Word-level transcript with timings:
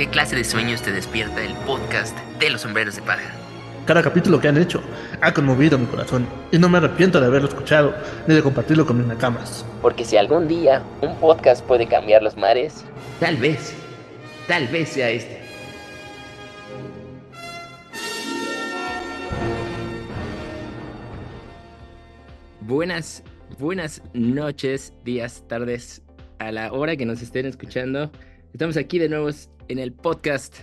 ¿Qué 0.00 0.08
clase 0.08 0.34
de 0.34 0.44
sueños 0.44 0.80
te 0.80 0.92
despierta 0.92 1.44
el 1.44 1.52
podcast 1.66 2.16
de 2.38 2.48
los 2.48 2.62
sombreros 2.62 2.96
de 2.96 3.02
paja? 3.02 3.32
Cada 3.84 4.02
capítulo 4.02 4.40
que 4.40 4.48
han 4.48 4.56
hecho 4.56 4.80
ha 5.20 5.34
conmovido 5.34 5.76
mi 5.76 5.84
corazón 5.84 6.26
y 6.50 6.58
no 6.58 6.70
me 6.70 6.78
arrepiento 6.78 7.20
de 7.20 7.26
haberlo 7.26 7.48
escuchado 7.48 7.94
ni 8.26 8.34
de 8.34 8.42
compartirlo 8.42 8.86
con 8.86 8.96
mis 8.96 9.06
nakamas. 9.06 9.62
Porque 9.82 10.06
si 10.06 10.16
algún 10.16 10.48
día 10.48 10.82
un 11.02 11.14
podcast 11.16 11.62
puede 11.66 11.86
cambiar 11.86 12.22
los 12.22 12.34
mares, 12.34 12.82
tal 13.18 13.36
vez, 13.36 13.74
tal 14.48 14.68
vez 14.68 14.88
sea 14.88 15.10
este. 15.10 15.42
Buenas, 22.62 23.22
buenas 23.58 24.00
noches, 24.14 24.94
días, 25.04 25.44
tardes, 25.46 26.00
a 26.38 26.52
la 26.52 26.72
hora 26.72 26.96
que 26.96 27.04
nos 27.04 27.20
estén 27.20 27.44
escuchando. 27.44 28.10
Estamos 28.54 28.78
aquí 28.78 28.98
de 28.98 29.10
nuevo 29.10 29.28
en 29.70 29.78
el 29.78 29.92
podcast 29.92 30.56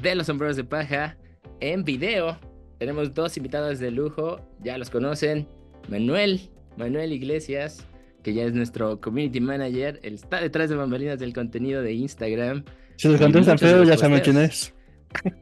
de 0.00 0.14
los 0.14 0.28
sombreros 0.28 0.56
de 0.56 0.62
paja 0.62 1.16
en 1.58 1.82
video. 1.82 2.38
Tenemos 2.78 3.12
dos 3.12 3.36
invitados 3.36 3.80
de 3.80 3.90
lujo, 3.90 4.40
ya 4.62 4.78
los 4.78 4.88
conocen. 4.88 5.48
Manuel, 5.88 6.48
Manuel 6.76 7.12
Iglesias, 7.12 7.84
que 8.22 8.32
ya 8.34 8.44
es 8.44 8.54
nuestro 8.54 9.00
community 9.00 9.40
manager. 9.40 9.98
Él 10.04 10.14
está 10.14 10.40
detrás 10.40 10.70
de 10.70 10.76
bambalinas 10.76 11.18
del 11.18 11.32
contenido 11.32 11.82
de 11.82 11.92
Instagram. 11.92 12.64
Si 12.96 13.08
les 13.08 13.20
contestan 13.20 13.58
feo, 13.58 13.82
ya 13.82 13.98
saben 13.98 14.20
quién 14.20 14.38
es. 14.38 14.72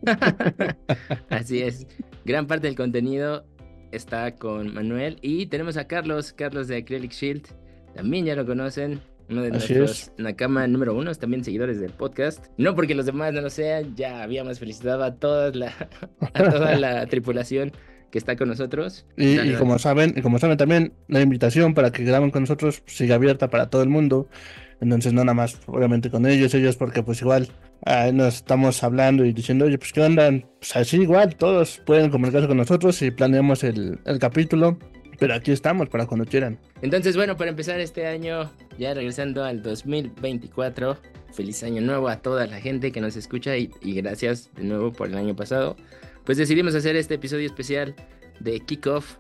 Así 1.29 1.61
es. 1.61 1.87
Gran 2.25 2.47
parte 2.47 2.69
del 2.69 2.77
contenido 2.77 3.45
está 3.93 4.35
con 4.35 4.73
Manuel. 4.73 5.19
Y 5.21 5.45
tenemos 5.47 5.77
a 5.77 5.87
Carlos, 5.87 6.33
Carlos 6.33 6.69
de 6.69 6.79
Acrylic 6.79 7.13
Shield. 7.13 7.49
También 7.95 8.25
ya 8.25 8.35
lo 8.35 8.47
conocen. 8.47 9.03
Uno 9.31 9.43
de 9.43 9.57
Así 9.57 9.75
nuestros 9.75 10.09
es. 10.09 10.13
Nakama 10.19 10.67
número 10.67 10.95
uno, 10.95 11.15
también 11.15 11.45
seguidores 11.45 11.81
del 11.81 11.93
podcast. 11.93 12.47
No 12.57 12.75
porque 12.75 12.95
los 12.95 13.07
demás 13.07 13.33
no 13.33 13.41
lo 13.41 13.51
sean, 13.51 13.95
ya 13.95 14.23
habíamos 14.23 14.59
felicitado 14.59 15.05
a 15.05 15.15
toda 15.15 15.53
la, 15.53 15.73
a 16.35 16.51
toda 16.51 16.77
la 16.77 17.07
tripulación 17.09 17.73
que 18.11 18.19
está 18.19 18.37
con 18.37 18.49
nosotros. 18.49 19.07
Y, 19.17 19.53
como 19.55 19.79
saben, 19.79 20.15
y 20.17 20.23
como 20.23 20.39
saben 20.39 20.57
también, 20.57 20.93
la 21.07 21.21
invitación 21.21 21.75
para 21.75 21.93
que 21.93 22.03
graben 22.03 22.31
con 22.31 22.43
nosotros 22.43 22.83
sigue 22.87 23.15
abierta 23.15 23.49
para 23.51 23.71
todo 23.71 23.83
el 23.83 23.89
mundo. 23.89 24.29
Entonces 24.81 25.13
no 25.13 25.23
nada 25.23 25.35
más, 25.35 25.61
obviamente 25.67 26.11
con 26.11 26.27
ellos, 26.27 26.55
ellos 26.55 26.77
porque 26.77 27.03
pues 27.03 27.21
igual 27.21 27.49
nos 28.13 28.37
estamos 28.37 28.83
hablando 28.83 29.25
y 29.25 29.33
diciendo, 29.33 29.67
oye, 29.67 29.79
pues 29.79 29.93
qué 29.93 30.01
onda, 30.01 30.31
pues 30.59 30.75
así 30.75 31.03
igual, 31.03 31.37
todos 31.37 31.81
pueden 31.85 32.11
comunicarse 32.11 32.49
con 32.49 32.57
nosotros 32.57 33.01
y 33.03 33.11
planeamos 33.11 33.63
el, 33.63 34.01
el 34.07 34.19
capítulo. 34.19 34.79
Pero 35.21 35.35
aquí 35.35 35.53
estamos 35.53 35.91
para 35.91 36.07
cuando 36.07 36.25
quieran. 36.25 36.59
Entonces, 36.81 37.15
bueno, 37.15 37.37
para 37.37 37.51
empezar 37.51 37.79
este 37.79 38.07
año, 38.07 38.51
ya 38.79 38.95
regresando 38.95 39.45
al 39.45 39.63
2024, 39.63 40.97
feliz 41.35 41.63
año 41.63 41.83
nuevo 41.83 42.09
a 42.09 42.17
toda 42.17 42.47
la 42.47 42.59
gente 42.59 42.91
que 42.91 43.03
nos 43.03 43.17
escucha 43.17 43.55
y, 43.59 43.71
gracias 43.83 44.51
de 44.57 44.65
nuevo 44.65 44.93
por 44.93 45.09
el 45.09 45.19
año 45.19 45.37
pasado. 45.37 45.77
Pues 46.25 46.39
decidimos 46.39 46.75
hacer 46.75 46.97
este 46.97 47.15
episodio 47.15 47.45
especial 47.45 47.95
de 48.41 48.61
Kickoff. 48.61 49.17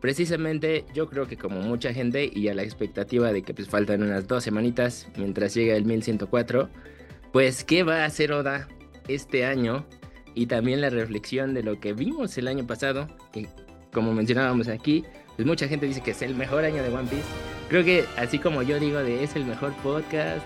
Precisamente 0.00 0.86
yo 0.92 1.08
creo 1.08 1.28
que 1.28 1.36
como 1.36 1.60
mucha 1.60 1.94
gente 1.94 2.28
y 2.34 2.48
a 2.48 2.54
la 2.54 2.64
expectativa 2.64 3.32
de 3.32 3.42
que 3.42 3.54
pues 3.54 3.68
faltan 3.68 4.02
unas 4.02 4.26
dos 4.26 4.42
semanitas 4.42 5.06
mientras 5.16 5.54
llega 5.54 5.76
el 5.76 5.84
1104, 5.84 6.68
pues 7.32 7.62
qué 7.62 7.84
va 7.84 8.02
a 8.02 8.06
hacer 8.06 8.32
Oda 8.32 8.66
este 9.06 9.46
año 9.46 9.86
y 10.34 10.46
también 10.46 10.80
la 10.80 10.90
reflexión 10.90 11.54
de 11.54 11.62
lo 11.62 11.78
que 11.78 11.92
vimos 11.92 12.36
el 12.38 12.48
año 12.48 12.66
pasado, 12.66 13.06
que 13.32 13.46
como 13.92 14.12
mencionábamos 14.12 14.66
aquí, 14.66 15.04
pues 15.36 15.46
mucha 15.46 15.68
gente 15.68 15.86
dice 15.86 16.00
que 16.00 16.12
es 16.12 16.22
el 16.22 16.34
mejor 16.34 16.64
año 16.64 16.82
de 16.82 16.88
One 16.88 17.08
Piece. 17.08 17.24
Creo 17.68 17.84
que 17.84 18.04
así 18.16 18.38
como 18.38 18.62
yo 18.62 18.78
digo 18.78 18.98
de 18.98 19.24
es 19.24 19.36
el 19.36 19.44
mejor 19.44 19.72
podcast 19.82 20.44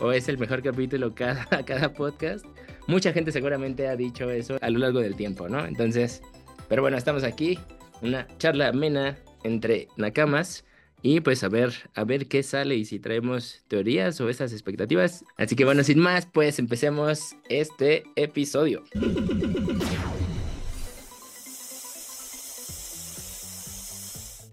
o 0.00 0.12
es 0.12 0.28
el 0.28 0.38
mejor 0.38 0.62
capítulo 0.62 1.14
cada, 1.14 1.46
cada 1.64 1.92
podcast, 1.92 2.44
mucha 2.86 3.12
gente 3.12 3.32
seguramente 3.32 3.88
ha 3.88 3.96
dicho 3.96 4.30
eso 4.30 4.58
a 4.60 4.70
lo 4.70 4.78
largo 4.78 5.00
del 5.00 5.14
tiempo, 5.14 5.48
¿no? 5.48 5.64
Entonces, 5.64 6.22
pero 6.68 6.82
bueno, 6.82 6.96
estamos 6.96 7.22
aquí, 7.24 7.58
una 8.02 8.26
charla 8.38 8.68
amena 8.68 9.16
entre 9.44 9.88
nakamas 9.96 10.64
y 11.02 11.20
pues 11.20 11.44
a 11.44 11.48
ver, 11.48 11.72
a 11.94 12.04
ver 12.04 12.28
qué 12.28 12.42
sale 12.42 12.76
y 12.76 12.84
si 12.86 12.98
traemos 12.98 13.62
teorías 13.68 14.20
o 14.20 14.28
esas 14.30 14.52
expectativas. 14.52 15.24
Así 15.36 15.54
que 15.54 15.64
bueno, 15.64 15.84
sin 15.84 15.98
más, 15.98 16.26
pues 16.26 16.58
empecemos 16.58 17.36
este 17.48 18.04
episodio. 18.16 18.82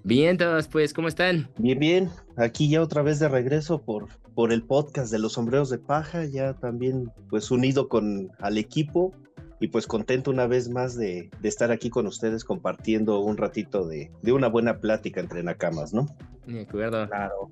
Bien, 0.03 0.38
todos, 0.38 0.67
pues, 0.67 0.94
¿cómo 0.94 1.07
están? 1.07 1.47
Bien, 1.57 1.78
bien, 1.78 2.09
aquí 2.35 2.69
ya 2.69 2.81
otra 2.81 3.01
vez 3.03 3.19
de 3.19 3.29
regreso 3.29 3.84
por, 3.84 4.07
por 4.34 4.51
el 4.51 4.63
podcast 4.63 5.12
de 5.12 5.19
los 5.19 5.34
sombreros 5.34 5.69
de 5.69 5.78
paja, 5.78 6.25
ya 6.25 6.53
también 6.53 7.12
pues 7.29 7.51
unido 7.51 7.88
con 7.88 8.31
al 8.39 8.57
equipo 8.57 9.13
y 9.59 9.67
pues 9.67 9.85
contento 9.85 10.31
una 10.31 10.47
vez 10.47 10.69
más 10.69 10.97
de, 10.97 11.29
de 11.39 11.47
estar 11.47 11.72
aquí 11.72 11.91
con 11.91 12.07
ustedes 12.07 12.44
compartiendo 12.44 13.19
un 13.19 13.38
ratito 13.38 13.88
de, 13.88 14.12
de 14.23 14.31
una 14.31 14.47
buena 14.47 14.79
plática 14.79 15.19
entre 15.22 15.44
nakamas, 15.44 15.94
¿no? 15.94 16.07
De 16.47 16.62
acuerdo. 16.62 17.07
Claro. 17.07 17.51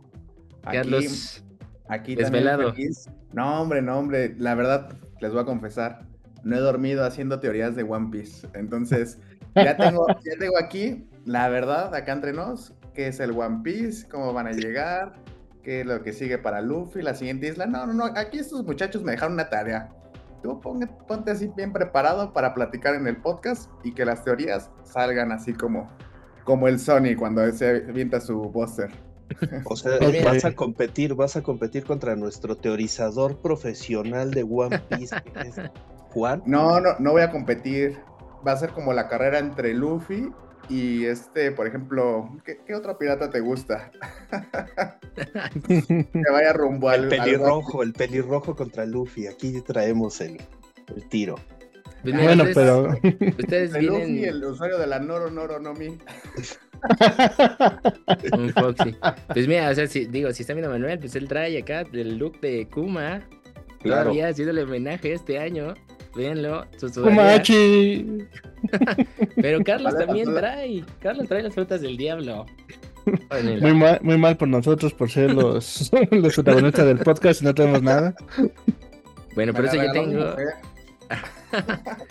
Aquí, 0.63 0.77
Carlos, 0.77 1.43
aquí 1.87 2.15
desvelado. 2.15 2.73
No, 3.33 3.61
hombre, 3.61 3.83
no, 3.83 3.99
hombre. 3.99 4.35
La 4.39 4.55
verdad, 4.55 4.97
les 5.21 5.31
voy 5.31 5.41
a 5.41 5.45
confesar, 5.45 6.07
no 6.43 6.55
he 6.55 6.59
dormido 6.59 7.05
haciendo 7.05 7.39
teorías 7.39 7.75
de 7.75 7.83
One 7.83 8.09
Piece. 8.11 8.47
Entonces, 8.55 9.19
ya 9.55 9.77
tengo, 9.77 10.07
ya 10.25 10.37
tengo 10.39 10.57
aquí, 10.57 11.05
la 11.25 11.49
verdad, 11.49 11.93
acá 11.93 12.13
entre 12.13 12.33
nos, 12.33 12.73
qué 12.93 13.07
es 13.07 13.19
el 13.19 13.31
One 13.31 13.61
Piece, 13.63 14.07
cómo 14.07 14.33
van 14.33 14.47
a 14.47 14.51
llegar, 14.51 15.13
qué 15.63 15.81
es 15.81 15.85
lo 15.85 16.01
que 16.01 16.13
sigue 16.13 16.37
para 16.37 16.61
Luffy, 16.61 17.01
la 17.01 17.13
siguiente 17.13 17.47
isla. 17.47 17.65
No, 17.65 17.85
no, 17.85 17.93
no, 17.93 18.05
aquí 18.15 18.39
estos 18.39 18.65
muchachos 18.65 19.03
me 19.03 19.11
dejaron 19.11 19.33
una 19.33 19.49
tarea. 19.49 19.89
Tú 20.41 20.59
ponte, 20.61 20.87
ponte 21.07 21.31
así 21.31 21.51
bien 21.55 21.73
preparado 21.73 22.31
para 22.31 22.53
platicar 22.53 22.95
en 22.95 23.07
el 23.07 23.17
podcast 23.17 23.69
y 23.83 23.93
que 23.93 24.05
las 24.05 24.23
teorías 24.23 24.69
salgan 24.83 25.31
así 25.31 25.53
como, 25.53 25.89
como 26.45 26.67
el 26.67 26.79
Sony 26.79 27.15
cuando 27.17 27.49
se 27.51 27.85
avienta 27.89 28.21
su 28.21 28.51
póster. 28.51 28.89
O 29.65 29.75
sea, 29.75 29.99
vas 30.25 30.45
a 30.45 30.55
competir, 30.55 31.13
vas 31.13 31.35
a 31.35 31.43
competir 31.43 31.83
contra 31.83 32.15
nuestro 32.15 32.55
teorizador 32.55 33.37
profesional 33.41 34.31
de 34.31 34.43
One 34.43 34.79
Piece, 34.89 35.15
que 35.21 35.47
es 35.47 35.55
Juan. 36.11 36.41
No, 36.45 36.79
no, 36.79 36.97
no 36.99 37.11
voy 37.11 37.21
a 37.21 37.31
competir. 37.31 37.99
Va 38.47 38.53
a 38.53 38.57
ser 38.57 38.71
como 38.71 38.93
la 38.93 39.07
carrera 39.07 39.37
entre 39.37 39.73
Luffy 39.73 40.31
y 40.69 41.05
este, 41.05 41.51
por 41.51 41.67
ejemplo, 41.67 42.29
¿qué, 42.45 42.59
qué 42.65 42.75
otro 42.75 42.97
pirata 42.97 43.29
te 43.29 43.39
gusta? 43.39 43.91
que 45.67 46.31
vaya 46.31 46.53
rumbo 46.53 46.89
al. 46.89 47.05
El 47.05 47.19
al- 47.19 47.25
pelirrojo, 47.25 47.83
el 47.83 47.93
pelirrojo 47.93 48.55
contra 48.55 48.85
Luffy, 48.85 49.27
aquí 49.27 49.61
traemos 49.61 50.21
el, 50.21 50.37
el 50.95 51.09
tiro. 51.09 51.35
Pues 52.01 52.13
mira, 52.15 52.27
bueno, 52.27 52.43
ustedes- 52.43 52.55
pero 52.55 53.33
Ustedes 53.39 53.75
El 53.75 53.85
Luffy, 53.87 54.05
vienen 54.05 54.25
el 54.35 54.43
usuario 54.45 54.77
de 54.77 54.87
la 54.87 54.99
Noro 54.99 55.29
Noro 55.29 55.59
no 55.59 55.73
Mi. 55.73 55.87
un 58.37 58.53
Foxy. 58.53 58.95
Pues 59.33 59.47
mira, 59.47 59.69
o 59.69 59.75
sea, 59.75 59.85
si, 59.87 60.05
digo, 60.05 60.31
si 60.31 60.43
está 60.43 60.53
viendo 60.53 60.71
Manuel, 60.71 60.97
pues 60.99 61.15
él 61.15 61.27
trae 61.27 61.57
acá 61.57 61.83
el 61.91 62.17
look 62.17 62.39
de 62.39 62.67
Kuma. 62.69 63.21
Claro. 63.81 64.03
Todavía 64.03 64.27
haciéndole 64.29 64.63
homenaje 64.63 65.13
este 65.13 65.39
año. 65.39 65.73
Véanlo. 66.19 66.65
Kumachi. 67.01 68.27
Pero 69.41 69.63
Carlos 69.63 69.93
Vale, 69.93 70.05
también 70.05 70.25
vale. 70.27 70.39
trae. 70.39 70.83
Carlos 71.01 71.27
trae 71.29 71.43
las 71.43 71.53
frutas 71.53 71.79
del 71.79 71.95
diablo. 71.95 72.45
Muy 73.61 73.73
mal, 73.73 73.99
muy 74.03 74.17
mal 74.17 74.35
por 74.35 74.49
nosotros 74.49 74.93
por 74.93 75.09
ser 75.09 75.33
los, 75.33 75.89
los 76.11 76.35
protagonistas 76.35 76.85
del 76.85 76.99
podcast 76.99 77.41
y 77.41 77.45
no 77.45 77.55
tenemos 77.55 77.81
nada. 77.81 78.13
Bueno, 79.33 79.53
por 79.53 79.61
Me 79.63 79.67
eso 79.69 79.77
yo 79.83 79.91
tengo. 79.93 80.25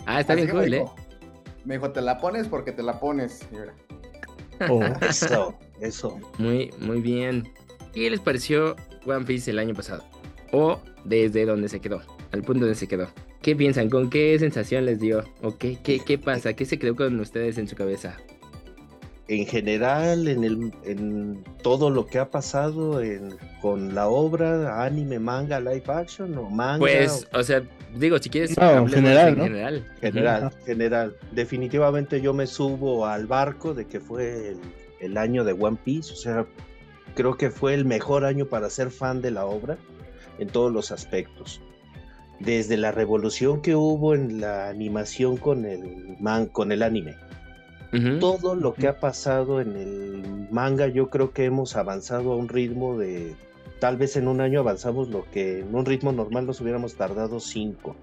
Ah, 0.05 0.19
está 0.19 0.33
Así 0.33 0.41
bien 0.41 0.47
que 0.47 0.53
me 0.53 0.59
cool, 0.63 0.73
¿eh? 0.73 0.77
dijo- 0.79 0.95
Me 1.63 1.75
dijo, 1.75 1.91
te 1.91 2.01
la 2.01 2.17
pones 2.17 2.47
porque 2.49 2.73
te 2.73 2.83
la 2.83 2.99
pones. 2.99 3.47
Oh, 4.69 4.83
Eso, 5.07 5.57
eso. 5.79 6.19
Muy, 6.37 6.71
muy 6.79 6.99
bien. 6.99 7.47
¿Qué 7.93 8.09
les 8.09 8.19
pareció 8.19 8.75
One 9.05 9.23
Piece 9.23 9.51
el 9.51 9.59
año 9.59 9.73
pasado? 9.73 10.03
O 10.51 10.79
desde 11.05 11.45
donde 11.45 11.69
se 11.69 11.79
quedó, 11.79 12.01
al 12.33 12.41
punto 12.41 12.61
donde 12.65 12.75
se 12.75 12.87
quedó. 12.89 13.07
¿Qué 13.41 13.55
piensan? 13.55 13.89
¿Con 13.89 14.09
qué 14.09 14.37
sensación 14.37 14.85
les 14.85 14.99
dio? 14.99 15.23
¿O 15.41 15.57
qué, 15.57 15.77
qué, 15.81 15.99
qué 15.99 16.17
pasa? 16.17 16.53
¿Qué 16.53 16.65
se 16.65 16.77
quedó 16.77 16.95
con 16.95 17.19
ustedes 17.19 17.57
en 17.57 17.67
su 17.67 17.75
cabeza? 17.75 18.17
En 19.29 19.45
general, 19.45 20.27
en, 20.27 20.43
el, 20.43 20.73
en 20.83 21.43
todo 21.61 21.89
lo 21.91 22.07
que 22.07 22.17
ha 22.17 22.31
pasado 22.31 23.01
en, 23.01 23.35
con 23.61 23.93
la 23.93 24.07
obra, 24.09 24.83
anime, 24.83 25.19
manga, 25.19 25.59
live 25.59 25.83
action 25.87 26.35
o 26.37 26.49
manga. 26.49 26.79
Pues, 26.79 27.27
o 27.31 27.43
sea, 27.43 27.61
digo, 27.95 28.17
si 28.17 28.29
quieres, 28.29 28.57
No, 28.57 28.87
general, 28.87 29.29
en 29.29 29.37
¿no? 29.37 29.43
general. 29.43 29.87
General, 30.01 30.51
general. 30.65 31.15
Definitivamente 31.31 32.21
yo 32.21 32.33
me 32.33 32.47
subo 32.47 33.05
al 33.05 33.27
barco 33.27 33.73
de 33.75 33.85
que 33.85 33.99
fue 33.99 34.49
el, 34.49 34.59
el 34.99 35.17
año 35.17 35.43
de 35.43 35.53
One 35.53 35.77
Piece. 35.83 36.11
O 36.11 36.15
sea, 36.15 36.45
creo 37.15 37.37
que 37.37 37.51
fue 37.51 37.75
el 37.75 37.85
mejor 37.85 38.25
año 38.25 38.47
para 38.47 38.69
ser 38.69 38.89
fan 38.89 39.21
de 39.21 39.31
la 39.31 39.45
obra 39.45 39.77
en 40.39 40.47
todos 40.47 40.73
los 40.73 40.91
aspectos. 40.91 41.61
Desde 42.39 42.77
la 42.77 42.91
revolución 42.91 43.61
que 43.61 43.75
hubo 43.75 44.15
en 44.15 44.39
la 44.39 44.69
animación 44.69 45.37
con 45.37 45.65
el 45.65 46.15
man, 46.19 46.45
con 46.47 46.71
el 46.71 46.83
anime. 46.83 47.17
Todo 48.19 48.53
lo 48.53 48.75
que 48.75 48.87
ha 48.87 48.99
pasado 48.99 49.59
en 49.61 49.75
el 49.75 50.47
manga, 50.51 50.87
yo 50.87 51.09
creo 51.09 51.31
que 51.31 51.45
hemos 51.45 51.75
avanzado 51.75 52.33
a 52.33 52.35
un 52.35 52.47
ritmo 52.47 52.97
de. 52.97 53.35
Tal 53.79 53.97
vez 53.97 54.15
en 54.15 54.27
un 54.27 54.41
año 54.41 54.59
avanzamos 54.59 55.09
lo 55.09 55.25
que 55.31 55.61
en 55.61 55.73
un 55.73 55.85
ritmo 55.85 56.11
normal 56.11 56.45
nos 56.45 56.61
hubiéramos 56.61 56.95
tardado 56.95 57.39
cinco. 57.39 57.95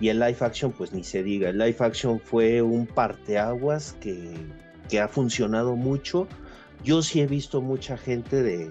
Y 0.00 0.08
el 0.08 0.20
live 0.20 0.36
action, 0.40 0.72
pues 0.72 0.92
ni 0.92 1.02
se 1.02 1.22
diga. 1.22 1.48
El 1.48 1.58
live 1.58 1.76
action 1.78 2.20
fue 2.20 2.60
un 2.60 2.86
parteaguas 2.86 3.96
que, 4.00 4.34
que 4.90 5.00
ha 5.00 5.08
funcionado 5.08 5.76
mucho. 5.76 6.28
Yo 6.84 7.00
sí 7.00 7.20
he 7.20 7.26
visto 7.26 7.62
mucha 7.62 7.96
gente 7.96 8.42
de, 8.42 8.70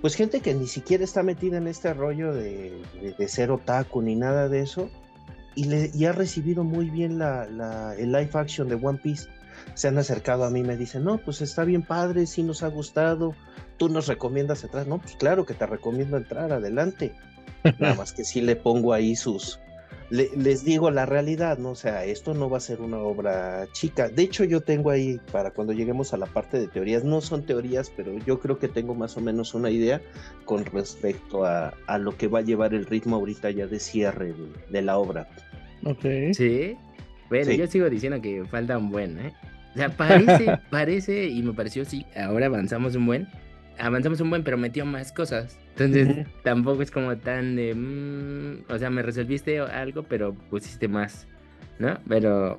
pues 0.00 0.14
gente 0.14 0.40
que 0.40 0.54
ni 0.54 0.66
siquiera 0.66 1.04
está 1.04 1.22
metida 1.22 1.58
en 1.58 1.66
este 1.66 1.92
rollo 1.92 2.32
de, 2.32 2.82
de, 3.18 3.28
ser 3.28 3.50
otaku 3.50 4.00
ni 4.02 4.16
nada 4.16 4.48
de 4.48 4.60
eso, 4.60 4.90
y, 5.54 5.64
le, 5.64 5.90
y 5.94 6.06
ha 6.06 6.12
recibido 6.12 6.64
muy 6.64 6.88
bien 6.90 7.18
la, 7.18 7.46
la, 7.46 7.94
el 7.96 8.12
live 8.12 8.30
action 8.34 8.68
de 8.68 8.76
One 8.76 8.98
Piece. 9.02 9.28
Se 9.74 9.88
han 9.88 9.98
acercado 9.98 10.44
a 10.44 10.50
mí 10.50 10.60
y 10.60 10.62
me 10.62 10.76
dicen, 10.76 11.04
no, 11.04 11.18
pues 11.18 11.42
está 11.42 11.64
bien 11.64 11.82
padre, 11.82 12.26
sí 12.26 12.42
nos 12.42 12.62
ha 12.62 12.68
gustado, 12.68 13.34
tú 13.76 13.88
nos 13.88 14.06
recomiendas 14.06 14.64
entrar, 14.64 14.86
no, 14.86 14.98
pues 14.98 15.16
claro 15.16 15.44
que 15.44 15.54
te 15.54 15.66
recomiendo 15.66 16.16
entrar, 16.16 16.52
adelante. 16.52 17.14
Nada 17.78 17.94
más 17.94 18.12
que 18.12 18.24
sí 18.24 18.40
le 18.40 18.56
pongo 18.56 18.94
ahí 18.94 19.16
sus, 19.16 19.60
les 20.10 20.64
digo 20.64 20.90
la 20.90 21.06
realidad, 21.06 21.58
¿no? 21.58 21.70
O 21.70 21.74
sea, 21.76 22.04
esto 22.04 22.34
no 22.34 22.50
va 22.50 22.58
a 22.58 22.60
ser 22.60 22.80
una 22.80 22.98
obra 22.98 23.68
chica. 23.72 24.08
De 24.08 24.22
hecho, 24.22 24.44
yo 24.44 24.60
tengo 24.60 24.90
ahí, 24.90 25.20
para 25.30 25.52
cuando 25.52 25.72
lleguemos 25.72 26.12
a 26.12 26.16
la 26.16 26.26
parte 26.26 26.58
de 26.58 26.66
teorías, 26.66 27.04
no 27.04 27.20
son 27.20 27.46
teorías, 27.46 27.92
pero 27.96 28.18
yo 28.26 28.40
creo 28.40 28.58
que 28.58 28.66
tengo 28.66 28.94
más 28.94 29.16
o 29.16 29.20
menos 29.20 29.54
una 29.54 29.70
idea 29.70 30.00
con 30.44 30.64
respecto 30.64 31.44
a, 31.44 31.74
a 31.86 31.98
lo 31.98 32.16
que 32.16 32.26
va 32.26 32.40
a 32.40 32.42
llevar 32.42 32.74
el 32.74 32.86
ritmo 32.86 33.16
ahorita 33.16 33.50
ya 33.50 33.68
de 33.68 33.78
cierre 33.78 34.34
de, 34.68 34.82
la 34.82 34.98
obra. 34.98 35.28
Ok. 35.84 36.04
Sí. 36.32 36.76
Bueno, 37.28 37.52
yo 37.52 37.66
sigo 37.68 37.88
diciendo 37.88 38.20
que 38.20 38.44
falta 38.46 38.76
un 38.76 38.90
buen, 38.90 39.18
¿eh? 39.18 39.32
O 39.74 39.78
sea, 39.78 39.88
parece, 39.90 40.58
parece, 40.70 41.28
y 41.28 41.42
me 41.42 41.52
pareció, 41.52 41.84
sí, 41.84 42.04
ahora 42.16 42.46
avanzamos 42.46 42.96
un 42.96 43.06
buen, 43.06 43.28
avanzamos 43.78 44.20
un 44.20 44.30
buen, 44.30 44.44
pero 44.44 44.56
metió 44.56 44.84
más 44.84 45.12
cosas. 45.12 45.58
Entonces 45.76 46.26
tampoco 46.42 46.82
es 46.82 46.90
como 46.90 47.16
tan 47.16 47.56
de... 47.56 47.74
Mm, 47.74 48.72
o 48.72 48.78
sea, 48.78 48.90
me 48.90 49.02
resolviste 49.02 49.58
algo, 49.60 50.02
pero 50.02 50.34
pusiste 50.34 50.88
más, 50.88 51.26
¿no? 51.78 51.98
Pero... 52.08 52.58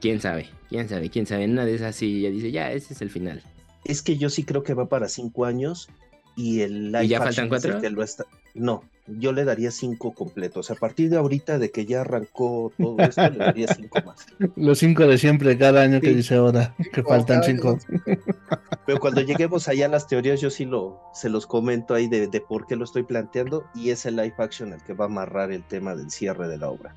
¿Quién 0.00 0.20
sabe? 0.20 0.48
¿Quién 0.68 0.88
sabe? 0.88 1.08
¿Quién 1.08 1.26
sabe? 1.26 1.46
Una 1.46 1.64
de 1.64 1.74
esas 1.74 1.96
sí 1.96 2.20
ya 2.22 2.30
dice, 2.30 2.50
ya, 2.50 2.70
ese 2.72 2.92
es 2.92 3.00
el 3.00 3.10
final. 3.10 3.42
Es 3.84 4.02
que 4.02 4.16
yo 4.18 4.28
sí 4.28 4.44
creo 4.44 4.62
que 4.62 4.74
va 4.74 4.88
para 4.88 5.08
cinco 5.08 5.46
años 5.46 5.88
y 6.36 6.60
el 6.60 6.94
¿Y 7.02 7.08
ya 7.08 7.18
faltan 7.18 7.48
cuatro? 7.48 7.80
Que 7.80 7.90
lo 7.90 8.02
está... 8.02 8.26
No, 8.54 8.82
yo 9.06 9.32
le 9.32 9.44
daría 9.44 9.70
cinco 9.70 10.12
completos. 10.12 10.70
A 10.70 10.74
partir 10.74 11.10
de 11.10 11.16
ahorita, 11.16 11.58
de 11.58 11.70
que 11.70 11.86
ya 11.86 12.00
arrancó 12.00 12.72
todo 12.76 12.96
esto, 12.98 13.28
le 13.30 13.38
daría 13.38 13.68
cinco 13.68 14.00
más. 14.04 14.26
Los 14.56 14.78
cinco 14.78 15.06
de 15.06 15.18
siempre, 15.18 15.56
cada 15.56 15.82
año 15.82 16.00
que 16.00 16.10
dice 16.10 16.34
ahora, 16.36 16.74
que 16.92 17.02
faltan 17.02 17.42
cinco. 17.44 17.78
Pero 18.86 19.00
cuando 19.00 19.20
lleguemos 19.20 19.68
allá 19.68 19.86
a 19.86 19.88
las 19.88 20.06
teorías, 20.06 20.40
yo 20.40 20.50
sí 20.50 20.64
lo, 20.64 21.00
se 21.12 21.28
los 21.28 21.46
comento 21.46 21.94
ahí 21.94 22.08
de, 22.08 22.26
de, 22.28 22.40
por 22.40 22.66
qué 22.66 22.76
lo 22.76 22.84
estoy 22.84 23.02
planteando, 23.02 23.64
y 23.74 23.90
es 23.90 24.06
el 24.06 24.16
live 24.16 24.34
action 24.38 24.72
el 24.72 24.82
que 24.82 24.92
va 24.92 25.06
a 25.06 25.08
amarrar 25.08 25.52
el 25.52 25.62
tema 25.62 25.94
del 25.94 26.10
cierre 26.10 26.48
de 26.48 26.58
la 26.58 26.70
obra. 26.70 26.94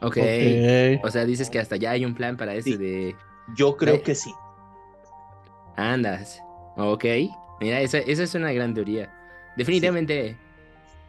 Ok. 0.00 0.16
okay. 0.16 1.00
O 1.02 1.10
sea, 1.10 1.24
dices 1.24 1.50
que 1.50 1.58
hasta 1.58 1.76
ya 1.76 1.90
hay 1.90 2.04
un 2.04 2.14
plan 2.14 2.36
para 2.36 2.54
ese 2.54 2.76
de. 2.76 3.14
Yo 3.56 3.76
creo 3.76 4.02
que 4.02 4.14
sí. 4.14 4.32
Andas. 5.76 6.42
Ok. 6.76 7.04
Mira, 7.60 7.80
esa, 7.80 7.98
esa 7.98 8.22
es 8.22 8.34
una 8.34 8.52
gran 8.52 8.74
teoría. 8.74 9.12
Definitivamente. 9.56 10.32
Sí 10.32 10.41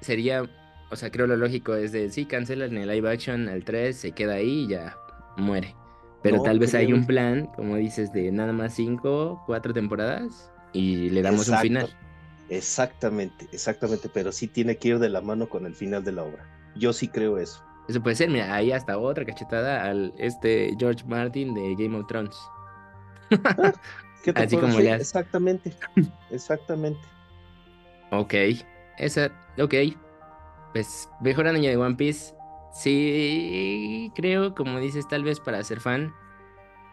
sería, 0.03 0.43
o 0.91 0.95
sea, 0.95 1.11
creo 1.11 1.27
lo 1.27 1.35
lógico 1.35 1.75
es 1.75 1.91
de, 1.91 2.09
sí, 2.09 2.25
cancelan 2.25 2.77
el 2.77 2.87
live 2.87 3.09
action 3.11 3.49
al 3.49 3.63
3, 3.63 3.95
se 3.95 4.11
queda 4.11 4.35
ahí 4.35 4.65
y 4.65 4.67
ya 4.67 4.97
muere. 5.37 5.75
Pero 6.21 6.41
tal 6.41 6.57
vez 6.57 6.73
hay 6.73 6.93
un 6.93 7.05
plan, 7.05 7.47
como 7.55 7.75
dices, 7.75 8.13
de 8.13 8.31
nada 8.31 8.53
más 8.53 8.73
5, 8.75 9.43
4 9.45 9.73
temporadas 9.73 10.51
y 10.71 11.09
le 11.09 11.21
damos 11.21 11.49
un 11.49 11.57
final. 11.57 11.89
Exactamente, 12.49 13.47
exactamente, 13.51 14.09
pero 14.13 14.31
sí 14.31 14.47
tiene 14.47 14.77
que 14.77 14.89
ir 14.89 14.99
de 14.99 15.09
la 15.09 15.21
mano 15.21 15.49
con 15.49 15.65
el 15.65 15.75
final 15.75 16.03
de 16.03 16.13
la 16.13 16.23
obra. 16.23 16.47
Yo 16.75 16.93
sí 16.93 17.07
creo 17.07 17.37
eso. 17.37 17.61
Eso 17.89 18.01
puede 18.01 18.15
ser, 18.15 18.29
mira, 18.29 18.53
ahí 18.53 18.71
hasta 18.71 18.97
otra 18.97 19.25
cachetada 19.25 19.83
al 19.83 20.13
este 20.17 20.73
George 20.79 21.03
Martin 21.05 21.53
de 21.53 21.75
Game 21.75 21.97
of 21.97 22.07
Thrones. 22.07 22.37
Así 24.35 24.55
como 24.55 24.79
le 24.79 24.93
Exactamente, 24.93 25.73
exactamente. 26.31 27.01
Ok, 28.11 28.33
esa, 28.97 29.31
ok. 29.59 29.73
Pues 30.73 31.09
mejor 31.21 31.47
año 31.47 31.69
de 31.69 31.77
One 31.77 31.95
Piece. 31.95 32.33
Sí, 32.73 34.11
creo, 34.15 34.55
como 34.55 34.79
dices, 34.79 35.07
tal 35.07 35.23
vez 35.23 35.39
para 35.39 35.63
ser 35.63 35.79
fan. 35.79 36.13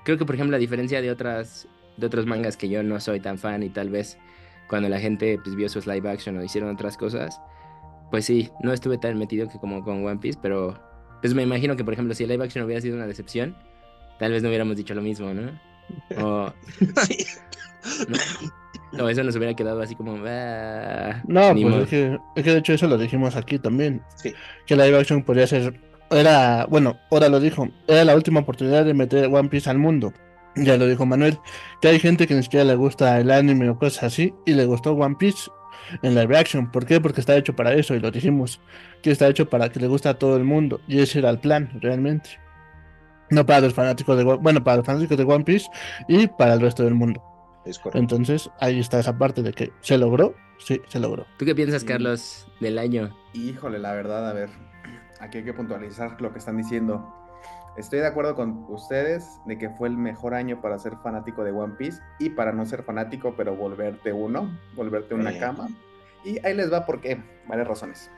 Creo 0.04 0.18
que, 0.18 0.26
por 0.26 0.34
ejemplo, 0.34 0.56
a 0.56 0.60
diferencia 0.60 1.00
de 1.00 1.10
otras 1.10 1.66
de 1.96 2.06
otros 2.06 2.26
mangas 2.26 2.56
que 2.56 2.68
yo 2.68 2.82
no 2.82 2.98
soy 2.98 3.20
tan 3.20 3.38
fan 3.38 3.62
y 3.62 3.68
tal 3.68 3.90
vez 3.90 4.18
cuando 4.68 4.88
la 4.88 4.98
gente 4.98 5.38
pues, 5.42 5.54
vio 5.54 5.68
sus 5.68 5.86
live 5.86 6.08
action 6.08 6.36
o 6.38 6.44
hicieron 6.44 6.70
otras 6.70 6.96
cosas, 6.96 7.40
pues 8.10 8.24
sí, 8.24 8.50
no 8.62 8.72
estuve 8.72 8.98
tan 8.98 9.18
metido 9.18 9.48
que 9.48 9.58
como 9.58 9.84
con 9.84 10.04
One 10.04 10.18
Piece, 10.18 10.38
pero 10.40 10.80
pues 11.20 11.34
me 11.34 11.42
imagino 11.42 11.76
que, 11.76 11.84
por 11.84 11.92
ejemplo, 11.92 12.14
si 12.14 12.24
el 12.24 12.30
live 12.30 12.44
action 12.44 12.64
hubiera 12.64 12.80
sido 12.80 12.96
una 12.96 13.06
decepción, 13.06 13.56
tal 14.18 14.32
vez 14.32 14.42
no 14.42 14.48
hubiéramos 14.48 14.76
dicho 14.76 14.94
lo 14.94 15.02
mismo, 15.02 15.32
¿no? 15.34 15.50
O... 16.18 16.52
sí. 17.06 17.26
No, 18.08 18.18
eso 18.92 19.24
nos 19.24 19.36
hubiera 19.36 19.54
quedado 19.54 19.80
así 19.80 19.94
como. 19.94 20.16
Ah, 20.26 21.22
no, 21.26 21.52
pues 21.54 21.74
es 21.82 21.88
que, 21.88 22.18
es 22.36 22.44
que, 22.44 22.50
de 22.50 22.58
hecho 22.58 22.72
eso 22.72 22.86
lo 22.88 22.98
dijimos 22.98 23.36
aquí 23.36 23.58
también. 23.58 24.02
Sí. 24.16 24.34
Que 24.66 24.76
live 24.76 24.98
action 24.98 25.22
podría 25.22 25.46
ser. 25.46 25.80
Era, 26.10 26.66
bueno, 26.68 26.98
ahora 27.10 27.28
lo 27.28 27.38
dijo, 27.38 27.68
era 27.86 28.04
la 28.04 28.16
última 28.16 28.40
oportunidad 28.40 28.84
de 28.84 28.94
meter 28.94 29.26
One 29.26 29.48
Piece 29.48 29.70
al 29.70 29.78
mundo. 29.78 30.12
Ya 30.56 30.76
lo 30.76 30.88
dijo 30.88 31.06
Manuel, 31.06 31.38
que 31.80 31.88
hay 31.88 32.00
gente 32.00 32.26
que 32.26 32.34
ni 32.34 32.42
siquiera 32.42 32.64
le 32.64 32.74
gusta 32.74 33.20
el 33.20 33.30
anime 33.30 33.68
o 33.70 33.78
cosas 33.78 34.04
así, 34.04 34.34
y 34.44 34.54
le 34.54 34.66
gustó 34.66 34.92
One 34.92 35.14
Piece 35.16 35.48
en 36.02 36.16
live 36.16 36.36
action. 36.36 36.70
¿Por 36.70 36.84
qué? 36.84 37.00
Porque 37.00 37.20
está 37.20 37.36
hecho 37.36 37.54
para 37.54 37.72
eso, 37.74 37.94
y 37.94 38.00
lo 38.00 38.10
dijimos, 38.10 38.60
que 39.02 39.12
está 39.12 39.28
hecho 39.28 39.48
para 39.48 39.68
que 39.70 39.78
le 39.78 39.86
guste 39.86 40.08
a 40.08 40.14
todo 40.14 40.36
el 40.36 40.44
mundo, 40.44 40.80
y 40.88 41.00
ese 41.00 41.20
era 41.20 41.30
el 41.30 41.38
plan, 41.38 41.70
realmente. 41.80 42.30
No 43.30 43.46
para 43.46 43.60
los 43.60 43.74
fanáticos 43.74 44.16
de 44.16 44.24
bueno, 44.24 44.64
para 44.64 44.78
los 44.78 44.86
fanáticos 44.86 45.16
de 45.16 45.22
One 45.22 45.44
Piece 45.44 45.68
y 46.08 46.26
para 46.26 46.54
el 46.54 46.60
resto 46.60 46.82
del 46.82 46.94
mundo. 46.94 47.22
Entonces, 47.94 48.50
ahí 48.58 48.80
está 48.80 48.98
esa 49.00 49.16
parte 49.18 49.42
de 49.42 49.52
que 49.52 49.72
se 49.80 49.98
logró, 49.98 50.34
sí, 50.58 50.80
se 50.88 50.98
logró. 50.98 51.26
¿Tú 51.38 51.44
qué 51.44 51.54
piensas, 51.54 51.84
Carlos, 51.84 52.48
del 52.60 52.78
año? 52.78 53.14
Híjole, 53.34 53.78
la 53.78 53.92
verdad, 53.92 54.28
a 54.28 54.32
ver, 54.32 54.50
aquí 55.20 55.38
hay 55.38 55.44
que 55.44 55.52
puntualizar 55.52 56.20
lo 56.20 56.32
que 56.32 56.38
están 56.38 56.56
diciendo. 56.56 57.14
Estoy 57.76 58.00
de 58.00 58.06
acuerdo 58.06 58.34
con 58.34 58.66
ustedes 58.68 59.40
de 59.46 59.56
que 59.56 59.70
fue 59.70 59.88
el 59.88 59.96
mejor 59.96 60.34
año 60.34 60.60
para 60.60 60.78
ser 60.78 60.96
fanático 61.02 61.44
de 61.44 61.52
One 61.52 61.74
Piece 61.78 62.00
y 62.18 62.30
para 62.30 62.52
no 62.52 62.66
ser 62.66 62.82
fanático, 62.82 63.34
pero 63.36 63.54
volverte 63.54 64.12
uno, 64.12 64.58
volverte 64.74 65.14
una 65.14 65.38
cama. 65.38 65.68
Y 66.24 66.44
ahí 66.44 66.54
les 66.54 66.72
va 66.72 66.84
porque 66.84 67.22
varias 67.46 67.68
razones. 67.68 68.10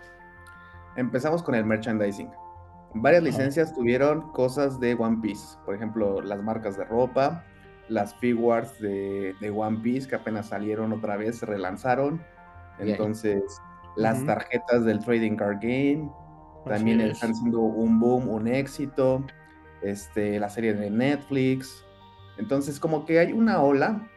Empezamos 0.96 1.42
con 1.42 1.54
el 1.54 1.64
merchandising. 1.64 2.30
Varias 2.94 3.22
licencias 3.22 3.74
tuvieron 3.74 4.32
cosas 4.32 4.78
de 4.78 4.94
One 4.94 5.18
Piece, 5.22 5.56
por 5.64 5.74
ejemplo, 5.74 6.20
las 6.20 6.42
marcas 6.42 6.76
de 6.76 6.84
ropa, 6.84 7.44
las 7.88 8.14
figures 8.14 8.78
de, 8.80 9.34
de, 9.40 9.50
One 9.50 9.78
Piece 9.82 10.08
que 10.08 10.14
apenas 10.14 10.48
salieron 10.48 10.92
otra 10.92 11.16
vez, 11.16 11.38
se 11.38 11.46
relanzaron. 11.46 12.22
Entonces, 12.78 13.42
las 13.96 14.24
tarjetas 14.24 14.84
del 14.84 15.00
Trading 15.00 15.36
Card 15.36 15.58
Game 15.60 16.10
también 16.64 17.00
están 17.00 17.34
siendo 17.34 17.60
un 17.60 18.00
boom, 18.00 18.28
un 18.28 18.48
éxito. 18.48 19.24
Este, 19.82 20.38
la 20.38 20.48
serie 20.48 20.74
de 20.74 20.90
Netflix. 20.90 21.84
Entonces, 22.38 22.78
como 22.78 23.04
que 23.04 23.18
hay 23.18 23.32
una 23.32 23.60
ola 23.60 24.08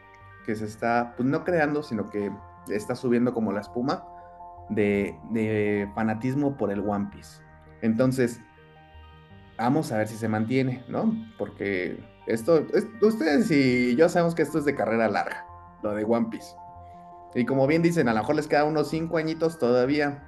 que 0.44 0.54
se 0.54 0.64
está, 0.64 1.14
pues 1.16 1.28
no 1.28 1.44
creando, 1.44 1.82
sino 1.82 2.08
que 2.08 2.30
está 2.68 2.94
subiendo 2.94 3.34
como 3.34 3.52
la 3.52 3.60
espuma 3.60 4.04
de, 4.68 5.18
de 5.30 5.90
fanatismo 5.94 6.56
por 6.56 6.70
el 6.70 6.80
One 6.80 7.08
Piece. 7.12 7.42
Entonces, 7.82 8.40
vamos 9.58 9.90
a 9.90 9.98
ver 9.98 10.08
si 10.08 10.16
se 10.16 10.28
mantiene, 10.28 10.84
¿no? 10.88 11.12
Porque 11.36 11.98
esto, 12.26 12.66
ustedes 13.02 13.50
y 13.50 13.96
yo 13.96 14.08
sabemos 14.08 14.34
que 14.34 14.42
esto 14.42 14.58
es 14.58 14.64
de 14.64 14.74
carrera 14.74 15.08
larga, 15.08 15.46
lo 15.82 15.94
de 15.94 16.04
One 16.04 16.28
Piece. 16.30 16.54
Y 17.34 17.44
como 17.44 17.66
bien 17.66 17.82
dicen, 17.82 18.08
a 18.08 18.14
lo 18.14 18.20
mejor 18.20 18.36
les 18.36 18.48
queda 18.48 18.64
unos 18.64 18.88
cinco 18.88 19.18
añitos 19.18 19.58
todavía. 19.58 20.26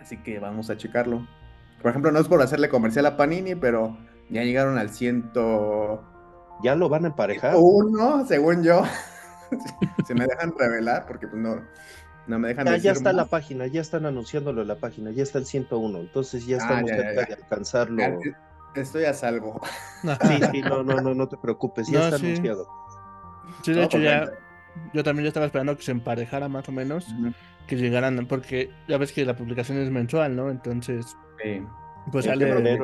Así 0.00 0.16
que 0.22 0.38
vamos 0.38 0.70
a 0.70 0.76
checarlo. 0.76 1.26
Por 1.82 1.90
ejemplo, 1.90 2.12
no 2.12 2.20
es 2.20 2.28
por 2.28 2.40
hacerle 2.42 2.68
comercial 2.68 3.06
a 3.06 3.16
Panini, 3.16 3.54
pero 3.54 3.98
ya 4.30 4.44
llegaron 4.44 4.78
al 4.78 4.90
ciento. 4.90 6.04
¿Ya 6.62 6.74
lo 6.76 6.88
van 6.88 7.04
a 7.04 7.08
emparejar? 7.08 7.54
Uno, 7.56 8.24
según 8.26 8.62
yo. 8.62 8.82
Se 10.06 10.14
me 10.14 10.26
dejan 10.26 10.54
revelar 10.56 11.06
porque 11.06 11.26
pues 11.26 11.42
no, 11.42 11.60
no 12.26 12.38
me 12.38 12.48
dejan 12.48 12.66
Ya, 12.66 12.76
ya 12.76 12.92
está 12.92 13.12
la 13.12 13.24
página, 13.24 13.66
ya 13.66 13.80
están 13.80 14.06
anunciándolo 14.06 14.62
en 14.62 14.68
la 14.68 14.76
página, 14.76 15.10
ya 15.10 15.22
está 15.22 15.38
el 15.38 15.46
101. 15.46 15.98
Entonces 15.98 16.46
ya 16.46 16.56
ah, 16.56 16.60
estamos 16.60 16.90
cerca 16.90 17.26
de 17.26 17.34
alcanzarlo. 17.34 18.02
Estoy 18.74 19.04
a 19.04 19.14
salvo. 19.14 19.60
Sí, 20.02 20.40
sí, 20.52 20.60
no, 20.62 20.82
no, 20.82 21.00
no, 21.00 21.14
no 21.14 21.28
te 21.28 21.36
preocupes, 21.36 21.88
ya 21.88 22.04
está 22.04 22.16
anunciado. 22.16 22.68
Sí, 23.62 23.72
de 23.72 23.84
hecho 23.84 23.98
ya, 23.98 24.30
yo 24.92 25.02
también 25.02 25.24
ya 25.24 25.28
estaba 25.28 25.46
esperando 25.46 25.76
que 25.76 25.82
se 25.82 25.92
emparejara 25.92 26.48
más 26.48 26.68
o 26.68 26.72
menos, 26.72 27.06
que 27.66 27.76
llegaran, 27.76 28.26
porque 28.26 28.70
ya 28.86 28.98
ves 28.98 29.12
que 29.12 29.24
la 29.24 29.36
publicación 29.36 29.78
es 29.78 29.90
mensual, 29.90 30.36
¿no? 30.36 30.50
Entonces, 30.50 31.16
pues 32.12 32.24
sale 32.24 32.80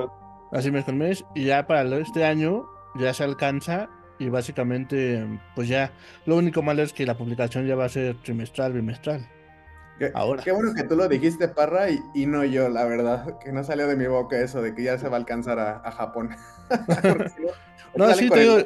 así 0.52 0.70
mes 0.70 0.84
con 0.84 0.98
mes, 0.98 1.24
y 1.34 1.44
ya 1.44 1.66
para 1.66 1.82
este 1.98 2.24
año 2.24 2.66
ya 2.96 3.12
se 3.12 3.24
alcanza 3.24 3.88
y 4.18 4.28
básicamente, 4.28 5.26
pues 5.54 5.68
ya, 5.68 5.92
lo 6.26 6.36
único 6.36 6.62
malo 6.62 6.82
es 6.82 6.92
que 6.92 7.06
la 7.06 7.16
publicación 7.16 7.66
ya 7.66 7.74
va 7.74 7.86
a 7.86 7.88
ser 7.88 8.16
trimestral, 8.16 8.72
bimestral. 8.72 9.28
Qué, 9.98 10.10
Ahora. 10.14 10.42
qué 10.42 10.50
bueno 10.52 10.74
que 10.74 10.82
tú 10.82 10.96
lo 10.96 11.06
dijiste, 11.08 11.46
Parra, 11.48 11.88
y, 11.90 12.00
y 12.14 12.26
no 12.26 12.44
yo, 12.44 12.68
la 12.68 12.84
verdad. 12.84 13.38
Que 13.38 13.52
no 13.52 13.62
salió 13.62 13.86
de 13.86 13.96
mi 13.96 14.06
boca 14.06 14.38
eso 14.38 14.60
de 14.60 14.74
que 14.74 14.82
ya 14.82 14.98
se 14.98 15.08
va 15.08 15.16
a 15.16 15.20
alcanzar 15.20 15.58
a, 15.58 15.76
a 15.84 15.90
Japón. 15.92 16.30
No, 17.96 18.12
sí, 18.14 18.28
te 18.28 18.40
digo- 18.40 18.56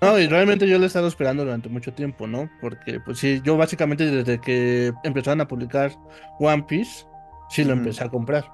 No, 0.00 0.18
y 0.20 0.28
realmente 0.28 0.68
yo 0.68 0.78
lo 0.78 0.84
he 0.84 0.86
estado 0.86 1.08
esperando 1.08 1.44
durante 1.44 1.68
mucho 1.68 1.92
tiempo, 1.92 2.28
¿no? 2.28 2.48
Porque, 2.60 3.00
pues 3.00 3.18
sí, 3.18 3.40
yo 3.42 3.56
básicamente 3.56 4.08
desde 4.08 4.40
que 4.40 4.92
empezaron 5.02 5.40
a 5.40 5.48
publicar 5.48 5.90
One 6.38 6.62
Piece, 6.62 7.06
sí 7.50 7.64
lo 7.64 7.72
empecé 7.72 8.04
a 8.04 8.08
comprar. 8.08 8.44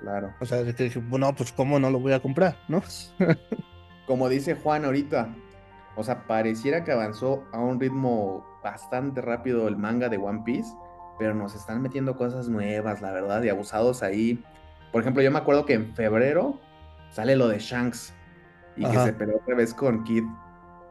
Claro. 0.00 0.34
O 0.40 0.46
sea, 0.46 0.62
de 0.64 0.74
que 0.74 0.84
dije, 0.84 0.98
bueno, 0.98 1.32
pues 1.36 1.52
cómo 1.52 1.78
no 1.78 1.88
lo 1.90 2.00
voy 2.00 2.14
a 2.14 2.20
comprar, 2.20 2.56
¿no? 2.66 2.82
Como 4.06 4.28
dice 4.28 4.56
Juan 4.56 4.84
ahorita, 4.84 5.28
o 5.94 6.02
sea, 6.02 6.26
pareciera 6.26 6.82
que 6.82 6.90
avanzó 6.90 7.44
a 7.52 7.60
un 7.60 7.78
ritmo 7.78 8.44
bastante 8.62 9.20
rápido 9.20 9.68
el 9.68 9.76
manga 9.76 10.08
de 10.08 10.18
One 10.18 10.42
Piece, 10.44 10.70
pero 11.18 11.34
nos 11.34 11.54
están 11.54 11.82
metiendo 11.82 12.16
cosas 12.16 12.48
nuevas, 12.48 13.00
la 13.00 13.12
verdad, 13.12 13.42
y 13.42 13.48
abusados 13.48 14.02
ahí. 14.02 14.42
Por 14.92 15.02
ejemplo, 15.02 15.22
yo 15.22 15.30
me 15.30 15.38
acuerdo 15.38 15.66
que 15.66 15.74
en 15.74 15.94
febrero 15.94 16.58
sale 17.10 17.36
lo 17.36 17.48
de 17.48 17.58
Shanks 17.58 18.14
y 18.76 18.84
que 18.84 18.98
se 18.98 19.12
peleó 19.12 19.36
otra 19.36 19.54
vez 19.54 19.74
con 19.74 20.04
Kid 20.04 20.24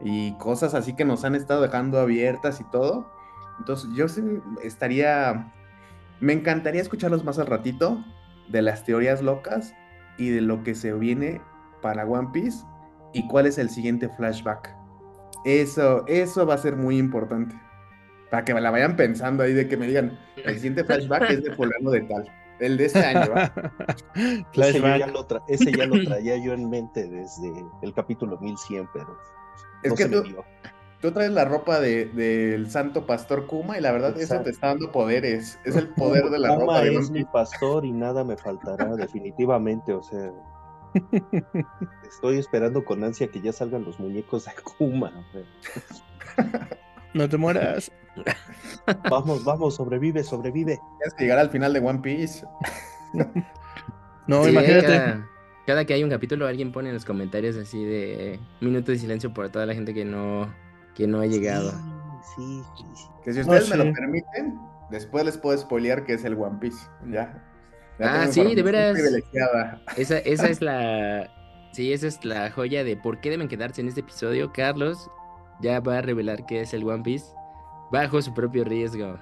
y 0.00 0.32
cosas 0.38 0.74
así 0.74 0.94
que 0.94 1.04
nos 1.04 1.24
han 1.24 1.34
estado 1.34 1.62
dejando 1.62 1.98
abiertas 1.98 2.60
y 2.60 2.64
todo. 2.64 3.10
Entonces, 3.58 3.90
yo 3.94 4.08
sí 4.08 4.22
estaría. 4.62 5.52
Me 6.20 6.32
encantaría 6.32 6.82
escucharlos 6.82 7.24
más 7.24 7.38
al 7.38 7.46
ratito 7.46 8.02
de 8.48 8.62
las 8.62 8.84
teorías 8.84 9.22
locas 9.22 9.74
y 10.18 10.28
de 10.30 10.40
lo 10.40 10.62
que 10.62 10.74
se 10.74 10.92
viene 10.92 11.40
para 11.82 12.04
One 12.04 12.28
Piece 12.32 12.64
y 13.12 13.26
cuál 13.26 13.46
es 13.46 13.58
el 13.58 13.70
siguiente 13.70 14.08
flashback. 14.08 14.79
Eso, 15.44 16.04
eso 16.06 16.46
va 16.46 16.54
a 16.54 16.58
ser 16.58 16.76
muy 16.76 16.98
importante. 16.98 17.54
Para 18.30 18.44
que 18.44 18.54
me 18.54 18.60
la 18.60 18.70
vayan 18.70 18.96
pensando 18.96 19.42
ahí 19.42 19.52
de 19.52 19.66
que 19.68 19.76
me 19.76 19.86
digan, 19.86 20.18
el 20.36 20.54
siguiente 20.54 20.84
flashback 20.84 21.30
es 21.30 21.42
de 21.44 21.52
fulano 21.56 21.90
de 21.90 22.02
tal. 22.02 22.24
El 22.60 22.76
de 22.76 22.84
este 22.84 22.98
año, 23.04 23.30
¿va? 23.34 23.52
Ese, 24.54 24.80
ya 24.80 25.06
lo 25.06 25.26
tra- 25.26 25.42
ese 25.48 25.72
ya 25.72 25.86
lo 25.86 25.94
traía 26.04 26.36
yo 26.36 26.52
en 26.52 26.68
mente 26.68 27.08
desde 27.08 27.50
el 27.82 27.94
capítulo 27.94 28.38
1100, 28.38 28.86
pero 28.92 29.16
Es 29.82 29.90
no 29.90 29.96
que 29.96 30.02
se 30.02 30.08
me 30.10 30.16
tú, 30.16 30.22
dio. 30.24 30.44
tú 31.00 31.10
traes 31.10 31.30
la 31.32 31.46
ropa 31.46 31.80
de- 31.80 32.04
del 32.06 32.70
santo 32.70 33.06
pastor 33.06 33.46
Kuma 33.46 33.78
y 33.78 33.80
la 33.80 33.92
verdad 33.92 34.10
eso 34.10 34.20
Exacto. 34.20 34.44
te 34.44 34.50
está 34.50 34.66
dando 34.68 34.92
poderes. 34.92 35.58
Es 35.64 35.74
el 35.74 35.88
poder 35.88 36.28
de 36.28 36.38
la 36.38 36.48
Kuma 36.50 36.60
ropa 36.60 36.80
de 36.82 36.94
es 36.96 37.10
mi 37.10 37.24
pastor 37.24 37.86
y 37.86 37.92
nada 37.92 38.24
me 38.24 38.36
faltará, 38.36 38.94
definitivamente. 38.94 39.94
O 39.94 40.02
sea, 40.02 40.30
estoy 42.08 42.38
esperando 42.38 42.84
con 42.84 43.02
ansia 43.04 43.28
que 43.28 43.40
ya 43.40 43.52
salgan 43.52 43.84
los 43.84 43.98
muñecos 44.00 44.44
de 44.44 44.52
Kuma. 44.78 45.08
hombre. 45.08 45.44
No 47.12 47.28
te 47.28 47.36
mueras. 47.36 47.90
Vamos, 49.10 49.44
vamos, 49.44 49.74
sobrevive, 49.74 50.22
sobrevive. 50.22 50.78
Tienes 50.98 51.14
que 51.16 51.24
llegar 51.24 51.38
al 51.40 51.50
final 51.50 51.72
de 51.72 51.80
One 51.80 51.98
Piece. 52.00 52.44
No, 54.26 54.44
Sí, 54.44 54.50
imagínate. 54.50 54.86
Cada, 54.86 55.28
cada 55.66 55.84
que 55.84 55.94
hay 55.94 56.04
un 56.04 56.10
capítulo, 56.10 56.46
alguien 56.46 56.70
pone 56.72 56.88
en 56.90 56.94
los 56.94 57.04
comentarios 57.04 57.56
así 57.56 57.82
de 57.84 58.38
minuto 58.60 58.92
de 58.92 58.98
silencio 58.98 59.32
por 59.34 59.48
toda 59.48 59.66
la 59.66 59.74
gente 59.74 59.92
que 59.92 60.04
no, 60.04 60.52
que 60.94 61.06
no 61.06 61.20
ha 61.20 61.26
llegado. 61.26 61.72
Sí, 62.36 62.62
sí, 62.76 62.84
sí. 62.94 63.04
Que 63.24 63.32
si 63.32 63.38
No, 63.40 63.46
ustedes 63.46 63.70
me 63.70 63.76
lo 63.84 63.92
permiten, 63.92 64.58
después 64.90 65.24
les 65.24 65.36
puedo 65.38 65.56
spoilear 65.58 66.04
que 66.04 66.14
es 66.14 66.24
el 66.24 66.34
One 66.34 66.58
Piece. 66.60 66.86
Ya. 67.10 67.44
Ah, 68.02 68.26
sí, 68.30 68.54
de 68.54 68.62
veras. 68.62 68.94
privilegiada. 68.94 69.80
Esa, 69.96 70.18
esa 70.18 70.48
es 70.50 70.60
la. 70.60 71.28
Sí, 71.72 71.92
esa 71.92 72.08
es 72.08 72.24
la 72.24 72.50
joya 72.50 72.82
de 72.82 72.96
por 72.96 73.20
qué 73.20 73.30
deben 73.30 73.48
quedarse 73.48 73.80
en 73.80 73.88
este 73.88 74.00
episodio. 74.00 74.52
Carlos 74.52 75.08
ya 75.60 75.80
va 75.80 75.98
a 75.98 76.02
revelar 76.02 76.44
qué 76.46 76.62
es 76.62 76.74
el 76.74 76.84
One 76.84 77.02
Piece 77.02 77.26
bajo 77.92 78.20
su 78.22 78.34
propio 78.34 78.64
riesgo. 78.64 79.18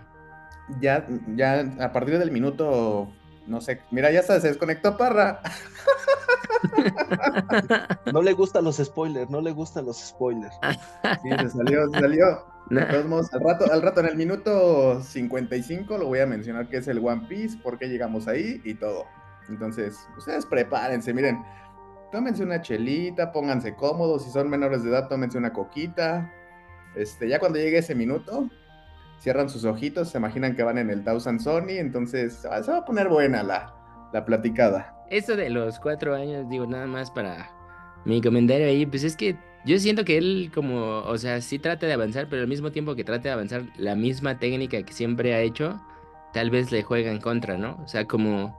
Ya, 0.80 1.06
ya 1.34 1.60
a 1.80 1.92
partir 1.92 2.18
del 2.18 2.30
minuto, 2.30 3.08
no 3.46 3.60
sé, 3.60 3.80
mira, 3.90 4.10
ya 4.10 4.22
se 4.22 4.38
desconectó 4.40 4.96
Parra. 4.96 5.40
No 8.12 8.20
le 8.22 8.32
gustan 8.32 8.64
los 8.64 8.76
spoilers, 8.78 9.30
no 9.30 9.40
le 9.40 9.52
gustan 9.52 9.86
los 9.86 9.98
spoilers. 9.98 10.54
Sí, 11.22 11.30
se 11.30 11.50
salió, 11.50 11.88
se 11.92 12.00
salió. 12.00 12.44
De 12.70 12.84
todos 12.84 13.06
modos, 13.06 13.32
al 13.32 13.40
rato, 13.40 13.72
al 13.72 13.82
rato 13.82 14.00
en 14.00 14.06
el 14.06 14.16
minuto 14.16 15.02
55 15.02 15.96
lo 15.96 16.06
voy 16.06 16.20
a 16.20 16.26
mencionar 16.26 16.68
que 16.68 16.78
es 16.78 16.88
el 16.88 16.98
One 16.98 17.26
Piece, 17.28 17.56
por 17.58 17.78
qué 17.78 17.88
llegamos 17.88 18.28
ahí 18.28 18.60
y 18.64 18.74
todo. 18.74 19.06
Entonces, 19.48 19.98
ustedes 20.18 20.44
prepárense, 20.44 21.14
miren, 21.14 21.42
tómense 22.12 22.42
una 22.42 22.60
chelita, 22.60 23.32
pónganse 23.32 23.74
cómodos, 23.74 24.24
si 24.24 24.30
son 24.30 24.50
menores 24.50 24.82
de 24.82 24.90
edad, 24.90 25.08
tómense 25.08 25.38
una 25.38 25.52
coquita. 25.52 26.30
Este, 26.94 27.28
ya 27.28 27.38
cuando 27.38 27.58
llegue 27.58 27.78
ese 27.78 27.94
minuto, 27.94 28.50
cierran 29.18 29.48
sus 29.48 29.64
ojitos, 29.64 30.10
se 30.10 30.18
imaginan 30.18 30.54
que 30.54 30.62
van 30.62 30.76
en 30.76 30.90
el 30.90 31.04
Thousand 31.04 31.40
Sony, 31.40 31.78
entonces 31.78 32.34
se 32.34 32.48
va 32.48 32.62
se 32.62 32.70
va 32.70 32.78
a 32.78 32.84
poner 32.84 33.08
buena 33.08 33.42
la, 33.42 33.74
la 34.12 34.24
platicada. 34.24 34.94
Eso 35.08 35.36
de 35.36 35.48
los 35.48 35.80
cuatro 35.80 36.14
años, 36.14 36.48
digo, 36.50 36.66
nada 36.66 36.86
más 36.86 37.10
para 37.10 37.50
mi 38.04 38.20
comentario 38.20 38.66
ahí, 38.66 38.86
pues 38.86 39.04
es 39.04 39.16
que 39.16 39.36
yo 39.68 39.78
siento 39.78 40.04
que 40.04 40.16
él 40.16 40.50
como, 40.54 41.00
o 41.00 41.18
sea, 41.18 41.40
sí 41.42 41.58
trata 41.58 41.86
de 41.86 41.92
avanzar, 41.92 42.26
pero 42.28 42.42
al 42.42 42.48
mismo 42.48 42.72
tiempo 42.72 42.96
que 42.96 43.04
trata 43.04 43.28
de 43.28 43.30
avanzar 43.34 43.64
la 43.76 43.94
misma 43.94 44.38
técnica 44.38 44.82
que 44.82 44.92
siempre 44.94 45.34
ha 45.34 45.40
hecho, 45.40 45.78
tal 46.32 46.50
vez 46.50 46.72
le 46.72 46.82
juega 46.82 47.10
en 47.10 47.20
contra, 47.20 47.58
¿no? 47.58 47.78
O 47.84 47.86
sea, 47.86 48.06
como, 48.06 48.58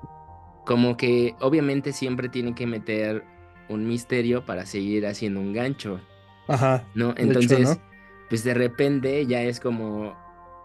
como 0.66 0.98
que 0.98 1.36
obviamente 1.39 1.94
siempre 1.94 2.30
tiene 2.30 2.54
que 2.54 2.68
meter 2.68 3.24
un 3.70 3.88
misterio 3.88 4.46
para 4.46 4.68
seguir 4.68 5.08
haciendo 5.08 5.39
un 5.39 5.51
gancho, 5.51 6.00
Ajá. 6.48 6.86
¿no? 6.94 7.12
Hecho, 7.12 7.22
Entonces, 7.24 7.70
¿no? 7.70 7.82
pues 8.30 8.44
de 8.44 8.54
repente 8.54 9.25
ya 9.25 9.42
es 9.42 9.60
como, 9.60 10.16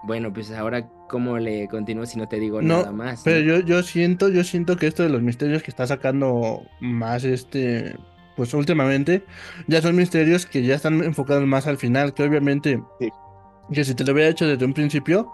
bueno, 0.03 0.31
pues 0.31 0.51
ahora 0.51 0.87
cómo 1.09 1.39
le 1.39 1.69
continúo 1.69 2.05
si 2.05 2.19
no 2.19 2.29
te 2.29 2.39
digo 2.39 2.61
No, 2.61 2.81
nada 2.81 2.93
más. 2.93 3.23
Pero 3.25 3.41
¿no? 3.41 3.61
yo, 3.61 3.67
yo 3.67 3.83
siento, 3.83 4.29
yo 4.29 4.45
siento 4.45 4.77
que 4.77 4.89
esto 4.89 5.03
de 5.03 5.09
los 5.09 5.23
misterios 5.23 5.63
que 5.63 5.71
está 5.71 5.87
sacando 5.87 6.63
más 6.81 7.25
este, 7.25 7.97
pues 8.37 8.53
últimamente, 8.55 9.25
ya 9.67 9.81
son 9.83 9.97
misterios 9.97 10.47
que 10.47 10.63
ya 10.63 10.75
están 10.75 11.03
enfocados 11.03 11.47
más 11.47 11.67
al 11.67 11.79
final, 11.79 12.15
que 12.15 12.23
obviamente, 12.25 12.83
Sí. 13.01 13.09
que 13.73 13.85
si 13.85 13.95
te 13.95 14.05
lo 14.05 14.13
hubiera 14.13 14.29
hecho 14.31 14.47
desde 14.47 14.65
un 14.65 14.75
principio, 14.75 15.33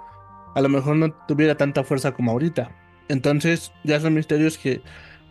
a 0.54 0.60
lo 0.60 0.68
mejor 0.68 0.96
no 0.96 1.10
tuviera 1.26 1.56
tanta 1.56 1.84
fuerza 1.84 2.12
como 2.12 2.30
ahorita. 2.32 2.70
Entonces, 3.08 3.72
ya 3.84 3.98
son 4.00 4.14
misterios 4.14 4.56
que 4.58 4.82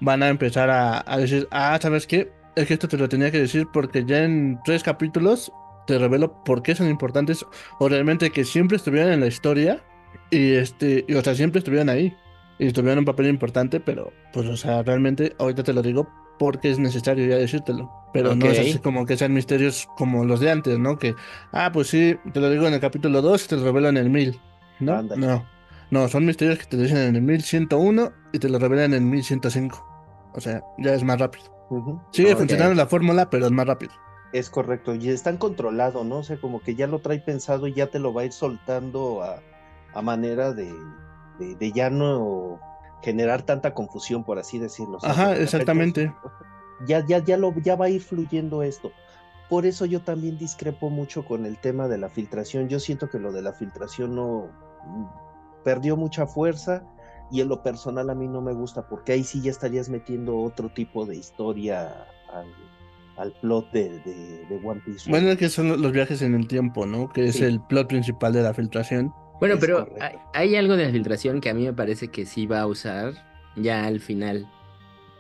van 0.02 0.24
a 0.24 0.30
empezar 0.30 0.70
a, 0.70 1.04
a 1.06 1.18
decir, 1.18 1.48
ah, 1.52 1.78
¿sabes 1.82 2.08
qué? 2.08 2.32
Es 2.56 2.68
que 2.68 2.74
esto 2.74 2.88
te 2.88 2.98
lo 2.98 3.08
tenía 3.08 3.32
que 3.32 3.40
decir 3.40 3.68
porque 3.72 4.04
ya 4.06 4.24
en 4.24 4.60
tres 4.66 4.84
capítulos 4.84 5.52
te 5.88 5.98
revelo 5.98 6.44
por 6.44 6.62
qué 6.62 6.76
son 6.76 6.90
importantes 6.90 7.46
o 7.80 7.90
realmente 7.90 8.32
que 8.32 8.44
siempre 8.46 8.78
estuvieran 8.78 9.14
en 9.14 9.20
la 9.22 9.28
historia 9.28 9.82
y 10.30 10.54
este, 10.54 11.06
y, 11.08 11.14
o 11.16 11.22
sea, 11.24 11.36
siempre 11.36 11.60
estuvieron 11.60 11.90
ahí 11.90 12.14
y 12.60 12.72
tuvieron 12.72 13.00
un 13.00 13.06
papel 13.06 13.28
importante, 13.28 13.80
pero 13.80 14.12
pues, 14.34 14.46
o 14.48 14.58
sea, 14.58 14.84
realmente 14.84 15.36
ahorita 15.40 15.64
te 15.64 15.74
lo 15.74 15.82
digo 15.82 16.10
porque 16.40 16.72
es 16.72 16.80
necesario 16.80 17.28
ya 17.28 17.36
decírtelo. 17.36 17.92
Pero 18.12 18.34
no 18.34 18.48
es 18.48 18.58
así 18.58 18.80
como 18.80 19.06
que 19.06 19.18
sean 19.18 19.34
misterios 19.34 19.88
como 19.96 20.26
los 20.26 20.40
de 20.40 20.50
antes, 20.50 20.80
¿no? 20.80 20.98
Que, 20.98 21.14
ah, 21.52 21.70
pues 21.72 21.90
sí, 21.90 22.18
te 22.34 22.40
lo 22.40 22.50
digo 22.50 22.66
en 22.66 22.74
el 22.74 22.80
capítulo 22.80 23.22
2 23.22 23.46
y 23.46 23.48
te 23.50 23.58
lo 23.58 23.66
revelo 23.66 23.90
en 23.90 23.98
el 23.98 24.10
1000, 24.10 24.40
¿no? 24.80 25.04
No, 25.04 25.46
no, 25.92 26.08
son 26.08 26.26
misterios 26.26 26.58
que 26.58 26.66
te 26.66 26.78
dicen 26.78 26.98
en 26.98 27.16
el 27.16 27.22
1101 27.22 28.12
y 28.34 28.40
te 28.40 28.50
lo 28.50 28.58
revelan 28.58 28.94
en 28.94 29.04
el 29.04 29.10
1105. 29.10 29.86
O 30.34 30.42
sea, 30.42 30.64
ya 30.80 30.94
es 30.96 31.04
más 31.04 31.20
rápido. 31.20 31.46
Sigue 32.12 32.36
funcionando 32.36 32.74
la 32.74 32.88
fórmula, 32.88 33.30
pero 33.30 33.46
es 33.46 33.52
más 33.52 33.68
rápido. 33.68 33.92
Es 34.34 34.50
correcto, 34.50 34.96
y 34.96 35.10
están 35.10 35.38
controlados, 35.38 36.06
¿no? 36.06 36.18
O 36.18 36.24
sea, 36.24 36.40
como 36.40 36.62
que 36.62 36.76
ya 36.76 36.88
lo 36.88 37.00
trae 37.00 37.20
pensado 37.20 37.68
y 37.68 37.74
ya 37.74 37.88
te 37.88 38.00
lo 38.00 38.14
va 38.14 38.22
a 38.22 38.26
ir 38.26 38.32
soltando 38.32 39.24
a, 39.24 39.42
a 39.94 40.02
manera 40.02 40.54
de, 40.54 40.72
de, 41.40 41.56
de 41.56 41.72
ya 41.72 41.90
no 41.90 42.60
generar 43.02 43.44
tanta 43.44 43.74
confusión, 43.74 44.24
por 44.24 44.40
así 44.40 44.60
decirlo. 44.60 44.98
O 44.98 45.00
sea, 45.00 45.12
Ajá, 45.12 45.36
exactamente. 45.36 46.14
Ya, 46.88 47.06
ya, 47.06 47.20
ya, 47.20 47.38
lo, 47.38 47.54
ya 47.62 47.76
va 47.76 47.86
a 47.86 47.90
ir 47.90 48.02
fluyendo 48.02 48.64
esto. 48.64 48.92
Por 49.50 49.66
eso 49.66 49.86
yo 49.86 50.02
también 50.02 50.38
discrepo 50.38 50.90
mucho 50.90 51.26
con 51.26 51.46
el 51.46 51.58
tema 51.58 51.88
de 51.88 51.98
la 51.98 52.10
filtración. 52.10 52.70
Yo 52.70 52.80
siento 52.80 53.10
que 53.10 53.20
lo 53.20 53.32
de 53.32 53.42
la 53.42 53.54
filtración 53.54 54.16
no 54.16 54.50
mm, 54.86 55.64
perdió 55.64 55.98
mucha 55.98 56.28
fuerza 56.28 56.84
y 57.32 57.42
en 57.42 57.50
lo 57.50 57.64
personal 57.64 58.10
a 58.10 58.16
mí 58.16 58.28
no 58.28 58.42
me 58.42 58.54
gusta 58.54 58.88
porque 58.88 59.14
ahí 59.14 59.24
sí 59.24 59.42
ya 59.42 59.52
estarías 59.52 59.90
metiendo 59.90 60.38
otro 60.38 60.70
tipo 60.70 61.06
de 61.06 61.16
historia 61.16 62.06
al, 62.32 62.48
al 63.18 63.34
plot 63.42 63.72
de, 63.72 64.00
de, 64.00 64.46
de 64.48 64.62
One 64.64 64.82
Piece. 64.86 65.10
Bueno, 65.10 65.30
es 65.30 65.38
que 65.38 65.50
son 65.50 65.82
los 65.82 65.92
viajes 65.92 66.22
en 66.22 66.36
el 66.36 66.48
tiempo, 66.48 66.86
¿no? 66.86 67.10
Que 67.10 67.26
es 67.26 67.42
el 67.42 67.60
plot 67.62 67.88
principal 67.88 68.34
de 68.34 68.44
la 68.44 68.54
filtración. 68.54 69.14
Bueno, 69.40 69.56
Es 69.56 69.60
pero 69.60 69.88
hay, 70.00 70.16
hay 70.34 70.56
algo 70.56 70.76
de 70.78 70.86
la 70.86 70.92
filtración 70.92 71.42
que 71.42 71.50
a 71.50 71.54
mí 71.54 71.66
me 71.66 71.74
parece 71.74 72.10
que 72.10 72.26
sí 72.26 72.46
va 72.46 72.62
a 72.62 72.68
usar 72.68 73.14
ya 73.56 73.86
al 73.86 74.00
final, 74.00 74.52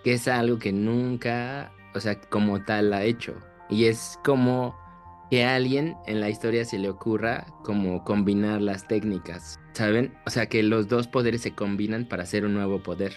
que 0.03 0.13
es 0.13 0.27
algo 0.27 0.59
que 0.59 0.71
nunca, 0.73 1.71
o 1.95 1.99
sea, 1.99 2.19
como 2.21 2.63
tal 2.63 2.93
ha 2.93 3.03
hecho. 3.03 3.35
Y 3.69 3.85
es 3.85 4.19
como 4.23 4.75
que 5.29 5.45
a 5.45 5.55
alguien 5.55 5.95
en 6.07 6.21
la 6.21 6.29
historia 6.29 6.65
se 6.65 6.79
le 6.79 6.89
ocurra 6.89 7.47
como 7.63 8.03
combinar 8.03 8.61
las 8.61 8.87
técnicas, 8.87 9.59
¿saben? 9.73 10.17
O 10.25 10.29
sea, 10.31 10.47
que 10.47 10.63
los 10.63 10.87
dos 10.87 11.07
poderes 11.07 11.41
se 11.41 11.55
combinan 11.55 12.07
para 12.07 12.23
hacer 12.23 12.45
un 12.45 12.53
nuevo 12.53 12.83
poder. 12.83 13.15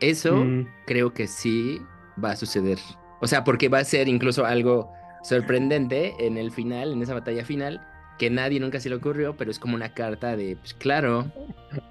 Eso 0.00 0.44
Mm, 0.44 0.68
creo 0.86 1.12
que 1.12 1.26
sí 1.26 1.80
va 2.22 2.32
a 2.32 2.36
suceder. 2.36 2.78
O 3.20 3.26
sea, 3.26 3.44
porque 3.44 3.68
va 3.68 3.78
a 3.80 3.84
ser 3.84 4.08
incluso 4.08 4.44
algo 4.44 4.90
sorprendente 5.22 6.14
en 6.26 6.36
el 6.38 6.52
final, 6.52 6.92
en 6.92 7.02
esa 7.02 7.14
batalla 7.14 7.44
final, 7.44 7.84
que 8.18 8.30
nadie 8.30 8.60
nunca 8.60 8.80
se 8.80 8.88
le 8.88 8.96
ocurrió, 8.96 9.36
pero 9.36 9.50
es 9.50 9.58
como 9.58 9.74
una 9.74 9.94
carta 9.94 10.36
de, 10.36 10.56
pues 10.56 10.74
claro, 10.74 11.30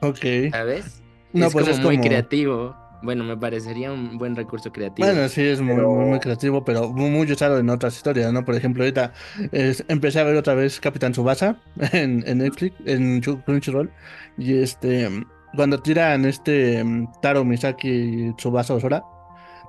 Ok. 0.01 0.19
¿sabes? 0.51 1.01
No, 1.33 1.47
es 1.47 1.53
pues 1.53 1.65
como 1.65 1.77
es 1.77 1.83
muy 1.83 1.97
como- 1.97 2.07
creativo. 2.09 2.75
Bueno, 3.03 3.23
me 3.23 3.37
parecería 3.37 3.91
un 3.93 4.17
buen 4.17 4.35
recurso 4.35 4.71
creativo. 4.71 5.07
Bueno, 5.07 5.29
sí, 5.29 5.41
es 5.43 5.61
muy, 5.61 5.75
Pero- 5.75 5.91
muy, 5.93 6.05
muy 6.05 6.19
creativo, 6.19 6.65
pero 6.65 6.89
muy, 6.89 7.11
muy 7.11 7.31
usado 7.31 7.59
en 7.59 7.69
otras 7.69 7.95
historias, 7.95 8.33
¿no? 8.33 8.43
Por 8.43 8.55
ejemplo, 8.55 8.81
ahorita 8.83 9.13
es- 9.51 9.85
empecé 9.87 10.19
a 10.19 10.23
ver 10.23 10.35
otra 10.35 10.55
vez 10.55 10.79
Capitán 10.79 11.13
Subasa 11.13 11.57
en, 11.93 12.23
en 12.25 12.39
Netflix, 12.39 12.75
en 12.85 13.21
Crunchyroll, 13.21 13.91
y 14.39 14.57
este, 14.57 15.09
cuando 15.55 15.79
tiran 15.79 16.25
este 16.25 16.83
mm, 16.83 17.07
Taro 17.21 17.45
Misaki 17.45 17.87
y 17.89 18.33
Tsubasa 18.33 18.73
Osora, 18.73 19.03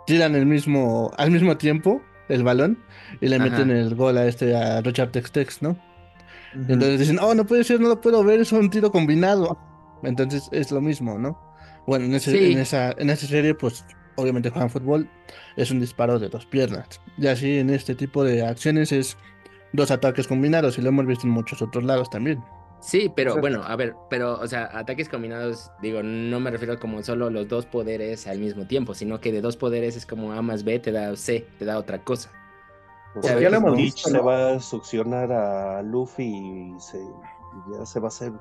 tiran 0.06 0.34
el 0.34 0.46
mismo, 0.46 1.10
al 1.18 1.30
mismo 1.30 1.58
tiempo 1.58 2.00
el 2.30 2.42
balón 2.42 2.78
y 3.20 3.28
le 3.28 3.36
Ajá. 3.36 3.44
meten 3.44 3.70
el 3.70 3.94
gol 3.94 4.16
a 4.16 4.26
este, 4.26 4.56
a 4.56 4.80
Richard 4.80 5.10
Tex 5.10 5.32
Tex, 5.32 5.60
¿no? 5.62 5.76
Ujú. 6.54 6.72
Entonces 6.72 7.00
dicen, 7.00 7.18
oh, 7.20 7.34
no 7.34 7.44
puede 7.46 7.64
ser, 7.64 7.80
no 7.80 7.88
lo 7.88 8.00
puedo 8.00 8.22
ver, 8.24 8.40
es 8.40 8.52
un 8.52 8.70
tiro 8.70 8.90
combinado. 8.90 9.58
Entonces 10.02 10.48
es 10.52 10.70
lo 10.70 10.80
mismo, 10.80 11.18
¿no? 11.18 11.38
Bueno, 11.86 12.04
en, 12.04 12.14
ese- 12.14 12.32
Sí. 12.32 12.52
en, 12.52 12.58
esa, 12.58 12.92
en 12.98 13.10
esa 13.10 13.26
serie, 13.26 13.54
pues 13.54 13.84
obviamente 14.16 14.50
juegan 14.50 14.70
fútbol, 14.70 15.08
es 15.56 15.70
un 15.70 15.80
disparo 15.80 16.18
de 16.18 16.28
dos 16.28 16.44
piernas. 16.46 17.00
Y 17.16 17.26
así 17.26 17.58
en 17.58 17.70
este 17.70 17.94
tipo 17.94 18.24
de 18.24 18.44
acciones 18.46 18.92
es 18.92 19.16
dos 19.72 19.90
ataques 19.90 20.26
combinados 20.28 20.78
y 20.78 20.82
lo 20.82 20.88
hemos 20.88 21.06
visto 21.06 21.26
en 21.26 21.32
muchos 21.32 21.62
otros 21.62 21.84
lados 21.84 22.10
también. 22.10 22.42
Sí, 22.80 23.10
pero 23.14 23.38
bueno, 23.40 23.62
a 23.64 23.74
ver, 23.74 23.94
pero, 24.08 24.38
o 24.38 24.46
sea, 24.46 24.70
ataques 24.72 25.08
combinados, 25.08 25.72
digo, 25.82 26.00
no 26.04 26.38
me 26.38 26.50
refiero 26.52 26.78
como 26.78 27.02
solo 27.02 27.28
los 27.28 27.48
dos 27.48 27.66
poderes 27.66 28.28
al 28.28 28.38
mismo 28.38 28.66
tiempo, 28.68 28.94
sino 28.94 29.20
que 29.20 29.32
de 29.32 29.40
dos 29.40 29.56
poderes 29.56 29.96
es 29.96 30.06
como 30.06 30.32
A 30.32 30.42
más 30.42 30.62
B 30.62 30.78
te 30.78 30.92
da 30.92 31.16
C, 31.16 31.44
te 31.58 31.64
da 31.64 31.76
otra 31.78 31.98
cosa. 32.04 32.30
Ya 33.22 33.50
lo 33.50 33.56
hemos 33.56 33.72
Bleach 33.72 33.94
visto, 33.94 34.10
se 34.10 34.18
va 34.18 34.52
a 34.52 34.60
succionar 34.60 35.32
a 35.32 35.82
Luffy 35.82 36.24
y, 36.24 36.80
se, 36.80 36.98
y 36.98 37.78
ya 37.78 37.86
se 37.86 38.00
va 38.00 38.06
a 38.06 38.08
hacer 38.08 38.32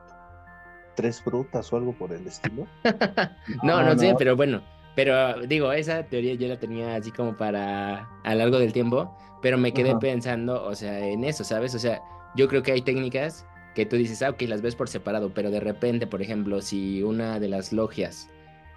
tres 0.95 1.21
frutas 1.21 1.71
o 1.71 1.77
algo 1.77 1.93
por 1.93 2.11
el 2.11 2.27
estilo. 2.27 2.67
No, 3.63 3.81
no, 3.81 3.93
No, 3.93 3.99
sé, 3.99 4.15
pero 4.17 4.35
bueno, 4.35 4.61
pero 4.95 5.41
digo, 5.45 5.71
esa 5.71 6.03
teoría 6.03 6.33
yo 6.33 6.47
la 6.47 6.59
tenía 6.59 6.95
así 6.95 7.11
como 7.11 7.37
para 7.37 8.09
a 8.23 8.31
lo 8.33 8.39
largo 8.39 8.59
del 8.59 8.73
tiempo, 8.73 9.15
pero 9.41 9.57
me 9.57 9.71
quedé 9.71 9.91
Ajá. 9.91 9.99
pensando, 9.99 10.63
o 10.63 10.75
sea, 10.75 10.99
en 11.07 11.23
eso, 11.23 11.43
¿sabes? 11.43 11.75
O 11.75 11.79
sea, 11.79 12.01
yo 12.35 12.47
creo 12.47 12.63
que 12.63 12.71
hay 12.71 12.81
técnicas 12.81 13.45
que 13.75 13.85
tú 13.85 13.95
dices, 13.95 14.23
ah, 14.23 14.31
ok, 14.31 14.41
las 14.43 14.61
ves 14.61 14.75
por 14.75 14.89
separado, 14.89 15.31
pero 15.33 15.51
de 15.51 15.59
repente, 15.59 16.07
por 16.07 16.21
ejemplo, 16.21 16.61
si 16.61 17.03
una 17.03 17.39
de 17.39 17.47
las 17.47 17.71
logias 17.71 18.27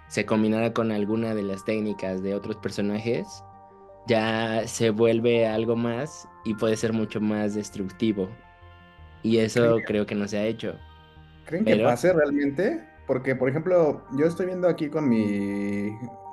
se 0.07 0.25
combinara 0.25 0.73
con 0.73 0.91
alguna 0.91 1.33
de 1.33 1.41
las 1.41 1.65
técnicas 1.65 2.21
de 2.21 2.35
otros 2.35 2.57
personajes, 2.57 3.43
ya 4.07 4.67
se 4.67 4.89
vuelve 4.89 5.47
algo 5.47 5.75
más 5.75 6.27
y 6.43 6.53
puede 6.55 6.75
ser 6.75 6.93
mucho 6.93 7.21
más 7.21 7.55
destructivo. 7.55 8.29
Y 9.23 9.37
eso 9.37 9.77
creo 9.85 10.05
que 10.05 10.15
no 10.15 10.27
se 10.27 10.37
ha 10.37 10.45
hecho. 10.45 10.75
¿Creen 11.45 11.65
que 11.65 11.71
Pero- 11.75 11.85
pase 11.87 12.11
realmente? 12.13 12.87
Porque, 13.07 13.35
por 13.35 13.49
ejemplo, 13.49 14.03
yo 14.17 14.25
estoy 14.25 14.45
viendo 14.45 14.67
aquí 14.67 14.89
con 14.89 15.09
mi 15.09 15.89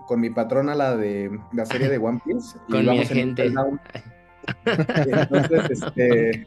con 0.07 0.21
mi 0.21 0.31
patrona 0.31 0.75
la 0.75 0.97
de 0.97 1.39
la 1.53 1.67
serie 1.67 1.89
de 1.91 1.99
One 1.99 2.21
Piece 2.25 2.57
y 2.69 2.73
Con 2.73 2.87
mi 2.87 3.01
agente. 3.01 3.53
Entonces, 4.65 5.71
este, 5.71 6.47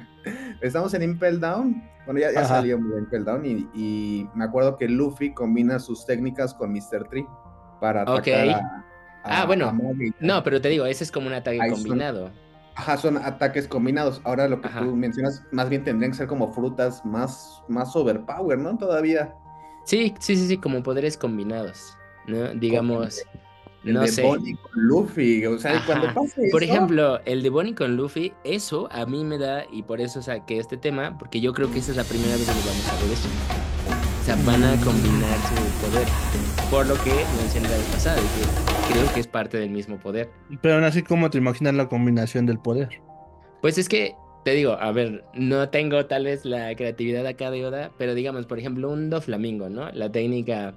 estamos 0.60 0.92
en 0.94 1.02
Impel 1.02 1.38
Down. 1.38 1.84
Bueno, 2.04 2.20
ya, 2.20 2.44
salió 2.44 2.76
Impel 2.78 3.24
Down 3.24 3.46
y, 3.46 3.68
y 3.74 4.28
me 4.34 4.44
acuerdo 4.44 4.76
que 4.76 4.88
Luffy 4.88 5.32
combina 5.32 5.78
sus 5.78 6.04
técnicas 6.06 6.54
con 6.54 6.72
Mr. 6.72 7.08
Tree 7.08 7.26
para 7.80 8.02
atacar 8.02 8.48
a, 8.48 8.84
a- 9.26 9.42
Ah, 9.42 9.46
bueno. 9.46 9.68
a. 9.68 9.74
No, 10.20 10.42
pero 10.42 10.60
te 10.60 10.68
digo, 10.68 10.86
ese 10.86 11.04
es 11.04 11.12
como 11.12 11.26
un 11.26 11.32
ataque 11.34 11.60
Ahí 11.60 11.70
son- 11.70 11.82
combinado. 11.82 12.30
Ajá, 12.74 12.96
son 12.98 13.16
ataques 13.16 13.66
combinados. 13.68 14.20
Ahora 14.24 14.48
lo 14.48 14.60
que 14.60 14.68
Ajá. 14.68 14.80
tú 14.80 14.94
mencionas, 14.94 15.42
más 15.50 15.68
bien 15.70 15.82
tendrían 15.82 16.12
que 16.12 16.18
ser 16.18 16.26
como 16.26 16.52
frutas 16.52 17.04
más, 17.06 17.62
más 17.68 17.94
overpower, 17.96 18.58
¿no? 18.58 18.76
Todavía. 18.76 19.34
Sí, 19.84 20.14
sí, 20.18 20.36
sí, 20.36 20.46
sí, 20.46 20.58
como 20.58 20.82
poderes 20.82 21.16
combinados, 21.16 21.96
¿no? 22.26 22.48
Digamos, 22.54 23.22
El 23.84 23.94
no 23.94 24.00
de 24.02 24.08
sé. 24.08 24.22
Bonnie 24.22 24.56
con 24.56 24.72
Luffy. 24.82 25.46
O 25.46 25.58
sea, 25.58 25.76
Ajá. 25.76 25.86
cuando 25.86 26.12
pase 26.12 26.48
Por 26.50 26.62
eso- 26.64 26.72
ejemplo, 26.72 27.20
el 27.24 27.42
de 27.42 27.48
Bonnie 27.50 27.74
con 27.74 27.96
Luffy, 27.96 28.34
eso 28.44 28.88
a 28.92 29.06
mí 29.06 29.24
me 29.24 29.38
da, 29.38 29.62
y 29.72 29.82
por 29.84 30.00
eso 30.02 30.20
saqué 30.20 30.58
este 30.58 30.76
tema, 30.76 31.16
porque 31.18 31.40
yo 31.40 31.52
creo 31.54 31.70
que 31.70 31.78
esa 31.78 31.92
es 31.92 31.96
la 31.96 32.04
primera 32.04 32.32
vez 32.34 32.44
que 32.44 32.52
vamos 32.52 32.88
a 32.90 33.02
ver 33.04 33.12
eso. 33.12 33.28
O 34.20 34.24
sea, 34.26 34.36
van 34.44 34.62
a 34.64 34.72
combinar 34.84 35.38
su 35.48 35.86
poder. 35.86 36.08
Por 36.70 36.86
lo 36.86 36.94
que 37.04 37.12
mencioné 37.40 37.68
la 37.68 37.76
vez 37.76 37.86
pasada, 37.92 38.16
que 38.16 38.75
creo 38.88 39.12
que 39.12 39.20
es 39.20 39.26
parte 39.26 39.58
del 39.58 39.70
mismo 39.70 39.98
poder. 39.98 40.30
Pero 40.62 40.76
aún 40.76 40.84
así, 40.84 41.02
¿cómo 41.02 41.30
te 41.30 41.38
imaginas 41.38 41.74
la 41.74 41.88
combinación 41.88 42.46
del 42.46 42.58
poder? 42.58 42.88
Pues 43.62 43.78
es 43.78 43.88
que, 43.88 44.14
te 44.44 44.52
digo, 44.52 44.72
a 44.72 44.92
ver, 44.92 45.24
no 45.34 45.68
tengo 45.70 46.06
tal 46.06 46.24
vez 46.24 46.44
la 46.44 46.74
creatividad 46.76 47.26
acá 47.26 47.50
de 47.50 47.66
Oda, 47.66 47.90
pero 47.98 48.14
digamos, 48.14 48.46
por 48.46 48.58
ejemplo, 48.58 48.90
un 48.90 49.10
Doflamingo, 49.10 49.68
¿no? 49.68 49.90
La 49.90 50.10
técnica 50.10 50.74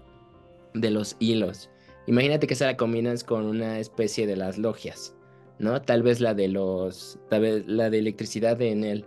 de 0.74 0.90
los 0.90 1.16
hilos. 1.20 1.70
Imagínate 2.08 2.48
que 2.48 2.56
esa 2.56 2.66
la 2.66 2.78
combinas 2.78 3.24
con 3.24 3.46
una 3.46 3.80
especie 3.80 4.26
de 4.26 4.36
las 4.36 4.58
logias, 4.58 5.16
¿no? 5.60 5.82
Tal 5.82 6.02
vez 6.02 6.20
la 6.20 6.34
de 6.34 6.48
los, 6.48 7.20
tal 7.30 7.42
vez 7.42 7.68
la 7.68 7.90
de 7.90 8.00
electricidad 8.00 8.58
de 8.58 8.72
Enel 8.72 9.06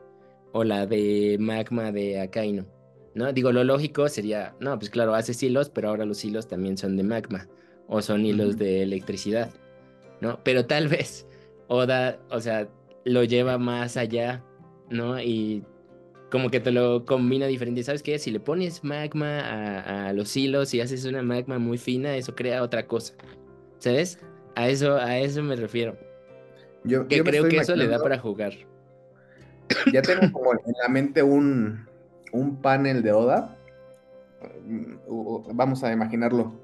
o 0.53 0.63
la 0.63 0.87
de 0.87 1.37
magma 1.41 1.91
de 1.91 2.21
Akainu, 2.21 2.67
¿no? 3.15 3.33
Digo, 3.33 3.51
lo 3.51 3.65
lógico 3.65 4.09
sería, 4.09 4.55
no, 4.61 4.79
pues 4.79 4.91
claro, 4.91 5.15
haces 5.15 5.43
hilos, 5.43 5.71
pero 5.71 5.89
ahora 5.89 6.05
los 6.05 6.25
hilos 6.25 6.47
también 6.47 6.79
son 6.79 6.97
de 6.97 7.03
magma 7.03 7.49
o 7.93 8.03
son 8.03 8.25
hilos 8.27 8.57
de 8.59 8.83
electricidad, 8.83 9.53
¿no? 10.21 10.41
Pero 10.45 10.67
tal 10.67 10.89
vez 10.89 11.29
Oda, 11.69 12.21
o 12.31 12.41
sea, 12.41 12.69
lo 13.05 13.25
lleva 13.25 13.59
más 13.59 13.97
allá, 13.97 14.45
¿no? 14.91 15.21
Y 15.21 15.65
como 16.31 16.51
que 16.51 16.61
te 16.61 16.73
lo 16.73 17.05
combina 17.07 17.47
diferente. 17.47 17.83
¿Sabes 17.85 18.03
qué? 18.03 18.19
Si 18.19 18.31
le 18.31 18.41
pones 18.41 18.85
magma 18.85 19.41
a, 19.41 20.09
a 20.09 20.13
los 20.15 20.37
hilos 20.37 20.75
y 20.75 20.81
haces 20.81 21.05
una 21.07 21.23
magma 21.23 21.59
muy 21.59 21.79
fina, 21.79 22.17
eso 22.17 22.35
crea 22.35 22.63
otra 22.63 22.87
cosa. 22.87 23.15
¿Sabes? 23.79 24.21
A 24.57 24.69
eso, 24.69 24.97
a 24.97 25.19
eso 25.19 25.43
me 25.43 25.57
refiero. 25.57 25.99
yo, 26.85 27.09
Que 27.09 27.19
yo 27.19 27.25
creo 27.25 27.49
que 27.49 27.59
eso 27.59 27.77
le 27.77 27.89
da 27.89 28.01
para 28.03 28.19
jugar. 28.19 28.55
Ya 29.91 30.05
tengo 30.05 30.31
como 30.33 30.53
en 30.55 30.61
la 30.83 30.89
mente 30.89 31.23
un, 31.23 31.89
un 32.33 32.61
panel 32.63 33.03
de 33.03 33.13
Oda. 33.13 33.59
Mm, 34.65 34.97
Vamos 35.57 35.85
a 35.85 35.93
imaginarlo. 35.93 36.61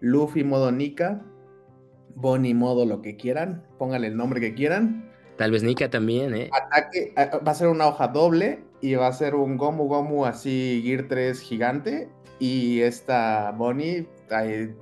Luffy 0.00 0.44
modo 0.44 0.72
Nika. 0.72 1.22
Bonnie 2.14 2.54
modo 2.54 2.84
lo 2.86 3.02
que 3.02 3.16
quieran. 3.16 3.64
Póngale 3.78 4.08
el 4.08 4.16
nombre 4.16 4.40
que 4.40 4.54
quieran. 4.54 5.08
Tal 5.36 5.52
vez 5.52 5.62
Nika 5.62 5.88
también, 5.88 6.34
¿eh? 6.34 6.50
Ataque. 6.52 7.12
Va 7.16 7.52
a 7.52 7.54
ser 7.54 7.68
una 7.68 7.86
hoja 7.86 8.08
doble. 8.08 8.64
Y 8.80 8.94
va 8.94 9.08
a 9.08 9.12
ser 9.12 9.34
un 9.34 9.56
Gomu 9.56 9.84
Gomu 9.88 10.24
así 10.24 10.82
Gear 10.84 11.06
3 11.08 11.40
gigante. 11.40 12.08
Y 12.38 12.80
esta 12.80 13.52
Bonnie. 13.52 14.08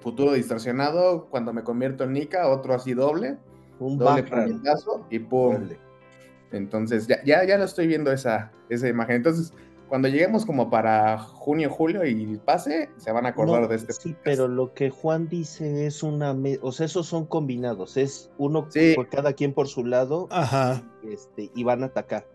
Futuro 0.00 0.32
distorsionado. 0.32 1.26
Cuando 1.30 1.52
me 1.52 1.62
convierto 1.62 2.04
en 2.04 2.12
Nika. 2.12 2.48
Otro 2.48 2.74
así 2.74 2.94
doble. 2.94 3.36
Un 3.78 3.98
Doble 3.98 4.22
background. 4.22 4.52
puñetazo. 4.52 5.06
Y 5.10 5.18
pum. 5.18 5.68
Entonces, 6.52 7.06
ya, 7.06 7.22
ya, 7.24 7.44
ya 7.44 7.58
lo 7.58 7.64
estoy 7.64 7.86
viendo 7.86 8.12
esa, 8.12 8.50
esa 8.68 8.88
imagen. 8.88 9.16
Entonces, 9.16 9.52
cuando 9.88 10.08
lleguemos 10.08 10.44
como 10.44 10.68
para 10.70 11.18
junio, 11.18 11.70
julio 11.70 12.04
y 12.04 12.36
pase, 12.38 12.90
se 12.96 13.12
van 13.12 13.26
a 13.26 13.30
acordar 13.30 13.62
No, 13.62 13.68
de 13.68 13.76
este. 13.76 13.92
Sí, 13.92 14.08
podcast. 14.10 14.24
pero 14.24 14.48
lo 14.48 14.74
que 14.74 14.90
Juan 14.90 15.28
dice 15.28 15.86
es 15.86 16.02
una, 16.02 16.34
me- 16.34 16.58
o 16.62 16.72
sea, 16.72 16.86
esos 16.86 17.06
son 17.06 17.26
combinados, 17.26 17.96
es 17.96 18.30
uno 18.38 18.66
Sí. 18.68 18.94
por 18.96 19.08
cada 19.08 19.32
quien 19.34 19.52
por 19.54 19.68
su 19.68 19.84
lado, 19.84 20.26
Ajá. 20.30 20.82
este, 21.02 21.50
y 21.54 21.64
van 21.64 21.82
a 21.82 21.86
atacar. 21.86 22.26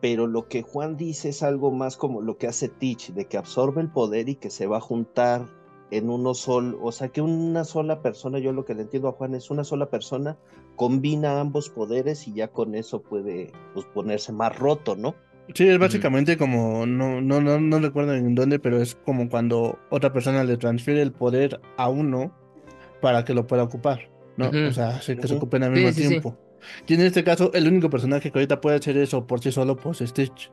Pero 0.00 0.26
lo 0.26 0.48
que 0.48 0.62
Juan 0.62 0.96
dice 0.96 1.30
es 1.30 1.42
algo 1.42 1.70
más 1.70 1.96
como 1.96 2.20
lo 2.20 2.36
que 2.36 2.46
hace 2.46 2.68
Teach, 2.68 3.10
de 3.12 3.24
que 3.26 3.38
absorbe 3.38 3.80
el 3.80 3.90
poder 3.90 4.28
y 4.28 4.34
que 4.34 4.50
se 4.50 4.66
va 4.66 4.78
a 4.78 4.80
juntar 4.80 5.46
en 5.90 6.10
uno 6.10 6.34
solo, 6.34 6.78
o 6.82 6.92
sea, 6.92 7.08
que 7.08 7.20
una 7.20 7.64
sola 7.64 8.00
persona, 8.02 8.38
yo 8.38 8.52
lo 8.52 8.64
que 8.64 8.74
le 8.74 8.82
entiendo 8.82 9.08
a 9.08 9.12
Juan 9.12 9.34
es 9.34 9.50
una 9.50 9.64
sola 9.64 9.90
persona 9.90 10.36
combina 10.76 11.40
ambos 11.40 11.68
poderes 11.68 12.26
y 12.26 12.32
ya 12.34 12.48
con 12.48 12.74
eso 12.74 13.00
puede 13.02 13.52
pues, 13.74 13.86
ponerse 13.94 14.32
más 14.32 14.58
roto, 14.58 14.96
¿no? 14.96 15.14
Sí, 15.52 15.68
es 15.68 15.78
básicamente 15.78 16.38
como, 16.38 16.86
no, 16.86 17.20
no, 17.20 17.40
no, 17.40 17.60
no 17.60 17.78
recuerdo 17.78 18.14
en 18.14 18.34
dónde, 18.34 18.58
pero 18.58 18.80
es 18.80 18.94
como 18.94 19.28
cuando 19.28 19.78
otra 19.90 20.12
persona 20.12 20.42
le 20.42 20.56
transfiere 20.56 21.02
el 21.02 21.12
poder 21.12 21.60
a 21.76 21.88
uno 21.90 22.34
para 23.02 23.24
que 23.24 23.34
lo 23.34 23.46
pueda 23.46 23.62
ocupar, 23.62 24.08
¿no? 24.38 24.48
O 24.48 24.72
sea, 24.72 25.00
que 25.04 25.28
se 25.28 25.34
ocupen 25.34 25.62
al 25.62 25.72
mismo 25.72 25.88
sí, 25.92 26.02
sí. 26.02 26.08
tiempo. 26.08 26.38
Y 26.86 26.94
en 26.94 27.02
este 27.02 27.22
caso, 27.24 27.52
el 27.52 27.68
único 27.68 27.90
personaje 27.90 28.30
que 28.30 28.38
ahorita 28.38 28.60
puede 28.62 28.76
hacer 28.76 28.96
eso 28.96 29.26
por 29.26 29.40
sí 29.40 29.52
solo, 29.52 29.76
pues 29.76 30.00
es 30.00 30.10
Stitch, 30.10 30.50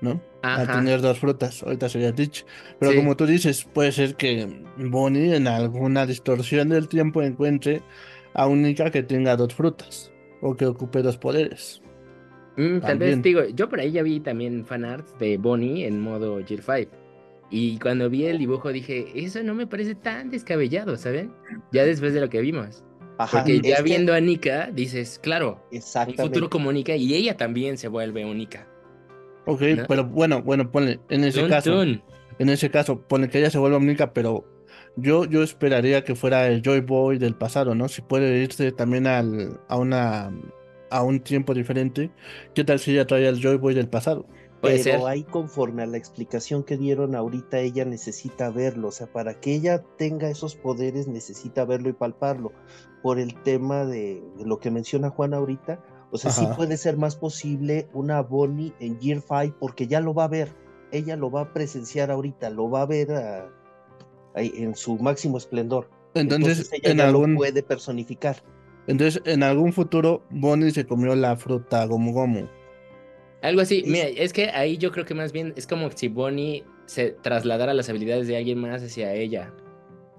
¿no? 0.00 0.20
A 0.42 0.62
Ajá. 0.62 0.72
tener 0.72 1.00
dos 1.00 1.20
frutas, 1.20 1.62
ahorita 1.62 1.88
sería 1.88 2.10
Stitch. 2.10 2.44
Pero 2.80 2.96
como 2.96 3.16
tú 3.16 3.24
dices, 3.24 3.68
puede 3.72 3.92
ser 3.92 4.16
que 4.16 4.48
Bonnie 4.78 5.36
en 5.36 5.46
alguna 5.46 6.06
distorsión 6.06 6.70
del 6.70 6.88
tiempo 6.88 7.22
encuentre 7.22 7.82
a 8.34 8.48
única 8.48 8.90
que 8.90 9.04
tenga 9.04 9.36
dos 9.36 9.54
frutas 9.54 10.12
o 10.40 10.56
que 10.56 10.66
ocupe 10.66 11.02
dos 11.02 11.18
poderes. 11.18 11.82
Mm, 12.58 12.80
tal 12.80 12.98
vez, 12.98 13.22
digo, 13.22 13.44
yo 13.54 13.68
por 13.68 13.80
ahí 13.80 13.92
ya 13.92 14.02
vi 14.02 14.20
también 14.20 14.66
fanarts 14.66 15.16
de 15.18 15.38
Bonnie 15.38 15.86
en 15.86 16.00
modo 16.00 16.38
Gear 16.44 16.60
5. 16.62 16.90
Y 17.50 17.78
cuando 17.78 18.10
vi 18.10 18.26
el 18.26 18.36
dibujo 18.38 18.70
dije, 18.72 19.06
eso 19.14 19.42
no 19.42 19.54
me 19.54 19.66
parece 19.66 19.94
tan 19.94 20.28
descabellado, 20.30 20.96
¿saben? 20.98 21.32
Ya 21.72 21.84
después 21.84 22.12
de 22.12 22.20
lo 22.20 22.28
que 22.28 22.40
vimos. 22.42 22.84
Ajá, 23.16 23.38
Porque 23.38 23.60
ya 23.60 23.76
que- 23.78 23.82
viendo 23.84 24.12
a 24.12 24.20
Nika, 24.20 24.70
dices, 24.72 25.18
claro, 25.22 25.64
un 25.72 26.14
futuro 26.14 26.50
como 26.50 26.70
Nika 26.72 26.94
y 26.96 27.14
ella 27.14 27.36
también 27.36 27.78
se 27.78 27.88
vuelve 27.88 28.24
única. 28.24 28.66
Ok, 29.46 29.62
¿no? 29.62 29.84
pero 29.88 30.04
bueno, 30.04 30.42
bueno, 30.42 30.70
ponle, 30.70 31.00
en 31.08 31.24
ese 31.24 31.40
Tun, 31.40 31.48
caso, 31.48 31.72
tun. 31.72 32.02
en 32.38 32.48
ese 32.50 32.70
caso, 32.70 33.00
ponle 33.00 33.30
que 33.30 33.38
ella 33.38 33.48
se 33.50 33.56
vuelva 33.58 33.78
Omnica, 33.78 34.12
pero 34.12 34.44
yo, 34.96 35.24
yo 35.24 35.42
esperaría 35.42 36.04
que 36.04 36.14
fuera 36.14 36.48
el 36.48 36.60
Joy 36.62 36.80
Boy 36.82 37.18
del 37.18 37.34
pasado, 37.34 37.74
¿no? 37.74 37.88
Si 37.88 38.02
puede 38.02 38.42
irse 38.42 38.72
también 38.72 39.06
al, 39.06 39.58
a 39.68 39.78
una, 39.78 40.30
a 40.90 41.02
un 41.02 41.20
tiempo 41.20 41.54
diferente, 41.54 42.10
¿qué 42.54 42.64
tal 42.64 42.78
si 42.78 42.92
ella 42.92 43.06
trae 43.06 43.28
al 43.28 43.40
Joy 43.40 43.56
Boy 43.56 43.74
del 43.74 43.88
pasado? 43.88 44.26
Puede 44.60 44.82
Pero 44.82 44.98
ser. 44.98 45.08
ahí 45.08 45.22
conforme 45.22 45.84
a 45.84 45.86
la 45.86 45.98
explicación 45.98 46.64
que 46.64 46.76
dieron 46.76 47.14
ahorita, 47.14 47.60
ella 47.60 47.84
necesita 47.84 48.50
verlo. 48.50 48.88
O 48.88 48.92
sea, 48.92 49.06
para 49.06 49.38
que 49.38 49.54
ella 49.54 49.84
tenga 49.96 50.28
esos 50.28 50.56
poderes 50.56 51.06
necesita 51.06 51.64
verlo 51.64 51.88
y 51.88 51.92
palparlo. 51.92 52.52
Por 53.02 53.20
el 53.20 53.40
tema 53.42 53.84
de, 53.84 54.20
de 54.36 54.44
lo 54.44 54.58
que 54.58 54.72
menciona 54.72 55.10
Juan 55.10 55.32
ahorita. 55.32 55.80
O 56.10 56.18
sea, 56.18 56.30
sí 56.32 56.44
puede 56.56 56.76
ser 56.76 56.96
más 56.96 57.16
posible 57.16 57.88
una 57.92 58.22
Bonnie 58.22 58.72
en 58.80 58.98
Year 58.98 59.20
5 59.20 59.56
porque 59.60 59.86
ya 59.86 60.00
lo 60.00 60.14
va 60.14 60.24
a 60.24 60.28
ver. 60.28 60.48
Ella 60.90 61.16
lo 61.16 61.30
va 61.30 61.42
a 61.42 61.52
presenciar 61.52 62.10
ahorita, 62.10 62.50
lo 62.50 62.70
va 62.70 62.82
a 62.82 62.86
ver 62.86 63.12
ahí 64.34 64.52
en 64.56 64.74
su 64.74 64.96
máximo 64.96 65.36
esplendor. 65.36 65.90
Entonces, 66.14 66.70
ella 66.72 66.90
en 66.90 66.98
ya 66.98 67.08
algún, 67.08 67.34
lo 67.34 67.38
puede 67.38 67.62
personificar. 67.62 68.42
Entonces, 68.88 69.22
en 69.24 69.42
algún 69.44 69.72
futuro, 69.72 70.24
Bonnie 70.30 70.70
se 70.72 70.84
comió 70.86 71.14
la 71.14 71.36
fruta 71.36 71.84
Gomu 71.84 72.12
Gomu. 72.12 72.46
Algo 73.42 73.60
así. 73.60 73.80
Es- 73.84 73.86
Mira, 73.86 74.08
es 74.08 74.32
que 74.32 74.48
ahí 74.50 74.78
yo 74.78 74.90
creo 74.90 75.04
que 75.04 75.14
más 75.14 75.30
bien 75.32 75.52
es 75.56 75.66
como 75.66 75.90
si 75.92 76.08
Bonnie 76.08 76.64
se 76.86 77.10
trasladara 77.10 77.72
las 77.74 77.88
habilidades 77.88 78.26
de 78.26 78.36
alguien 78.36 78.58
más 78.58 78.82
hacia 78.82 79.12
ella. 79.14 79.52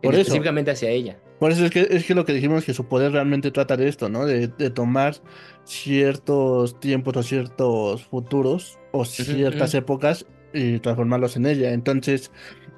Por 0.02 0.14
eso. 0.14 0.22
específicamente 0.22 0.72
hacia 0.72 0.90
ella. 0.90 1.20
Por 1.40 1.52
eso 1.52 1.66
es 1.66 1.72
que, 1.72 1.88
es 1.90 2.06
que 2.06 2.16
lo 2.16 2.26
que 2.26 2.34
dijimos 2.34 2.64
que 2.66 2.74
su 2.74 2.86
poder 2.86 3.12
realmente 3.14 3.52
trata 3.52 3.76
de 3.76 3.88
esto, 3.90 4.08
¿no? 4.10 4.26
De, 4.26 4.48
de 4.48 4.70
tomar 4.70 5.16
ciertos 5.64 6.80
tiempos 6.80 7.16
o 7.16 7.24
ciertos 7.24 8.04
futuros 8.06 8.78
o 8.92 9.06
ciertas 9.06 9.74
épocas 9.74 10.26
y 10.54 10.80
transformarlos 10.80 11.36
en 11.38 11.46
ella. 11.46 11.72
Entonces, 11.74 12.32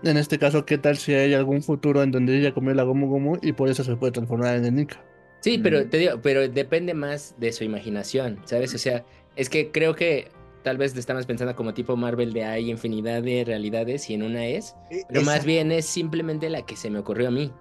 en 0.03 0.17
este 0.17 0.37
caso, 0.37 0.65
¿qué 0.65 0.77
tal 0.77 0.97
si 0.97 1.13
hay 1.13 1.33
algún 1.33 1.61
futuro 1.63 2.03
en 2.03 2.11
donde 2.11 2.37
ella 2.37 2.53
comió 2.53 2.73
la 2.73 2.83
Gomu 2.83 3.07
Gomu 3.07 3.37
y 3.41 3.53
por 3.53 3.69
eso 3.69 3.83
se 3.83 3.95
puede 3.95 4.11
transformar 4.11 4.55
en 4.57 4.75
Nika? 4.75 5.03
Sí, 5.41 5.57
pero 5.57 5.87
te 5.89 5.97
digo, 5.97 6.21
pero 6.21 6.47
depende 6.47 6.93
más 6.93 7.35
de 7.37 7.51
su 7.51 7.63
imaginación, 7.63 8.39
¿sabes? 8.45 8.73
O 8.73 8.77
sea, 8.77 9.03
es 9.35 9.49
que 9.49 9.71
creo 9.71 9.95
que 9.95 10.29
tal 10.63 10.77
vez 10.77 10.95
estamos 10.95 11.25
pensando 11.25 11.55
como 11.55 11.73
tipo 11.73 11.97
Marvel 11.97 12.31
de 12.33 12.45
hay 12.45 12.69
infinidad 12.69 13.23
de 13.23 13.43
realidades 13.43 14.09
y 14.09 14.13
en 14.13 14.23
una 14.23 14.45
es, 14.45 14.75
pero 15.09 15.21
más 15.23 15.43
bien 15.45 15.71
es 15.71 15.85
simplemente 15.87 16.49
la 16.49 16.63
que 16.65 16.75
se 16.75 16.89
me 16.89 16.99
ocurrió 16.99 17.27
a 17.29 17.31
mí. 17.31 17.51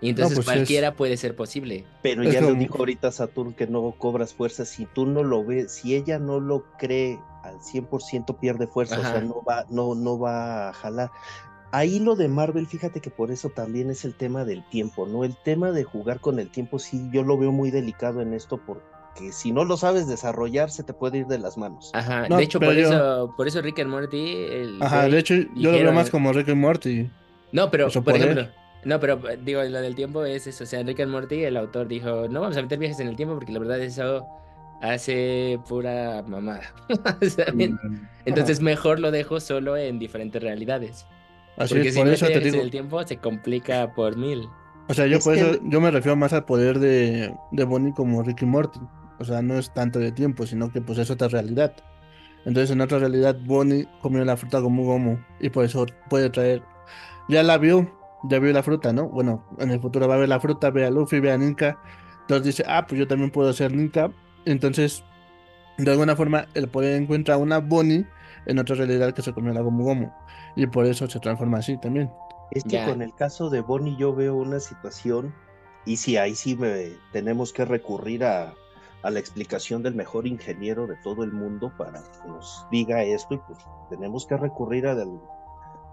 Y 0.00 0.10
entonces 0.10 0.34
pues 0.36 0.46
es- 0.48 0.52
cualquiera 0.54 0.94
puede 0.96 1.16
ser 1.16 1.36
posible. 1.36 1.84
Pero 2.02 2.24
ya 2.24 2.40
lo 2.40 2.54
dijo 2.54 2.78
ahorita 2.78 3.10
Saturn 3.12 3.54
que 3.54 3.66
no 3.66 3.92
cobras 3.98 4.34
fuerza. 4.34 4.64
Si 4.64 4.86
tú 4.86 5.06
no 5.06 5.22
lo 5.22 5.44
ves, 5.44 5.72
si 5.72 5.94
ella 5.94 6.18
no 6.18 6.40
lo 6.40 6.64
cree 6.78 7.18
al 7.42 7.60
100% 7.60 8.38
pierde 8.38 8.66
fuerza, 8.66 8.98
o 8.98 9.02
sea, 9.02 9.20
no 9.20 9.42
va, 9.42 9.64
no, 9.70 9.94
no 9.94 10.18
va 10.18 10.70
a 10.70 10.72
jalar. 10.72 11.10
Ahí 11.76 11.98
lo 11.98 12.14
de 12.14 12.28
Marvel, 12.28 12.66
fíjate 12.66 13.00
que 13.00 13.10
por 13.10 13.30
eso 13.32 13.50
también 13.50 13.90
es 13.90 14.04
el 14.04 14.14
tema 14.14 14.44
del 14.44 14.62
tiempo, 14.68 15.06
¿no? 15.06 15.24
El 15.24 15.36
tema 15.36 15.72
de 15.72 15.82
jugar 15.82 16.20
con 16.20 16.38
el 16.38 16.48
tiempo, 16.50 16.78
sí, 16.78 17.08
yo 17.12 17.22
lo 17.24 17.36
veo 17.36 17.50
muy 17.50 17.70
delicado 17.72 18.20
en 18.20 18.32
esto 18.32 18.58
porque 18.64 19.32
si 19.32 19.50
no 19.50 19.64
lo 19.64 19.76
sabes 19.76 20.06
desarrollar, 20.06 20.70
se 20.70 20.84
te 20.84 20.92
puede 20.92 21.18
ir 21.18 21.26
de 21.26 21.38
las 21.38 21.56
manos. 21.58 21.90
Ajá, 21.92 22.28
No, 22.28 22.36
de 22.36 22.44
hecho 22.44 22.60
pero 22.60 22.70
por 22.72 22.80
yo- 22.80 22.88
eso, 22.92 23.34
por 23.36 23.48
eso 23.48 23.60
Rick 23.60 23.80
and 23.80 23.90
Morty, 23.90 24.34
el 24.36 24.78
Ajá, 24.82 25.08
de 25.08 25.18
hecho, 25.18 25.34
yo 25.56 25.72
lo 25.72 25.78
veo 25.78 25.92
más 25.92 26.10
como 26.10 26.32
Rick 26.32 26.48
y 26.48 26.54
Morty. 26.54 27.10
No, 27.50 27.70
pero 27.70 27.90
Su 27.90 28.04
por 28.04 28.14
poder. 28.14 28.30
ejemplo, 28.38 28.54
no, 28.84 29.00
pero 29.00 29.20
digo, 29.42 29.62
lo 29.64 29.80
del 29.80 29.94
tiempo 29.96 30.24
es 30.24 30.46
eso. 30.46 30.62
O 30.64 30.66
sea, 30.68 30.82
Rick 30.84 31.00
and 31.00 31.10
Morty, 31.10 31.42
el 31.44 31.56
autor 31.56 31.88
dijo, 31.88 32.28
no 32.28 32.40
vamos 32.40 32.56
a 32.56 32.62
meter 32.62 32.78
viajes 32.78 33.00
en 33.00 33.08
el 33.08 33.16
tiempo 33.16 33.34
porque 33.34 33.52
la 33.52 33.58
verdad 33.58 33.80
eso 33.80 34.26
hace 34.80 35.58
pura 35.68 36.22
mamada. 36.26 36.72
¿Saben? 37.28 37.78
Entonces 38.26 38.60
mejor 38.60 39.00
lo 39.00 39.10
dejo 39.10 39.40
solo 39.40 39.76
en 39.76 39.98
diferentes 39.98 40.42
realidades. 40.42 41.06
Así 41.56 41.74
porque 41.74 41.88
es, 41.88 41.94
si 41.94 42.00
por 42.00 42.08
eso 42.08 42.26
te 42.26 42.40
digo. 42.40 42.60
el 42.60 42.70
tiempo 42.70 43.02
se 43.06 43.16
complica 43.18 43.92
por 43.94 44.16
mil. 44.16 44.48
O 44.88 44.94
sea, 44.94 45.06
yo 45.06 45.18
Es 45.18 45.24
por 45.24 45.34
que 45.34 45.40
eso, 45.40 45.60
yo 45.64 45.80
me 45.80 45.90
refiero 45.90 46.16
más 46.16 46.32
al 46.32 46.44
poder 46.44 46.78
de, 46.78 47.34
de 47.52 47.64
Bonnie 47.64 47.92
como 47.94 48.22
Rick 48.22 48.42
y 48.42 48.46
Morty. 48.46 48.80
O 49.18 49.24
sea, 49.24 49.40
no 49.42 49.54
es 49.54 49.72
tanto 49.72 49.98
de 49.98 50.12
tiempo, 50.12 50.46
sino 50.46 50.70
que 50.70 50.80
pues 50.80 50.98
es 50.98 51.10
otra 51.10 51.28
realidad. 51.28 51.74
Entonces 52.44 52.70
en 52.70 52.80
otra 52.80 52.98
realidad 52.98 53.36
Bonnie 53.44 53.88
comió 54.02 54.24
la 54.24 54.36
fruta 54.36 54.58
Gomu 54.58 54.84
Gomu 54.84 55.18
y 55.40 55.50
por 55.50 55.64
eso 55.64 55.86
puede 56.10 56.30
traer... 56.30 56.62
Ya 57.28 57.42
la 57.42 57.56
vio, 57.56 57.90
ya 58.24 58.38
vio 58.38 58.52
la 58.52 58.62
fruta, 58.62 58.92
¿no? 58.92 59.08
Bueno, 59.08 59.46
en 59.58 59.70
el 59.70 59.80
futuro 59.80 60.06
va 60.06 60.16
a 60.16 60.18
ver 60.18 60.28
la 60.28 60.40
fruta, 60.40 60.70
ve 60.70 60.84
a 60.84 60.90
Luffy, 60.90 61.20
ve 61.20 61.32
a 61.32 61.38
Ninka. 61.38 61.78
Entonces 62.22 62.44
dice, 62.44 62.64
ah, 62.68 62.86
pues 62.86 62.98
yo 62.98 63.08
también 63.08 63.30
puedo 63.30 63.50
ser 63.54 63.72
Ninka. 63.72 64.10
Entonces, 64.44 65.02
de 65.78 65.90
alguna 65.90 66.16
forma, 66.16 66.46
el 66.52 66.68
poder 66.68 67.00
encuentra 67.00 67.38
una 67.38 67.58
Bonnie 67.58 68.06
en 68.44 68.58
otra 68.58 68.76
realidad 68.76 69.14
que 69.14 69.22
se 69.22 69.32
comió 69.32 69.54
la 69.54 69.62
Gomu 69.62 69.84
Gomu. 69.84 70.12
Y 70.56 70.66
por 70.66 70.86
eso 70.86 71.06
se 71.08 71.20
transforma 71.20 71.58
así 71.58 71.76
también. 71.78 72.10
Es 72.50 72.62
que 72.64 72.70
Ya. 72.70 72.86
con 72.88 73.02
el 73.02 73.14
caso 73.14 73.50
de 73.50 73.60
Bonnie 73.60 73.96
yo 73.96 74.14
veo 74.14 74.36
una 74.36 74.60
situación, 74.60 75.34
y 75.84 75.96
sí, 75.96 76.16
ahí 76.16 76.34
sí 76.34 76.56
me, 76.56 76.92
tenemos 77.12 77.52
que 77.52 77.64
recurrir 77.64 78.24
a, 78.24 78.54
a 79.02 79.10
la 79.10 79.18
explicación 79.18 79.82
del 79.82 79.94
mejor 79.94 80.26
ingeniero 80.26 80.86
de 80.86 80.96
todo 81.02 81.24
el 81.24 81.32
mundo 81.32 81.72
para 81.76 82.00
que 82.02 82.28
nos 82.28 82.66
diga 82.70 83.02
esto, 83.02 83.34
y 83.34 83.38
pues 83.38 83.58
tenemos 83.90 84.26
que 84.26 84.36
recurrir 84.36 84.86
al, 84.86 85.20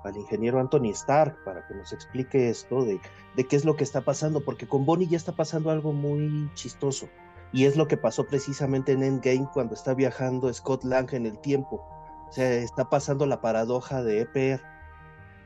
al 0.04 0.18
ingeniero 0.18 0.60
Anthony 0.60 0.92
Stark 0.92 1.38
para 1.44 1.66
que 1.68 1.74
nos 1.74 1.92
explique 1.94 2.50
esto 2.50 2.84
de, 2.86 3.00
de 3.36 3.48
qué 3.48 3.56
es 3.56 3.66
lo 3.66 3.76
que 3.76 3.84
está 3.84 4.02
pasando, 4.02 4.42
porque 4.46 4.68
con 4.68 4.86
Bonnie 4.86 5.08
ya 5.08 5.18
está 5.18 5.32
pasando 5.32 5.72
algo 5.72 5.94
muy 5.94 6.50
chistoso, 6.54 7.08
y 7.52 7.66
es 7.66 7.76
lo 7.76 7.88
que 7.88 7.98
pasó 7.98 8.26
precisamente 8.28 8.92
en 8.92 9.04
Endgame 9.04 9.48
cuando 9.54 9.74
está 9.74 9.94
viajando 9.94 10.54
Scott 10.54 10.84
Lang 10.84 11.14
en 11.14 11.26
el 11.26 11.38
tiempo. 11.40 11.84
O 12.32 12.34
sea, 12.34 12.50
está 12.54 12.90
pasando 12.90 13.26
la 13.26 13.42
paradoja 13.42 14.02
de 14.04 14.22
EPR. 14.22 14.62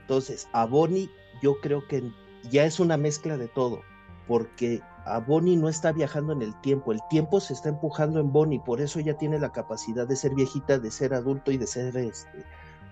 Entonces, 0.02 0.48
a 0.54 0.66
Bonnie 0.66 1.10
yo 1.42 1.60
creo 1.60 1.88
que 1.88 2.12
ya 2.52 2.64
es 2.66 2.80
una 2.80 2.96
mezcla 2.96 3.38
de 3.38 3.48
todo, 3.48 3.82
porque 4.28 4.84
a 5.06 5.18
Bonnie 5.18 5.58
no 5.58 5.68
está 5.68 5.92
viajando 5.92 6.32
en 6.34 6.44
el 6.44 6.54
tiempo, 6.62 6.92
el 6.92 7.00
tiempo 7.10 7.40
se 7.40 7.54
está 7.54 7.70
empujando 7.70 8.20
en 8.20 8.32
Bonnie, 8.32 8.62
por 8.64 8.82
eso 8.82 9.00
ella 9.00 9.18
tiene 9.18 9.40
la 9.40 9.52
capacidad 9.52 10.08
de 10.08 10.16
ser 10.16 10.36
viejita, 10.36 10.78
de 10.78 10.92
ser 10.92 11.16
adulto 11.16 11.52
y 11.52 11.58
de 11.58 11.66
ser 11.66 11.98
este, 11.98 12.46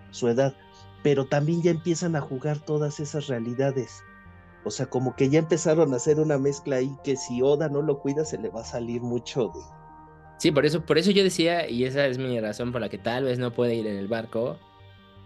su 0.10 0.27
edad, 0.27 0.56
pero 1.03 1.27
también 1.27 1.62
ya 1.62 1.69
empiezan 1.69 2.15
a 2.15 2.21
jugar 2.21 2.58
todas 2.58 2.99
esas 2.99 3.27
realidades. 3.27 4.01
O 4.65 4.71
sea, 4.71 4.88
como 4.88 5.15
que 5.15 5.29
ya 5.29 5.38
empezaron 5.38 5.93
a 5.93 5.97
hacer 5.97 6.19
una 6.19 6.39
mezcla 6.39 6.77
ahí 6.77 6.97
que 7.03 7.15
si 7.15 7.43
Oda 7.43 7.69
no 7.69 7.84
lo 7.84 7.99
cuida 7.99 8.25
se 8.25 8.39
le 8.39 8.49
va 8.49 8.62
a 8.62 8.65
salir 8.65 9.03
mucho 9.03 9.49
de... 9.49 9.83
Sí, 10.38 10.52
por 10.52 10.65
eso, 10.65 10.86
por 10.86 10.98
eso 10.98 11.12
yo 11.12 11.24
decía, 11.24 11.69
y 11.69 11.86
esa 11.86 12.06
es 12.08 12.17
mi 12.17 12.39
razón 12.39 12.72
por 12.72 12.82
la 12.82 12.89
que 12.89 12.98
tal 12.98 13.26
vez 13.26 13.39
no 13.39 13.52
puede 13.52 13.76
ir 13.76 13.88
en 13.88 13.98
el 13.98 14.08
barco, 14.08 14.58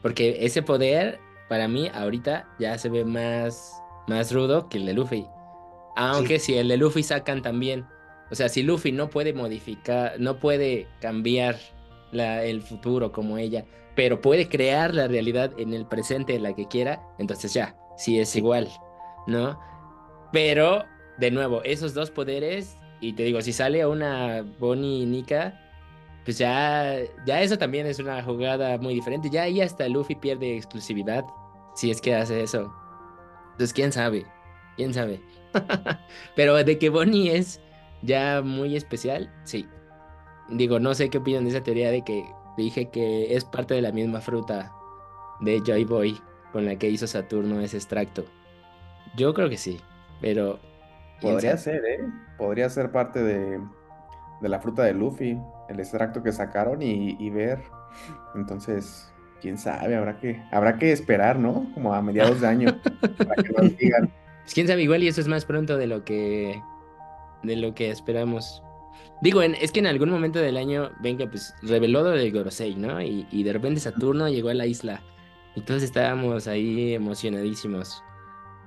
porque 0.01 0.37
ese 0.41 0.61
poder, 0.61 1.19
para 1.49 1.67
mí, 1.67 1.89
ahorita 1.93 2.47
ya 2.59 2.77
se 2.77 2.89
ve 2.89 3.03
más, 3.03 3.73
más 4.07 4.31
rudo 4.31 4.69
que 4.69 4.77
el 4.77 4.85
de 4.85 4.93
Luffy. 4.93 5.25
Aunque 5.95 6.39
si 6.39 6.55
el 6.55 6.67
de 6.67 6.77
Luffy 6.77 7.01
sacan 7.01 7.41
también, 7.41 7.85
o 8.29 8.35
sea, 8.35 8.49
si 8.49 8.61
Luffy 8.61 8.91
no 8.91 9.09
puede 9.09 9.33
modificar, 9.33 10.19
no 10.19 10.37
puede 10.37 10.87
cambiar 11.01 11.57
la, 12.11 12.43
el 12.43 12.61
futuro 12.61 13.11
como 13.11 13.37
ella, 13.37 13.65
pero 13.95 14.21
puede 14.21 14.47
crear 14.47 14.93
la 14.93 15.07
realidad 15.07 15.51
en 15.57 15.73
el 15.73 15.87
presente 15.87 16.37
la 16.39 16.53
que 16.53 16.67
quiera, 16.67 17.01
entonces 17.17 17.53
ya, 17.53 17.75
sí 17.97 18.19
es 18.19 18.35
igual, 18.35 18.69
¿no? 19.25 19.59
Pero, 20.31 20.83
de 21.17 21.31
nuevo, 21.31 21.63
esos 21.63 21.93
dos 21.93 22.11
poderes, 22.11 22.77
y 22.99 23.13
te 23.13 23.23
digo, 23.23 23.41
si 23.41 23.53
sale 23.53 23.85
una 23.85 24.43
Bonnie 24.59 25.03
y 25.03 25.05
Nika, 25.05 25.59
pues 26.25 26.37
ya, 26.37 26.97
ya 27.25 27.41
eso 27.41 27.57
también 27.57 27.85
es 27.85 27.99
una 27.99 28.21
jugada 28.23 28.77
muy 28.77 28.93
diferente. 28.93 29.29
Ya 29.29 29.43
ahí 29.43 29.61
hasta 29.61 29.87
Luffy 29.87 30.15
pierde 30.15 30.57
exclusividad, 30.57 31.25
si 31.75 31.91
es 31.91 32.01
que 32.01 32.15
hace 32.15 32.41
eso. 32.41 32.73
Entonces, 33.51 33.73
quién 33.73 33.91
sabe, 33.91 34.25
quién 34.75 34.93
sabe. 34.93 35.21
Pero 36.35 36.55
de 36.55 36.77
que 36.77 36.89
Bonnie 36.89 37.35
es 37.35 37.61
ya 38.01 38.41
muy 38.43 38.75
especial, 38.75 39.33
sí. 39.43 39.67
Digo, 40.49 40.79
no 40.79 40.93
sé 40.93 41.09
qué 41.09 41.17
opinan 41.17 41.43
de 41.43 41.51
esa 41.51 41.63
teoría 41.63 41.91
de 41.91 42.03
que 42.03 42.25
dije 42.57 42.89
que 42.89 43.35
es 43.35 43.45
parte 43.45 43.73
de 43.73 43.81
la 43.81 43.91
misma 43.91 44.21
fruta 44.21 44.73
de 45.39 45.61
Joy 45.65 45.85
Boy 45.85 46.19
con 46.51 46.65
la 46.65 46.75
que 46.77 46.89
hizo 46.89 47.07
Saturno 47.07 47.61
ese 47.61 47.77
extracto. 47.77 48.25
Yo 49.15 49.33
creo 49.33 49.49
que 49.49 49.57
sí, 49.57 49.79
pero. 50.21 50.59
Podría 51.21 51.57
ser, 51.57 51.83
¿eh? 51.85 51.99
Podría 52.37 52.69
ser 52.69 52.91
parte 52.91 53.21
de, 53.23 53.59
de 54.41 54.49
la 54.49 54.59
fruta 54.59 54.83
de 54.83 54.93
Luffy, 54.93 55.37
el 55.69 55.79
extracto 55.79 56.21
que 56.23 56.31
sacaron 56.31 56.81
y, 56.81 57.15
y 57.19 57.29
ver. 57.29 57.59
Entonces, 58.35 59.11
quién 59.41 59.57
sabe, 59.57 59.95
habrá 59.95 60.19
que, 60.19 60.41
habrá 60.51 60.77
que 60.77 60.91
esperar, 60.91 61.39
¿no? 61.39 61.67
Como 61.73 61.93
a 61.93 62.01
mediados 62.01 62.41
de 62.41 62.47
año 62.47 62.79
para 63.17 63.43
que 63.43 63.49
nos 63.49 63.77
digan. 63.77 64.11
Pues 64.43 64.53
quién 64.53 64.67
sabe, 64.67 64.83
igual 64.83 65.03
y 65.03 65.07
eso 65.07 65.21
es 65.21 65.27
más 65.27 65.45
pronto 65.45 65.77
de 65.77 65.87
lo 65.87 66.03
que 66.05 66.61
de 67.43 67.55
lo 67.55 67.73
que 67.73 67.91
esperamos. 67.91 68.63
Digo, 69.21 69.41
en- 69.41 69.55
es 69.55 69.71
que 69.71 69.79
en 69.79 69.87
algún 69.87 70.09
momento 70.09 70.39
del 70.39 70.57
año, 70.57 70.91
ven 71.01 71.17
que 71.17 71.27
pues 71.27 71.53
reveló 71.63 72.01
lo 72.03 72.09
del 72.11 72.31
Gorosei, 72.31 72.75
¿no? 72.75 73.01
Y, 73.01 73.27
y 73.31 73.43
de 73.43 73.53
repente 73.53 73.79
Saturno 73.79 74.27
llegó 74.29 74.49
a 74.49 74.53
la 74.53 74.65
isla. 74.65 75.01
Y 75.55 75.61
todos 75.61 75.81
estábamos 75.81 76.47
ahí 76.47 76.93
emocionadísimos. 76.93 78.03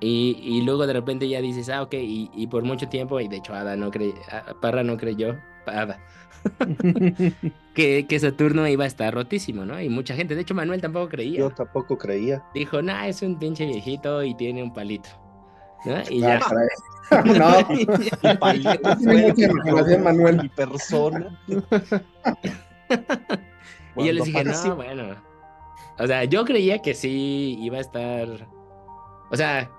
Y, 0.01 0.37
y 0.41 0.61
luego 0.63 0.87
de 0.87 0.93
repente 0.93 1.29
ya 1.29 1.41
dices, 1.41 1.69
ah, 1.69 1.83
ok, 1.83 1.93
y, 1.93 2.29
y 2.33 2.47
por 2.47 2.63
mucho 2.63 2.89
tiempo, 2.89 3.19
y 3.19 3.27
de 3.27 3.37
hecho 3.37 3.53
Ada 3.53 3.75
no 3.75 3.91
creyó, 3.91 4.15
Parra 4.59 4.83
no 4.83 4.97
creyó, 4.97 5.37
Ada, 5.67 5.99
que, 7.75 8.07
que 8.07 8.19
Saturno 8.19 8.67
iba 8.67 8.83
a 8.83 8.87
estar 8.87 9.13
rotísimo, 9.13 9.63
¿no? 9.63 9.79
Y 9.79 9.89
mucha 9.89 10.15
gente, 10.15 10.33
de 10.35 10.41
hecho 10.41 10.55
Manuel 10.55 10.81
tampoco 10.81 11.07
creía. 11.09 11.39
Yo 11.39 11.49
tampoco 11.51 11.97
creía. 11.97 12.43
Dijo, 12.53 12.81
nah, 12.81 13.05
es 13.07 13.21
un 13.21 13.37
pinche 13.37 13.65
viejito 13.65 14.23
y 14.23 14.33
tiene 14.35 14.63
un 14.63 14.73
palito. 14.73 15.09
¿no? 15.85 16.01
Y 16.09 16.23
Ah, 16.23 16.39
ya. 16.39 16.39
caray. 16.39 16.67
no, 17.39 17.59
Y 17.75 18.37
palito 18.37 18.91
imaginación, 18.91 20.03
Manuel. 20.03 20.41
Mi 20.41 20.49
persona. 20.49 21.39
Y 23.97 24.05
yo 24.05 24.13
les 24.13 24.23
dije, 24.23 24.43
no, 24.43 24.75
bueno. 24.75 25.15
O 25.99 26.07
sea, 26.07 26.23
yo 26.23 26.45
creía 26.45 26.81
que 26.81 26.93
sí 26.93 27.57
iba 27.61 27.77
a 27.77 27.81
estar. 27.81 28.47
O 29.31 29.35
sea, 29.35 29.71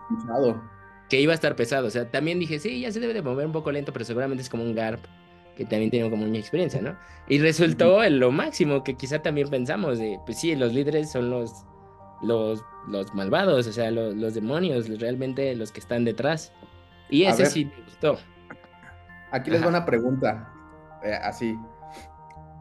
que 1.08 1.20
iba 1.20 1.32
a 1.32 1.34
estar 1.34 1.54
pesado. 1.54 1.86
O 1.86 1.90
sea, 1.90 2.10
también 2.10 2.38
dije, 2.40 2.58
sí, 2.58 2.80
ya 2.80 2.90
se 2.90 2.98
debe 2.98 3.14
de 3.14 3.22
mover 3.22 3.46
un 3.46 3.52
poco 3.52 3.70
lento, 3.70 3.92
pero 3.92 4.04
seguramente 4.04 4.42
es 4.42 4.48
como 4.48 4.64
un 4.64 4.74
GARP 4.74 5.04
que 5.56 5.64
también 5.66 5.90
tiene 5.90 6.10
como 6.10 6.24
mucha 6.24 6.38
experiencia, 6.38 6.80
¿no? 6.80 6.96
Y 7.28 7.38
resultó 7.38 8.02
en 8.02 8.18
lo 8.18 8.30
máximo 8.30 8.82
que 8.82 8.94
quizá 8.94 9.20
también 9.20 9.48
pensamos 9.50 9.98
de, 9.98 10.18
pues 10.24 10.40
sí, 10.40 10.56
los 10.56 10.72
líderes 10.72 11.12
son 11.12 11.28
los, 11.28 11.66
los, 12.22 12.64
los 12.88 13.14
malvados, 13.14 13.66
o 13.66 13.72
sea, 13.72 13.90
los, 13.90 14.14
los 14.14 14.34
demonios, 14.34 14.88
realmente 14.98 15.54
los 15.54 15.70
que 15.70 15.80
están 15.80 16.04
detrás. 16.04 16.52
Y 17.10 17.24
ese 17.24 17.46
sí 17.46 17.66
me 17.66 17.84
gustó. 17.84 18.18
Aquí 19.30 19.50
les 19.50 19.62
va 19.62 19.68
una 19.68 19.84
pregunta, 19.84 20.50
eh, 21.04 21.18
así. 21.22 21.58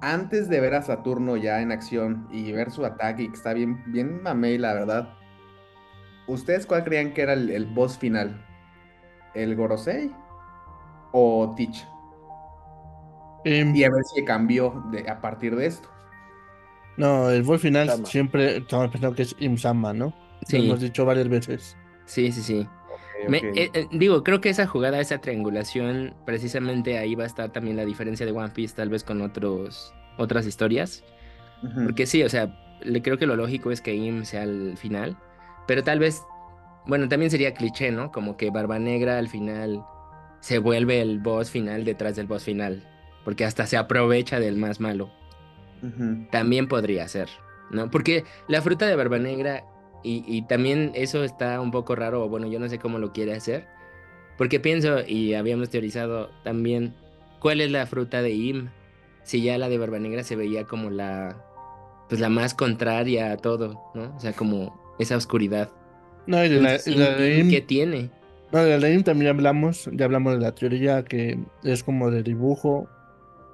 Antes 0.01 0.49
de 0.49 0.59
ver 0.59 0.73
a 0.73 0.81
Saturno 0.81 1.37
ya 1.37 1.61
en 1.61 1.71
acción 1.71 2.27
y 2.31 2.51
ver 2.51 2.71
su 2.71 2.83
ataque, 2.83 3.23
y 3.23 3.27
que 3.29 3.35
está 3.35 3.53
bien, 3.53 3.81
bien 3.87 4.21
mamey, 4.21 4.57
la 4.57 4.73
verdad. 4.73 5.13
¿Ustedes 6.31 6.65
cuál 6.65 6.83
creían 6.83 7.13
que 7.13 7.21
era 7.21 7.33
el, 7.33 7.49
el 7.49 7.65
boss 7.65 7.97
final? 7.97 8.45
¿El 9.33 9.55
Gorosei 9.55 10.11
o 11.11 11.53
Teach? 11.55 11.85
Em, 13.43 13.75
Y 13.75 13.83
a 13.83 13.89
ver 13.89 14.03
si 14.13 14.23
cambió 14.23 14.83
de, 14.91 15.09
a 15.09 15.19
partir 15.21 15.55
de 15.55 15.65
esto. 15.65 15.89
no, 16.97 17.29
el 17.29 17.43
boss 17.43 17.61
final 17.61 17.87
Sama. 17.87 18.07
siempre 18.07 18.57
estamos 18.57 18.89
pensando 18.91 19.15
que 19.15 19.23
es 19.23 19.35
Imsama, 19.39 19.93
¿no? 19.93 20.13
Lo 20.47 20.47
Sí, 20.47 20.57
hemos 20.63 20.79
dicho 20.81 21.05
varias 21.05 21.29
veces. 21.29 21.77
sí, 22.05 22.31
sí, 22.31 22.41
sí. 22.41 22.67
Me- 23.27 23.49
eh, 23.53 23.69
eh, 23.73 23.87
digo, 23.91 24.23
creo 24.23 24.41
que 24.41 24.49
esa 24.49 24.67
jugada, 24.67 24.99
esa 24.99 25.19
triangulación, 25.19 26.15
precisamente 26.25 26.97
ahí 26.97 27.15
va 27.15 27.23
a 27.23 27.27
estar 27.27 27.51
también 27.51 27.77
la 27.77 27.85
diferencia 27.85 28.25
de 28.25 28.31
One 28.31 28.49
Piece, 28.51 28.75
tal 28.75 28.89
vez 28.89 29.03
con 29.03 29.21
otros, 29.21 29.93
otras 30.17 30.45
historias. 30.47 31.03
Porque 31.83 32.07
sí, 32.07 32.23
o 32.23 32.29
sea, 32.29 32.55
le 32.81 33.01
creo 33.01 33.17
que 33.17 33.27
lo 33.27 33.35
lógico 33.35 33.71
es 33.71 33.81
que 33.81 33.93
Im 33.95 34.25
sea 34.25 34.43
el 34.43 34.77
final. 34.77 35.17
Pero 35.71 35.85
tal 35.85 35.99
vez, 35.99 36.25
bueno, 36.85 37.07
también 37.07 37.31
sería 37.31 37.53
cliché, 37.53 37.93
¿no? 37.93 38.11
Como 38.11 38.35
que 38.35 38.49
Barba 38.49 38.77
Negra 38.77 39.17
al 39.17 39.29
final 39.29 39.85
se 40.41 40.59
vuelve 40.59 40.99
el 40.99 41.19
boss 41.19 41.49
final 41.49 41.85
detrás 41.85 42.17
del 42.17 42.27
boss 42.27 42.43
final. 42.43 42.85
Porque 43.23 43.45
hasta 43.45 43.65
se 43.65 43.77
aprovecha 43.77 44.41
del 44.41 44.57
más 44.57 44.81
malo. 44.81 45.09
También 46.29 46.67
podría 46.67 47.07
ser, 47.07 47.29
¿no? 47.69 47.89
Porque 47.89 48.25
la 48.49 48.61
fruta 48.61 48.85
de 48.85 48.97
Barba 48.97 49.17
Negra, 49.17 49.63
y, 50.03 50.25
y 50.27 50.41
también 50.41 50.91
eso 50.93 51.23
está 51.23 51.61
un 51.61 51.71
poco 51.71 51.95
raro, 51.95 52.25
o 52.25 52.27
bueno, 52.27 52.47
yo 52.47 52.59
no 52.59 52.67
sé 52.67 52.77
cómo 52.77 52.99
lo 52.99 53.13
quiere 53.13 53.33
hacer. 53.33 53.65
Porque 54.37 54.59
pienso, 54.59 54.99
y 55.07 55.35
habíamos 55.35 55.69
teorizado 55.69 56.31
también, 56.43 56.93
¿cuál 57.39 57.61
es 57.61 57.71
la 57.71 57.85
fruta 57.85 58.21
de 58.21 58.31
Im? 58.31 58.71
Si 59.23 59.41
ya 59.41 59.57
la 59.57 59.69
de 59.69 59.77
Barba 59.77 59.99
Negra 59.99 60.23
se 60.23 60.35
veía 60.35 60.65
como 60.65 60.89
la, 60.89 61.37
pues 62.09 62.19
la 62.19 62.27
más 62.27 62.53
contraria 62.53 63.31
a 63.31 63.37
todo, 63.37 63.81
¿no? 63.95 64.13
O 64.17 64.19
sea, 64.19 64.33
como 64.33 64.80
esa 64.99 65.17
oscuridad. 65.17 65.69
No, 66.27 66.43
y 66.43 66.49
de 66.49 66.61
la, 66.61 66.75
y 66.85 66.95
la 66.95 67.15
de 67.15 67.47
¿Qué 67.49 67.61
tiene? 67.61 68.09
no, 68.51 68.63
de 68.63 68.79
la 68.79 68.89
Im 68.89 69.03
también 69.03 69.31
hablamos, 69.31 69.89
ya 69.93 70.05
hablamos 70.05 70.33
de 70.33 70.39
la 70.41 70.53
teoría 70.53 71.03
que 71.03 71.39
es 71.63 71.83
como 71.83 72.11
de 72.11 72.23
dibujo. 72.23 72.87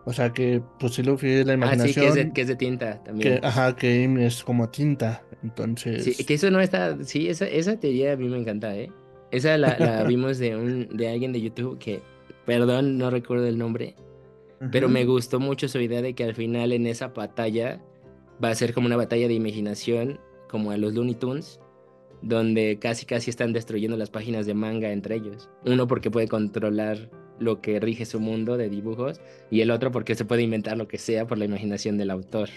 O 0.06 0.14
sea 0.14 0.32
que, 0.32 0.62
pues 0.80 0.94
si 0.94 1.04
Luffy 1.04 1.30
es 1.30 1.46
la 1.46 1.54
Ah, 1.54 1.56
imaginación. 1.56 1.94
sí, 1.94 2.00
que 2.02 2.08
es 2.08 2.16
de, 2.16 2.34
que 2.34 2.42
es 2.42 2.48
de 2.48 2.56
tinta 2.56 3.04
también. 3.04 3.40
que, 3.42 3.46
ajá, 3.46 3.76
que 3.76 4.04
Im 4.04 4.18
es 4.20 4.42
como 4.44 4.70
tinta. 4.70 5.22
Entonces. 5.44 6.04
Sí, 6.16 6.24
que 6.26 6.34
eso 6.36 6.50
no 6.50 6.62
está. 6.62 6.98
Sí, 7.04 7.28
esa, 7.28 7.46
esa 7.46 7.78
teoría 7.78 8.14
a 8.14 8.16
mí 8.16 8.28
me 8.30 8.38
encanta, 8.38 8.76
¿eh? 8.76 8.90
Esa 9.32 9.58
la, 9.58 9.78
la 9.78 10.04
vimos 10.08 10.38
de 10.40 10.56
un 10.56 10.88
de 10.96 11.10
alguien 11.10 11.34
de 11.34 11.42
YouTube 11.42 11.78
que, 11.78 12.02
perdón, 12.46 12.98
no 12.98 13.10
recuerdo 13.10 13.46
el 13.48 13.58
nombre, 13.58 13.96
pero 14.72 14.88
me 14.88 15.04
gustó 15.06 15.40
mucho 15.42 15.68
su 15.68 15.80
idea 15.82 16.02
de 16.02 16.14
que 16.14 16.24
al 16.24 16.34
final 16.34 16.72
en 16.72 16.88
esa 16.88 17.10
batalla 17.10 17.82
va 18.44 18.50
a 18.50 18.56
ser 18.56 18.74
como 18.74 18.88
una 18.88 18.96
batalla 18.96 19.28
de 19.28 19.34
imaginación, 19.34 20.20
como 20.50 20.72
a 20.72 20.78
los 20.78 20.94
Looney 20.94 21.16
Tunes, 21.16 21.60
donde 22.22 22.78
casi 22.80 23.06
casi 23.06 23.30
están 23.30 23.54
destruyendo 23.54 23.98
las 23.98 24.10
páginas 24.10 24.46
de 24.46 24.54
manga 24.54 24.92
entre 24.92 25.16
ellos. 25.16 25.50
Uno 25.66 25.88
porque 25.88 26.12
puede 26.12 26.28
controlar 26.28 27.10
lo 27.40 27.62
que 27.62 27.80
rige 27.80 28.06
su 28.06 28.20
mundo 28.20 28.58
de 28.58 28.70
dibujos 28.70 29.22
y 29.52 29.62
el 29.62 29.72
otro 29.72 29.92
porque 29.92 30.16
se 30.16 30.26
puede 30.26 30.42
inventar 30.42 30.78
lo 30.78 30.88
que 30.88 30.98
sea 30.98 31.28
por 31.28 31.38
la 31.38 31.46
imaginación 31.46 31.98
del 31.98 32.10
autor. 32.12 32.50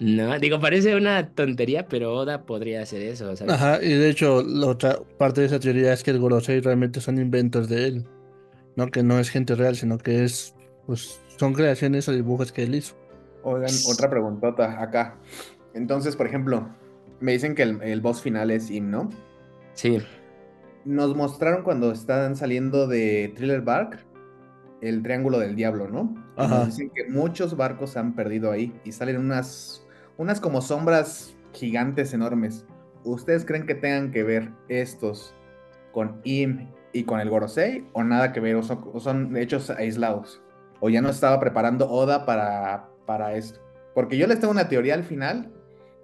No, 0.00 0.38
digo, 0.38 0.60
parece 0.60 0.94
una 0.94 1.30
tontería, 1.30 1.88
pero 1.88 2.14
Oda 2.14 2.42
podría 2.42 2.82
hacer 2.82 3.02
eso, 3.02 3.34
¿sabes? 3.34 3.52
Ajá, 3.52 3.82
y 3.82 3.88
de 3.88 4.08
hecho, 4.08 4.42
la 4.42 4.68
otra 4.68 5.00
parte 5.18 5.40
de 5.40 5.48
esa 5.48 5.58
teoría 5.58 5.92
es 5.92 6.04
que 6.04 6.12
el 6.12 6.20
Gorosei 6.20 6.60
realmente 6.60 7.00
son 7.00 7.18
inventos 7.18 7.68
de 7.68 7.88
él. 7.88 8.04
No 8.76 8.86
que 8.92 9.02
no 9.02 9.18
es 9.18 9.28
gente 9.28 9.56
real, 9.56 9.74
sino 9.74 9.98
que 9.98 10.22
es. 10.22 10.54
Pues 10.86 11.20
son 11.36 11.52
creaciones 11.52 12.08
o 12.08 12.12
dibujos 12.12 12.52
que 12.52 12.62
él 12.62 12.76
hizo. 12.76 12.94
Oigan, 13.42 13.70
otra 13.90 14.08
preguntota 14.08 14.80
acá. 14.80 15.18
Entonces, 15.74 16.14
por 16.14 16.26
ejemplo, 16.26 16.68
me 17.20 17.32
dicen 17.32 17.54
que 17.54 17.62
el, 17.62 17.82
el 17.82 18.00
boss 18.00 18.22
final 18.22 18.50
es 18.50 18.70
Im, 18.70 18.90
¿no? 18.90 19.08
Sí, 19.74 19.98
Nos 20.84 21.14
mostraron 21.14 21.62
cuando 21.62 21.92
estaban 21.92 22.36
saliendo 22.36 22.86
de 22.86 23.32
Thriller 23.36 23.62
Bark 23.62 24.04
el 24.80 25.02
Triángulo 25.02 25.38
del 25.38 25.56
Diablo, 25.56 25.88
¿no? 25.88 26.14
Ajá. 26.36 26.58
Nos 26.58 26.66
dicen 26.66 26.90
que 26.94 27.08
muchos 27.08 27.56
barcos 27.56 27.90
se 27.90 27.98
han 27.98 28.14
perdido 28.14 28.50
ahí 28.50 28.72
y 28.84 28.92
salen 28.92 29.18
unas, 29.18 29.86
unas 30.16 30.40
como 30.40 30.62
sombras 30.62 31.34
gigantes 31.52 32.12
enormes. 32.12 32.64
¿Ustedes 33.04 33.44
creen 33.44 33.66
que 33.66 33.74
tengan 33.74 34.10
que 34.10 34.22
ver 34.22 34.50
estos 34.68 35.34
con 35.92 36.20
Im 36.24 36.68
y 36.92 37.04
con 37.04 37.20
el 37.20 37.30
Gorosei 37.30 37.86
o 37.92 38.04
nada 38.04 38.32
que 38.32 38.40
ver 38.40 38.56
o 38.56 38.62
son, 38.62 38.84
o 38.92 39.00
son 39.00 39.36
hechos 39.36 39.70
aislados? 39.70 40.40
¿O 40.80 40.88
ya 40.90 41.00
no 41.00 41.10
estaba 41.10 41.40
preparando 41.40 41.90
Oda 41.90 42.24
para, 42.24 42.88
para 43.06 43.34
esto? 43.34 43.60
Porque 43.94 44.16
yo 44.16 44.26
les 44.26 44.38
tengo 44.38 44.52
una 44.52 44.68
teoría 44.68 44.94
al 44.94 45.02
final 45.02 45.52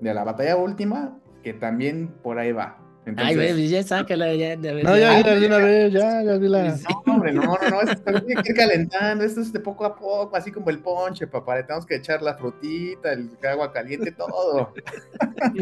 de 0.01 0.15
la 0.15 0.25
batalla 0.25 0.57
última 0.57 1.19
que 1.43 1.53
también 1.53 2.09
por 2.23 2.39
ahí 2.39 2.53
va. 2.53 2.79
Ay, 3.07 3.11
Entonces, 3.11 3.51
baby, 3.51 3.69
ya 3.69 3.83
sácala, 3.83 4.35
ya. 4.35 4.57
de 4.57 4.83
No, 4.83 4.97
ya, 4.97 5.21
ya, 5.21 5.35
de 5.35 5.47
una 5.47 5.59
vez, 5.59 5.93
ya, 5.93 6.23
ya, 6.23 6.39
de 6.39 6.49
la. 6.49 6.75
No, 6.75 7.13
hombre, 7.13 7.33
no, 7.35 7.43
no, 7.43 7.59
no, 7.69 7.83
esto 7.83 8.23
tiene 8.23 8.43
que 8.43 8.53
ir 8.53 8.57
calentando, 8.57 9.25
esto 9.25 9.43
es 9.43 9.53
de 9.53 9.61
poco 9.61 9.85
a 9.85 9.95
poco, 9.95 10.35
así 10.35 10.51
como 10.51 10.71
el 10.71 10.79
ponche, 10.79 11.27
papá, 11.27 11.57
le 11.57 11.65
tenemos 11.65 11.85
que 11.85 11.97
echar 11.97 12.23
la 12.23 12.35
frutita, 12.35 13.13
el 13.13 13.29
agua 13.47 13.73
caliente, 13.73 14.11
todo. 14.11 14.73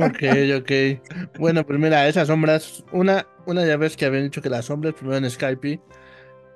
Ok, 0.00 0.22
ok. 0.56 1.38
Bueno, 1.38 1.66
pues 1.66 1.78
mira, 1.80 2.06
esas 2.06 2.28
sombras. 2.28 2.84
Una, 2.92 3.26
una 3.46 3.66
ya 3.66 3.76
ves 3.76 3.96
que 3.96 4.06
habían 4.06 4.24
dicho 4.24 4.40
que 4.40 4.48
las 4.48 4.66
sombras, 4.66 4.94
primero 4.94 5.16
en 5.16 5.28
Skype, 5.28 5.80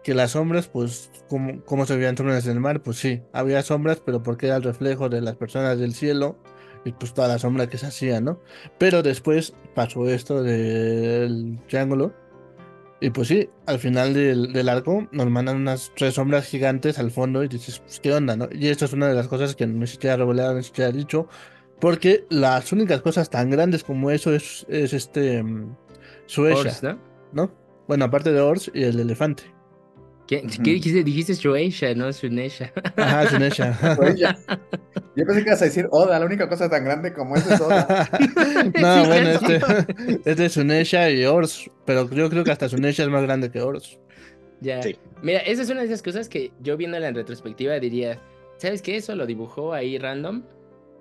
que 0.05 0.15
las 0.15 0.31
sombras, 0.31 0.69
pues, 0.69 1.11
¿cómo, 1.29 1.65
cómo 1.65 1.85
se 1.85 1.97
veían 1.97 2.17
sombras 2.17 2.47
en 2.47 2.53
el 2.53 2.61
mar? 2.61 2.81
Pues 2.81 2.99
sí, 2.99 3.23
había 3.33 3.63
sombras, 3.63 4.01
pero 4.07 4.23
porque 4.23 4.47
era 4.47 4.57
el 4.57 4.63
reflejo 4.63 5.09
de 5.09 5.21
las 5.21 5.35
personas 5.35 5.81
del 5.81 5.95
cielo 5.95 6.39
y 6.87 6.93
pues 6.93 7.13
toda 7.13 7.27
la 7.27 7.39
sombra 7.39 7.67
que 7.69 7.79
se 7.79 7.87
hacía, 7.87 8.21
¿no? 8.21 8.41
Pero 8.79 9.03
después 9.03 9.55
pasó 9.75 10.09
esto 10.09 10.43
del 10.43 11.59
triángulo. 11.69 12.15
Y 13.01 13.11
pues 13.11 13.29
sí, 13.29 13.51
al 13.67 13.79
final 13.79 14.15
del, 14.15 14.53
del 14.53 14.69
arco 14.69 15.07
nos 15.11 15.29
mandan 15.29 15.57
unas 15.57 15.93
tres 15.97 16.15
sombras 16.15 16.47
gigantes 16.47 16.99
al 16.99 17.11
fondo 17.11 17.43
y 17.43 17.49
dices, 17.49 17.81
pues, 17.81 18.01
¿qué 18.01 18.15
onda, 18.15 18.37
no? 18.37 18.49
Y 18.53 18.69
esto 18.69 18.85
es 18.85 18.93
una 18.93 19.09
de 19.09 19.15
las 19.15 19.29
cosas 19.29 19.57
que 19.57 19.67
ni 19.67 19.87
siquiera 19.87 20.17
revelado, 20.17 20.55
ni 20.55 20.63
siquiera 20.63 20.93
dicho, 20.93 21.29
porque 21.81 22.25
las 22.31 22.73
únicas 22.73 23.03
cosas 23.03 23.29
tan 23.29 23.51
grandes 23.51 23.83
como 23.83 24.11
eso 24.11 24.33
es, 24.33 24.65
es 24.69 24.93
este 24.93 25.43
mm, 25.43 25.77
Suecia. 26.27 26.99
¿no? 27.33 27.51
Bueno, 27.89 28.05
aparte 28.05 28.33
de 28.33 28.41
Ors 28.41 28.71
y 28.73 28.85
el 28.85 29.01
elefante. 29.01 29.56
¿Qué. 30.27 30.43
¿qué 30.43 30.71
dijiste? 30.73 31.05
Dijiste 31.05 31.35
Shueisha, 31.35 31.95
no 31.95 32.13
Sunesha. 32.13 32.73
Ajá, 32.97 33.25
ya. 34.17 34.37
Yo 35.17 35.25
pensé 35.25 35.43
que 35.45 35.49
ibas 35.51 35.63
a 35.63 35.65
decir 35.67 35.87
Oda, 35.93 36.19
la 36.19 36.27
única 36.27 36.49
cosa 36.49 36.69
tan 36.69 36.85
grande 36.85 37.13
como 37.15 37.37
eso 37.37 37.55
es 37.55 37.61
Oda. 37.61 38.09
no, 38.81 39.03
Sí, 39.03 39.09
bueno, 39.09 39.39
cierto. 39.39 39.67
este 40.09 40.31
es 40.31 40.37
de 40.37 40.49
Sunesha 40.51 41.11
y 41.11 41.25
Ors, 41.25 41.71
pero 41.85 42.11
yo 42.11 42.29
creo 42.29 42.45
que 42.45 42.51
hasta 42.51 42.69
Sunesha 42.69 43.05
es 43.05 43.09
más 43.09 43.23
grande 43.23 43.51
que 43.51 43.61
Ors. 43.63 43.99
Ya. 44.61 44.83
Sí. 44.83 44.97
Mira, 45.23 45.39
esa 45.41 45.63
es 45.63 45.71
una 45.71 45.81
de 45.81 45.87
esas 45.87 46.03
cosas 46.03 46.29
que 46.29 46.53
yo 46.61 46.77
viéndola 46.77 47.09
en 47.09 47.15
retrospectiva 47.15 47.79
diría, 47.79 48.21
¿sabes 48.59 48.83
qué? 48.83 48.97
Eso 48.97 49.15
lo 49.15 49.25
dibujó 49.27 49.73
ahí 49.73 49.97
random, 49.99 50.43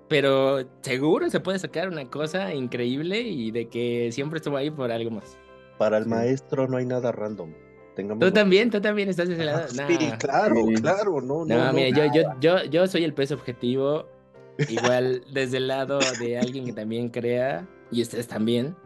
pero 0.08 0.60
seguro 0.82 1.28
se 1.28 1.40
puede 1.40 1.58
sacar 1.58 1.88
una 1.88 2.08
cosa 2.08 2.54
increíble 2.54 3.20
y 3.20 3.50
de 3.50 3.68
que 3.68 4.10
siempre 4.12 4.38
estuvo 4.38 4.56
ahí 4.56 4.70
por 4.70 4.90
algo 4.92 5.10
más. 5.10 5.36
Para 5.78 5.98
el 5.98 6.04
Sí. 6.04 6.10
maestro 6.10 6.68
no 6.68 6.78
hay 6.78 6.86
nada 6.86 7.12
random. 7.12 7.52
Tengamos 7.96 8.20
Tú 8.24 8.30
también, 8.32 8.70
tú 8.70 8.80
también 8.80 9.08
estás 9.08 9.26
de 9.28 9.34
ese 9.34 9.44
lado. 9.44 9.66
Sí, 9.68 9.76
Nah. 9.78 10.18
claro, 10.18 10.54
Sí. 10.68 10.74
claro, 10.74 11.20
no, 11.20 11.44
no. 11.44 11.56
No, 11.56 11.64
no, 11.66 11.72
mira, 11.72 11.88
yo, 11.88 12.04
yo, 12.14 12.22
yo, 12.40 12.64
yo 12.64 12.86
soy 12.86 13.02
el 13.04 13.12
peso 13.14 13.34
objetivo, 13.34 14.06
igual 14.68 15.24
desde 15.32 15.56
el 15.56 15.66
lado 15.68 15.98
de 16.20 16.38
alguien 16.38 16.64
que 16.66 16.72
también 16.72 17.08
crea, 17.08 17.66
y 17.90 18.02
ustedes 18.02 18.28
también. 18.28 18.76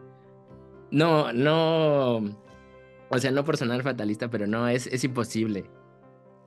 No, 0.91 1.31
no, 1.33 2.15
o 3.09 3.17
sea, 3.19 3.31
no 3.31 3.43
por 3.45 3.57
sonar 3.57 3.83
fatalista, 3.83 4.29
pero 4.29 4.47
no, 4.47 4.67
es, 4.67 4.87
es 4.87 5.03
imposible, 5.03 5.65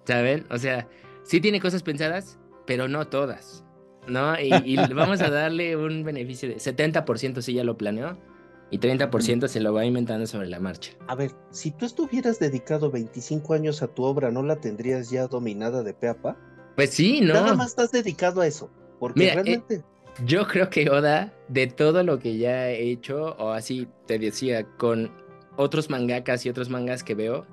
¿saben? 0.07 0.46
O 0.50 0.59
sea, 0.59 0.88
sí 1.22 1.40
tiene 1.40 1.61
cosas 1.61 1.83
pensadas, 1.83 2.38
pero 2.66 2.88
no 2.88 3.07
todas. 3.07 3.64
¿no? 4.07 4.38
Y, 4.38 4.53
y 4.64 4.77
vamos 4.94 5.22
a 5.22 5.31
darle 5.31 5.77
un 5.77 6.03
beneficio 6.05 6.48
de 6.48 6.57
70% 6.57 7.40
si 7.40 7.55
ya 7.55 7.64
lo 7.64 7.79
planeó 7.79 8.18
y 8.70 8.79
30% 8.79 9.48
se 9.48 9.61
lo 9.61 9.72
va 9.72 9.85
inventando 9.85 10.27
sobre 10.27 10.48
la 10.48 10.61
marcha. 10.61 10.92
A 11.07 11.14
ver, 11.14 11.33
si 11.50 11.70
tú 11.70 11.87
estuvieras 11.87 12.38
dedicado 12.38 12.90
25 12.90 13.55
años 13.55 13.83
a 13.83 13.88
tu 13.88 14.05
obra, 14.05 14.31
¿no 14.31 14.42
la 14.42 14.57
tendrías 14.57 15.11
ya 15.11 15.27
dominada 15.27 15.83
de 15.83 15.94
pe 15.94 16.09
a 16.09 16.14
pa? 16.14 16.37
Pues 16.77 16.90
sí, 16.90 17.20
¿no? 17.20 17.35
Nada 17.35 17.55
más 17.55 17.68
estás 17.68 17.92
dedicado 17.92 18.40
a 18.40 18.46
eso. 18.46 18.70
Porque 18.98 19.20
Mira, 19.20 19.33
eh, 19.33 19.42
realmente. 19.42 19.85
Yo 20.24 20.46
creo 20.46 20.70
que 20.70 20.88
Oda, 20.90 21.33
de 21.48 21.66
todo 21.66 22.03
lo 22.03 22.18
que 22.18 22.37
ya 22.37 22.70
he 22.70 22.90
hecho, 22.90 23.35
o 23.38 23.50
así 23.50 23.88
te 24.07 24.18
decía, 24.18 24.64
con 24.77 25.11
otros 25.57 25.90
mangakas 25.90 26.46
y 26.46 26.50
otros 26.50 26.70
mangas 26.70 27.03
que 27.03 27.14
veo, 27.14 27.46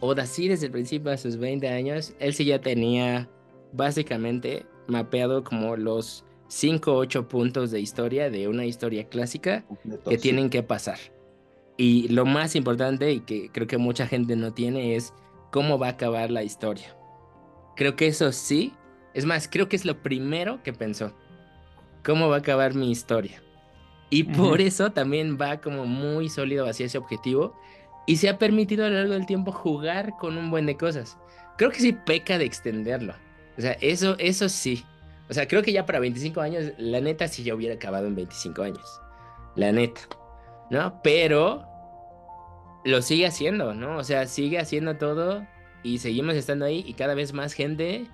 Oda 0.00 0.26
sí 0.26 0.48
desde 0.48 0.66
el 0.66 0.72
principio 0.72 1.10
de 1.10 1.18
sus 1.18 1.36
20 1.36 1.68
años, 1.68 2.14
él 2.18 2.34
sí 2.34 2.44
ya 2.44 2.60
tenía 2.60 3.28
básicamente 3.72 4.66
mapeado 4.86 5.42
como 5.42 5.76
los 5.76 6.24
5 6.54 6.92
o 6.92 6.98
8 6.98 7.26
puntos 7.26 7.72
de 7.72 7.80
historia 7.80 8.30
de 8.30 8.46
una 8.46 8.64
historia 8.64 9.08
clásica 9.08 9.64
completo, 9.66 10.08
que 10.08 10.16
sí. 10.16 10.22
tienen 10.22 10.50
que 10.50 10.62
pasar. 10.62 10.98
Y 11.76 12.06
lo 12.08 12.24
más 12.24 12.54
importante 12.54 13.10
y 13.10 13.20
que 13.20 13.50
creo 13.50 13.66
que 13.66 13.76
mucha 13.76 14.06
gente 14.06 14.36
no 14.36 14.52
tiene 14.52 14.94
es 14.94 15.12
cómo 15.50 15.80
va 15.80 15.88
a 15.88 15.90
acabar 15.90 16.30
la 16.30 16.44
historia. 16.44 16.96
Creo 17.74 17.96
que 17.96 18.06
eso 18.06 18.30
sí, 18.30 18.72
es 19.14 19.24
más, 19.24 19.48
creo 19.48 19.68
que 19.68 19.74
es 19.74 19.84
lo 19.84 20.00
primero 20.00 20.62
que 20.62 20.72
pensó. 20.72 21.12
¿Cómo 22.04 22.28
va 22.28 22.36
a 22.36 22.38
acabar 22.38 22.74
mi 22.74 22.88
historia? 22.88 23.42
Y 24.08 24.22
por 24.22 24.60
eso 24.60 24.92
también 24.92 25.36
va 25.40 25.60
como 25.60 25.86
muy 25.86 26.28
sólido 26.28 26.68
hacia 26.68 26.86
ese 26.86 26.98
objetivo 26.98 27.58
y 28.06 28.18
se 28.18 28.28
ha 28.28 28.38
permitido 28.38 28.86
a 28.86 28.90
lo 28.90 28.94
largo 28.94 29.14
del 29.14 29.26
tiempo 29.26 29.50
jugar 29.50 30.14
con 30.20 30.38
un 30.38 30.52
buen 30.52 30.66
de 30.66 30.76
cosas. 30.76 31.18
Creo 31.58 31.70
que 31.70 31.80
sí 31.80 31.92
peca 31.92 32.38
de 32.38 32.44
extenderlo. 32.44 33.14
O 33.58 33.60
sea, 33.60 33.72
eso, 33.80 34.14
eso 34.20 34.48
sí. 34.48 34.84
O 35.28 35.34
sea, 35.34 35.48
creo 35.48 35.62
que 35.62 35.72
ya 35.72 35.86
para 35.86 36.00
25 36.00 36.40
años, 36.40 36.72
la 36.76 37.00
neta 37.00 37.28
sí 37.28 37.42
ya 37.42 37.54
hubiera 37.54 37.74
acabado 37.74 38.06
en 38.06 38.14
25 38.14 38.62
años. 38.62 39.00
La 39.56 39.72
neta. 39.72 40.00
¿No? 40.70 41.00
Pero 41.02 41.64
lo 42.84 43.00
sigue 43.02 43.26
haciendo, 43.26 43.74
¿no? 43.74 43.96
O 43.98 44.04
sea, 44.04 44.26
sigue 44.26 44.58
haciendo 44.58 44.96
todo 44.96 45.46
y 45.82 45.98
seguimos 45.98 46.34
estando 46.34 46.66
ahí 46.66 46.84
y 46.86 46.94
cada 46.94 47.14
vez 47.14 47.32
más 47.32 47.54
gente. 47.54 48.06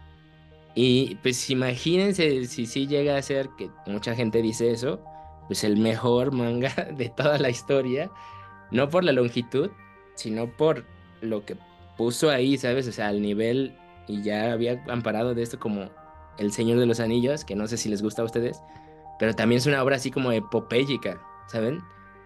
Y 0.75 1.16
pues 1.16 1.51
imagínense 1.51 2.46
si 2.46 2.66
sí 2.66 2.87
llega 2.87 3.16
a 3.16 3.23
ser, 3.23 3.49
que 3.59 3.70
mucha 3.87 4.14
gente 4.14 4.40
dice 4.40 4.70
eso, 4.70 5.01
pues 5.49 5.64
el 5.64 5.77
mejor 5.77 6.33
manga 6.33 6.73
de 6.96 7.09
toda 7.09 7.38
la 7.38 7.51
historia. 7.51 8.11
No 8.70 8.88
por 8.88 9.03
la 9.03 9.12
longitud, 9.12 9.70
sino 10.14 10.46
por 10.57 10.85
lo 11.20 11.44
que 11.44 11.57
puso 11.96 12.31
ahí, 12.31 12.57
¿sabes? 12.57 12.87
O 12.87 12.92
sea, 12.92 13.09
al 13.09 13.20
nivel, 13.20 13.77
y 14.07 14.23
ya 14.23 14.53
había 14.53 14.83
amparado 14.88 15.35
de 15.35 15.42
esto 15.42 15.59
como 15.59 15.90
El 16.40 16.53
Señor 16.53 16.79
de 16.81 16.87
los 16.87 16.98
Anillos, 17.00 17.44
que 17.44 17.55
no 17.55 17.66
sé 17.68 17.76
si 17.76 17.88
les 17.88 18.03
gusta 18.03 18.22
a 18.22 18.24
ustedes, 18.24 18.61
pero 19.18 19.35
también 19.35 19.59
es 19.59 19.66
una 19.66 19.83
obra 19.83 19.96
así 19.96 20.11
como 20.11 20.33
epopélica, 20.33 21.20
¿saben? 21.48 21.81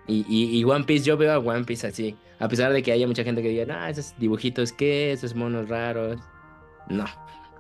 Y, 0.07 0.25
y, 0.29 0.59
y 0.59 0.65
One 0.65 0.85
Piece, 0.85 1.05
yo 1.05 1.17
veo 1.17 1.33
a 1.33 1.39
One 1.39 1.65
Piece 1.65 1.87
así, 1.87 2.17
a 2.39 2.49
pesar 2.49 2.73
de 2.73 2.83
que 2.83 2.93
haya 2.93 3.07
mucha 3.07 3.25
gente 3.25 3.43
que 3.43 3.49
diga, 3.49 3.67
no, 3.67 3.87
esos 3.87 4.15
dibujitos, 4.19 4.73
¿qué? 4.73 5.13
Esos 5.13 5.35
monos 5.35 5.69
raros. 5.69 6.21
No. 6.89 7.05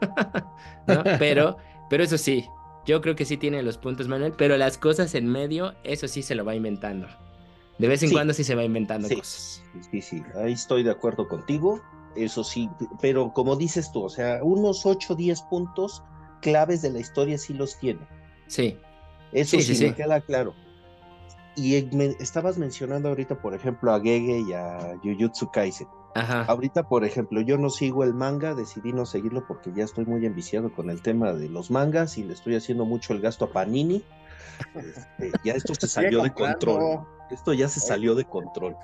¿No? 0.86 1.02
Pero, 1.18 1.56
pero 1.90 2.04
eso 2.04 2.18
sí, 2.18 2.46
yo 2.86 3.00
creo 3.00 3.16
que 3.16 3.24
sí 3.24 3.36
tiene 3.36 3.62
los 3.62 3.78
puntos, 3.78 4.08
Manuel, 4.08 4.32
pero 4.36 4.56
las 4.56 4.78
cosas 4.78 5.14
en 5.14 5.26
medio, 5.26 5.74
eso 5.84 6.06
sí 6.08 6.22
se 6.22 6.34
lo 6.34 6.44
va 6.44 6.54
inventando. 6.54 7.06
De 7.78 7.88
vez 7.88 8.02
en 8.02 8.10
Sí. 8.10 8.14
cuando 8.14 8.32
sí 8.34 8.44
se 8.44 8.54
va 8.54 8.62
inventando 8.62 9.08
Sí. 9.08 9.16
cosas. 9.16 9.62
Sí, 9.90 10.00
sí, 10.02 10.22
ahí 10.36 10.52
estoy 10.52 10.82
de 10.82 10.90
acuerdo 10.90 11.26
contigo. 11.26 11.80
Eso 12.14 12.44
sí, 12.44 12.70
pero 13.00 13.32
como 13.32 13.56
dices 13.56 13.90
tú, 13.90 14.04
o 14.04 14.08
sea, 14.08 14.38
unos 14.44 14.86
8 14.86 15.14
o 15.14 15.16
10 15.16 15.42
puntos 15.42 16.04
claves 16.44 16.82
de 16.82 16.90
la 16.90 17.00
historia 17.00 17.38
sí 17.38 17.54
los 17.54 17.78
tiene. 17.78 18.00
Sí, 18.46 18.78
Eso 19.32 19.56
Sí, 19.56 19.62
sí, 19.62 19.74
sí, 19.74 19.82
me 19.84 19.88
sí. 19.90 19.94
queda 19.96 20.20
claro. 20.20 20.54
Y 21.56 21.76
eh, 21.76 21.88
me- 21.92 22.14
estabas 22.20 22.58
mencionando 22.58 23.08
ahorita, 23.08 23.40
por 23.40 23.54
ejemplo, 23.54 23.92
a 23.92 24.00
Gege 24.00 24.40
y 24.40 24.52
a 24.52 24.96
Jujutsu 25.02 25.50
Kaisen. 25.50 25.88
ajá. 26.14 26.42
Ahorita, 26.44 26.82
por 26.88 27.04
ejemplo, 27.04 27.40
yo 27.40 27.56
no 27.56 27.70
sigo 27.70 28.04
el 28.04 28.12
manga, 28.12 28.54
decidí 28.54 28.92
no 28.92 29.06
seguirlo 29.06 29.46
porque 29.48 29.72
ya 29.74 29.84
estoy 29.84 30.04
muy 30.04 30.24
enviciado 30.26 30.70
con 30.72 30.90
el 30.90 31.00
tema 31.00 31.32
de 31.32 31.48
los 31.48 31.70
mangas 31.70 32.18
y 32.18 32.24
le 32.24 32.34
estoy 32.34 32.54
haciendo 32.56 32.84
mucho 32.84 33.12
el 33.14 33.20
gasto 33.20 33.46
a 33.46 33.52
Panini. 33.52 34.02
Este, 34.76 35.32
ya 35.44 35.54
esto 35.54 35.74
se 35.74 35.88
salió 35.88 36.22
de 36.22 36.32
control. 36.32 37.00
Esto 37.30 37.52
ya 37.54 37.68
se 37.68 37.80
salió 37.80 38.14
de 38.14 38.24
control. 38.26 38.76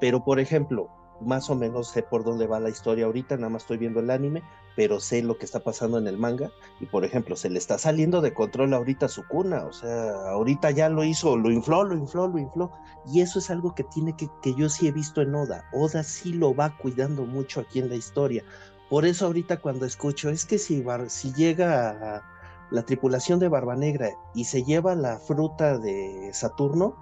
Pero, 0.00 0.24
por 0.24 0.40
ejemplo, 0.40 0.88
más 1.24 1.50
o 1.50 1.54
menos 1.54 1.88
sé 1.88 2.02
por 2.02 2.24
dónde 2.24 2.46
va 2.46 2.60
la 2.60 2.68
historia 2.68 3.06
ahorita, 3.06 3.36
nada 3.36 3.48
más 3.48 3.62
estoy 3.62 3.78
viendo 3.78 4.00
el 4.00 4.10
anime, 4.10 4.42
pero 4.76 5.00
sé 5.00 5.22
lo 5.22 5.38
que 5.38 5.44
está 5.44 5.60
pasando 5.60 5.98
en 5.98 6.06
el 6.06 6.18
manga. 6.18 6.50
Y, 6.80 6.86
por 6.86 7.04
ejemplo, 7.04 7.36
se 7.36 7.50
le 7.50 7.58
está 7.58 7.78
saliendo 7.78 8.20
de 8.20 8.34
control 8.34 8.74
ahorita 8.74 9.08
su 9.08 9.26
cuna. 9.26 9.64
O 9.64 9.72
sea, 9.72 10.12
ahorita 10.30 10.70
ya 10.70 10.88
lo 10.88 11.04
hizo, 11.04 11.36
lo 11.36 11.50
infló, 11.50 11.84
lo 11.84 11.96
infló, 11.96 12.28
lo 12.28 12.38
infló. 12.38 12.70
Y 13.06 13.20
eso 13.20 13.38
es 13.38 13.50
algo 13.50 13.74
que 13.74 13.84
tiene 13.84 14.16
que, 14.16 14.28
que 14.42 14.54
yo 14.54 14.68
sí 14.68 14.88
he 14.88 14.92
visto 14.92 15.20
en 15.22 15.34
Oda. 15.34 15.64
Oda 15.72 16.02
sí 16.02 16.32
lo 16.32 16.54
va 16.54 16.76
cuidando 16.78 17.24
mucho 17.24 17.60
aquí 17.60 17.78
en 17.78 17.88
la 17.88 17.96
historia. 17.96 18.44
Por 18.92 19.06
eso 19.06 19.24
ahorita 19.24 19.58
cuando 19.58 19.86
escucho, 19.86 20.28
es 20.28 20.44
que 20.44 20.58
si, 20.58 20.84
si 21.08 21.32
llega 21.32 22.22
la 22.70 22.82
tripulación 22.82 23.38
de 23.38 23.48
Barba 23.48 23.74
Negra 23.74 24.10
y 24.34 24.44
se 24.44 24.64
lleva 24.64 24.94
la 24.94 25.18
fruta 25.18 25.78
de 25.78 26.30
Saturno, 26.34 26.94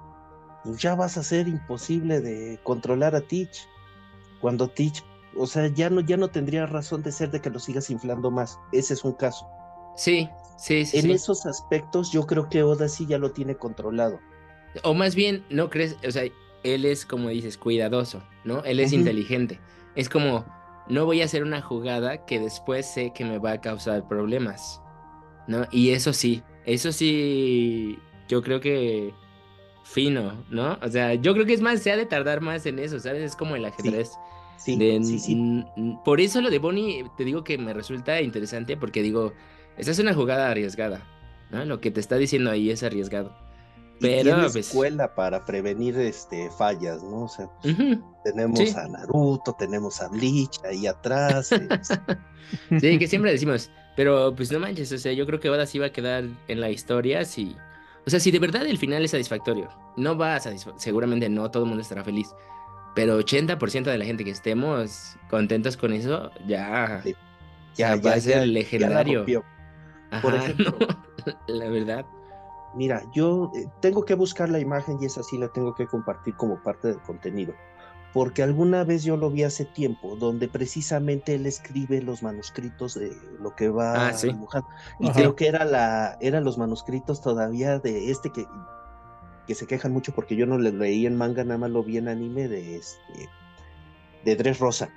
pues 0.63 0.81
ya 0.81 0.95
vas 0.95 1.17
a 1.17 1.23
ser 1.23 1.49
imposible 1.49 2.21
de 2.21 2.61
controlar 2.63 3.17
a 3.17 3.21
Teach. 3.21 3.69
Cuando 4.41 4.69
Teach, 4.69 5.05
o 5.37 5.47
sea, 5.47 5.69
ya 5.69 5.91
no, 5.91 6.01
ya 6.01 6.17
no 6.17 6.29
tendría 6.29 6.67
razón 6.67 7.03
de 7.03 7.13
ser 7.13 7.31
de 7.31 7.41
que 7.41 7.51
lo 7.51 7.59
sigas 7.59 7.91
inflando 7.91 8.31
más. 8.31 8.59
Ese 8.73 8.95
es 8.95 9.05
un 9.05 9.13
caso. 9.13 9.47
Sí, 9.97 10.29
sí, 10.59 10.85
sí. 10.87 10.99
En 10.99 11.05
sí. 11.05 11.13
esos 11.13 11.47
aspectos 11.47 12.11
yo 12.13 12.27
creo 12.27 12.49
que 12.49 12.63
Oda 12.63 12.89
sí 12.89 13.07
ya 13.07 13.19
lo 13.19 13.33
tiene 13.33 13.57
controlado. 13.57 14.19
O 14.83 14.95
más 14.95 15.15
bien, 15.15 15.45
¿no 15.51 15.69
crees? 15.69 15.97
O 16.07 16.11
sea, 16.11 16.25
él 16.63 16.85
es, 16.85 17.05
como 17.05 17.29
dices, 17.29 17.59
cuidadoso, 17.59 18.23
¿no? 18.45 18.65
Él 18.65 18.81
es 18.81 18.93
inteligente. 18.93 19.61
Es 19.97 20.09
como, 20.09 20.45
no 20.89 21.05
voy 21.05 21.23
a 21.23 21.25
hacer 21.25 21.43
una 21.43 21.63
jugada 21.63 22.25
que 22.25 22.39
después 22.39 22.87
sé 22.87 23.13
que 23.13 23.25
me 23.25 23.39
va 23.39 23.53
a 23.53 23.61
causar 23.61 24.07
problemas, 24.09 24.81
¿no? 25.47 25.67
Y 25.71 25.91
eso 25.91 26.13
sí, 26.13 26.43
eso 26.65 26.93
sí, 26.93 27.99
yo 28.29 28.43
creo 28.43 28.61
que 28.61 29.13
fino, 29.85 30.45
¿no? 30.51 30.79
O 30.83 30.89
sea, 30.89 31.15
yo 31.15 31.33
creo 31.35 31.47
que 31.47 31.55
es 31.55 31.61
más, 31.61 31.81
se 31.81 31.91
ha 31.91 31.97
de 31.97 32.07
tardar 32.07 32.41
más 32.41 32.67
en 32.67 32.79
eso, 32.79 32.99
¿sabes? 33.01 33.23
Es 33.23 33.37
como 33.37 33.57
el 33.57 33.65
ajedrez. 33.65 34.11
Sí, 34.11 34.17
de- 34.67 35.03
sí, 35.05 35.19
sí. 35.19 35.65
Por 36.05 36.21
eso 36.21 36.41
lo 36.41 36.51
de 36.51 36.59
Bonnie, 36.59 37.05
te 37.17 37.25
digo 37.25 37.43
que 37.45 37.59
me 37.59 37.73
resulta 37.73 38.21
interesante 38.21 38.77
porque 38.77 39.03
digo, 39.03 39.33
esa 39.77 39.91
es 39.91 39.99
una 39.99 40.15
jugada 40.15 40.51
arriesgada, 40.51 41.03
¿no? 41.51 41.65
Lo 41.65 41.81
que 41.81 41.91
te 41.91 42.01
está 42.01 42.17
diciendo 42.17 42.51
ahí 42.51 42.71
es 42.71 42.83
arriesgado. 42.83 43.35
Y 43.99 44.03
Pero, 44.03 44.23
tiene 44.23 44.43
pues- 44.45 44.57
escuela 44.57 45.15
para 45.15 45.45
prevenir 45.45 45.97
este 45.99 46.51
fallas, 46.51 47.03
¿no? 47.03 47.25
O 47.25 47.29
sea, 47.29 47.49
pues, 47.63 47.75
Ujú. 47.79 48.03
tenemos 48.25 48.59
Sí. 48.59 48.73
a 48.77 48.89
Naruto, 48.89 49.55
tenemos 49.59 50.01
a 50.01 50.09
Bleach 50.09 50.59
ahí 50.65 50.87
atrás. 50.87 51.53
este, 51.53 52.81
Sí, 52.81 52.99
que 52.99 53.07
siempre 53.07 53.31
decimos, 53.31 53.71
pero 53.97 54.35
pues 54.35 54.51
no 54.51 54.59
manches, 54.59 54.91
o 54.93 54.99
sea, 54.99 55.13
yo 55.13 55.27
creo 55.27 55.39
que 55.39 55.51
Oda 55.51 55.67
sí 55.67 55.79
va 55.79 55.87
a 55.87 55.93
quedar 55.93 56.25
en 56.49 56.61
la 56.61 56.71
historia 56.71 57.25
si... 57.25 57.55
O 58.07 58.11
sea, 58.11 58.19
si 58.19 58.31
de 58.31 58.39
verdad 58.39 58.67
el 58.67 58.79
final 58.79 59.05
es 59.05 59.11
satisfactorio, 59.11 59.69
no 59.99 60.17
va 60.17 60.35
a 60.37 60.41
satisfactorio, 60.41 60.81
seguramente 60.81 61.29
no 61.29 61.51
todo 61.51 61.65
el 61.65 61.69
mundo 61.69 61.83
estará 61.83 62.03
feliz, 62.03 62.29
pero 62.95 63.19
80% 63.19 63.85
de 63.91 63.99
la 63.99 64.05
gente 64.05 64.25
que 64.25 64.31
estemos 64.31 65.17
contentos 65.29 65.77
con 65.77 65.93
eso, 65.93 66.31
ya, 66.47 67.01
Sí. 67.03 67.15
ya, 67.77 67.97
va 67.97 68.13
a 68.15 68.21
ser 68.21 68.41
ya 68.41 68.47
legendario. 68.47 69.25
Ajá, 70.11 70.23
Por 70.23 70.35
ejemplo. 70.37 70.75
no, 70.79 71.55
la 71.55 71.69
verdad. 71.69 72.05
Mira, 72.75 73.03
yo 73.13 73.51
eh, 73.57 73.67
tengo 73.81 74.05
que 74.05 74.15
buscar 74.15 74.49
la 74.49 74.61
imagen 74.61 74.99
y 75.01 75.07
esa 75.07 75.23
sí 75.23 75.39
la 75.39 75.49
tengo 75.49 75.75
que 75.75 75.87
compartir 75.87 76.35
como 76.37 76.63
parte 76.63 76.89
del 76.89 77.01
contenido. 77.01 77.53
Porque 78.13 78.43
alguna 78.43 78.83
vez 78.83 79.05
yo 79.05 79.17
lo 79.17 79.31
vi 79.31 79.45
hace 79.45 79.65
tiempo, 79.65 80.17
donde 80.17 80.49
precisamente 80.49 81.35
él 81.37 81.47
escribe 81.47 82.03
los 82.03 82.25
manuscritos 82.25 82.95
de 82.95 83.13
lo 83.41 83.55
que 83.55 83.69
va 83.69 84.09
Ah, 84.09 84.13
sí. 84.13 84.29
dibujando. 84.29 84.69
Y 84.99 85.05
Ajá. 85.07 85.15
creo 85.15 85.37
que 85.37 85.47
era 85.47 85.65
la, 85.65 86.17
eran 86.21 86.43
los 86.43 86.59
manuscritos 86.59 87.21
todavía 87.23 87.79
de 87.79 88.11
este 88.11 88.31
que, 88.31 88.45
que 89.51 89.57
se 89.57 89.67
quejan 89.67 89.91
mucho 89.91 90.15
porque 90.15 90.37
yo 90.37 90.47
no 90.47 90.59
le 90.59 90.71
leí 90.71 91.07
en 91.07 91.17
manga, 91.17 91.43
nada 91.43 91.59
más 91.59 91.71
lo 91.71 91.83
vi 91.83 91.97
en 91.99 92.07
anime 92.07 92.47
de 92.47 92.77
este 92.77 93.29
de 94.25 94.37
Dress 94.37 94.61
Rosa. 94.61 94.89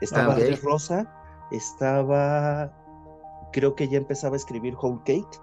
Estaba. 0.00 0.36
Dress 0.36 0.62
Rosa, 0.62 1.12
estaba 1.50 2.72
creo 3.52 3.74
que 3.74 3.88
ya 3.88 3.98
empezaba 3.98 4.34
a 4.34 4.36
escribir 4.36 4.76
Whole 4.80 5.00
Cake 5.04 5.40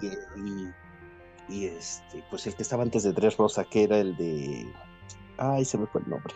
y, 0.00 0.06
y- 0.40 0.72
y, 1.50 1.66
este, 1.66 2.24
pues 2.30 2.46
el 2.46 2.54
que 2.54 2.62
estaba 2.62 2.82
antes 2.84 3.02
de 3.02 3.12
Dress 3.12 3.36
Rosa, 3.36 3.64
que 3.64 3.84
era 3.84 3.98
el 3.98 4.16
de. 4.16 4.66
Ay, 5.36 5.66
se 5.66 5.76
me 5.76 5.84
fue 5.86 6.00
el 6.00 6.08
nombre. 6.08 6.32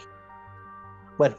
Bueno, 1.17 1.37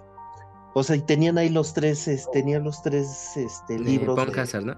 o 0.74 0.82
sea, 0.82 0.96
y 0.96 1.02
tenían 1.02 1.38
ahí 1.38 1.50
los 1.50 1.76
tres, 1.76 2.08
es- 2.08 2.28
tenían 2.32 2.64
los 2.64 2.82
tres 2.82 3.38
este, 3.38 3.78
libros. 3.78 4.16
Pon 4.16 4.32
de- 4.32 4.42
Hazard, 4.42 4.64
¿no? 4.66 4.76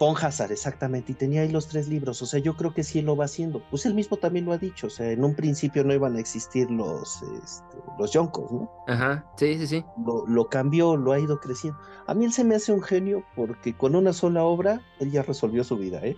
Pon 0.00 0.16
Hazard, 0.18 0.50
exactamente, 0.50 1.12
y 1.12 1.14
tenía 1.14 1.42
ahí 1.42 1.50
los 1.50 1.68
tres 1.68 1.86
libros. 1.86 2.22
O 2.22 2.26
sea, 2.26 2.40
yo 2.40 2.56
creo 2.56 2.72
que 2.72 2.84
sí 2.84 3.02
lo 3.02 3.16
va 3.16 3.26
haciendo. 3.26 3.62
Pues 3.68 3.84
él 3.84 3.92
mismo 3.92 4.16
también 4.16 4.46
lo 4.46 4.52
ha 4.52 4.56
dicho. 4.56 4.86
O 4.86 4.90
sea, 4.90 5.10
en 5.10 5.22
un 5.22 5.34
principio 5.34 5.84
no 5.84 5.92
iban 5.92 6.16
a 6.16 6.20
existir 6.20 6.70
los, 6.70 7.22
este, 7.22 7.76
los 7.98 8.10
Yonkos, 8.10 8.50
¿no? 8.50 8.72
Ajá, 8.88 9.30
sí, 9.36 9.58
sí, 9.58 9.66
sí. 9.66 9.84
Lo, 10.02 10.26
lo 10.26 10.48
cambió, 10.48 10.96
lo 10.96 11.12
ha 11.12 11.20
ido 11.20 11.38
creciendo. 11.38 11.78
A 12.06 12.14
mí 12.14 12.24
él 12.24 12.32
se 12.32 12.44
me 12.44 12.54
hace 12.54 12.72
un 12.72 12.82
genio 12.82 13.26
porque 13.36 13.76
con 13.76 13.94
una 13.94 14.14
sola 14.14 14.42
obra 14.42 14.80
él 15.00 15.10
ya 15.10 15.22
resolvió 15.22 15.64
su 15.64 15.76
vida, 15.76 16.00
¿eh? 16.02 16.16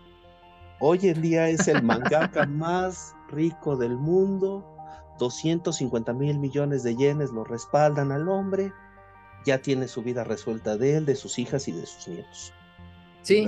Hoy 0.78 1.01
en 1.03 1.20
día 1.20 1.49
es 1.49 1.66
el 1.66 1.83
mangaka 1.83 2.47
más 2.47 3.16
rico 3.30 3.76
del 3.76 3.97
mundo. 3.97 4.64
250 5.18 6.12
mil 6.12 6.39
millones 6.39 6.85
de 6.85 6.95
yenes 6.95 7.33
lo 7.33 7.43
respaldan 7.43 8.12
al 8.12 8.28
hombre. 8.28 8.72
Ya 9.45 9.59
tiene 9.59 9.89
su 9.89 10.05
vida 10.05 10.22
resuelta 10.22 10.76
de 10.76 10.99
él, 10.99 11.05
de 11.05 11.16
sus 11.16 11.41
hijas 11.41 11.66
y 11.66 11.72
de 11.72 11.85
sus 11.85 12.07
nietos. 12.07 12.53
Sí, 13.22 13.42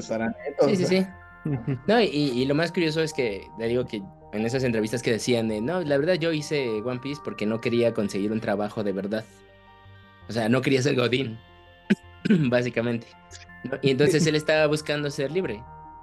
sí, 0.68 0.76
sí, 0.76 0.86
sí. 0.86 1.06
No, 1.86 2.00
y, 2.00 2.06
y 2.06 2.46
lo 2.46 2.54
más 2.54 2.72
curioso 2.72 3.02
es 3.02 3.12
que, 3.12 3.46
le 3.58 3.68
digo 3.68 3.84
que 3.84 4.02
en 4.32 4.46
esas 4.46 4.64
entrevistas 4.64 5.02
que 5.02 5.10
decían 5.12 5.46
de, 5.48 5.60
no, 5.60 5.82
la 5.82 5.98
verdad 5.98 6.14
yo 6.14 6.32
hice 6.32 6.80
One 6.82 7.00
Piece 7.00 7.20
porque 7.22 7.44
no 7.44 7.60
quería 7.60 7.92
conseguir 7.92 8.32
un 8.32 8.40
trabajo 8.40 8.82
de 8.82 8.92
verdad. 8.92 9.24
O 10.28 10.32
sea, 10.32 10.48
no 10.48 10.62
quería 10.62 10.80
ser 10.80 10.96
Godín, 10.96 11.38
básicamente. 12.48 13.06
¿no? 13.64 13.76
Y 13.82 13.90
entonces 13.90 14.26
él 14.26 14.34
estaba 14.36 14.66
buscando 14.66 15.10
ser 15.10 15.30
libre, 15.32 15.62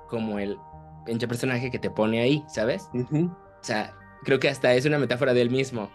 como 0.09 0.37
el 0.37 0.57
pinche 1.05 1.27
personaje 1.27 1.71
que 1.71 1.79
te 1.79 1.89
pone 1.89 2.21
ahí, 2.21 2.43
¿sabes? 2.47 2.87
O 3.61 3.63
sea, 3.63 3.95
creo 4.23 4.39
que 4.39 4.47
hasta 4.49 4.73
es 4.75 4.85
una 4.85 4.99
metáfora 4.99 5.33
de 5.33 5.41
él 5.41 5.49
mismo, 5.49 5.89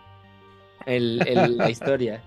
el, 0.86 1.22
el- 1.26 1.56
la 1.58 1.70
historia. 1.70 2.20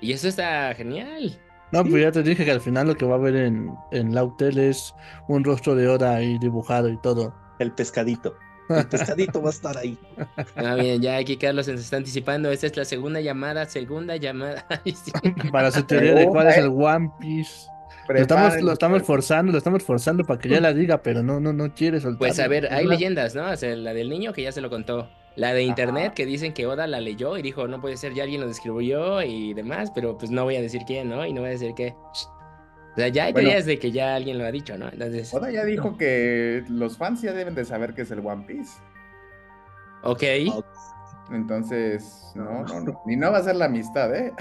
Y 0.00 0.12
eso 0.12 0.26
está 0.26 0.74
genial. 0.74 1.38
No, 1.72 1.82
pues 1.84 2.02
ya 2.02 2.12
te 2.12 2.22
dije 2.22 2.44
que 2.44 2.50
al 2.50 2.60
final 2.60 2.86
lo 2.86 2.94
que 2.94 3.06
va 3.06 3.14
a 3.14 3.18
haber 3.18 3.34
en, 3.34 3.74
en 3.90 4.14
la 4.14 4.24
hotel 4.24 4.58
es 4.58 4.94
un 5.26 5.42
rostro 5.42 5.74
de 5.74 5.88
Oda 5.88 6.14
ahí 6.14 6.38
dibujado 6.38 6.88
y 6.88 6.98
todo. 6.98 7.34
El 7.58 7.72
pescadito. 7.72 8.34
El 8.68 8.86
pescadito 8.86 9.42
va 9.42 9.48
a 9.48 9.52
estar 9.52 9.78
ahí. 9.78 9.98
Ah, 10.56 10.74
bien, 10.74 11.00
ya 11.00 11.16
aquí 11.16 11.36
Carlos 11.36 11.66
se 11.66 11.74
está 11.74 11.96
anticipando. 11.96 12.50
Esta 12.50 12.66
es 12.66 12.76
la 12.76 12.84
segunda 12.84 13.20
llamada, 13.20 13.66
segunda 13.66 14.16
llamada. 14.16 14.66
Ay, 14.84 14.92
sí. 14.92 15.12
Para 15.50 15.70
su 15.70 15.82
teoría 15.84 16.14
de 16.14 16.26
cuál 16.26 16.48
es 16.48 16.58
el 16.58 16.68
One 16.68 17.10
Piece. 17.18 17.66
Lo 18.08 18.18
estamos, 18.18 18.60
lo 18.60 18.72
estamos 18.72 19.02
forzando, 19.02 19.52
lo 19.52 19.58
estamos 19.58 19.82
forzando 19.82 20.24
para 20.24 20.38
que 20.38 20.48
ya 20.48 20.60
la 20.60 20.74
diga, 20.74 21.02
pero 21.02 21.22
no, 21.22 21.40
no, 21.40 21.52
no 21.52 21.72
quiere 21.72 22.00
soltar. 22.00 22.18
Pues 22.18 22.38
a 22.40 22.48
ver, 22.48 22.72
hay 22.72 22.86
leyendas, 22.86 23.34
¿no? 23.34 23.50
O 23.50 23.56
sea, 23.56 23.74
la 23.76 23.94
del 23.94 24.10
niño 24.10 24.32
que 24.32 24.42
ya 24.42 24.52
se 24.52 24.60
lo 24.60 24.68
contó. 24.68 25.08
La 25.36 25.54
de 25.54 25.62
internet 25.62 26.06
Ajá. 26.06 26.14
que 26.14 26.26
dicen 26.26 26.52
que 26.52 26.66
Oda 26.66 26.86
la 26.86 27.00
leyó 27.00 27.36
y 27.38 27.42
dijo, 27.42 27.66
no 27.66 27.80
puede 27.80 27.96
ser, 27.96 28.12
ya 28.14 28.22
alguien 28.24 28.40
lo 28.42 28.48
describió 28.48 29.22
y 29.22 29.54
demás, 29.54 29.90
pero 29.94 30.18
pues 30.18 30.30
no 30.30 30.44
voy 30.44 30.56
a 30.56 30.60
decir 30.62 30.82
quién, 30.86 31.08
¿no? 31.08 31.24
Y 31.24 31.32
no 31.32 31.40
voy 31.40 31.48
a 31.48 31.52
decir 31.52 31.74
qué. 31.74 31.94
O 31.96 32.94
sea, 32.96 33.08
ya 33.08 33.24
hay 33.24 33.32
Bueno. 33.32 33.48
teorías 33.48 33.64
de 33.66 33.78
que 33.78 33.90
ya 33.90 34.14
alguien 34.14 34.36
lo 34.38 34.44
ha 34.44 34.52
dicho, 34.52 34.76
¿no? 34.76 34.88
Entonces, 34.90 35.32
Oda 35.32 35.50
ya 35.50 35.64
dijo 35.64 35.96
que 35.96 36.62
los 36.68 36.98
fans 36.98 37.22
ya 37.22 37.32
deben 37.32 37.54
de 37.54 37.64
saber 37.64 37.94
que 37.94 38.02
es 38.02 38.10
el 38.10 38.18
One 38.24 38.44
Piece. 38.46 38.72
ok. 40.02 40.22
Entonces, 41.30 42.30
no, 42.34 42.64
no, 42.64 42.80
no. 42.80 43.00
Ni 43.06 43.16
no 43.16 43.32
va 43.32 43.38
a 43.38 43.42
ser 43.42 43.56
la 43.56 43.64
amistad, 43.66 44.14
¿eh? 44.14 44.32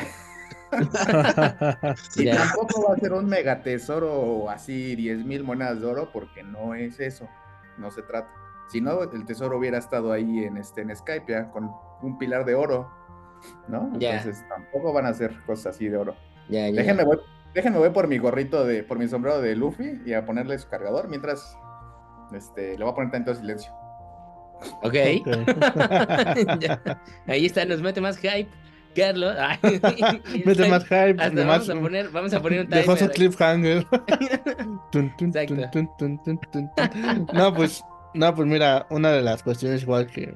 Y 2.18 2.26
Ya. 2.26 2.36
tampoco 2.38 2.88
va 2.90 2.96
a 2.96 2.98
ser 2.98 3.14
un 3.14 3.26
megatesoro 3.28 4.50
así, 4.50 4.96
10 4.96 5.26
mil 5.26 5.44
monedas 5.44 5.80
de 5.82 5.88
oro, 5.88 6.10
porque 6.12 6.44
no 6.44 6.74
es 6.76 7.00
eso. 7.00 7.28
No 7.78 7.92
se 7.92 8.02
trata. 8.02 8.30
Si 8.72 8.80
no, 8.82 9.04
el 9.04 9.26
tesoro 9.26 9.58
hubiera 9.58 9.78
estado 9.78 10.12
ahí 10.14 10.46
en, 10.46 10.58
este, 10.58 10.82
en 10.82 10.96
Skype, 10.96 11.32
ya, 11.32 11.50
con 11.52 11.72
un 12.02 12.18
pilar 12.18 12.46
de 12.46 12.56
oro, 12.56 12.90
¿no? 13.68 13.92
Ya. 14.00 14.18
Entonces 14.18 14.46
tampoco 14.48 14.94
van 14.94 15.06
a 15.06 15.14
ser 15.14 15.42
cosas 15.46 15.76
así 15.76 15.90
de 15.90 15.98
oro. 15.98 16.16
Ya, 16.48 16.70
ya. 16.70 16.82
Déjenme 16.82 17.04
voy, 17.04 17.20
déjenme 17.54 17.80
voy 17.80 17.90
por 17.90 18.08
mi 18.08 18.18
gorrito 18.18 18.66
de, 18.66 18.84
por 18.84 18.98
mi 18.98 19.08
sombrero 19.08 19.42
de 19.42 19.56
Luffy 19.56 20.02
y 20.06 20.14
a 20.14 20.26
ponerle 20.26 20.58
su 20.58 20.70
cargador, 20.70 21.10
mientras 21.10 21.58
este, 22.34 22.78
le 22.78 22.84
voy 22.84 22.92
a 22.92 22.96
poner 22.96 23.12
tanto 23.12 23.36
silencio. 23.36 23.72
Ok. 24.84 24.84
Ok. 24.84 24.96
Ya. 26.60 26.82
Ahí 27.28 27.46
está, 27.46 27.66
nos 27.66 27.82
mete 27.82 28.00
más 28.00 28.18
hype. 28.18 28.50
Carlos. 28.96 29.36
Mete 30.46 30.70
más 30.70 30.84
hype, 30.84 31.16
Hasta 31.18 31.46
vamos 31.46 31.70
a 31.70 31.74
poner, 31.76 32.10
vamos 32.10 32.34
a 32.34 32.42
poner 32.42 32.62
un 32.62 32.70
dejó 32.70 32.92
su 32.92 33.08
timer. 33.10 33.16
cliffhanger. 33.16 33.88
Tun, 34.92 35.16
tun, 35.16 35.30
Exacto. 35.30 35.70
tun, 35.72 35.90
tun, 35.98 36.24
tun, 36.24 36.40
tun, 36.52 36.70
tun. 36.76 37.28
No, 37.34 37.54
pues, 37.54 37.82
no, 38.14 38.36
pues 38.36 38.48
mira, 38.48 38.88
una 38.90 39.12
de 39.12 39.22
las 39.22 39.44
cuestiones 39.44 39.84
igual 39.84 40.08
que, 40.08 40.34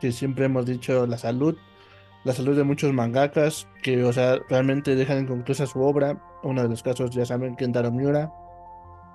que 0.00 0.12
siempre 0.12 0.46
hemos 0.46 0.66
dicho, 0.66 1.06
la 1.06 1.18
salud, 1.18 1.56
la 2.24 2.32
salud 2.32 2.56
de 2.56 2.64
muchos 2.64 2.92
mangakas, 2.92 3.68
que, 3.82 4.02
o 4.02 4.12
sea, 4.12 4.38
realmente 4.48 4.96
dejan 4.96 5.20
inconclusa 5.20 5.66
su 5.66 5.80
obra. 5.80 6.20
Uno 6.42 6.62
de 6.62 6.68
los 6.68 6.82
casos, 6.82 7.10
ya 7.10 7.24
saben, 7.24 7.56
Kentaro 7.56 7.90
Miura, 7.90 8.32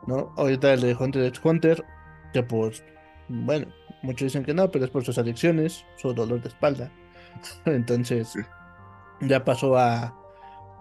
¿no? 0.07 0.33
Ahorita 0.37 0.73
el 0.73 0.81
de 0.81 0.95
Hunter 0.95 1.25
x 1.25 1.41
Hunter, 1.43 1.85
que 2.33 2.43
pues, 2.43 2.83
bueno, 3.27 3.67
muchos 4.01 4.27
dicen 4.27 4.43
que 4.43 4.53
no, 4.53 4.69
pero 4.71 4.85
es 4.85 4.91
por 4.91 5.03
sus 5.03 5.17
adicciones, 5.17 5.85
su 5.97 6.13
dolor 6.13 6.41
de 6.41 6.49
espalda. 6.49 6.91
Entonces, 7.65 8.33
ya 9.21 9.43
pasó 9.43 9.77
a 9.77 10.15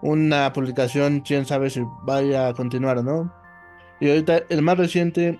una 0.01 0.53
publicación, 0.53 1.21
quién 1.21 1.45
sabe 1.45 1.69
si 1.69 1.81
vaya 2.03 2.47
a 2.47 2.53
continuar 2.53 2.99
o 2.99 3.03
no. 3.03 3.33
Y 3.99 4.09
ahorita 4.09 4.43
el 4.49 4.61
más 4.61 4.77
reciente, 4.77 5.39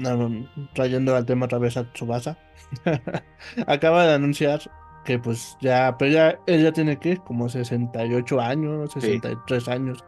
no, 0.00 0.46
trayendo 0.74 1.14
al 1.14 1.26
tema 1.26 1.46
otra 1.46 1.58
vez 1.58 1.76
a 1.76 1.84
Tsubasa, 1.92 2.38
acaba 3.66 4.06
de 4.06 4.14
anunciar 4.14 4.60
que 5.04 5.18
pues 5.18 5.56
ya, 5.60 5.96
pero 5.98 6.10
ya 6.10 6.38
él 6.46 6.62
ya 6.62 6.72
tiene 6.72 6.98
que 6.98 7.16
como 7.18 7.48
68 7.48 8.40
años, 8.40 8.92
63 8.92 9.68
años. 9.68 10.04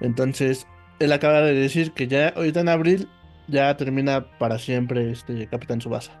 Entonces, 0.00 0.66
él 0.98 1.12
acaba 1.12 1.40
de 1.42 1.54
decir 1.54 1.92
que 1.92 2.08
ya 2.08 2.28
ahorita 2.30 2.60
en 2.60 2.68
abril 2.68 3.08
ya 3.48 3.76
termina 3.76 4.26
para 4.38 4.58
siempre 4.58 5.10
este 5.10 5.46
Capitán 5.48 5.78
Tsubasa. 5.78 6.12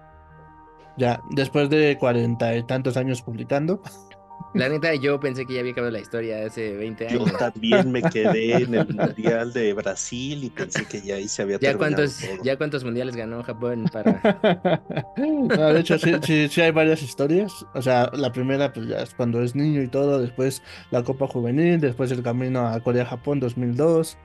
Ya, 0.96 1.20
después 1.30 1.70
de 1.70 1.96
cuarenta 1.98 2.54
y 2.54 2.62
tantos 2.64 2.96
años 2.96 3.22
publicando. 3.22 3.82
La 4.54 4.68
neta, 4.68 4.94
yo 4.94 5.18
pensé 5.20 5.46
que 5.46 5.54
ya 5.54 5.60
había 5.60 5.72
acabado 5.72 5.90
la 5.92 6.00
historia 6.00 6.44
hace 6.46 6.76
20 6.76 7.08
Yo 7.10 7.22
años. 7.24 7.38
también 7.38 7.90
me 7.90 8.02
quedé 8.02 8.52
en 8.62 8.74
el 8.74 8.86
Mundial 8.94 9.52
de 9.52 9.72
Brasil 9.72 10.44
y 10.44 10.50
pensé 10.50 10.84
que 10.86 11.00
ya 11.00 11.14
ahí 11.16 11.28
se 11.28 11.42
había 11.42 11.56
¿Ya 11.58 11.70
terminado 11.70 11.96
cuántos, 11.96 12.18
todo. 12.20 12.44
¿Ya 12.44 12.56
cuántos 12.56 12.84
mundiales 12.84 13.16
ganó 13.16 13.42
Japón 13.42 13.84
para...? 13.92 14.82
No, 15.16 15.72
de 15.72 15.80
hecho, 15.80 15.98
sí, 15.98 16.12
sí, 16.22 16.48
sí 16.48 16.60
hay 16.60 16.70
varias 16.70 17.02
historias. 17.02 17.64
O 17.74 17.82
sea, 17.82 18.10
la 18.14 18.32
primera, 18.32 18.72
pues 18.72 18.86
ya 18.88 18.98
es 19.02 19.14
cuando 19.14 19.42
es 19.42 19.54
niño 19.54 19.82
y 19.82 19.88
todo. 19.88 20.20
Después 20.20 20.62
la 20.90 21.02
Copa 21.02 21.26
Juvenil. 21.26 21.80
Después 21.80 22.10
el 22.12 22.22
camino 22.22 22.66
a 22.66 22.80
Corea-Japón 22.80 23.40
2002. 23.40 24.16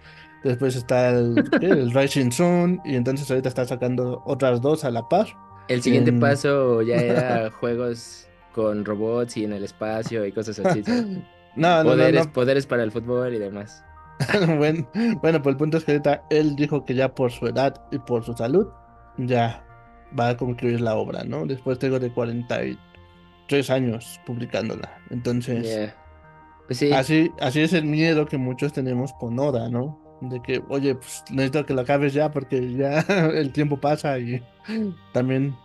Después 0.44 0.76
está 0.76 1.10
el, 1.10 1.44
el 1.62 1.92
Rising 1.94 2.32
Sun. 2.32 2.82
Y 2.86 2.96
entonces 2.96 3.30
ahorita 3.30 3.50
está 3.50 3.66
sacando 3.66 4.22
otras 4.26 4.62
dos 4.62 4.84
a 4.84 4.92
la 4.92 5.08
par. 5.08 5.28
El 5.68 5.82
siguiente 5.82 6.12
En- 6.12 6.20
paso 6.20 6.82
ya 6.82 6.96
era 6.96 7.52
juegos 7.60 8.27
con 8.58 8.84
robots 8.84 9.38
y 9.38 9.44
en 9.44 9.54
el 9.54 9.64
espacio 9.64 10.26
y 10.26 10.32
cosas 10.32 10.60
así. 10.60 10.84
No, 11.56 11.78
no, 11.78 11.84
no, 11.86 11.90
poderes, 11.90 12.26
no. 12.28 12.34
poderes 12.34 12.68
para 12.68 12.84
el 12.84 12.92
fútbol 12.92 13.34
y 13.34 13.40
demás. 13.40 13.84
Bueno, 14.58 14.88
bueno, 15.22 15.42
pues 15.42 15.54
el 15.54 15.58
punto 15.58 15.78
es 15.78 15.86
que 15.86 15.94
ahorita 15.94 16.24
él 16.30 16.56
dijo 16.56 16.86
que 16.86 16.94
ya 16.94 17.16
por 17.16 17.32
su 17.32 17.48
edad 17.48 17.82
y 17.92 17.98
por 17.98 18.24
su 18.24 18.34
salud, 18.34 18.68
ya 19.18 19.66
va 20.18 20.30
a 20.30 20.38
concluir 20.38 20.82
la 20.82 20.96
obra, 20.96 21.24
¿no? 21.24 21.48
Después 21.48 21.80
tengo 21.80 22.00
de 22.00 22.12
43 22.12 23.70
años 23.72 24.20
publicándola. 24.26 25.00
Entonces, 25.10 25.64
Yeah. 25.64 25.96
Pues 26.68 26.80
sí, 26.80 26.92
así, 26.92 27.32
así 27.40 27.62
es 27.62 27.74
el 27.74 27.86
miedo 27.86 28.26
que 28.26 28.38
muchos 28.38 28.74
tenemos 28.74 29.14
con 29.14 29.40
Oda, 29.40 29.70
¿no? 29.70 30.00
De 30.22 30.42
que, 30.42 30.62
oye, 30.68 30.96
pues 30.96 31.24
necesito 31.32 31.66
que 31.66 31.74
lo 31.74 31.82
acabes 31.82 32.14
ya 32.14 32.30
porque 32.32 32.74
ya 32.76 33.00
el 33.34 33.52
tiempo 33.52 33.78
pasa 33.78 34.20
y 34.20 34.44
también 35.14 35.56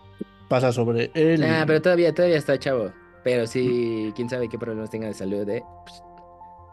pasa 0.52 0.72
sobre 0.72 1.10
él. 1.14 1.40
Nah, 1.40 1.62
y- 1.62 1.66
pero 1.66 1.80
todavía, 1.80 2.12
todavía 2.14 2.36
está 2.36 2.58
chavo. 2.58 2.92
Pero 3.24 3.46
sí, 3.46 4.12
quién 4.16 4.28
sabe 4.28 4.48
qué 4.48 4.58
problemas 4.58 4.90
tenga 4.90 5.06
de 5.06 5.14
salud, 5.14 5.48
¿eh? 5.48 5.62
Pues, 5.84 6.02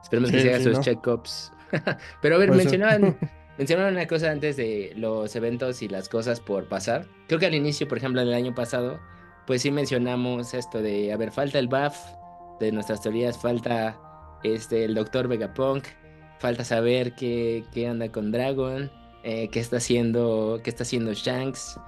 esperemos 0.04 0.32
que 0.32 0.38
Sí, 0.38 0.44
se 0.44 0.50
haga 0.50 0.58
sí, 0.58 0.64
sus 0.66 0.78
¿no? 0.78 0.82
check-ups. 0.84 1.54
pero 2.22 2.36
a 2.36 2.38
ver, 2.40 2.48
Pues, 2.50 2.58
mencionaban, 2.60 3.18
mencionaban 3.58 3.94
una 3.94 4.08
cosa 4.08 4.32
antes 4.32 4.58
de 4.58 4.92
los 4.96 5.36
eventos 5.36 5.82
y 5.82 5.88
las 5.88 6.10
cosas 6.10 6.40
por 6.40 6.68
pasar. 6.68 7.06
Creo 7.28 7.40
que 7.40 7.46
al 7.46 7.54
inicio, 7.56 7.88
por 7.88 7.98
ejemplo, 8.00 8.20
del 8.22 8.34
año 8.34 8.54
pasado, 8.56 9.00
pues 9.48 9.62
sí 9.62 9.72
mencionamos 9.72 10.54
esto 10.54 10.82
de, 10.82 11.14
a 11.14 11.18
ver, 11.18 11.32
falta 11.32 11.60
el 11.60 11.68
buff 11.68 11.96
de 12.60 12.72
nuestras 12.72 13.02
teorías, 13.02 13.38
falta 13.38 13.98
este, 14.44 14.86
el 14.86 14.96
doctor 14.96 15.28
Vegapunk, 15.28 15.86
falta 16.40 16.64
saber 16.64 17.14
qué, 17.14 17.64
qué 17.74 17.88
anda 17.88 18.12
con 18.12 18.32
Dragon, 18.32 18.92
eh, 19.24 19.50
qué 19.52 19.60
está 19.60 19.78
haciendo, 19.78 20.60
qué 20.64 20.70
está 20.72 20.84
haciendo 20.84 21.14
Shanks, 21.14 21.80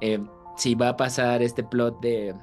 eh, 0.00 0.18
si 0.58 0.74
va 0.74 0.90
a 0.90 0.96
pasar 0.96 1.40
este 1.40 1.62
plot 1.62 2.00
de, 2.00 2.34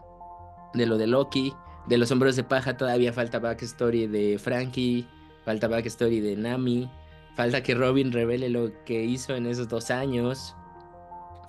de 0.73 0.85
lo 0.85 0.97
de 0.97 1.05
Loki, 1.05 1.53
de 1.85 1.97
los 1.97 2.11
hombros 2.11 2.35
de 2.35 2.43
paja 2.43 2.77
todavía 2.77 3.13
falta 3.13 3.39
backstory 3.39 4.07
de 4.07 4.39
Frankie, 4.39 5.05
falta 5.43 5.67
backstory 5.67 6.21
de 6.21 6.35
Nami, 6.35 6.89
falta 7.35 7.61
que 7.61 7.75
Robin 7.75 8.11
revele 8.11 8.49
lo 8.49 8.71
que 8.85 9.03
hizo 9.03 9.35
en 9.35 9.45
esos 9.45 9.67
dos 9.67 9.91
años, 9.91 10.55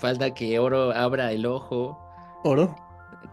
falta 0.01 0.35
que 0.35 0.59
Oro 0.59 0.93
abra 0.93 1.33
el 1.33 1.47
ojo, 1.47 1.99
Oro. 2.43 2.75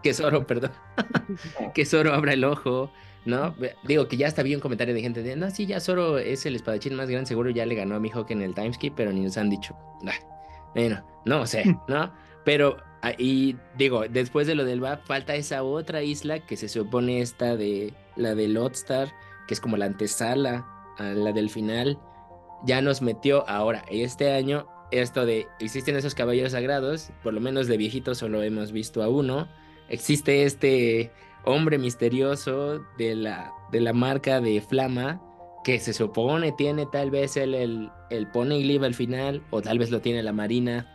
que 0.02 0.14
Zoro, 0.14 0.46
perdón, 0.46 0.70
que 1.74 1.84
Zoro 1.84 2.14
abra 2.14 2.34
el 2.34 2.44
ojo, 2.44 2.90
¿no? 3.24 3.52
Digo 3.82 4.06
que 4.06 4.16
ya 4.16 4.28
está 4.28 4.44
bien 4.44 4.58
un 4.58 4.62
comentario 4.62 4.94
de 4.94 5.00
gente 5.00 5.24
de, 5.24 5.34
no, 5.34 5.50
sí, 5.50 5.66
ya 5.66 5.80
Zoro 5.80 6.18
es 6.18 6.46
el 6.46 6.54
espadachín 6.54 6.94
más 6.94 7.10
grande, 7.10 7.26
seguro 7.26 7.50
ya 7.50 7.66
le 7.66 7.74
ganó 7.74 7.96
a 7.96 8.00
Mihawk 8.00 8.30
en 8.30 8.42
el 8.42 8.54
timeskip, 8.54 8.94
pero 8.94 9.12
ni 9.12 9.22
nos 9.22 9.36
han 9.36 9.50
dicho. 9.50 9.76
Bueno, 10.74 11.04
no 11.24 11.46
sé, 11.46 11.64
¿no? 11.88 12.12
Pero, 12.44 12.76
y 13.18 13.56
digo, 13.76 14.04
después 14.08 14.46
de 14.46 14.54
lo 14.54 14.64
del 14.64 14.80
BAP, 14.80 15.04
falta 15.06 15.34
esa 15.34 15.62
otra 15.62 16.02
isla 16.02 16.40
que 16.40 16.56
se 16.56 16.68
supone 16.68 17.20
esta 17.20 17.56
de 17.56 17.92
la 18.16 18.34
de 18.34 18.48
Lotstar, 18.48 19.12
que 19.46 19.54
es 19.54 19.60
como 19.60 19.76
la 19.76 19.86
antesala 19.86 20.66
a 20.98 21.04
la 21.04 21.32
del 21.32 21.50
final. 21.50 21.98
Ya 22.64 22.80
nos 22.80 23.02
metió 23.02 23.48
ahora, 23.48 23.84
este 23.90 24.32
año, 24.32 24.66
esto 24.90 25.26
de 25.26 25.46
existen 25.60 25.96
esos 25.96 26.14
caballeros 26.14 26.52
sagrados, 26.52 27.10
por 27.22 27.34
lo 27.34 27.40
menos 27.40 27.66
de 27.66 27.76
viejitos 27.76 28.18
solo 28.18 28.42
hemos 28.42 28.72
visto 28.72 29.02
a 29.02 29.08
uno. 29.08 29.48
Existe 29.88 30.44
este 30.44 31.12
hombre 31.44 31.78
misterioso 31.78 32.80
de 32.96 33.14
la, 33.16 33.52
de 33.70 33.80
la 33.80 33.92
marca 33.92 34.40
de 34.40 34.60
Flama 34.62 35.20
que 35.64 35.80
se 35.80 35.92
supone 35.92 36.52
tiene 36.52 36.86
tal 36.86 37.10
vez 37.10 37.36
el, 37.36 37.54
el, 37.54 37.90
el 38.10 38.26
Poneglyph 38.28 38.82
al 38.82 38.94
final, 38.94 39.42
o 39.50 39.62
tal 39.62 39.78
vez 39.78 39.90
lo 39.90 40.00
tiene 40.00 40.22
la 40.22 40.32
Marina, 40.32 40.86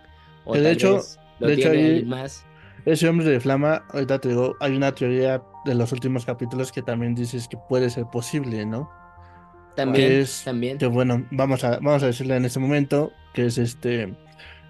o 0.46 0.54
de 0.54 0.62
tal 0.62 0.72
hecho, 0.72 0.96
vez 0.96 1.20
lo 1.40 1.48
de 1.48 1.54
hecho 1.54 1.70
ahí- 1.72 2.06
más. 2.06 2.46
Ese 2.86 3.10
hombre 3.10 3.28
de 3.28 3.40
flama, 3.40 3.84
ahorita 3.94 4.20
te 4.20 4.30
digo, 4.30 4.56
hay 4.60 4.76
una 4.76 4.94
teoría 4.96 5.44
de 5.66 5.76
los 5.76 5.92
últimos 5.92 6.26
capítulos 6.26 6.72
que 6.72 6.82
también 6.82 7.14
dices 7.14 7.48
que 7.48 7.58
puede 7.68 7.90
ser 7.90 8.06
posible, 8.06 8.66
¿no? 8.66 8.90
También, 9.76 10.08
que 10.08 10.22
es 10.22 10.44
también. 10.44 10.78
que 10.78 10.88
bueno, 10.88 11.26
vamos 11.32 11.64
a, 11.64 11.80
vamos 11.82 12.04
a 12.04 12.08
decirle 12.08 12.36
en 12.38 12.46
este 12.46 12.60
momento 12.60 13.12
que 13.34 13.46
es 13.46 13.58
este, 13.58 14.16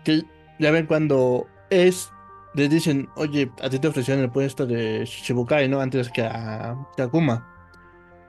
que 0.04 0.24
ya 0.60 0.72
ven 0.72 0.88
cuando 0.88 1.48
es, 1.70 2.10
les 2.56 2.70
dicen, 2.70 3.08
oye, 3.16 3.50
a 3.62 3.70
ti 3.70 3.80
te 3.80 3.88
ofrecieron 3.88 4.24
el 4.24 4.32
puesto 4.32 4.66
de 4.66 5.06
Shichibukai, 5.06 5.70
¿no? 5.70 5.80
Antes 5.80 6.10
que 6.10 6.24
a, 6.24 6.76
que 6.96 7.04
a 7.04 7.06
Akuma. 7.06 7.48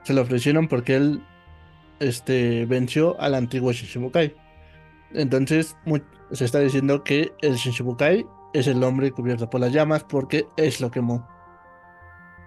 Se 0.03 0.13
lo 0.13 0.21
ofrecieron 0.21 0.67
porque 0.67 0.95
él, 0.95 1.23
este, 1.99 2.65
venció 2.65 3.19
al 3.19 3.35
antiguo 3.35 3.71
Shichibukai. 3.71 4.35
Entonces, 5.13 5.75
se 6.31 6.45
está 6.45 6.59
diciendo 6.59 7.03
que 7.03 7.33
el 7.41 7.55
Shichibukai 7.55 8.25
es 8.53 8.67
el 8.67 8.83
hombre 8.83 9.11
cubierto 9.11 9.49
por 9.49 9.61
las 9.61 9.71
llamas 9.71 10.03
porque 10.03 10.45
es 10.57 10.79
lo 10.81 10.91
quemó. 10.91 11.27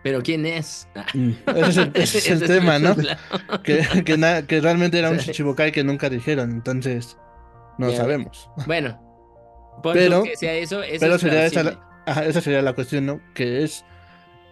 Pero 0.03 0.23
¿quién 0.23 0.45
es? 0.45 0.87
Mm, 1.15 1.31
Ese 1.57 1.69
es 1.71 1.77
el, 1.79 1.91
ese 1.95 2.19
es 2.19 2.31
el 2.31 2.43
Ese 2.43 2.47
tema, 2.47 2.79
¿no? 2.79 2.95
que, 3.63 4.03
que, 4.05 4.19
na- 4.19 4.47
que 4.47 4.61
realmente 4.61 4.99
era 4.99 5.11
un. 5.11 5.17
Shichibukai 5.19 5.73
que 5.73 5.83
nunca 5.85 6.11
dijeron, 6.11 6.51
entonces 6.51 7.17
no 7.79 7.91
sabemos. 7.91 8.51
Bueno, 8.67 9.01
Pero- 9.95 10.23
que 10.25 10.37
sea 10.37 10.53
eso, 10.55 10.83
eso 10.83 10.99
pero 11.01 11.15
es 11.15 11.21
sería 11.21 11.47
esa. 11.47 11.81
Ajá, 12.07 12.25
esa 12.27 12.43
sería 12.43 12.61
la 12.61 12.75
cuestión, 12.75 13.07
¿no? 13.07 13.21
Que 13.35 13.63
es 13.65 13.83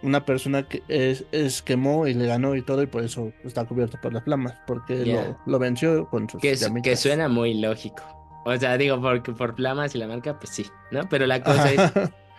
una 0.03 0.25
persona 0.25 0.63
que 0.63 0.83
es, 0.87 1.25
es 1.31 1.61
quemó 1.61 2.07
y 2.07 2.13
le 2.13 2.27
ganó 2.27 2.55
y 2.55 2.61
todo, 2.61 2.83
y 2.83 2.87
por 2.87 3.03
eso 3.03 3.31
está 3.43 3.65
cubierto 3.65 3.97
por 4.01 4.13
las 4.13 4.23
flamas, 4.23 4.53
porque 4.67 5.05
lo, 5.05 5.37
lo 5.45 5.59
venció 5.59 6.07
con 6.09 6.29
sus 6.29 6.41
Que, 6.41 6.55
que 6.83 6.95
suena 6.95 7.27
muy 7.29 7.55
lógico. 7.55 8.03
O 8.45 8.55
sea, 8.57 8.77
digo, 8.77 9.01
porque 9.01 9.31
por 9.31 9.55
Flamas 9.55 9.95
y 9.95 9.97
la 9.97 10.07
marca, 10.07 10.37
pues 10.37 10.51
sí, 10.51 10.65
¿no? 10.91 11.07
Pero 11.09 11.25
la 11.25 11.41
cosa 11.41 11.71
es, 11.71 11.77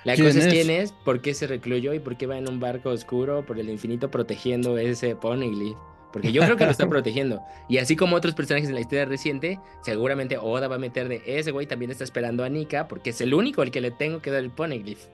la 0.04 0.14
¿Quién 0.14 0.26
cosa 0.26 0.38
es 0.38 0.46
es? 0.46 0.52
quién 0.52 0.70
es, 0.70 0.92
por 0.92 1.22
qué 1.22 1.32
se 1.32 1.46
recluyó 1.46 1.94
y 1.94 1.98
por 1.98 2.16
qué 2.16 2.26
va 2.26 2.36
en 2.36 2.48
un 2.48 2.60
barco 2.60 2.90
oscuro 2.90 3.44
por 3.46 3.58
el 3.58 3.70
infinito 3.70 4.10
protegiendo 4.10 4.76
ese 4.76 5.16
Poneglyph. 5.16 5.78
Porque 6.12 6.30
yo 6.30 6.42
creo 6.42 6.56
que 6.56 6.64
lo 6.64 6.70
está 6.70 6.86
protegiendo. 6.90 7.42
Y 7.68 7.78
así 7.78 7.96
como 7.96 8.14
otros 8.14 8.34
personajes 8.34 8.68
en 8.68 8.74
la 8.74 8.82
historia 8.82 9.06
reciente, 9.06 9.58
seguramente 9.82 10.36
Oda 10.38 10.68
va 10.68 10.76
a 10.76 10.78
meter 10.78 11.08
de 11.08 11.22
ese 11.26 11.50
güey 11.50 11.66
también 11.66 11.90
está 11.90 12.04
esperando 12.04 12.44
a 12.44 12.48
Nika, 12.48 12.86
porque 12.86 13.10
es 13.10 13.20
el 13.20 13.32
único 13.34 13.62
al 13.62 13.70
que 13.70 13.80
le 13.80 13.90
tengo 13.90 14.20
que 14.20 14.30
dar 14.30 14.42
el 14.42 14.50
Poneglyph. 14.50 15.06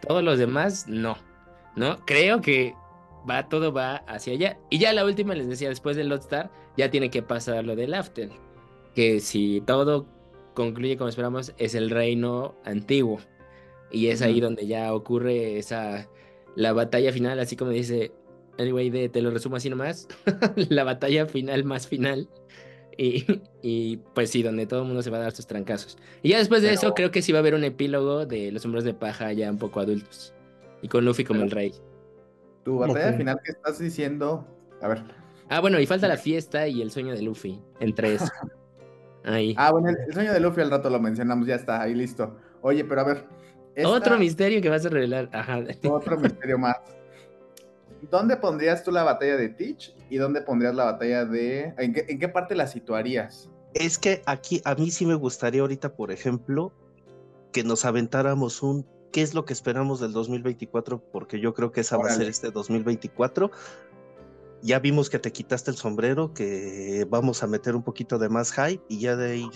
Todos 0.00 0.24
los 0.24 0.38
demás, 0.38 0.86
no. 0.88 1.16
¿No? 1.76 1.98
Creo 2.04 2.40
que 2.40 2.74
va, 3.28 3.48
todo 3.48 3.72
va 3.72 3.96
hacia 4.06 4.34
allá. 4.34 4.58
Y 4.70 4.78
ya 4.78 4.92
la 4.92 5.04
última, 5.04 5.34
les 5.34 5.48
decía, 5.48 5.68
después 5.68 5.96
del 5.96 6.08
Lodestar, 6.08 6.50
ya 6.76 6.90
tiene 6.90 7.10
que 7.10 7.22
pasar 7.22 7.64
lo 7.64 7.76
del 7.76 7.94
Aftel. 7.94 8.30
Que 8.94 9.20
si 9.20 9.62
todo 9.62 10.06
concluye 10.54 10.96
como 10.96 11.08
esperamos, 11.08 11.54
es 11.58 11.74
el 11.74 11.90
reino 11.90 12.54
antiguo. 12.64 13.20
Y 13.90 14.08
es 14.08 14.22
ahí 14.22 14.40
donde 14.40 14.66
ya 14.66 14.94
ocurre 14.94 15.58
esa 15.58 16.08
la 16.54 16.72
batalla 16.72 17.12
final, 17.12 17.38
así 17.38 17.56
como 17.56 17.70
dice 17.70 18.12
Anyway, 18.58 18.90
de, 18.90 19.08
te 19.08 19.22
lo 19.22 19.30
resumo 19.30 19.56
así 19.56 19.70
nomás. 19.70 20.08
la 20.68 20.84
batalla 20.84 21.26
final 21.26 21.64
más 21.64 21.86
final. 21.86 22.28
Y, 22.98 23.24
y, 23.62 23.96
pues 24.14 24.30
sí, 24.30 24.42
donde 24.42 24.66
todo 24.66 24.82
el 24.82 24.86
mundo 24.86 25.02
se 25.02 25.10
va 25.10 25.16
a 25.18 25.22
dar 25.22 25.32
sus 25.32 25.46
trancazos. 25.46 25.96
Y 26.22 26.30
ya 26.30 26.38
después 26.38 26.60
de 26.62 26.68
Pero- 26.68 26.80
eso, 26.80 26.94
creo 26.94 27.10
que 27.10 27.22
sí 27.22 27.32
va 27.32 27.38
a 27.38 27.40
haber 27.40 27.54
un 27.54 27.64
epílogo 27.64 28.26
de 28.26 28.52
los 28.52 28.64
hombres 28.64 28.84
de 28.84 28.92
paja 28.94 29.32
ya 29.32 29.50
un 29.50 29.58
poco 29.58 29.80
adultos. 29.80 30.31
Y 30.82 30.88
con 30.88 31.04
Luffy 31.04 31.24
como 31.24 31.42
el 31.42 31.50
rey. 31.50 31.72
Tu 32.64 32.78
batalla 32.78 33.12
final 33.16 33.40
que 33.44 33.52
estás 33.52 33.78
diciendo. 33.78 34.46
A 34.82 34.88
ver. 34.88 35.02
Ah, 35.48 35.60
bueno, 35.60 35.78
y 35.80 35.86
falta 35.86 36.08
la 36.08 36.16
fiesta 36.16 36.66
y 36.68 36.82
el 36.82 36.90
sueño 36.90 37.14
de 37.14 37.22
Luffy. 37.22 37.60
Entre 37.80 38.14
eso. 38.14 38.26
Ahí. 39.24 39.54
Ah, 39.56 39.70
bueno, 39.70 39.88
el, 39.90 39.96
el 40.08 40.12
sueño 40.12 40.32
de 40.32 40.40
Luffy 40.40 40.60
al 40.60 40.70
rato 40.70 40.90
lo 40.90 40.98
mencionamos, 41.00 41.46
ya 41.46 41.54
está, 41.54 41.80
ahí 41.80 41.94
listo. 41.94 42.36
Oye, 42.60 42.84
pero 42.84 43.02
a 43.02 43.04
ver. 43.04 43.24
esta- 43.76 43.88
Otro 43.88 44.18
misterio 44.18 44.60
que 44.60 44.68
vas 44.68 44.84
a 44.84 44.88
revelar. 44.88 45.28
Ajá. 45.32 45.62
Otro 45.88 46.18
misterio 46.18 46.58
más. 46.58 46.76
¿Dónde 48.10 48.36
pondrías 48.36 48.82
tú 48.82 48.90
la 48.90 49.04
batalla 49.04 49.36
de 49.36 49.48
Teach 49.48 49.94
y 50.10 50.16
dónde 50.16 50.42
pondrías 50.42 50.74
la 50.74 50.84
batalla 50.84 51.24
de... 51.24 51.72
¿En 51.78 51.92
qué, 51.92 52.04
en 52.08 52.18
qué 52.18 52.28
parte 52.28 52.56
la 52.56 52.66
situarías? 52.66 53.48
Es 53.74 53.96
que 53.96 54.22
aquí 54.26 54.60
a 54.64 54.74
mí 54.74 54.90
sí 54.90 55.06
me 55.06 55.14
gustaría 55.14 55.60
ahorita, 55.60 55.94
por 55.94 56.10
ejemplo, 56.10 56.72
que 57.52 57.62
nos 57.62 57.84
aventáramos 57.84 58.60
un 58.62 58.84
qué 59.12 59.22
es 59.22 59.34
lo 59.34 59.44
que 59.44 59.52
esperamos 59.52 60.00
del 60.00 60.12
2024, 60.12 61.00
porque 61.12 61.38
yo 61.38 61.54
creo 61.54 61.70
que 61.70 61.82
esa 61.82 61.96
va 61.96 62.06
a 62.08 62.10
ser 62.10 62.28
este 62.28 62.50
2024. 62.50 63.50
Ya 64.62 64.78
vimos 64.78 65.10
que 65.10 65.18
te 65.18 65.32
quitaste 65.32 65.70
el 65.70 65.76
sombrero, 65.76 66.32
que 66.34 67.06
vamos 67.08 67.42
a 67.42 67.46
meter 67.46 67.76
un 67.76 67.82
poquito 67.82 68.18
de 68.18 68.28
más 68.28 68.52
hype 68.52 68.82
y 68.88 69.00
ya 69.00 69.16
de 69.16 69.32
ahí 69.32 69.50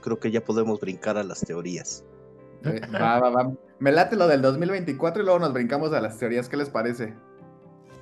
creo 0.00 0.18
que 0.18 0.30
ya 0.30 0.44
podemos 0.44 0.80
brincar 0.80 1.16
a 1.16 1.24
las 1.24 1.40
teorías. 1.40 2.04
Eh, 2.64 2.80
Va, 2.94 3.20
va, 3.20 3.30
va. 3.30 3.52
Me 3.78 3.92
late 3.92 4.16
lo 4.16 4.26
del 4.26 4.42
2024 4.42 5.22
y 5.22 5.24
luego 5.24 5.38
nos 5.38 5.52
brincamos 5.52 5.92
a 5.92 6.00
las 6.00 6.18
teorías. 6.18 6.48
¿Qué 6.48 6.56
les 6.56 6.68
parece? 6.68 7.14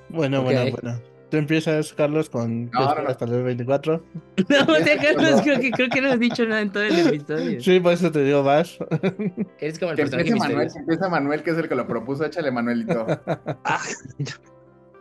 Bueno, 0.09 0.41
bueno, 0.41 0.71
bueno. 0.71 1.16
Tú 1.29 1.35
empiezas, 1.37 1.91
Carlos, 1.93 2.29
con 2.29 2.69
No, 2.71 2.95
no, 2.95 3.01
no. 3.03 3.09
hasta 3.09 3.25
el 3.25 3.43
24. 3.43 4.01
No, 4.49 4.73
o 4.73 4.75
sea, 4.77 4.97
Carlos, 4.97 5.41
creo 5.41 5.59
que, 5.59 5.71
creo 5.71 5.89
que 5.89 5.99
no 6.01 6.09
has 6.11 6.19
dicho 6.19 6.45
nada 6.45 6.61
en 6.61 6.71
todo 6.71 6.83
el 6.83 6.97
episodio. 7.07 7.59
Sí, 7.61 7.79
por 7.81 7.93
eso 7.93 8.11
te 8.11 8.23
digo, 8.23 8.43
vas. 8.43 8.77
Eres 9.59 9.77
como 9.79 9.91
el 9.91 9.97
Que 9.97 10.03
personaje 10.03 10.29
empiece 10.29 10.47
Manuel, 10.49 10.71
que 10.71 10.79
empiece 10.79 11.09
Manuel, 11.09 11.43
que 11.43 11.51
es 11.51 11.57
el 11.57 11.67
que 11.67 11.75
lo 11.75 11.85
propuso. 11.87 12.23
Échale, 12.25 12.51
Manuelito. 12.51 13.05
Ah, 13.65 13.81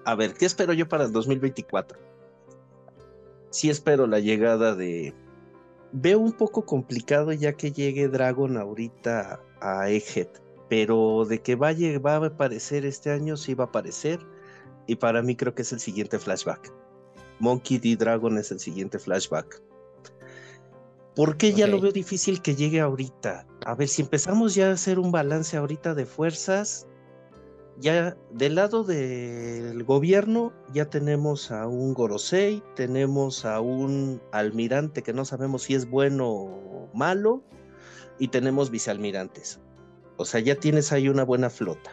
a 0.05 0.15
ver, 0.17 0.35
¿qué 0.35 0.47
espero 0.47 0.73
yo 0.73 0.89
para 0.89 1.05
el 1.05 1.13
2024? 1.13 1.99
Sí 3.51 3.71
espero 3.71 4.07
la 4.07 4.19
llegada 4.21 4.75
de... 4.75 5.15
Veo 5.93 6.19
un 6.19 6.33
poco 6.33 6.65
complicado 6.67 7.33
ya 7.33 7.53
que 7.55 7.73
llegue 7.73 8.09
Dragon 8.09 8.57
ahorita 8.57 9.41
a 9.61 9.89
Egghead, 9.89 10.29
pero 10.69 11.25
de 11.25 11.41
que 11.41 11.55
va 11.55 11.69
a, 11.69 11.73
lleg- 11.73 12.05
va 12.05 12.15
a 12.17 12.27
aparecer 12.27 12.85
este 12.85 13.11
año, 13.11 13.37
sí 13.37 13.55
va 13.55 13.65
a 13.65 13.67
aparecer, 13.69 14.19
y 14.87 14.97
para 14.97 15.23
mí 15.23 15.37
creo 15.37 15.55
que 15.55 15.63
es 15.63 15.73
el 15.73 15.81
siguiente 15.81 16.19
flashback. 16.19 16.73
Monkey 17.39 17.79
D. 17.79 17.97
Dragon 17.97 18.39
es 18.39 18.51
el 18.51 18.61
siguiente 18.61 18.99
flashback. 18.99 19.63
¿Por 21.15 21.37
qué 21.39 21.53
ya 21.53 21.67
lo 21.67 21.81
veo 21.81 21.93
difícil 21.93 22.43
que 22.43 22.55
llegue 22.55 22.81
ahorita? 22.81 23.47
A 23.65 23.75
ver, 23.75 23.89
si 23.89 24.03
empezamos 24.03 24.55
ya 24.55 24.69
a 24.69 24.73
hacer 24.73 24.99
un 24.99 25.13
balance 25.13 25.57
ahorita 25.57 25.95
de 25.95 26.05
fuerzas, 26.05 26.87
ya 27.79 28.17
del 28.33 28.55
lado 28.55 28.85
del 28.85 29.83
gobierno 29.85 30.53
ya 30.73 30.91
tenemos 30.91 31.51
a 31.51 31.67
un 31.67 31.95
Gorosei, 31.95 32.63
tenemos 32.75 33.45
a 33.47 33.61
un 33.61 34.21
almirante 34.33 35.03
que 35.03 35.15
no 35.15 35.25
sabemos 35.25 35.63
si 35.63 35.75
es 35.75 35.89
bueno 35.89 36.29
o 36.29 36.91
malo, 36.95 37.43
y 38.19 38.29
tenemos 38.29 38.71
vicealmirantes. 38.71 39.61
O 40.17 40.25
sea, 40.25 40.41
ya 40.41 40.55
tienes 40.57 40.93
ahí 40.93 41.09
una 41.09 41.25
buena 41.25 41.51
flota. 41.51 41.93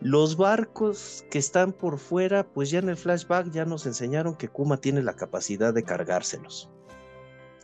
Los 0.00 0.36
barcos 0.36 1.24
que 1.30 1.38
están 1.38 1.72
por 1.72 1.98
fuera, 1.98 2.46
pues 2.46 2.70
ya 2.70 2.78
en 2.78 2.88
el 2.88 2.96
flashback 2.96 3.50
ya 3.50 3.64
nos 3.64 3.84
enseñaron 3.84 4.36
que 4.36 4.48
Kuma 4.48 4.80
tiene 4.80 5.02
la 5.02 5.16
capacidad 5.16 5.74
de 5.74 5.82
cargárselos. 5.82 6.70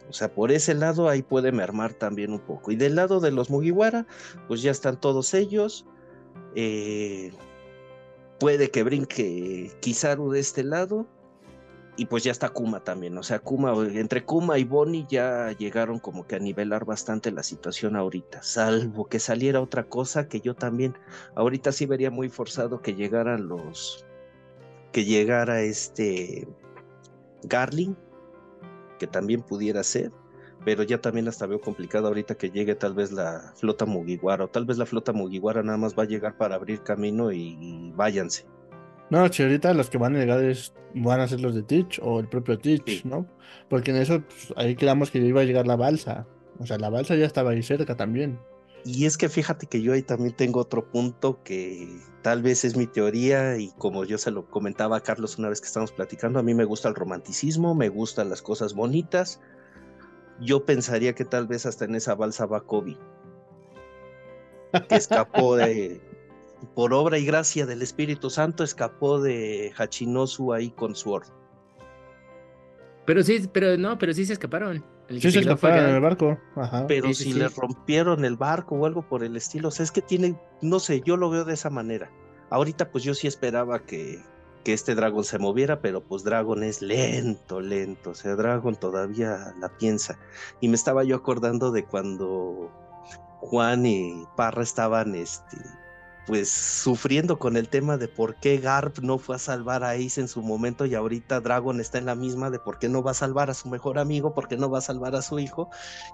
O 0.09 0.12
sea, 0.12 0.35
por 0.35 0.51
ese 0.51 0.74
lado 0.74 1.09
ahí 1.09 1.22
puede 1.22 1.53
mermar 1.53 1.95
también 1.95 2.32
un 2.32 2.41
poco. 2.41 2.72
Y 2.72 2.76
del 2.76 2.97
lado 2.97 3.20
de 3.20 3.30
los 3.30 3.51
Mugiwara, 3.51 4.07
pues 4.49 4.62
ya 4.62 4.70
están 4.70 5.01
todos 5.01 5.32
ellos. 5.32 5.87
Eh, 6.57 7.32
puede 8.39 8.70
que 8.70 8.82
brinque 8.82 9.72
Kizaru 9.80 10.30
de 10.32 10.41
este 10.41 10.64
lado. 10.64 11.07
Y 11.97 12.07
pues 12.07 12.25
ya 12.25 12.33
está 12.33 12.49
Kuma 12.49 12.81
también. 12.81 13.17
O 13.19 13.23
sea, 13.23 13.39
Kuma, 13.39 13.73
entre 13.95 14.25
Kuma 14.25 14.59
y 14.59 14.65
Bonnie 14.65 15.07
ya 15.09 15.53
llegaron 15.53 16.01
como 16.01 16.27
que 16.27 16.37
a 16.37 16.41
nivelar 16.41 16.85
bastante 16.85 17.31
la 17.31 17.45
situación 17.45 17.95
ahorita. 17.95 18.43
Salvo 18.43 19.07
que 19.07 19.21
saliera 19.21 19.61
otra 19.61 19.85
cosa 19.85 20.29
que 20.29 20.41
yo 20.41 20.55
también. 20.57 20.97
Ahorita 21.37 21.71
sí 21.71 21.87
vería 21.87 22.11
muy 22.11 22.29
forzado 22.29 22.83
que 22.83 22.95
llegaran 22.95 23.47
los. 23.47 24.05
Que 24.91 25.05
llegara 25.05 25.63
este. 25.63 26.49
Garling. 27.45 27.97
Que 28.99 29.07
también 29.07 29.43
pudiera 29.43 29.85
ser. 29.85 30.11
Pero 30.65 30.83
ya 30.83 31.01
también 31.01 31.29
hasta 31.29 31.47
veo 31.47 31.61
complicado 31.61 32.09
ahorita 32.09 32.35
que 32.37 32.51
llegue 32.51 32.75
tal 32.75 32.95
vez 32.95 33.13
la 33.13 33.53
flota 33.55 33.87
Mugiwara. 33.87 34.47
O 34.47 34.49
tal 34.49 34.65
vez 34.65 34.79
la 34.79 34.87
flota 34.87 35.13
Mugiwara 35.13 35.63
nada 35.63 35.79
más 35.79 35.97
va 35.97 36.03
a 36.03 36.07
llegar 36.07 36.37
para 36.37 36.57
abrir 36.57 36.83
camino 36.83 37.31
y, 37.31 37.57
y 37.61 37.93
váyanse. 37.93 38.47
No, 39.11 39.31
si 39.33 39.43
ahorita 39.43 39.75
los 39.75 39.91
que 39.91 39.99
van 39.99 40.17
a 40.17 40.19
llegar 40.19 40.43
es, 40.43 40.73
van 40.95 41.21
a 41.21 41.29
ser 41.29 41.41
los 41.41 41.55
de 41.55 41.63
Teach 41.63 42.01
o 42.03 42.21
el 42.21 42.29
propio 42.29 42.59
Teach, 42.59 42.83
Sí. 42.87 43.03
¿no? 43.05 43.27
Porque 43.69 43.91
en 43.91 43.99
eso 43.99 44.23
pues, 44.23 44.53
ahí 44.57 44.77
quedamos 44.77 45.11
que 45.11 45.19
iba 45.19 45.41
a 45.41 45.45
llegar 45.45 45.67
la 45.67 45.77
balsa. 45.77 46.27
O 46.59 46.67
sea, 46.67 46.79
la 46.79 46.91
balsa 46.91 47.15
ya 47.17 47.27
estaba 47.27 47.51
ahí 47.51 47.63
cerca 47.63 47.97
también. 47.97 48.39
Y 48.85 49.07
es 49.07 49.17
que 49.17 49.29
fíjate 49.29 49.67
que 49.67 49.81
yo 49.81 49.95
ahí 49.95 50.03
también 50.03 50.35
tengo 50.37 50.61
otro 50.61 50.91
punto 50.91 51.43
que 51.43 51.89
tal 52.23 52.43
vez 52.43 52.65
es 52.65 52.77
mi 52.77 52.87
teoría 52.87 53.57
y 53.57 53.71
como 53.79 54.05
yo 54.05 54.19
se 54.19 54.31
lo 54.31 54.47
comentaba 54.51 54.99
a 54.99 55.01
Carlos 55.01 55.39
una 55.39 55.49
vez 55.49 55.61
que 55.61 55.67
estábamos 55.67 55.93
platicando, 55.93 56.39
a 56.39 56.43
mí 56.43 56.53
me 56.53 56.65
gusta 56.65 56.91
el 56.91 56.95
romanticismo, 56.95 57.75
me 57.75 57.89
gustan 57.89 58.29
las 58.29 58.43
cosas 58.43 58.75
bonitas, 58.75 59.41
yo 60.41 60.67
pensaría 60.67 61.15
que 61.15 61.25
tal 61.25 61.47
vez 61.47 61.65
hasta 61.65 61.87
en 61.87 61.95
esa 61.95 62.15
balsa 62.15 62.45
va 62.45 62.61
Kobe, 62.67 62.99
que 64.89 64.97
escapó 64.97 65.57
de, 65.57 66.03
por 66.75 66.93
obra 66.95 67.19
y 67.19 67.25
gracia 67.25 67.67
del 67.67 67.83
Espíritu 67.83 68.31
Santo, 68.31 68.65
escapó 68.65 69.21
de 69.21 69.73
Hachinosu 69.77 70.53
ahí 70.53 70.71
con 70.71 70.95
su 70.95 71.12
orden. 71.12 71.33
Pero 73.07 73.23
sí, 73.23 73.49
pero 73.53 73.77
no, 73.77 73.99
pero 73.99 74.12
sí 74.15 74.25
se 74.25 74.33
escaparon. 74.33 74.85
El 75.09 75.21
Sí, 75.21 75.31
se 75.31 75.41
escaparon 75.41 75.91
en 75.91 75.95
el 75.97 76.01
barco. 76.01 76.39
Ajá. 76.57 76.87
Pero 76.87 77.09
Sí, 77.09 77.15
si 77.15 77.25
sí. 77.25 77.39
le 77.39 77.49
rompieron 77.49 78.25
el 78.25 78.37
barco 78.37 78.77
o 78.77 78.87
algo 78.87 79.07
por 79.07 79.23
el 79.23 79.37
estilo, 79.37 79.69
o 79.69 79.71
sea, 79.71 79.85
es 79.85 79.93
que 79.93 80.01
tiene, 80.01 80.39
no 80.62 80.81
sé, 80.81 81.03
yo 81.05 81.17
lo 81.17 81.29
veo 81.29 81.45
de 81.45 81.53
esa 81.55 81.69
manera. 81.69 82.11
Ahorita 82.51 82.91
pues 82.91 83.05
yo 83.05 83.12
sí 83.12 83.27
esperaba 83.27 83.85
que, 83.85 84.23
que 84.65 84.73
este 84.73 84.95
Dragon 84.95 85.23
se 85.25 85.39
moviera, 85.39 85.81
pero 85.83 86.03
pues 86.03 86.25
Dragon 86.25 86.62
es 86.62 86.81
lento, 86.81 87.61
lento, 87.61 88.11
o 88.11 88.15
sea, 88.15 88.35
Dragon 88.37 88.75
todavía 88.77 89.55
la 89.61 89.69
piensa. 89.77 90.19
Y 90.61 90.69
me 90.69 90.75
estaba 90.75 91.05
yo 91.05 91.17
acordando 91.17 91.71
de 91.71 91.85
cuando 91.85 92.71
Juan 93.41 93.85
y 93.85 94.25
Parra 94.37 94.62
estaban, 94.62 95.15
este, 95.15 95.59
pues 96.27 96.51
sufriendo 96.51 97.39
con 97.39 97.57
el 97.57 97.68
tema 97.68 97.97
de 97.97 98.09
por 98.09 98.37
qué 98.37 98.59
Garp 98.59 98.99
no 99.01 99.18
fue 99.18 99.37
a 99.37 99.39
salvar 99.39 99.85
a 99.85 99.91
Ace 99.91 100.20
en 100.20 100.29
su 100.29 100.43
momento 100.43 100.87
y 100.87 100.95
ahorita 100.95 101.41
Dragon 101.41 101.81
está 101.81 101.99
en 101.99 102.07
la 102.07 102.14
misma 102.14 102.51
de 102.51 102.59
por 102.59 102.79
qué 102.79 102.89
no 102.89 103.03
va 103.03 103.11
a 103.11 103.14
salvar 103.14 103.51
a 103.51 103.55
su 103.55 103.68
mejor 103.68 103.99
amigo, 103.99 104.35
por 104.35 104.49
qué 104.49 104.57
no 104.57 104.70
va 104.70 104.79
a 104.79 104.83
salvar 104.83 105.14
a 105.14 105.22
su 105.22 105.39
hijo 105.39 105.68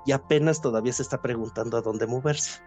y 0.06 0.12
apenas 0.12 0.60
todavía 0.60 0.92
se 0.92 1.02
está 1.02 1.22
preguntando 1.22 1.76
a 1.76 1.82
dónde 1.82 2.06
moverse. 2.06 2.60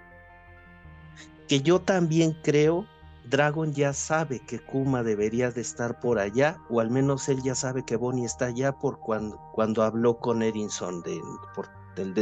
Que 1.50 1.62
yo 1.62 1.82
también 1.82 2.38
creo, 2.44 2.88
Dragon 3.30 3.74
ya 3.74 3.92
sabe 3.92 4.40
que 4.40 4.60
Kuma 4.60 5.04
debería 5.04 5.52
de 5.52 5.62
estar 5.62 6.00
por 6.00 6.20
allá, 6.20 6.58
o 6.70 6.80
al 6.80 6.90
menos 6.90 7.28
él 7.28 7.42
ya 7.44 7.56
sabe 7.56 7.84
que 7.84 7.98
Bonnie 7.98 8.26
está 8.26 8.46
allá 8.46 8.72
por 8.72 9.00
cuando, 9.00 9.84
habló 9.84 10.18
con 10.20 10.42
Erinson 10.42 11.02
de, 11.04 11.20
del. 11.96 12.14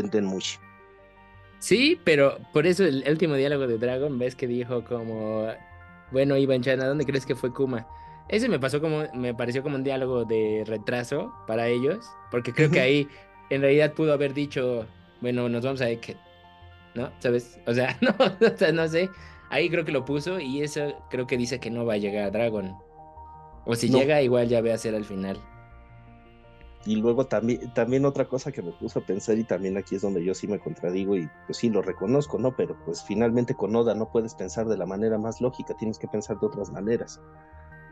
Sí, 1.61 1.99
pero 2.03 2.37
por 2.53 2.65
eso 2.65 2.83
el 2.83 3.03
último 3.07 3.35
diálogo 3.35 3.67
de 3.67 3.77
Dragon, 3.77 4.17
ves 4.17 4.35
que 4.35 4.47
dijo 4.47 4.83
como, 4.83 5.45
bueno, 6.11 6.35
Ivan 6.35 6.61
Chan, 6.63 6.81
¿a 6.81 6.87
dónde 6.87 7.05
crees 7.05 7.25
que 7.25 7.35
fue 7.35 7.53
Kuma? 7.53 7.87
Ese 8.29 8.49
me 8.49 8.59
pasó 8.59 8.81
como, 8.81 9.03
me 9.13 9.33
pareció 9.35 9.61
como 9.61 9.75
un 9.75 9.83
diálogo 9.83 10.25
de 10.25 10.63
retraso 10.65 11.31
para 11.45 11.67
ellos, 11.67 12.03
porque 12.31 12.51
creo 12.51 12.71
que 12.71 12.79
ahí 12.79 13.07
en 13.51 13.61
realidad 13.61 13.93
pudo 13.93 14.11
haber 14.13 14.33
dicho, 14.33 14.87
bueno, 15.21 15.49
nos 15.49 15.63
vamos 15.63 15.81
a 15.81 15.89
Eket, 15.89 16.17
¿no? 16.95 17.11
¿Sabes? 17.19 17.59
O 17.67 17.73
sea, 17.73 17.95
no, 18.01 18.09
o 18.19 18.57
sea, 18.57 18.71
no 18.71 18.87
sé. 18.87 19.09
Ahí 19.51 19.69
creo 19.69 19.85
que 19.85 19.91
lo 19.91 20.03
puso 20.05 20.39
y 20.39 20.61
eso 20.63 20.95
creo 21.11 21.27
que 21.27 21.37
dice 21.37 21.59
que 21.59 21.69
no 21.69 21.85
va 21.85 21.93
a 21.93 21.97
llegar 21.97 22.31
Dragon. 22.31 22.75
O 23.65 23.75
si 23.75 23.89
No. 23.89 23.99
llega, 23.99 24.21
igual 24.21 24.47
ya 24.47 24.61
ve 24.61 24.73
a 24.73 24.77
ser 24.79 24.95
al 24.95 25.05
final. 25.05 25.37
Y 26.85 26.95
luego 26.95 27.27
también, 27.27 27.71
también 27.73 28.05
otra 28.05 28.25
cosa 28.25 28.51
que 28.51 28.63
me 28.63 28.71
puso 28.71 28.99
a 28.99 29.01
pensar 29.03 29.37
y 29.37 29.43
también 29.43 29.77
aquí 29.77 29.95
es 29.95 30.01
donde 30.01 30.23
yo 30.23 30.33
sí 30.33 30.47
me 30.47 30.59
contradigo 30.59 31.15
y 31.15 31.29
pues 31.45 31.59
sí 31.59 31.69
lo 31.69 31.81
reconozco, 31.81 32.39
¿no? 32.39 32.55
Pero 32.55 32.75
pues 32.85 33.03
finalmente 33.03 33.53
con 33.53 33.75
Oda 33.75 33.93
no 33.93 34.11
puedes 34.11 34.33
pensar 34.33 34.67
de 34.67 34.77
la 34.77 34.87
manera 34.87 35.17
más 35.19 35.41
lógica, 35.41 35.75
tienes 35.77 35.99
que 35.99 36.07
pensar 36.07 36.39
de 36.39 36.47
otras 36.47 36.71
maneras. 36.71 37.21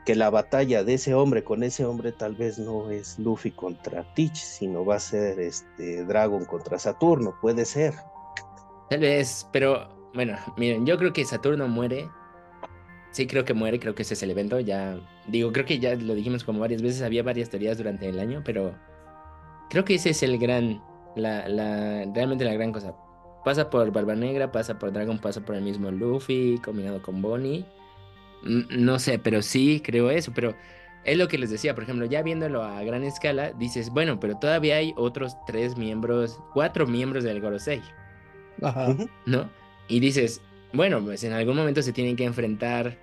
Que 0.05 0.15
la 0.15 0.31
batalla 0.31 0.83
de 0.83 0.95
ese 0.95 1.13
hombre 1.13 1.43
con 1.43 1.61
ese 1.61 1.85
hombre 1.85 2.11
tal 2.11 2.35
vez 2.35 2.57
no 2.57 2.89
es 2.89 3.19
Luffy 3.19 3.51
contra 3.51 4.11
Teach, 4.15 4.37
sino 4.37 4.83
va 4.83 4.95
a 4.95 4.99
ser 4.99 5.39
este 5.39 6.03
Dragon 6.05 6.45
contra 6.45 6.79
Saturno, 6.79 7.35
puede 7.41 7.65
ser. 7.65 7.93
Tal 8.89 9.01
vez, 9.01 9.47
pero 9.51 9.87
bueno, 10.15 10.35
miren, 10.57 10.85
yo 10.85 10.97
creo 10.97 11.13
que 11.13 11.25
Saturno 11.25 11.67
muere. 11.67 12.09
Sí, 13.12 13.26
creo 13.26 13.43
que 13.43 13.53
muere, 13.53 13.80
creo 13.80 13.95
que 13.95 14.03
ese 14.03 14.14
es 14.14 14.24
el 14.24 14.32
evento. 14.32 14.60
Ya, 14.60 14.99
digo, 15.28 15.51
creo 15.51 15.66
que 15.66 15.80
ya 15.80 15.95
lo 15.95 16.14
dijimos 16.14 16.43
como 16.43 16.60
varias 16.60 16.82
veces, 16.82 17.01
había 17.01 17.24
varias 17.24 17.49
teorías 17.49 17.78
durante 17.78 18.07
el 18.07 18.20
año, 18.20 18.41
pero 18.45 18.76
creo 19.70 19.84
que 19.84 19.95
ese 19.95 20.12
es 20.12 20.22
el 20.24 20.38
gran, 20.38 20.82
la, 21.16 21.47
la, 21.47 22.05
realmente 22.14 22.45
la 22.45 22.53
gran 22.53 22.72
cosa. 22.72 22.93
Pasa 23.43 23.70
por 23.70 23.91
Barba 23.91 24.16
Negra, 24.16 24.51
pasa 24.51 24.78
por 24.78 24.91
Dragon, 24.91 25.18
pasa 25.18 25.41
por 25.41 25.55
el 25.55 25.64
mismo 25.64 25.89
Luffy, 25.89 26.60
combinado 26.64 27.01
con 27.01 27.22
Bonnie. 27.22 27.66
No 28.43 28.99
sé, 28.99 29.18
pero 29.20 29.41
sí 29.41 29.82
creo 29.84 30.12
eso, 30.12 30.32
pero 30.34 30.55
es 31.03 31.18
lo 31.18 31.28
que 31.28 31.38
les 31.38 31.49
decía, 31.49 31.74
por 31.74 31.84
ejemplo, 31.84 32.05
ya 32.05 32.22
viéndolo 32.22 32.64
a 32.64 32.84
gran 32.84 33.03
escala, 33.03 33.51
dices, 33.53 33.89
bueno, 33.89 34.20
pero 34.20 34.38
todavía 34.38 34.76
hay 34.76 34.93
otros 34.97 35.36
tres 35.47 35.78
miembros, 35.78 36.39
cuatro 36.53 36.86
miembros 36.86 37.24
del 37.24 37.41
Gorosei. 37.41 37.82
Ajá. 38.62 38.95
¿no? 39.26 39.49
Y 39.88 39.99
dices, 39.99 40.41
bueno, 40.74 41.03
pues 41.03 41.24
en 41.24 41.34
algún 41.34 41.55
momento 41.55 41.82
se 41.82 41.93
tienen 41.93 42.15
que 42.15 42.26
enfrentar, 42.26 42.97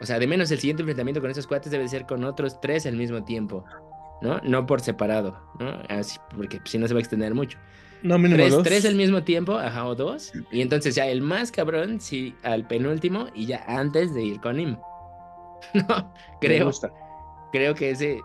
o 0.00 0.06
sea, 0.06 0.18
de 0.18 0.26
menos 0.26 0.50
el 0.50 0.58
siguiente 0.58 0.82
enfrentamiento 0.82 1.20
con 1.20 1.30
esos 1.30 1.46
cuates 1.46 1.70
debe 1.72 1.88
ser 1.88 2.06
con 2.06 2.24
otros 2.24 2.60
tres 2.60 2.86
al 2.86 2.96
mismo 2.96 3.24
tiempo, 3.24 3.64
¿no? 4.22 4.40
No 4.42 4.66
por 4.66 4.80
separado, 4.80 5.40
¿no? 5.58 5.82
Así, 5.88 6.18
porque 6.36 6.60
si 6.64 6.78
no 6.78 6.86
se 6.88 6.94
va 6.94 6.98
a 6.98 7.00
extender 7.02 7.34
mucho. 7.34 7.58
No, 8.02 8.16
mínimo 8.16 8.36
Tres, 8.36 8.52
dos. 8.52 8.62
tres 8.62 8.84
al 8.86 8.94
mismo 8.94 9.24
tiempo, 9.24 9.58
ajá, 9.58 9.84
o 9.86 9.94
dos, 9.96 10.32
y 10.52 10.60
entonces 10.62 10.94
ya 10.94 11.06
el 11.08 11.20
más 11.20 11.50
cabrón, 11.50 12.00
sí, 12.00 12.34
al 12.44 12.64
penúltimo 12.66 13.26
y 13.34 13.46
ya 13.46 13.64
antes 13.66 14.14
de 14.14 14.22
ir 14.22 14.40
con 14.40 14.60
him. 14.60 14.76
No, 15.74 16.12
Me 16.40 16.48
creo, 16.48 16.66
gusta. 16.66 16.92
creo 17.50 17.74
que 17.74 17.90
ese 17.90 18.20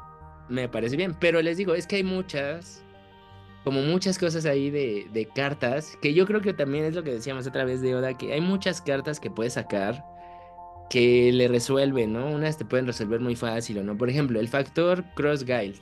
me 0.50 0.70
parece 0.70 0.96
bien, 0.96 1.16
pero 1.20 1.42
les 1.42 1.58
digo, 1.58 1.74
es 1.74 1.88
que 1.88 1.96
hay 1.96 2.04
muchas, 2.04 2.83
como 3.64 3.82
muchas 3.82 4.18
cosas 4.18 4.46
ahí 4.46 4.70
de, 4.70 5.08
de 5.14 5.26
cartas, 5.26 5.98
que 6.02 6.14
yo 6.14 6.26
creo 6.26 6.42
que 6.42 6.54
también 6.54 6.86
es 6.86 6.96
lo 6.96 7.04
que 7.04 7.14
decíamos 7.14 7.48
otra 7.48 7.64
vez 7.66 7.82
de 7.82 7.96
Oda, 7.96 8.18
que 8.18 8.34
hay 8.34 8.42
muchas 8.42 8.82
cartas 8.82 9.20
que 9.20 9.32
puedes 9.32 9.54
sacar 9.54 10.04
que 10.90 11.32
le 11.32 11.48
resuelven, 11.48 12.14
¿no? 12.14 12.28
Unas 12.28 12.58
te 12.58 12.66
pueden 12.66 12.86
resolver 12.86 13.20
muy 13.20 13.36
fácil 13.36 13.80
o 13.80 13.84
no. 13.84 13.98
Por 13.98 14.10
ejemplo, 14.10 14.40
el 14.40 14.48
factor 14.48 15.04
Cross 15.16 15.44
Guild. 15.46 15.78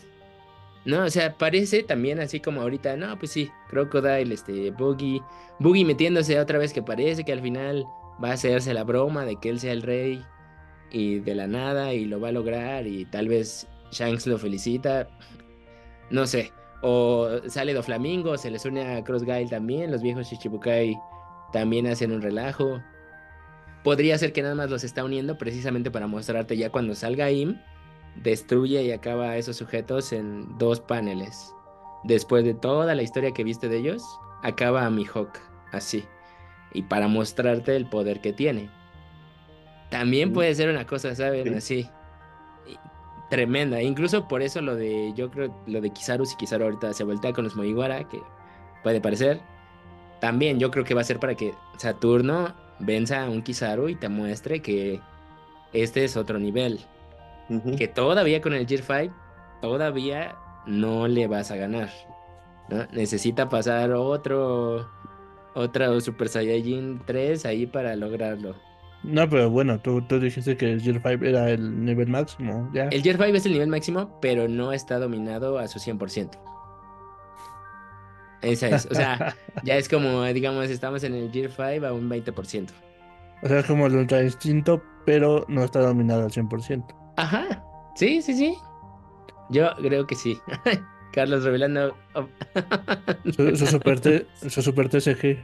No, 0.85 1.03
o 1.03 1.09
sea, 1.09 1.37
parece 1.37 1.83
también 1.83 2.19
así 2.19 2.39
como 2.39 2.61
ahorita, 2.61 2.95
no, 2.97 3.17
pues 3.19 3.31
sí, 3.31 3.51
Crocodile, 3.69 4.33
este, 4.33 4.71
Boogie, 4.71 5.21
Boogie 5.59 5.85
metiéndose 5.85 6.39
otra 6.39 6.57
vez 6.57 6.73
que 6.73 6.81
parece 6.81 7.23
que 7.23 7.33
al 7.33 7.41
final 7.41 7.85
va 8.23 8.29
a 8.29 8.33
hacerse 8.33 8.73
la 8.73 8.83
broma 8.83 9.25
de 9.25 9.35
que 9.35 9.49
él 9.49 9.59
sea 9.59 9.73
el 9.73 9.83
rey 9.83 10.23
y 10.89 11.19
de 11.19 11.35
la 11.35 11.45
nada 11.45 11.93
y 11.93 12.05
lo 12.05 12.19
va 12.19 12.29
a 12.29 12.31
lograr 12.31 12.87
y 12.87 13.05
tal 13.05 13.27
vez 13.27 13.67
Shanks 13.91 14.25
lo 14.25 14.39
felicita, 14.39 15.07
no 16.09 16.25
sé, 16.25 16.51
o 16.81 17.27
sale 17.47 17.73
do 17.73 17.83
Flamingo, 17.83 18.37
se 18.37 18.49
les 18.49 18.65
une 18.65 18.81
a 18.81 19.03
Cross 19.03 19.23
Guile 19.23 19.47
también, 19.47 19.91
los 19.91 20.01
viejos 20.01 20.27
Shichibukai 20.27 20.97
también 21.51 21.87
hacen 21.87 22.11
un 22.11 22.21
relajo. 22.21 22.81
Podría 23.83 24.17
ser 24.17 24.33
que 24.33 24.41
nada 24.41 24.55
más 24.55 24.69
los 24.69 24.83
está 24.83 25.03
uniendo 25.03 25.37
precisamente 25.37 25.91
para 25.91 26.07
mostrarte 26.07 26.55
ya 26.57 26.69
cuando 26.69 26.95
salga 26.95 27.31
Im, 27.31 27.59
destruye 28.15 28.83
y 28.83 28.91
acaba 28.91 29.31
a 29.31 29.37
esos 29.37 29.57
sujetos 29.57 30.13
en 30.13 30.57
dos 30.57 30.79
paneles. 30.79 31.53
Después 32.03 32.43
de 32.43 32.53
toda 32.53 32.95
la 32.95 33.03
historia 33.03 33.31
que 33.31 33.43
viste 33.43 33.69
de 33.69 33.77
ellos, 33.77 34.03
acaba 34.43 34.85
a 34.85 34.89
Mihawk 34.89 35.37
así. 35.71 36.03
Y 36.73 36.83
para 36.83 37.07
mostrarte 37.07 37.75
el 37.75 37.87
poder 37.87 38.21
que 38.21 38.33
tiene. 38.33 38.69
También 39.89 40.31
puede 40.31 40.55
ser 40.55 40.69
una 40.69 40.87
cosa, 40.87 41.13
¿saben? 41.15 41.61
Sí. 41.61 41.83
Así. 41.83 41.89
Tremenda. 43.31 43.81
Incluso 43.81 44.27
por 44.27 44.41
eso 44.41 44.59
lo 44.59 44.75
de, 44.75 45.13
yo 45.15 45.31
creo, 45.31 45.55
lo 45.65 45.79
de 45.79 45.89
Kizaru, 45.89 46.25
si 46.25 46.35
Kizaru 46.35 46.65
ahorita 46.65 46.91
se 46.91 47.05
voltea 47.05 47.31
con 47.31 47.45
los 47.45 47.55
Mugiwara, 47.55 48.03
que 48.09 48.21
puede 48.83 48.99
parecer. 48.99 49.39
También 50.19 50.59
yo 50.59 50.69
creo 50.69 50.83
que 50.83 50.93
va 50.93 50.99
a 50.99 51.05
ser 51.05 51.17
para 51.17 51.33
que 51.33 51.53
Saturno 51.77 52.53
venza 52.79 53.23
a 53.23 53.29
un 53.29 53.41
Kizaru 53.41 53.87
y 53.87 53.95
te 53.95 54.09
muestre 54.09 54.61
que 54.61 54.99
este 55.71 56.03
es 56.03 56.17
otro 56.17 56.39
nivel. 56.39 56.81
Que 57.77 57.87
todavía 57.87 58.41
con 58.41 58.53
el 58.53 58.67
Gear 58.67 58.81
5, 58.81 59.15
todavía 59.61 60.35
no 60.65 61.07
le 61.07 61.27
vas 61.27 61.51
a 61.51 61.55
ganar. 61.55 61.89
¿no? 62.67 62.85
Necesita 62.91 63.47
pasar 63.47 63.93
otro, 63.93 64.89
otro 65.53 66.01
Super 66.01 66.27
Saiyajin 66.27 67.01
3 67.05 67.45
ahí 67.45 67.65
para 67.65 67.95
lograrlo. 67.95 68.55
No, 69.03 69.27
pero 69.27 69.49
bueno, 69.49 69.79
tú, 69.79 70.01
tú 70.03 70.19
dijiste 70.19 70.55
que 70.55 70.73
el 70.73 70.81
Gear 70.81 71.01
5 71.03 71.25
era 71.25 71.49
el 71.49 71.83
nivel 71.83 72.07
máximo. 72.07 72.69
Ya. 72.73 72.87
El 72.89 73.01
Gear 73.01 73.17
5 73.17 73.37
es 73.37 73.45
el 73.45 73.53
nivel 73.53 73.69
máximo, 73.69 74.19
pero 74.21 74.47
no 74.47 74.71
está 74.73 74.99
dominado 74.99 75.57
a 75.57 75.67
su 75.67 75.79
100%. 75.79 76.29
Esa 78.43 78.69
es, 78.69 78.87
o 78.89 78.95
sea, 78.95 79.35
ya 79.63 79.77
es 79.77 79.87
como, 79.87 80.23
digamos, 80.25 80.69
estamos 80.69 81.03
en 81.03 81.15
el 81.15 81.31
Gear 81.31 81.51
5 81.51 81.85
a 81.85 81.93
un 81.93 82.09
20%. 82.09 82.69
O 83.43 83.47
sea, 83.47 83.59
es 83.59 83.65
como 83.65 83.87
el 83.87 83.95
Ultra 83.95 84.23
Instinto, 84.23 84.83
pero 85.05 85.45
no 85.47 85.63
está 85.63 85.79
dominado 85.79 86.23
al 86.23 86.31
100%. 86.31 86.85
Ajá, 87.17 87.63
sí, 87.95 88.21
sí, 88.21 88.33
sí. 88.35 88.55
Yo 89.49 89.69
creo 89.81 90.05
que 90.05 90.15
sí. 90.15 90.37
Carlos 91.13 91.43
revelando. 91.43 91.97
oh, 92.13 92.27
Su, 93.35 93.55
su 93.55 93.65
super, 93.67 94.27
su 94.47 94.61
super 94.61 94.87
TCG 94.89 95.39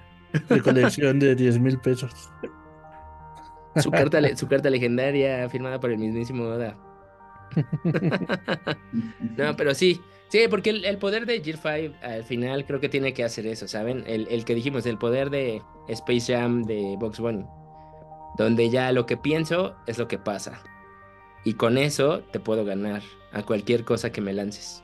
de 0.49 0.61
colección 0.61 1.19
de 1.19 1.35
10 1.35 1.59
mil 1.59 1.77
pesos. 1.79 2.29
Su, 3.81 3.91
carta, 3.91 4.35
su 4.35 4.47
carta 4.47 4.69
legendaria 4.69 5.49
firmada 5.49 5.79
por 5.79 5.91
el 5.91 5.97
mismísimo 5.97 6.45
Oda. 6.45 6.77
No, 9.37 9.55
pero 9.55 9.73
sí. 9.73 10.01
Sí, 10.29 10.39
porque 10.49 10.71
el, 10.71 10.83
el 10.83 10.97
poder 10.97 11.25
de 11.25 11.41
Gear 11.41 11.57
5 11.57 11.95
al 12.01 12.23
final 12.23 12.65
creo 12.65 12.81
que 12.81 12.89
tiene 12.89 13.13
que 13.13 13.23
hacer 13.23 13.47
eso, 13.47 13.67
¿saben? 13.67 14.03
El, 14.07 14.27
el 14.29 14.43
que 14.43 14.55
dijimos, 14.55 14.85
el 14.85 14.97
poder 14.97 15.29
de 15.29 15.61
Space 15.87 16.33
Jam 16.33 16.63
de 16.63 16.97
Box 16.99 17.19
Bunny. 17.19 17.45
Donde 18.37 18.69
ya 18.69 18.91
lo 18.91 19.05
que 19.05 19.15
pienso 19.15 19.77
es 19.87 19.97
lo 19.97 20.09
que 20.09 20.17
pasa. 20.17 20.61
Y 21.45 21.53
con 21.53 21.77
eso 21.77 22.23
te 22.31 22.41
puedo 22.41 22.65
ganar 22.65 23.01
a 23.31 23.43
cualquier 23.43 23.85
cosa 23.85 24.11
que 24.11 24.19
me 24.19 24.33
lances. 24.33 24.83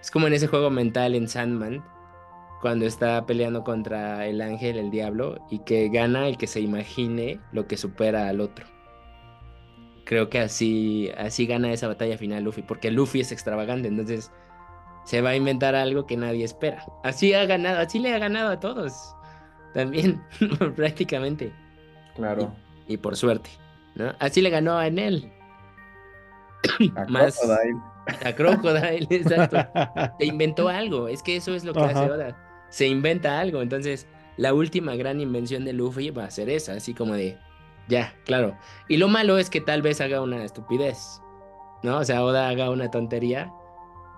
Es 0.00 0.10
como 0.10 0.26
en 0.26 0.34
ese 0.34 0.48
juego 0.48 0.68
mental 0.68 1.14
en 1.14 1.28
Sandman. 1.28 1.82
Cuando 2.64 2.86
está 2.86 3.26
peleando 3.26 3.62
contra 3.62 4.26
el 4.26 4.40
ángel, 4.40 4.78
el 4.78 4.90
diablo, 4.90 5.36
y 5.50 5.58
que 5.58 5.90
gana 5.90 6.28
el 6.28 6.38
que 6.38 6.46
se 6.46 6.60
imagine 6.60 7.38
lo 7.52 7.66
que 7.66 7.76
supera 7.76 8.26
al 8.26 8.40
otro. 8.40 8.64
Creo 10.06 10.30
que 10.30 10.38
así, 10.40 11.10
así 11.18 11.44
gana 11.44 11.70
esa 11.74 11.88
batalla 11.88 12.16
final 12.16 12.42
Luffy, 12.42 12.62
porque 12.62 12.90
Luffy 12.90 13.20
es 13.20 13.32
extravagante, 13.32 13.88
entonces 13.88 14.32
se 15.04 15.20
va 15.20 15.28
a 15.28 15.36
inventar 15.36 15.74
algo 15.74 16.06
que 16.06 16.16
nadie 16.16 16.42
espera. 16.42 16.82
Así 17.02 17.34
ha 17.34 17.44
ganado, 17.44 17.80
así 17.80 17.98
le 17.98 18.14
ha 18.14 18.18
ganado 18.18 18.48
a 18.48 18.60
todos. 18.60 19.14
También, 19.74 20.22
prácticamente. 20.74 21.52
Claro. 22.16 22.50
Y, 22.88 22.96
por 22.96 23.14
suerte, 23.14 23.50
¿no? 23.94 24.14
Así 24.20 24.40
le 24.40 24.48
ganó 24.48 24.78
a 24.78 24.86
Enel. 24.86 25.30
A 26.96 27.04
Más 27.10 27.38
Crocodile. 27.38 27.80
a 28.24 28.34
Crocodile, 28.34 29.06
exacto. 29.10 29.58
Se 30.18 30.24
inventó 30.24 30.70
algo, 30.70 31.08
es 31.08 31.22
que 31.22 31.36
eso 31.36 31.54
es 31.54 31.62
lo 31.62 31.74
que 31.74 31.80
hace. 31.80 32.10
Oda. 32.10 32.43
Se 32.74 32.86
inventa 32.88 33.38
algo, 33.38 33.62
entonces 33.62 34.08
la 34.36 34.52
última 34.52 34.96
gran 34.96 35.20
invención 35.20 35.64
de 35.64 35.72
Luffy 35.72 36.10
va 36.10 36.24
a 36.24 36.30
ser 36.30 36.48
esa, 36.50 36.72
así 36.74 36.92
como 36.92 37.14
de, 37.14 37.38
ya, 37.88 38.14
claro. 38.24 38.58
Y 38.88 38.96
lo 38.96 39.06
malo 39.08 39.38
es 39.38 39.48
que 39.48 39.60
tal 39.60 39.80
vez 39.80 40.00
haga 40.00 40.20
una 40.20 40.44
estupidez, 40.44 41.20
¿no? 41.84 41.98
O 41.98 42.04
sea, 42.04 42.24
Oda 42.24 42.48
haga 42.48 42.70
una 42.70 42.90
tontería 42.90 43.52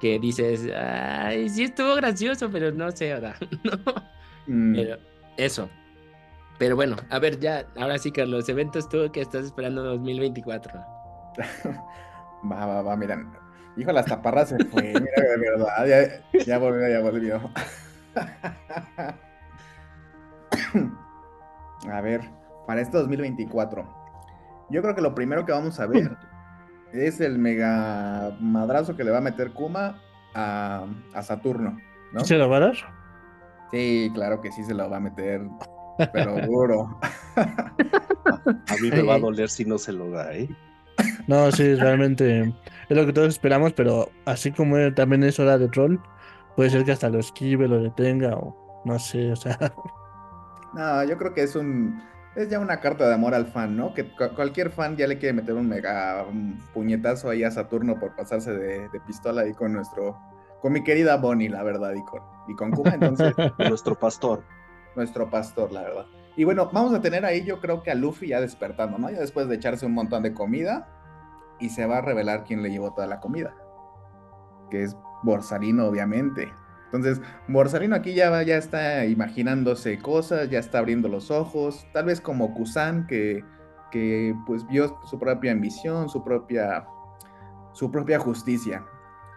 que 0.00 0.18
dices, 0.18 0.68
ay, 0.74 1.48
sí 1.50 1.64
estuvo 1.64 1.94
gracioso, 1.96 2.50
pero 2.50 2.72
no 2.72 2.90
sé, 2.92 3.14
Oda. 3.14 3.36
no. 3.64 3.72
Mm, 4.46 4.74
Pero 4.74 4.98
eso. 5.36 5.68
Pero 6.58 6.76
bueno, 6.76 6.96
a 7.10 7.18
ver, 7.18 7.38
ya, 7.40 7.66
ahora 7.76 7.98
sí, 7.98 8.12
Carlos, 8.12 8.48
eventos 8.48 8.88
tú 8.88 9.10
que 9.12 9.20
estás 9.20 9.44
esperando 9.46 9.84
2024. 9.84 10.72
Va, 12.50 12.66
va, 12.66 12.82
va, 12.82 12.96
miren. 12.96 13.32
Hijo, 13.76 13.92
las 13.92 14.06
taparras 14.06 14.50
se 14.50 14.60
fue, 14.60 14.82
mira, 14.84 15.22
de 15.22 15.38
verdad. 15.38 15.86
Ya, 15.86 16.44
ya 16.44 16.58
volvió, 16.58 16.88
ya 16.88 17.00
volvió. 17.00 17.52
A 21.90 22.00
ver, 22.00 22.22
para 22.66 22.80
este 22.80 22.98
2024. 22.98 23.86
Yo 24.70 24.82
creo 24.82 24.94
que 24.94 25.00
lo 25.00 25.14
primero 25.14 25.46
que 25.46 25.52
vamos 25.52 25.78
a 25.78 25.86
ver 25.86 26.16
es 26.92 27.20
el 27.20 27.38
mega 27.38 28.36
madrazo 28.40 28.96
que 28.96 29.04
le 29.04 29.12
va 29.12 29.18
a 29.18 29.22
meter 29.22 29.52
Kuma 29.52 30.00
a, 30.34 30.86
a 31.14 31.22
Saturno, 31.22 31.78
¿no? 32.12 32.24
¿Se 32.24 32.36
lo 32.36 32.48
va 32.48 32.56
a 32.56 32.60
dar? 32.60 32.76
Sí, 33.70 34.10
claro 34.14 34.40
que 34.40 34.52
sí 34.52 34.64
se 34.64 34.74
lo 34.74 34.88
va 34.88 34.96
a 34.96 35.00
meter, 35.00 35.42
pero 36.12 36.40
duro. 36.46 36.98
A 37.36 38.74
mí 38.80 38.90
me 38.90 39.02
va 39.02 39.14
a 39.14 39.18
doler 39.18 39.48
si 39.48 39.64
no 39.64 39.78
se 39.78 39.92
lo 39.92 40.10
da, 40.10 40.34
¿eh? 40.34 40.48
No, 41.26 41.50
sí, 41.50 41.74
realmente 41.74 42.54
es 42.88 42.96
lo 42.96 43.04
que 43.04 43.12
todos 43.12 43.28
esperamos, 43.28 43.72
pero 43.72 44.08
así 44.24 44.52
como 44.52 44.76
también 44.94 45.24
es 45.24 45.38
hora 45.38 45.58
de 45.58 45.68
troll, 45.68 45.98
puede 46.56 46.70
ser 46.70 46.84
que 46.84 46.92
hasta 46.92 47.08
lo 47.10 47.18
esquive, 47.18 47.68
lo 47.68 47.78
detenga 47.80 48.34
o 48.36 48.82
no 48.84 48.98
sé, 48.98 49.30
o 49.32 49.36
sea, 49.36 49.58
No, 50.74 51.04
yo 51.04 51.16
creo 51.16 51.32
que 51.32 51.42
es 51.42 51.56
un. 51.56 52.02
Es 52.34 52.50
ya 52.50 52.58
una 52.60 52.80
carta 52.80 53.08
de 53.08 53.14
amor 53.14 53.34
al 53.34 53.46
fan, 53.46 53.76
¿no? 53.78 53.94
Que 53.94 54.10
cu- 54.14 54.34
cualquier 54.34 54.70
fan 54.70 54.94
ya 54.96 55.06
le 55.06 55.16
quiere 55.18 55.32
meter 55.32 55.54
un 55.54 55.66
mega 55.68 56.26
puñetazo 56.74 57.30
ahí 57.30 57.42
a 57.44 57.50
Saturno 57.50 57.98
por 57.98 58.14
pasarse 58.14 58.52
de, 58.52 58.88
de 58.90 59.00
pistola 59.06 59.40
ahí 59.42 59.54
con 59.54 59.72
nuestro. 59.72 60.18
Con 60.60 60.72
mi 60.74 60.84
querida 60.84 61.16
Bonnie, 61.16 61.48
la 61.48 61.62
verdad, 61.62 61.94
y 61.94 62.02
con, 62.04 62.20
y 62.48 62.54
con 62.54 62.72
Kuma, 62.72 62.90
entonces, 62.94 63.32
Nuestro 63.58 63.94
pastor. 63.98 64.42
nuestro 64.96 65.30
pastor, 65.30 65.72
la 65.72 65.82
verdad. 65.82 66.06
Y 66.36 66.44
bueno, 66.44 66.68
vamos 66.72 66.92
a 66.92 67.00
tener 67.00 67.24
ahí, 67.24 67.42
yo 67.42 67.58
creo 67.60 67.82
que 67.82 67.90
a 67.90 67.94
Luffy 67.94 68.28
ya 68.28 68.40
despertando, 68.42 68.98
¿no? 68.98 69.08
Ya 69.08 69.20
después 69.20 69.48
de 69.48 69.54
echarse 69.56 69.86
un 69.86 69.94
montón 69.94 70.22
de 70.22 70.34
comida, 70.34 70.88
y 71.58 71.70
se 71.70 71.86
va 71.86 71.98
a 71.98 72.00
revelar 72.02 72.44
quién 72.44 72.62
le 72.62 72.70
llevó 72.70 72.92
toda 72.92 73.06
la 73.06 73.20
comida. 73.20 73.54
Que 74.70 74.82
es 74.82 74.94
Borsalino, 75.26 75.84
obviamente. 75.84 76.50
Entonces, 76.86 77.20
Borsalino 77.48 77.94
aquí 77.94 78.14
ya, 78.14 78.42
ya 78.42 78.56
está 78.56 79.04
imaginándose 79.04 79.98
cosas, 79.98 80.48
ya 80.48 80.58
está 80.58 80.78
abriendo 80.78 81.08
los 81.08 81.30
ojos, 81.30 81.86
tal 81.92 82.06
vez 82.06 82.22
como 82.22 82.54
Kusan, 82.54 83.06
que, 83.06 83.44
que 83.90 84.34
pues 84.46 84.66
vio 84.68 84.98
su 85.04 85.18
propia 85.18 85.52
ambición, 85.52 86.08
su 86.08 86.24
propia, 86.24 86.86
su 87.72 87.90
propia 87.90 88.18
justicia. 88.18 88.84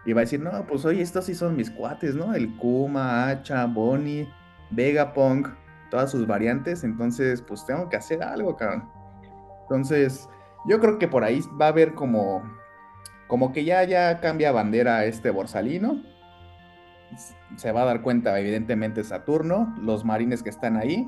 Y 0.05 0.13
va 0.13 0.21
a 0.21 0.23
decir, 0.23 0.39
no, 0.39 0.65
pues 0.65 0.85
oye, 0.85 1.01
estos 1.01 1.25
sí 1.25 1.35
son 1.35 1.57
mis 1.57 1.69
cuates, 1.69 2.15
¿no? 2.15 2.33
El 2.33 2.55
Kuma, 2.55 3.27
Hacha, 3.27 3.65
Bonnie, 3.65 4.29
Vegapunk, 4.69 5.49
todas 5.89 6.11
sus 6.11 6.25
variantes, 6.25 6.83
entonces 6.83 7.41
pues 7.41 7.65
tengo 7.65 7.89
que 7.89 7.97
hacer 7.97 8.23
algo, 8.23 8.55
cabrón. 8.55 8.87
Entonces, 9.63 10.29
yo 10.65 10.79
creo 10.79 10.99
que 10.99 11.07
por 11.07 11.23
ahí 11.23 11.41
va 11.59 11.65
a 11.65 11.69
haber 11.69 11.93
como, 11.93 12.43
como 13.29 13.53
que 13.53 13.63
ya, 13.63 13.83
ya 13.83 14.19
cambia 14.21 14.51
bandera 14.51 15.05
este 15.05 15.29
Borsalino. 15.29 16.03
Se 17.57 17.71
va 17.71 17.83
a 17.83 17.85
dar 17.85 18.01
cuenta, 18.01 18.37
evidentemente, 18.39 19.03
Saturno, 19.03 19.75
los 19.79 20.03
marines 20.03 20.41
que 20.41 20.49
están 20.49 20.77
ahí. 20.77 21.07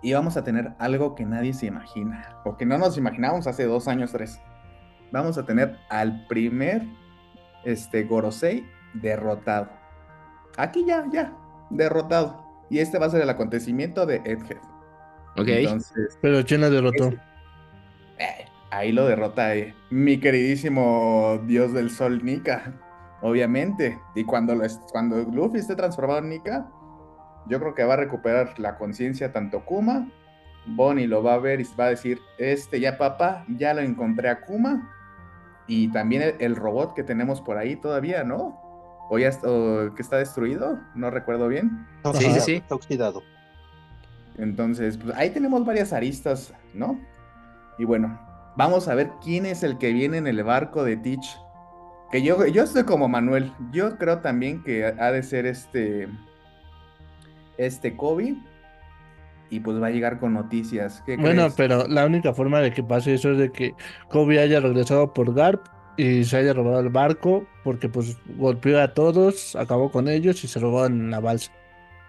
Y 0.00 0.14
vamos 0.14 0.38
a 0.38 0.44
tener 0.44 0.72
algo 0.78 1.14
que 1.14 1.26
nadie 1.26 1.52
se 1.52 1.66
imagina, 1.66 2.40
o 2.44 2.56
que 2.56 2.64
no 2.64 2.78
nos 2.78 2.96
imaginábamos 2.96 3.46
hace 3.46 3.66
dos 3.66 3.86
años, 3.86 4.12
tres. 4.12 4.40
Vamos 5.12 5.36
a 5.36 5.44
tener 5.44 5.76
al 5.90 6.26
primer 6.26 6.84
este, 7.64 8.04
Gorosei 8.04 8.66
derrotado. 8.94 9.68
Aquí 10.56 10.86
ya, 10.86 11.04
ya, 11.12 11.36
derrotado. 11.68 12.44
Y 12.70 12.78
este 12.78 12.98
va 12.98 13.06
a 13.06 13.10
ser 13.10 13.20
el 13.20 13.30
acontecimiento 13.30 14.06
de 14.06 14.16
Egghead. 14.24 14.62
Ok. 15.36 15.48
Entonces, 15.48 16.18
pero 16.22 16.42
¿quién 16.46 16.62
la 16.62 16.70
derrotó? 16.70 17.12
Ahí 18.72 18.90
lo 18.92 19.06
derrota 19.06 19.54
eh, 19.54 19.74
mi 19.90 20.18
queridísimo 20.18 21.40
dios 21.46 21.72
del 21.72 21.90
sol 21.90 22.24
Nika, 22.24 22.72
obviamente. 23.20 23.98
Y 24.14 24.24
cuando, 24.24 24.54
lo 24.54 24.64
es- 24.64 24.80
cuando 24.90 25.18
Luffy 25.18 25.58
esté 25.58 25.76
transformado 25.76 26.20
en 26.20 26.30
Nika, 26.30 26.68
yo 27.48 27.60
creo 27.60 27.74
que 27.74 27.84
va 27.84 27.94
a 27.94 27.98
recuperar 27.98 28.58
la 28.58 28.76
conciencia 28.78 29.32
tanto 29.32 29.64
Kuma. 29.64 30.08
Bonnie 30.64 31.06
lo 31.08 31.22
va 31.22 31.34
a 31.34 31.38
ver 31.38 31.60
y 31.60 31.66
va 31.78 31.86
a 31.86 31.90
decir, 31.90 32.20
este 32.38 32.78
ya 32.80 32.96
papá, 32.96 33.44
ya 33.48 33.74
lo 33.74 33.80
encontré 33.80 34.28
a 34.28 34.40
Kuma. 34.40 34.90
Y 35.66 35.88
también 35.88 36.22
el, 36.22 36.34
el 36.40 36.56
robot 36.56 36.94
que 36.94 37.02
tenemos 37.02 37.40
por 37.40 37.58
ahí 37.58 37.76
todavía, 37.76 38.24
¿no? 38.24 38.58
O 39.10 39.18
ya 39.18 39.30
o 39.44 39.94
que 39.94 40.02
está 40.02 40.16
destruido, 40.18 40.78
no 40.94 41.10
recuerdo 41.10 41.48
bien. 41.48 41.86
Sí, 42.14 42.24
sí, 42.24 42.40
sí. 42.40 42.54
Está 42.54 42.74
oxidado. 42.76 43.22
Entonces, 44.38 44.96
pues 44.96 45.14
ahí 45.16 45.30
tenemos 45.30 45.64
varias 45.64 45.92
aristas, 45.92 46.54
¿no? 46.74 46.98
Y 47.78 47.84
bueno, 47.84 48.18
vamos 48.56 48.88
a 48.88 48.94
ver 48.94 49.10
quién 49.22 49.46
es 49.46 49.62
el 49.62 49.78
que 49.78 49.92
viene 49.92 50.18
en 50.18 50.26
el 50.26 50.42
barco 50.44 50.84
de 50.84 50.96
Teach. 50.96 51.38
Que 52.10 52.22
yo, 52.22 52.46
yo 52.46 52.64
estoy 52.64 52.84
como 52.84 53.08
Manuel. 53.08 53.52
Yo 53.72 53.96
creo 53.96 54.18
también 54.18 54.62
que 54.62 54.84
ha 54.84 55.10
de 55.10 55.22
ser 55.22 55.46
este. 55.46 56.08
Este 57.56 57.96
Kobe. 57.96 58.36
Y 59.50 59.60
pues 59.60 59.80
va 59.82 59.88
a 59.88 59.90
llegar 59.90 60.18
con 60.18 60.32
noticias. 60.34 61.02
¿Qué 61.04 61.16
Bueno, 61.16 61.42
crees? 61.42 61.54
pero 61.56 61.86
la 61.86 62.06
única 62.06 62.32
forma 62.32 62.60
de 62.60 62.72
que 62.72 62.82
pase 62.82 63.14
eso 63.14 63.32
es 63.32 63.38
de 63.38 63.52
que 63.52 63.74
Kobe 64.08 64.40
haya 64.40 64.60
regresado 64.60 65.12
por 65.12 65.34
Garp 65.34 65.66
y 65.98 66.24
se 66.24 66.38
haya 66.38 66.54
robado 66.54 66.80
el 66.80 66.88
barco 66.88 67.46
porque 67.62 67.90
pues 67.90 68.16
golpeó 68.38 68.80
a 68.80 68.94
todos, 68.94 69.54
acabó 69.56 69.90
con 69.90 70.08
ellos 70.08 70.42
y 70.42 70.48
se 70.48 70.58
robó 70.58 70.86
en 70.86 71.10
la 71.10 71.20
balsa. 71.20 71.52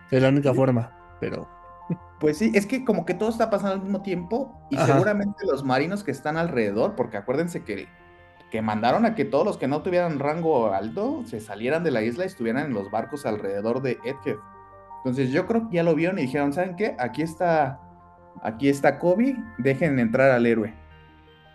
Es 0.09 0.21
la 0.21 0.29
única 0.29 0.53
forma, 0.53 0.91
pero 1.19 1.49
Pues 2.23 2.37
sí, 2.37 2.53
es 2.55 2.65
que 2.65 2.85
como 2.85 3.05
que 3.05 3.13
todo 3.13 3.27
está 3.27 3.49
pasando 3.49 3.73
al 3.75 3.81
mismo 3.81 4.01
tiempo. 4.01 4.57
Y 4.69 4.77
Ajá. 4.77 4.85
seguramente 4.85 5.45
los 5.45 5.65
marinos 5.65 6.05
que 6.05 6.11
están 6.11 6.37
alrededor, 6.37 6.95
porque 6.95 7.17
acuérdense 7.17 7.65
que, 7.65 7.89
que 8.49 8.61
mandaron 8.61 9.05
a 9.05 9.13
que 9.13 9.25
todos 9.25 9.45
los 9.45 9.57
que 9.57 9.67
no 9.67 9.81
tuvieran 9.81 10.19
rango 10.19 10.71
alto 10.73 11.23
se 11.25 11.41
salieran 11.41 11.83
de 11.83 11.91
la 11.91 12.01
isla 12.01 12.23
y 12.23 12.27
estuvieran 12.27 12.67
en 12.67 12.73
los 12.73 12.89
barcos 12.89 13.25
alrededor 13.25 13.81
de 13.81 13.97
Edgehead. 14.05 14.37
Entonces 14.99 15.31
yo 15.31 15.45
creo 15.47 15.67
que 15.69 15.75
ya 15.75 15.83
lo 15.83 15.95
vieron 15.95 16.17
y 16.17 16.21
dijeron, 16.21 16.53
¿saben 16.53 16.77
qué? 16.77 16.95
Aquí 16.97 17.23
está, 17.23 17.81
aquí 18.41 18.69
está 18.69 18.99
Kobe, 18.99 19.35
dejen 19.57 19.99
entrar 19.99 20.31
al 20.31 20.45
héroe. 20.45 20.73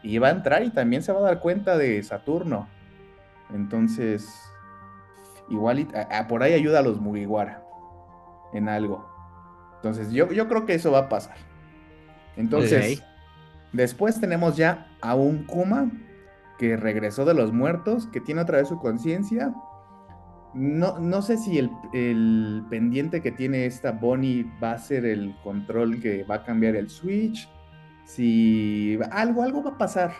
Y 0.02 0.18
va 0.18 0.28
a 0.28 0.32
entrar 0.32 0.62
y 0.64 0.68
también 0.70 1.02
se 1.02 1.12
va 1.12 1.20
a 1.20 1.22
dar 1.22 1.40
cuenta 1.40 1.78
de 1.78 2.02
Saturno. 2.02 2.68
Entonces, 3.54 4.28
igual 5.48 5.78
y- 5.78 5.88
a- 5.94 6.18
a- 6.18 6.28
por 6.28 6.42
ahí 6.42 6.52
ayuda 6.52 6.80
a 6.80 6.82
los 6.82 7.00
Mugiwara 7.00 7.62
en 8.52 8.68
algo. 8.68 9.07
Entonces 9.78 10.10
yo, 10.10 10.30
yo 10.32 10.48
creo 10.48 10.66
que 10.66 10.74
eso 10.74 10.90
va 10.90 11.00
a 11.00 11.08
pasar. 11.08 11.36
Entonces, 12.36 13.02
después 13.72 14.20
tenemos 14.20 14.56
ya 14.56 14.88
a 15.00 15.14
un 15.14 15.44
Kuma 15.44 15.90
que 16.58 16.76
regresó 16.76 17.24
de 17.24 17.34
los 17.34 17.52
muertos, 17.52 18.06
que 18.08 18.20
tiene 18.20 18.40
otra 18.40 18.58
vez 18.58 18.68
su 18.68 18.78
conciencia. 18.78 19.54
No, 20.54 20.98
no 20.98 21.22
sé 21.22 21.36
si 21.36 21.58
el, 21.58 21.70
el 21.92 22.64
pendiente 22.68 23.22
que 23.22 23.30
tiene 23.30 23.66
esta 23.66 23.92
Bonnie 23.92 24.50
va 24.62 24.72
a 24.72 24.78
ser 24.78 25.04
el 25.04 25.36
control 25.42 26.00
que 26.00 26.24
va 26.24 26.36
a 26.36 26.44
cambiar 26.44 26.74
el 26.74 26.90
switch. 26.90 27.48
Si 28.04 28.98
algo, 29.12 29.42
algo 29.42 29.62
va 29.62 29.70
a 29.70 29.78
pasar. 29.78 30.12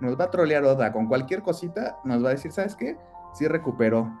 Nos 0.00 0.18
va 0.18 0.24
a 0.24 0.30
trolear 0.30 0.64
Oda 0.64 0.92
con 0.92 1.06
cualquier 1.06 1.42
cosita. 1.42 1.98
Nos 2.04 2.24
va 2.24 2.28
a 2.28 2.32
decir, 2.32 2.52
¿sabes 2.52 2.76
qué? 2.76 2.96
Sí 3.34 3.48
recuperó. 3.48 4.12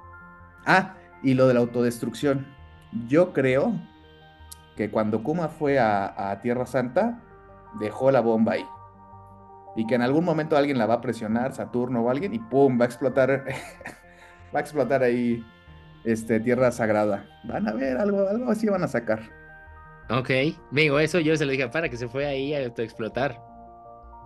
Ah, 0.64 0.94
y 1.22 1.34
lo 1.34 1.46
de 1.46 1.54
la 1.54 1.60
autodestrucción. 1.60 2.46
Yo 3.06 3.32
creo 3.32 3.74
que 4.76 4.90
cuando 4.90 5.22
Kuma 5.22 5.48
fue 5.48 5.78
a, 5.78 6.30
a 6.30 6.40
Tierra 6.40 6.66
Santa, 6.66 7.20
dejó 7.78 8.10
la 8.10 8.20
bomba 8.20 8.52
ahí. 8.52 8.64
Y 9.76 9.86
que 9.86 9.94
en 9.94 10.02
algún 10.02 10.24
momento 10.24 10.56
alguien 10.56 10.78
la 10.78 10.86
va 10.86 10.94
a 10.94 11.00
presionar, 11.00 11.54
Saturno 11.54 12.02
o 12.02 12.10
alguien, 12.10 12.34
y 12.34 12.38
¡pum! 12.38 12.78
va 12.78 12.84
a 12.84 12.86
explotar. 12.86 13.30
va 14.54 14.58
a 14.58 14.60
explotar 14.60 15.02
ahí 15.02 15.44
este, 16.04 16.40
Tierra 16.40 16.70
Sagrada. 16.70 17.26
Van 17.44 17.68
a 17.68 17.72
ver, 17.72 17.96
algo, 17.96 18.28
algo 18.28 18.50
así 18.50 18.68
van 18.68 18.82
a 18.82 18.88
sacar. 18.88 19.20
Ok, 20.10 20.30
digo, 20.70 20.98
eso 20.98 21.20
yo 21.20 21.36
se 21.36 21.46
lo 21.46 21.52
dije 21.52 21.68
para 21.68 21.88
que 21.88 21.96
se 21.96 22.08
fue 22.08 22.26
ahí 22.26 22.54
a 22.54 22.64
autoexplotar. 22.64 23.40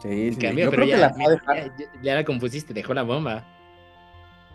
Sí, 0.02 0.32
sí, 0.32 0.40
cambio, 0.40 0.64
yo 0.64 0.70
pero 0.70 0.82
creo 0.82 0.96
que 0.96 1.00
ya, 1.00 1.14
la 1.16 1.28
dejar. 1.30 1.72
ya, 2.02 2.14
la 2.14 2.24
compusiste, 2.24 2.74
dejó 2.74 2.92
la 2.92 3.02
bomba. 3.02 3.44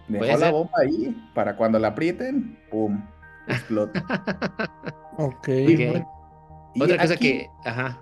Dejó 0.07 0.25
la 0.25 0.37
ser. 0.37 0.51
bomba 0.51 0.73
ahí 0.79 1.29
para 1.33 1.55
cuando 1.55 1.79
la 1.79 1.89
aprieten, 1.89 2.59
¡pum! 2.69 3.01
Explota. 3.47 4.03
Ok. 5.25 5.35
Ok. 5.47 6.05
Y 6.73 6.83
Otra 6.83 6.97
cosa 6.97 7.13
aquí- 7.13 7.31
que, 7.39 7.49
ajá. 7.65 7.99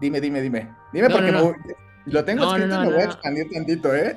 Dime, 0.00 0.20
dime, 0.20 0.40
dime. 0.40 0.68
Dime 0.92 1.08
No, 1.08 1.14
porque 1.14 1.32
no, 1.32 1.38
me 1.38 1.44
no. 1.44 1.52
voy- 1.52 1.74
lo 2.06 2.24
tengo 2.24 2.40
No, 2.44 2.50
no, 2.50 2.56
escrito 2.56 2.74
y 2.74 2.78
no, 2.78 2.80
me 2.84 2.92
voy 2.94 3.02
a 3.02 3.04
no. 3.06 3.12
expandir 3.12 3.50
tantito, 3.50 3.94
¿eh? 3.94 4.16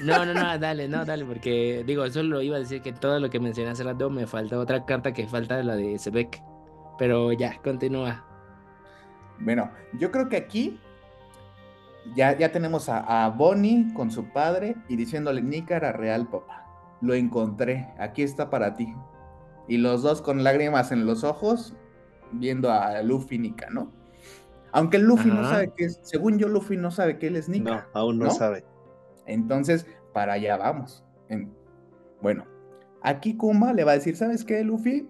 No, 0.00 0.26
no, 0.26 0.34
no, 0.34 0.58
dale, 0.58 0.88
no, 0.88 1.04
dale, 1.04 1.24
porque 1.24 1.82
digo, 1.86 2.08
solo 2.10 2.42
iba 2.42 2.56
a 2.56 2.60
decir 2.60 2.82
que 2.82 2.92
todo 2.92 3.18
lo 3.18 3.30
que 3.30 3.40
mencioné 3.40 3.70
hace 3.70 3.82
rato 3.82 4.10
me 4.10 4.26
falta 4.26 4.58
otra 4.58 4.84
carta 4.84 5.12
que 5.12 5.26
falta 5.26 5.62
la 5.62 5.74
de 5.76 5.98
Sebek. 5.98 6.42
Pero 6.98 7.32
ya, 7.32 7.56
continúa. 7.62 8.24
Bueno, 9.40 9.70
yo 9.98 10.10
creo 10.12 10.28
que 10.28 10.36
aquí 10.36 10.78
ya, 12.14 12.36
ya 12.36 12.52
tenemos 12.52 12.88
a, 12.88 13.24
a 13.24 13.30
Bonnie 13.30 13.92
con 13.94 14.10
su 14.10 14.26
padre 14.32 14.76
y 14.88 14.96
diciéndole, 14.96 15.40
Nícara 15.42 15.92
real, 15.92 16.28
papá. 16.28 16.66
Lo 17.00 17.14
encontré, 17.14 17.88
aquí 17.98 18.22
está 18.22 18.50
para 18.50 18.74
ti. 18.74 18.94
Y 19.68 19.78
los 19.78 20.02
dos 20.02 20.20
con 20.22 20.44
lágrimas 20.44 20.92
en 20.92 21.06
los 21.06 21.24
ojos, 21.24 21.74
viendo 22.32 22.70
a 22.70 23.02
Luffy 23.02 23.38
Nika, 23.38 23.68
¿no? 23.70 23.92
Aunque 24.72 24.98
Luffy 24.98 25.28
no 25.30 25.44
sabe 25.48 25.72
qué 25.76 25.84
es, 25.84 26.00
según 26.02 26.38
yo, 26.38 26.48
Luffy 26.48 26.76
no 26.76 26.90
sabe 26.90 27.18
que 27.18 27.28
él 27.28 27.36
es 27.36 27.48
Nika. 27.48 27.70
No, 27.94 28.00
aún 28.00 28.18
no, 28.18 28.24
¿no? 28.26 28.30
sabe. 28.32 28.64
Entonces, 29.26 29.86
para 30.12 30.34
allá 30.34 30.56
vamos. 30.56 31.04
En- 31.28 31.52
Bueno, 32.20 32.44
aquí 33.02 33.36
Kuma 33.36 33.72
le 33.72 33.84
va 33.84 33.92
a 33.92 33.94
decir, 33.94 34.16
¿sabes 34.16 34.44
qué, 34.44 34.62
Luffy? 34.64 35.08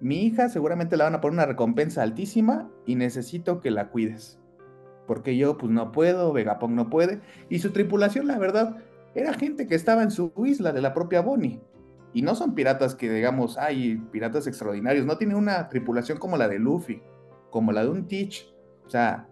Mi 0.00 0.24
hija 0.26 0.48
seguramente 0.50 0.96
le 0.96 1.04
van 1.04 1.14
a 1.14 1.20
poner 1.20 1.34
una 1.34 1.46
recompensa 1.46 2.02
altísima 2.02 2.70
y 2.84 2.94
necesito 2.96 3.60
que 3.60 3.70
la 3.70 3.88
cuides. 3.88 4.38
Porque 5.06 5.36
yo 5.36 5.56
pues 5.56 5.72
no 5.72 5.92
puedo, 5.92 6.32
Vegapunk 6.32 6.72
no 6.72 6.90
puede. 6.90 7.20
Y 7.48 7.60
su 7.60 7.72
tripulación, 7.72 8.26
la 8.26 8.38
verdad, 8.38 8.76
era 9.14 9.32
gente 9.32 9.66
que 9.66 9.74
estaba 9.74 10.02
en 10.02 10.10
su 10.10 10.32
isla 10.44 10.72
de 10.72 10.82
la 10.82 10.92
propia 10.92 11.20
Bonnie. 11.22 11.60
Y 12.14 12.22
no 12.22 12.34
son 12.34 12.54
piratas 12.54 12.94
que 12.94 13.12
digamos, 13.12 13.58
hay 13.58 13.96
piratas 14.12 14.46
extraordinarios. 14.46 15.04
No 15.04 15.18
tiene 15.18 15.34
una 15.34 15.68
tripulación 15.68 16.16
como 16.18 16.36
la 16.36 16.48
de 16.48 16.58
Luffy, 16.58 17.02
como 17.50 17.72
la 17.72 17.82
de 17.82 17.90
un 17.90 18.06
Teach. 18.08 18.46
O 18.86 18.90
sea, 18.90 19.26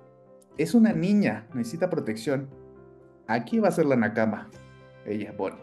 es 0.59 0.75
una 0.75 0.93
niña, 0.93 1.47
necesita 1.55 1.89
protección. 1.89 2.49
Aquí 3.29 3.61
va 3.61 3.69
a 3.69 3.73
ser 3.73 3.87
la 3.87 3.97
Nakama, 3.97 4.51
ella, 5.07 5.33
Bonnie. 5.39 5.59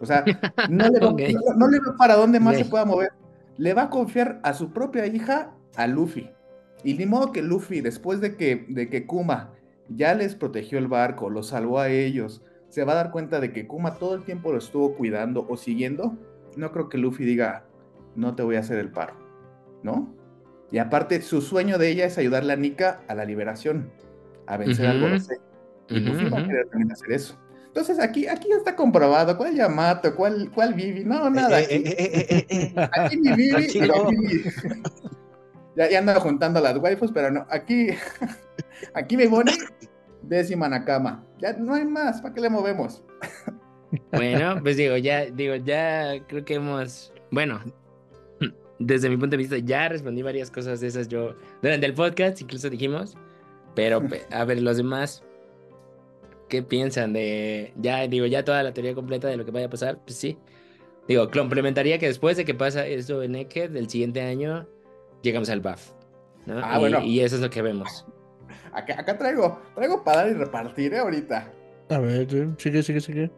O 0.00 0.06
sea, 0.06 0.24
no 0.70 0.88
le, 0.88 1.00
va, 1.00 1.10
no- 1.10 1.54
no 1.56 1.68
le 1.68 1.78
va 1.80 1.96
para 1.98 2.14
dónde 2.16 2.40
más 2.40 2.56
se 2.56 2.64
pueda 2.70 2.84
mover. 2.84 3.10
Le 3.58 3.74
va 3.74 3.82
a 3.82 3.90
confiar 3.90 4.40
a 4.42 4.54
su 4.54 4.72
propia 4.72 5.06
hija, 5.06 5.52
a 5.76 5.86
Luffy. 5.86 6.30
Y 6.84 6.94
ni 6.94 7.04
modo 7.04 7.32
que 7.32 7.42
Luffy, 7.42 7.80
después 7.82 8.20
de 8.20 8.36
que, 8.36 8.64
de 8.68 8.88
que 8.88 9.06
Kuma 9.06 9.50
ya 9.88 10.14
les 10.14 10.34
protegió 10.36 10.78
el 10.78 10.86
barco, 10.88 11.28
los 11.28 11.48
salvó 11.48 11.80
a 11.80 11.88
ellos, 11.90 12.42
se 12.70 12.84
va 12.84 12.92
a 12.92 12.96
dar 12.96 13.10
cuenta 13.10 13.40
de 13.40 13.52
que 13.52 13.66
Kuma 13.66 13.98
todo 13.98 14.14
el 14.14 14.24
tiempo 14.24 14.52
lo 14.52 14.58
estuvo 14.58 14.94
cuidando 14.94 15.44
o 15.48 15.56
siguiendo. 15.56 16.16
No 16.56 16.72
creo 16.72 16.88
que 16.88 16.98
Luffy 16.98 17.24
diga, 17.24 17.64
no 18.14 18.34
te 18.34 18.42
voy 18.42 18.56
a 18.56 18.60
hacer 18.60 18.78
el 18.78 18.90
paro, 18.90 19.14
¿no? 19.82 20.14
Y 20.70 20.78
aparte, 20.78 21.20
su 21.20 21.42
sueño 21.42 21.78
de 21.78 21.90
ella 21.90 22.06
es 22.06 22.16
ayudarle 22.16 22.52
a 22.52 22.56
Nika 22.56 23.00
a 23.08 23.14
la 23.14 23.24
liberación, 23.24 23.90
a 24.46 24.56
vencer 24.56 24.86
al 24.86 24.96
Ujú. 24.96 25.06
Gorosei. 25.06 25.38
Y 25.88 25.98
Ujú, 25.98 26.06
Luffy 26.12 26.28
va 26.28 26.38
a 26.38 26.46
querer 26.46 26.68
también 26.68 26.92
hacer 26.92 27.12
eso. 27.12 27.36
Entonces 27.66 27.98
aquí, 28.00 28.26
aquí 28.28 28.48
ya 28.48 28.56
está 28.56 28.76
comprobado. 28.76 29.36
¿Cuál 29.36 29.54
Yamato? 29.56 30.14
¿Cuál, 30.14 30.50
cuál 30.54 30.74
Vivi? 30.74 31.04
No, 31.04 31.28
nada. 31.30 31.60
Eh, 31.60 31.66
eh, 31.70 31.82
eh, 31.98 32.26
eh, 32.30 32.46
eh. 32.48 32.74
Aquí 32.92 33.16
mi 33.16 33.32
Vivi. 33.32 33.64
Aquí 33.64 34.16
mi- 34.16 34.42
ya, 35.76 35.88
ya 35.90 35.98
ando 35.98 36.20
juntando 36.20 36.60
las 36.60 36.76
waifus, 36.78 37.10
pero 37.12 37.30
no. 37.30 37.46
Aquí, 37.50 37.88
aquí 38.94 39.16
mi 39.16 39.26
Bonnie, 39.26 39.58
décima 40.30 40.66
Nakama. 40.68 41.22
Ya 41.38 41.52
no 41.52 41.74
hay 41.74 41.84
más. 41.84 42.22
¿Para 42.22 42.32
qué 42.32 42.40
le 42.40 42.48
movemos? 42.48 43.02
Bueno, 44.12 44.60
pues 44.62 44.76
digo, 44.76 44.96
ya, 44.96 45.26
digo, 45.26 45.56
ya 45.56 46.24
creo 46.28 46.44
que 46.44 46.54
hemos, 46.54 47.12
bueno, 47.32 47.60
desde 48.78 49.08
mi 49.10 49.16
punto 49.16 49.32
de 49.32 49.38
vista, 49.38 49.58
ya 49.58 49.88
respondí 49.88 50.22
varias 50.22 50.48
cosas 50.48 50.80
de 50.80 50.86
esas 50.86 51.08
yo 51.08 51.34
durante 51.60 51.86
el 51.86 51.94
podcast, 51.94 52.40
incluso 52.40 52.70
dijimos, 52.70 53.16
pero 53.74 54.00
pe- 54.06 54.22
a 54.30 54.44
ver, 54.44 54.62
los 54.62 54.76
demás, 54.76 55.24
¿qué 56.48 56.62
piensan 56.62 57.12
de, 57.12 57.72
ya, 57.80 58.06
digo, 58.06 58.26
ya 58.26 58.44
toda 58.44 58.62
la 58.62 58.72
teoría 58.72 58.94
completa 58.94 59.26
de 59.26 59.36
lo 59.36 59.44
que 59.44 59.50
vaya 59.50 59.66
a 59.66 59.70
pasar? 59.70 59.98
Pues 60.04 60.14
sí. 60.16 60.38
Digo, 61.08 61.28
complementaría 61.28 61.98
que 61.98 62.06
después 62.06 62.36
de 62.36 62.44
que 62.44 62.54
pasa 62.54 62.86
eso 62.86 63.24
en 63.24 63.32
Naked, 63.32 63.70
del 63.70 63.90
siguiente 63.90 64.20
año, 64.22 64.68
llegamos 65.22 65.50
al 65.50 65.60
buff. 65.62 65.90
¿no? 66.46 66.60
Ah, 66.62 66.76
y, 66.76 66.78
bueno. 66.78 67.00
y 67.02 67.20
eso 67.20 67.34
es 67.34 67.42
lo 67.42 67.50
que 67.50 67.60
vemos. 67.60 68.06
Acá, 68.72 68.94
acá 69.00 69.16
traigo, 69.18 69.60
traigo 69.74 70.02
para 70.04 70.18
dar 70.22 70.28
y 70.30 70.34
repartir 70.34 70.94
¿eh? 70.94 70.98
ahorita. 70.98 71.50
A 71.88 71.98
ver, 71.98 72.28
sigue, 72.58 72.82
sigue, 72.82 73.00
sigue. 73.00 73.30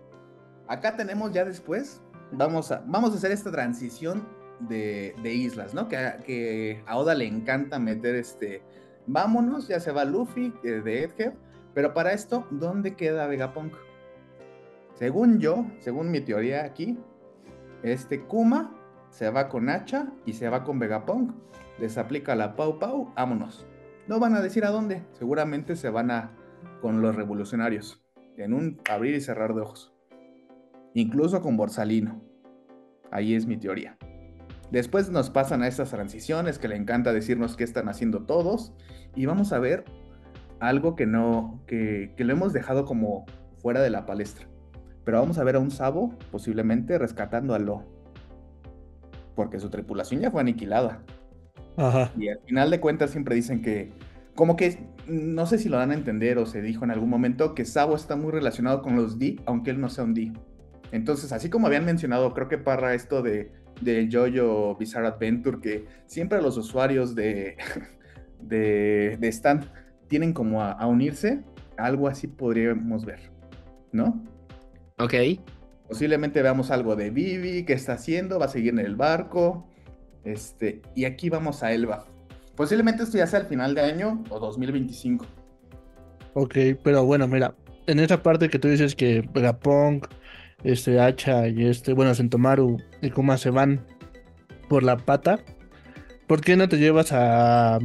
Acá 0.69 0.97
tenemos 0.97 1.33
ya 1.33 1.45
después, 1.45 2.01
vamos 2.33 2.71
a, 2.73 2.83
vamos 2.87 3.13
a 3.13 3.17
hacer 3.17 3.33
esta 3.33 3.51
transición 3.51 4.27
de, 4.61 5.15
de 5.23 5.33
islas, 5.35 5.75
¿no? 5.75 5.89
Que, 5.89 5.97
a- 5.97 6.19
que 6.19 6.83
a 6.87 6.97
Oda 6.99 7.15
le 7.15 7.27
encanta 7.27 7.79
meter 7.79 8.15
este, 8.15 8.63
vámonos, 9.07 9.69
ya 9.69 9.81
se 9.81 9.91
va 9.93 10.05
Luffy 10.05 10.53
eh, 10.65 10.81
de 10.85 11.05
Egghead, 11.05 11.33
pero 11.75 11.95
para 11.95 12.13
esto, 12.13 12.47
¿dónde 12.51 12.95
queda 12.95 13.27
Vegapunk? 13.27 13.73
Según 14.95 15.41
yo, 15.41 15.67
según 15.81 16.11
mi 16.11 16.21
teoría 16.21 16.65
aquí, 16.65 16.99
este 17.83 18.21
Kuma 18.21 18.75
se 19.11 19.31
va 19.31 19.49
con 19.49 19.69
Hacha 19.69 20.07
y 20.27 20.35
se 20.35 20.49
va 20.49 20.63
con 20.65 20.79
Vegapunk, 20.79 21.33
les 21.79 21.99
aplica 21.99 22.35
la 22.37 22.55
Pau 22.55 22.79
Pau, 22.79 23.13
vámonos. 23.17 23.67
No 24.09 24.19
van 24.21 24.35
a 24.35 24.41
decir 24.41 24.65
a 24.65 24.71
dónde, 24.71 25.05
seguramente 25.13 25.77
se 25.77 25.91
van 25.91 26.11
a 26.11 26.31
con 26.81 27.01
los 27.01 27.15
revolucionarios, 27.15 28.05
en 28.37 28.53
un 28.53 28.81
abrir 28.89 29.15
y 29.15 29.21
cerrar 29.21 29.55
de 29.55 29.63
ojos 29.63 29.93
incluso 30.95 31.41
con 31.41 31.57
Borsalino. 31.57 32.23
Ahí 33.11 33.35
es 33.35 33.47
mi 33.47 33.57
teoría. 33.57 33.97
Después 34.71 35.11
nos 35.11 35.31
pasan 35.31 35.63
a 35.63 35.69
estas 35.69 35.91
transiciones 35.91 36.59
que 36.59 36.69
le 36.69 36.77
encanta 36.77 37.13
decirnos 37.13 37.57
qué 37.57 37.65
están 37.65 37.89
haciendo 37.89 38.25
todos 38.25 38.73
y 39.15 39.27
vamos 39.27 39.53
a 39.53 39.59
ver 39.59 39.85
algo 40.61 40.97
que 40.97 41.07
no, 41.07 41.63
que, 41.67 42.15
que 42.17 42.25
lo 42.25 42.33
hemos 42.33 42.53
dejado 42.53 42.87
como 42.87 43.27
fuera 43.59 43.83
de 43.83 43.91
la 43.91 44.07
palestra. 44.07 44.47
Pero 45.05 45.21
vamos 45.21 45.39
a 45.39 45.45
ver 45.45 45.57
a 45.57 45.59
un 45.59 45.71
Sabo 45.71 46.17
posiblemente 46.31 46.97
rescatando 46.97 47.55
a 47.55 47.59
Lo. 47.59 47.85
Porque 49.35 49.59
su 49.59 49.69
tripulación 49.69 50.21
ya 50.21 50.31
fue 50.31 50.41
aniquilada. 50.41 51.03
Ajá. 51.77 52.13
Y 52.19 52.29
al 52.29 52.41
final 52.41 52.71
de 52.71 52.81
cuentas 52.81 53.11
siempre 53.11 53.35
dicen 53.35 53.63
que, 53.63 53.93
como 54.35 54.57
que, 54.57 54.79
no 55.07 55.47
sé 55.47 55.59
si 55.59 55.69
lo 55.69 55.79
dan 55.79 55.91
a 55.91 55.95
entender 55.95 56.39
o 56.39 56.47
se 56.47 56.63
dijo 56.63 56.85
en 56.85 56.91
algún 56.91 57.11
momento, 57.11 57.55
que 57.55 57.65
Sabo 57.65 57.97
está 57.97 58.17
muy 58.17 58.33
relacionado 58.33 58.83
con 58.83 58.97
los 58.97 59.19
D, 59.19 59.37
aunque 59.47 59.71
él 59.71 59.81
no 59.81 59.89
sea 59.89 60.05
un 60.05 60.15
D. 60.15 60.33
Entonces, 60.91 61.33
así 61.33 61.49
como 61.49 61.67
habían 61.67 61.85
mencionado, 61.85 62.35
creo 62.35 62.49
que 62.49 62.59
Parra 62.59 62.95
esto 62.95 63.23
de, 63.23 63.51
de 63.81 64.09
Jojo 64.11 64.77
Bizarre 64.77 65.09
Adventure, 65.09 65.61
que 65.61 65.87
siempre 66.07 66.43
los 66.43 66.57
usuarios 66.57 67.15
de, 67.15 67.57
de, 68.41 69.17
de 69.19 69.29
Stand 69.29 69.67
tienen 70.09 70.33
como 70.33 70.63
a, 70.63 70.73
a 70.73 70.87
unirse, 70.87 71.43
algo 71.79 72.09
así 72.09 72.27
podríamos 72.27 73.05
ver, 73.05 73.31
¿no? 73.93 74.23
Ok. 74.99 75.15
Posiblemente 75.89 76.43
veamos 76.43 76.71
algo 76.71 76.97
de 76.97 77.11
Vivi, 77.11 77.65
qué 77.65 77.73
está 77.73 77.95
haciendo, 77.95 78.39
va 78.39 78.47
a 78.47 78.49
seguir 78.49 78.73
en 78.73 78.79
el 78.79 78.97
barco. 78.97 79.67
Este, 80.25 80.81
y 80.95 81.05
aquí 81.05 81.31
vamos 81.31 81.63
a 81.63 81.73
Elba. 81.73 82.07
Posiblemente 82.57 83.03
esto 83.03 83.19
ya 83.19 83.27
sea 83.27 83.41
al 83.41 83.47
final 83.47 83.75
de 83.75 83.81
año 83.81 84.23
o 84.31 84.39
2025. 84.39 85.27
Ok, 86.35 86.57
pero 86.83 87.05
bueno, 87.05 87.27
mira, 87.27 87.55
en 87.87 87.99
esa 87.99 88.23
parte 88.23 88.49
que 88.49 88.59
tú 88.59 88.69
dices 88.69 88.95
que 88.95 89.29
Vegapunk, 89.33 90.07
este 90.65 91.01
Hacha 91.01 91.49
y 91.49 91.67
este, 91.67 91.93
bueno, 91.93 92.15
Sentomaru 92.15 92.79
y 93.01 93.11
Kuma 93.11 93.37
se 93.37 93.51
van 93.51 93.85
por 94.69 94.83
la 94.83 94.97
pata, 94.97 95.41
¿por 96.27 96.41
qué 96.41 96.57
no 96.57 96.69
te 96.69 96.79
llevas 96.79 97.13
a, 97.13 97.79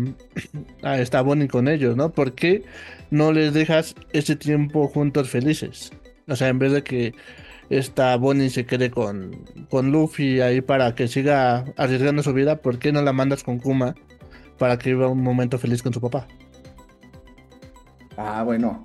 a 0.83 0.99
esta 0.99 1.23
con 1.49 1.67
ellos, 1.67 1.97
no? 1.97 2.11
¿Por 2.11 2.33
qué 2.33 2.63
no 3.09 3.31
les 3.31 3.53
dejas 3.53 3.95
ese 4.13 4.35
tiempo 4.35 4.87
juntos 4.87 5.29
felices? 5.29 5.91
O 6.27 6.35
sea, 6.35 6.49
en 6.49 6.59
vez 6.59 6.71
de 6.71 6.83
que 6.83 7.13
esta 7.69 8.15
Bonnie 8.15 8.49
se 8.49 8.65
quede 8.65 8.89
con, 8.91 9.43
con 9.69 9.91
Luffy 9.91 10.41
ahí 10.41 10.61
para 10.61 10.95
que 10.95 11.07
siga 11.07 11.65
arriesgando 11.75 12.23
su 12.23 12.33
vida, 12.33 12.57
¿por 12.61 12.79
qué 12.79 12.91
no 12.91 13.01
la 13.01 13.13
mandas 13.13 13.43
con 13.43 13.59
Kuma 13.59 13.95
para 14.57 14.77
que 14.79 14.89
viva 14.91 15.07
un 15.07 15.21
momento 15.21 15.59
feliz 15.59 15.83
con 15.83 15.93
su 15.93 16.01
papá? 16.01 16.27
Ah, 18.17 18.43
bueno. 18.43 18.81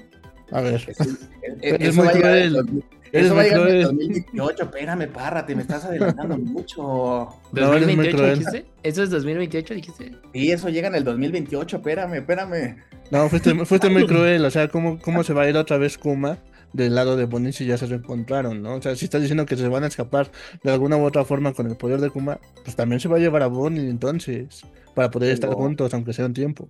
A 0.51 0.61
ver. 0.61 0.83
Eso, 0.87 1.05
Eres 1.63 1.89
eso 1.89 1.97
muy 1.97 2.07
va 2.07 2.11
a 2.11 2.15
llegar 2.15 2.37
en 2.37 2.49
cruel. 2.51 2.57
el 2.57 2.67
dos- 2.77 2.85
Eres 3.13 3.27
eso 3.27 3.35
va 3.35 3.41
a 3.41 3.45
muy 3.45 3.51
llegar 3.51 3.69
en 3.69 3.77
el 3.77 3.83
cruel. 3.83 3.97
2028. 3.99 4.63
Espérame, 4.65 5.09
parra, 5.13 5.47
te 5.47 5.55
me 5.57 5.63
estás 5.63 5.85
adelantando 5.85 6.39
mucho. 6.39 6.83
No, 6.83 7.75
eres 7.75 7.97
muy 7.97 8.07
2028 8.09 8.17
cruel. 8.17 8.39
dijiste? 8.39 8.67
¿Eso 8.83 9.03
es 9.03 9.11
2028 9.11 9.75
dijiste? 9.75 10.13
Y 10.33 10.51
eso 10.51 10.69
llega 10.69 10.89
en 10.89 10.95
el 10.97 11.05
2028. 11.05 11.77
Espérame, 11.77 12.15
espérame. 12.15 12.77
No, 13.11 13.29
fuiste, 13.29 13.55
fuiste 13.65 13.89
muy 13.91 14.07
cruel. 14.09 14.45
O 14.45 14.51
sea, 14.51 14.69
¿cómo, 14.69 14.99
¿cómo 15.01 15.23
se 15.25 15.33
va 15.35 15.43
a 15.43 15.49
ir 15.49 15.57
otra 15.57 15.79
vez 15.79 15.97
Kuma 15.99 16.39
del 16.73 16.95
lado 16.95 17.17
de 17.17 17.25
Bonnie 17.27 17.53
si 17.53 17.67
ya 17.67 17.77
se 17.79 17.87
reencontraron, 17.87 18.63
¿no? 18.63 18.75
O 18.77 18.83
sea, 18.83 18.97
si 18.97 19.05
estás 19.05 19.21
diciendo 19.21 19.47
que 19.47 19.57
se 19.57 19.69
van 19.69 19.85
a 19.85 19.89
escapar 19.89 20.31
de 20.63 20.71
alguna 20.73 20.97
u 20.97 21.05
otra 21.05 21.25
forma 21.25 21.53
con 21.53 21.67
el 21.67 21.77
poder 21.77 22.01
de 22.01 22.11
Kuma, 22.11 22.39
pues 22.65 22.77
también 22.77 23.01
se 23.01 23.09
va 23.09 23.17
a 23.17 23.21
llevar 23.21 23.43
a 23.43 23.47
Bonnie 23.49 23.89
entonces, 23.91 24.63
para 24.95 25.11
poder 25.11 25.33
estar 25.33 25.51
juntos, 25.51 25.93
aunque 25.95 26.13
sea 26.13 26.27
un 26.27 26.35
tiempo. 26.35 26.69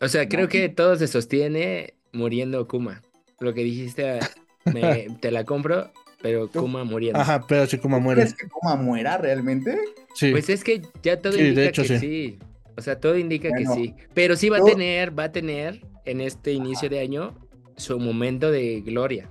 O 0.00 0.08
sea, 0.08 0.28
creo 0.28 0.48
que 0.48 0.68
todo 0.68 0.96
se 0.96 1.06
sostiene 1.08 1.94
muriendo 2.12 2.66
Kuma. 2.68 3.02
Lo 3.40 3.54
que 3.54 3.62
dijiste, 3.64 4.18
me- 4.64 5.08
te 5.20 5.30
la 5.30 5.44
compro, 5.44 5.90
pero 6.22 6.48
Kuma 6.48 6.84
muriendo. 6.84 7.18
Ajá, 7.20 7.44
pero 7.46 7.66
si 7.66 7.78
Kuma 7.78 7.98
muere. 7.98 8.22
¿Crees 8.22 8.34
que 8.36 8.48
Kuma 8.48 8.76
muera 8.76 9.18
realmente? 9.18 9.78
Sí, 10.14 10.30
Pues 10.32 10.48
es 10.48 10.64
que 10.64 10.82
ya 11.02 11.20
todo 11.20 11.32
Sí, 11.32 11.42
de 11.42 11.48
indica 11.48 11.68
hecho, 11.68 11.82
que 11.82 11.88
sí. 11.88 11.98
sí. 11.98 12.38
O 12.76 12.80
sea, 12.80 12.98
todo 13.00 13.16
indica 13.18 13.48
Bueno, 13.50 13.74
que 13.74 13.80
sí. 13.80 13.94
Pero 14.14 14.36
sí 14.36 14.48
va 14.48 14.58
a 14.58 14.64
tener, 14.64 15.16
va 15.18 15.24
a 15.24 15.32
tener 15.32 15.80
en 16.04 16.20
este 16.20 16.52
inicio 16.52 16.88
de 16.88 17.00
año 17.00 17.34
su 17.78 17.98
momento 17.98 18.50
de 18.50 18.80
gloria. 18.82 19.30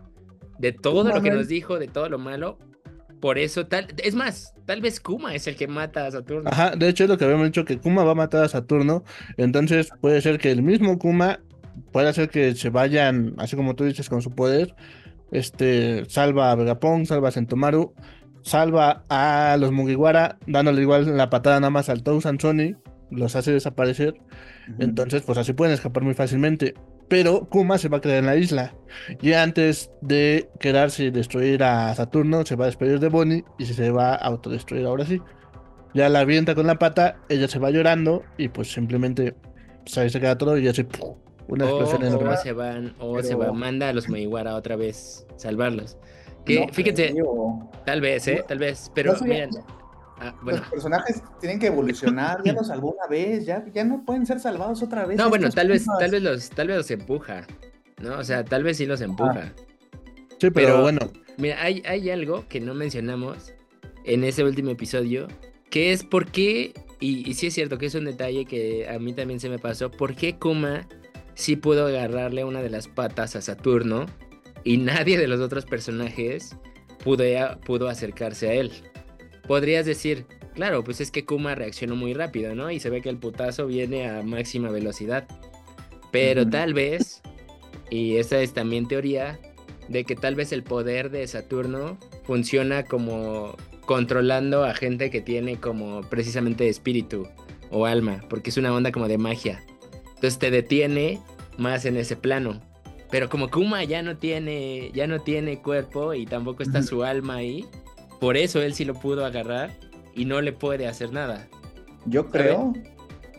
De 0.60 0.72
todo 0.72 1.04
lo 1.04 1.22
que 1.22 1.32
nos 1.32 1.48
dijo, 1.48 1.78
de 1.78 1.88
todo 1.88 2.10
lo 2.10 2.18
malo. 2.18 2.58
Por 3.20 3.38
eso 3.38 3.66
tal, 3.66 3.88
es 4.04 4.14
más, 4.14 4.54
tal 4.66 4.82
vez 4.82 5.00
Kuma 5.00 5.34
es 5.34 5.48
el 5.48 5.56
que 5.56 5.68
mata 5.68 6.06
a 6.06 6.12
Saturno. 6.12 6.50
Ajá, 6.52 6.76
de 6.76 6.88
hecho 6.88 7.04
es 7.04 7.10
lo 7.10 7.18
que 7.18 7.26
habíamos 7.26 7.48
dicho 7.48 7.66
que 7.66 7.78
Kuma 7.78 8.04
va 8.04 8.12
a 8.12 8.16
matar 8.16 8.44
a 8.44 8.48
Saturno, 8.48 9.04
entonces 9.38 9.90
puede 10.02 10.22
ser 10.22 10.38
que 10.38 10.52
el 10.52 10.62
mismo 10.62 11.00
Kuma 11.00 11.40
pueda 11.92 12.10
hacer 12.10 12.30
que 12.30 12.54
se 12.54 12.70
vayan, 12.70 13.34
así 13.38 13.56
como 13.56 13.76
tú 13.76 13.86
dices, 13.86 14.08
con 14.08 14.22
su 14.22 14.32
poder, 14.32 14.76
este, 15.32 16.06
salva 16.10 16.52
a 16.52 16.56
Vegapunk, 16.56 17.08
salva 17.08 17.30
a 17.30 17.32
Sentomaru, 17.32 17.94
salva 18.44 19.04
a 19.10 19.58
los 19.60 19.72
Mugiwara, 19.72 20.38
dándole 20.46 20.84
igual 20.84 21.18
la 21.18 21.32
patada 21.32 21.60
nada 21.60 21.72
más 21.72 21.90
al 21.90 22.04
Tousan 22.04 22.40
Sony, 22.40 22.76
los 23.10 23.36
hace 23.36 23.52
desaparecer, 23.52 24.14
entonces 24.78 25.24
pues 25.24 25.40
así 25.40 25.54
pueden 25.54 25.74
escapar 25.74 26.04
muy 26.04 26.14
fácilmente. 26.14 26.76
Pero 27.10 27.48
Kuma 27.50 27.78
se 27.78 27.88
va 27.90 27.98
a 27.98 28.02
quedar 28.02 28.18
en 28.18 28.26
la 28.26 28.36
isla. 28.36 28.74
Y 29.22 29.34
antes 29.34 29.92
de 30.02 30.50
quedarse 30.60 31.06
y 31.06 31.12
destruir 31.12 31.64
a 31.64 31.94
Saturno, 31.96 32.46
se 32.46 32.56
va 32.56 32.66
a 32.66 32.68
despedir 32.68 33.00
de 33.00 33.08
Bonnie 33.10 33.46
y 33.58 33.66
se 33.66 33.92
va 33.92 34.14
a 34.14 34.16
autodestruir 34.18 34.86
ahora 34.86 35.06
sí. 35.06 35.22
Ya 35.94 36.10
la 36.10 36.20
avienta 36.20 36.54
con 36.54 36.68
la 36.68 36.76
pata, 36.80 37.18
ella 37.30 37.48
se 37.48 37.60
va 37.60 37.70
llorando 37.72 38.24
y 38.38 38.50
pues 38.50 38.72
simplemente 38.72 39.36
pues, 39.86 39.98
ahí 39.98 40.10
se 40.10 40.20
queda 40.20 40.38
todo 40.38 40.58
y 40.58 40.68
así 40.68 40.84
¡pum! 40.84 41.16
una 41.48 41.66
O, 41.66 41.70
explosión 41.70 42.04
o 42.04 42.08
enorme. 42.08 42.38
se 42.38 42.52
van, 42.52 42.94
o 43.00 43.22
se 43.24 43.30
Pero- 43.30 43.40
va, 43.40 43.54
manda 43.54 43.88
a 43.90 43.94
los 43.94 44.10
Meiwara 44.10 44.56
otra 44.56 44.76
vez, 44.76 45.26
salvarlos. 45.38 45.98
Que 46.46 46.66
No 46.66 46.74
fíjense, 46.74 47.12
creo. 47.12 47.70
tal 47.86 48.02
vez, 48.02 48.28
¿eh? 48.28 48.44
Tal 48.48 48.60
vez. 48.60 48.92
Pero 48.94 49.14
No 49.14 49.20
soy- 49.20 49.30
miren. 49.30 49.50
Ah, 50.20 50.36
bueno, 50.42 50.60
Los 50.60 50.70
personajes 50.70 51.24
tienen 51.40 51.60
que 51.60 51.68
evolucionar, 51.68 52.42
ya 52.44 52.54
los 52.54 52.68
salvó 52.68 52.92
una 52.94 53.08
vez, 53.08 53.46
ya, 53.46 53.66
ya 53.74 53.84
no 53.84 54.04
pueden 54.06 54.26
ser 54.26 54.40
salvados 54.40 54.82
otra 54.84 55.06
vez. 55.06 55.18
no, 55.18 55.30
bueno, 55.30 55.50
tal 55.50 55.68
vez, 55.70 55.86
tal 56.00 56.12
vez 56.12 56.22
los, 56.24 56.50
tal 56.50 56.68
vez 56.68 56.78
los 56.78 56.92
empuja. 56.92 57.46
¿No? 58.02 58.20
O 58.20 58.24
sea, 58.24 58.46
tal 58.46 58.64
vez 58.64 58.78
sí 58.78 58.86
los 58.86 59.02
empuja. 59.02 59.54
Sí, 60.40 60.52
pero, 60.52 60.52
pero- 60.54 60.82
bueno, 60.82 61.00
Mira, 61.38 61.62
hay, 61.62 61.84
hay 61.86 62.10
algo 62.10 62.48
que 62.48 62.60
no 62.60 62.74
mencionamos 62.74 63.54
en 64.06 64.24
ese 64.24 64.44
último 64.44 64.72
episodio, 64.72 65.28
que 65.70 65.92
es 65.92 66.04
por 66.04 66.32
qué, 66.32 66.74
y, 67.00 67.30
y 67.30 67.34
sí 67.36 67.48
es 67.48 67.54
cierto 67.54 67.78
que 67.78 67.86
es 67.88 67.96
un 67.96 68.06
detalle 68.06 68.46
que 68.46 68.88
a 68.90 68.98
mí 68.98 69.14
también 69.14 69.40
se 69.40 69.50
me 69.50 69.60
pasó, 69.60 69.92
por 69.92 70.16
qué 70.16 70.38
Kuma 70.38 70.88
sí 71.36 71.56
pudo 71.56 71.86
agarrarle 71.86 72.44
una 72.44 72.64
de 72.64 72.72
las 72.72 72.88
patas 72.88 73.36
a 73.36 73.42
Saturno 73.42 74.08
y 74.64 74.78
nadie 74.78 75.20
de 75.20 75.28
los 75.28 75.40
otros 75.40 75.66
personajes 75.66 76.56
pudo, 77.04 77.24
pudo 77.64 77.88
acercarse 77.88 78.50
a 78.50 78.54
él. 78.54 78.72
Podrías 79.48 79.86
decir, 79.86 80.26
claro, 80.54 80.84
pues 80.84 81.00
es 81.02 81.12
que 81.12 81.26
Kuma 81.26 81.56
reaccionó 81.56 81.96
muy 81.96 82.14
rápido, 82.14 82.54
¿no? 82.56 82.70
Y 82.70 82.80
se 82.80 82.90
ve 82.90 83.02
que 83.02 83.10
el 83.10 83.18
putazo 83.18 83.68
viene 83.68 84.10
a 84.10 84.24
máxima 84.24 84.70
velocidad. 84.70 85.28
Pero 86.12 86.48
tal 86.48 86.74
vez, 86.74 87.22
y 87.90 88.18
esta 88.18 88.42
es 88.42 88.54
también 88.54 88.88
teoría, 88.88 89.40
de 89.88 90.04
que 90.04 90.16
tal 90.16 90.36
vez 90.36 90.52
el 90.52 90.64
poder 90.64 91.12
de 91.12 91.26
Saturno 91.28 91.98
funciona 92.24 92.84
como 92.84 93.56
controlando 93.86 94.66
a 94.66 94.74
gente 94.74 95.10
que 95.10 95.22
tiene 95.22 95.58
como 95.58 96.02
precisamente 96.02 96.68
espíritu 96.68 97.28
o 97.72 97.86
alma, 97.86 98.24
porque 98.30 98.50
es 98.50 98.58
una 98.58 98.74
onda 98.74 98.92
como 98.92 99.08
de 99.08 99.18
magia. 99.18 99.64
Entonces 100.16 100.40
te 100.40 100.52
detiene 100.52 101.22
más 101.58 101.86
en 101.86 101.98
ese 101.98 102.16
plano. 102.16 102.62
Pero 103.10 103.30
como 103.30 103.50
Kuma 103.50 103.84
ya 103.86 104.02
no 104.02 104.18
tiene, 104.18 104.92
ya 104.94 105.08
no 105.08 105.20
tiene 105.20 105.62
cuerpo 105.62 106.14
y 106.14 106.26
tampoco 106.26 106.64
está 106.64 106.84
su 106.84 107.04
alma 107.04 107.36
ahí, 107.36 107.66
por 108.20 108.38
eso 108.38 108.62
él 108.62 108.74
sí 108.74 108.86
lo 108.86 108.94
pudo 108.94 109.26
agarrar 109.26 109.72
y 110.14 110.26
no 110.26 110.42
le 110.42 110.54
puede 110.54 110.88
hacer 110.88 111.12
nada. 111.12 111.48
Yo 112.06 112.30
creo, 112.30 112.74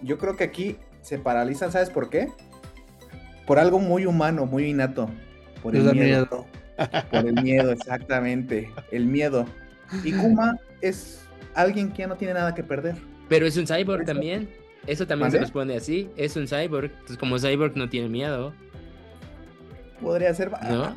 yo 0.02 0.18
creo 0.18 0.36
que 0.36 0.44
aquí 0.44 0.76
se 1.02 1.18
paralizan, 1.18 1.72
¿sabes 1.72 1.90
por 1.90 2.10
qué? 2.10 2.28
Por 3.46 3.58
algo 3.58 3.78
muy 3.78 4.06
humano, 4.06 4.46
muy 4.46 4.66
innato. 4.66 5.08
Por 5.62 5.74
el 5.74 5.82
miedo. 5.82 5.94
miedo. 5.94 6.46
Por 7.10 7.26
el 7.26 7.42
miedo, 7.42 7.72
exactamente. 7.72 8.70
El 8.92 9.06
miedo. 9.06 9.46
Y 10.04 10.12
Kuma 10.12 10.58
es 10.80 11.26
alguien 11.54 11.90
que 11.90 12.00
ya 12.00 12.06
no 12.06 12.16
tiene 12.16 12.34
nada 12.34 12.54
que 12.54 12.62
perder. 12.62 12.94
Pero 13.28 13.46
es 13.46 13.56
un 13.56 13.66
cyborg 13.66 14.02
Eso. 14.02 14.12
también. 14.12 14.48
Eso 14.86 15.06
también 15.06 15.30
se 15.32 15.52
pone 15.52 15.76
así. 15.76 16.08
Es 16.16 16.36
un 16.36 16.46
cyborg. 16.46 16.90
Entonces, 16.90 17.16
como 17.18 17.38
cyborg 17.38 17.76
no 17.76 17.88
tiene 17.88 18.08
miedo. 18.08 18.52
Podría 20.00 20.32
ser. 20.34 20.50
¿No? 20.50 20.96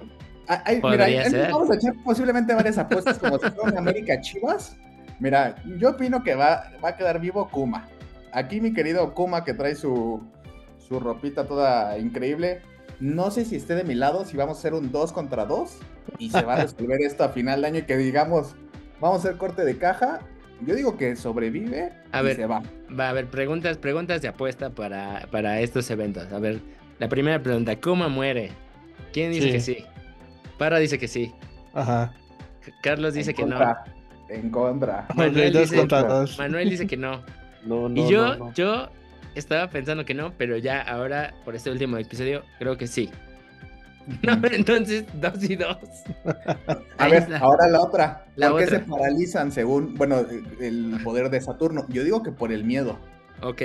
Mira, 0.84 1.30
ser. 1.30 1.52
vamos 1.52 1.70
a 1.72 1.76
echar 1.76 1.94
posiblemente 2.04 2.54
varias 2.54 2.78
apuestas 2.78 3.18
como 3.20 3.38
si 3.40 3.50
fuera 3.52 3.78
América 3.80 4.20
Chivas. 4.22 4.76
Mira, 5.20 5.56
yo 5.78 5.92
opino 5.92 6.24
que 6.24 6.36
va, 6.36 6.72
va 6.84 6.90
a 6.90 6.98
quedar 6.98 7.20
vivo 7.20 7.48
Kuma. 7.50 7.88
Aquí 8.34 8.60
mi 8.62 8.74
querido 8.74 9.14
Kuma 9.14 9.44
que 9.44 9.54
trae 9.54 9.76
su, 9.76 10.22
su 10.80 11.00
ropita 11.00 11.46
toda 11.46 11.98
increíble. 11.98 12.62
No 13.00 13.32
sé 13.32 13.46
si 13.46 13.56
esté 13.56 13.76
de 13.76 13.84
mi 13.84 13.96
lado, 13.96 14.26
si 14.26 14.38
vamos 14.38 14.58
a 14.58 14.60
hacer 14.60 14.74
un 14.74 14.92
2 14.92 15.12
contra 15.14 15.46
2 15.46 15.78
y 16.20 16.30
se 16.30 16.42
va 16.44 16.54
a 16.56 16.62
resolver 16.64 17.02
esto 17.02 17.24
a 17.24 17.30
final 17.30 17.62
de 17.62 17.68
año 17.68 17.80
y 17.80 17.84
que 17.84 17.98
digamos, 17.98 18.56
vamos 19.00 19.18
a 19.18 19.28
hacer 19.28 19.38
corte 19.38 19.64
de 19.66 19.78
caja. 19.78 20.20
Yo 20.66 20.76
digo 20.76 20.96
que 20.98 21.16
sobrevive 21.16 21.92
A 22.12 22.22
y 22.22 22.24
ver. 22.26 22.36
se 22.36 22.46
va. 22.46 22.62
Va 22.98 23.08
a 23.08 23.10
haber 23.10 23.28
preguntas, 23.28 23.78
preguntas 23.78 24.22
de 24.22 24.28
apuesta 24.28 24.70
para, 24.70 25.28
para 25.32 25.60
estos 25.62 25.90
eventos. 25.90 26.32
A 26.32 26.38
ver, 26.38 26.60
la 27.00 27.10
primera 27.10 27.42
pregunta, 27.42 27.76
¿cómo 27.80 28.08
muere? 28.10 28.52
¿Quién 29.12 29.32
dice 29.32 29.48
Sí. 29.48 29.52
que 29.52 29.60
sí? 29.60 29.86
Parra 30.62 30.78
dice 30.78 31.00
que 31.00 31.08
sí. 31.08 31.32
Ajá. 31.74 32.14
C- 32.64 32.72
Carlos 32.84 33.16
dice 33.16 33.32
En 33.32 33.36
que 33.36 33.46
no. 33.48 33.58
contra, 33.58 33.84
En 34.30 34.50
contra. 34.52 35.08
Manuel 35.16 35.52
dos 35.54 35.62
dice- 35.64 35.78
contra 35.78 36.04
dos. 36.04 36.38
Manuel 36.38 36.70
dice 36.70 36.86
que 36.86 36.98
no. 36.98 37.24
No, 37.66 37.90
no, 37.90 37.96
y 38.00 38.08
yo, 38.08 38.38
no, 38.38 38.46
no. 38.46 38.54
yo 38.54 38.90
estaba 39.34 39.68
pensando 39.72 40.06
que 40.06 40.14
no, 40.14 40.34
pero 40.38 40.58
ya 40.58 40.82
ahora, 40.82 41.34
por 41.46 41.56
este 41.56 41.72
último 41.72 41.98
episodio, 41.98 42.44
creo 42.60 42.78
que 42.78 42.86
sí. 42.86 43.10
No, 44.22 44.40
entonces, 44.52 45.06
dos 45.16 45.44
y 45.50 45.56
dos. 45.56 45.78
A 47.00 47.08
ver, 47.08 47.28
ahora 47.40 47.68
la 47.68 47.82
otra. 47.82 48.26
La 48.36 48.50
¿Por 48.52 48.60
qué 48.60 48.66
otra. 48.66 48.80
se 48.80 48.86
paralizan 48.86 49.52
según, 49.52 49.96
bueno, 49.96 50.24
el 50.60 51.00
poder 51.04 51.32
de 51.32 51.42
Saturno? 51.42 51.86
Yo 51.90 52.04
digo 52.04 52.22
que 52.22 52.32
por 52.32 52.52
el 52.52 52.64
miedo. 52.66 53.00
Ok. 53.42 53.64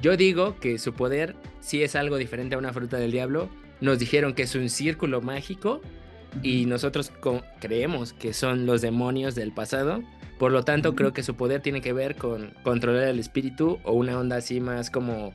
Yo 0.00 0.16
digo 0.16 0.56
que 0.58 0.78
su 0.78 0.94
poder 0.94 1.36
sí 1.60 1.82
es 1.82 1.96
algo 1.96 2.16
diferente 2.16 2.54
a 2.54 2.58
una 2.58 2.72
fruta 2.72 2.96
del 2.96 3.10
diablo. 3.12 3.50
Nos 3.80 3.98
dijeron 3.98 4.34
que 4.34 4.42
es 4.44 4.54
un 4.54 4.68
círculo 4.70 5.20
mágico 5.22 5.80
y 6.42 6.66
nosotros 6.66 7.12
creemos 7.60 8.12
que 8.12 8.32
son 8.32 8.66
los 8.66 8.80
demonios 8.82 9.34
del 9.34 9.52
pasado. 9.52 10.02
Por 10.38 10.52
lo 10.52 10.64
tanto, 10.64 10.94
creo 10.94 11.12
que 11.12 11.22
su 11.22 11.36
poder 11.36 11.60
tiene 11.62 11.80
que 11.80 11.92
ver 11.92 12.16
con 12.16 12.52
controlar 12.62 13.04
el 13.04 13.18
espíritu 13.18 13.78
o 13.84 13.92
una 13.92 14.18
onda 14.18 14.36
así 14.36 14.60
más 14.60 14.90
como, 14.90 15.32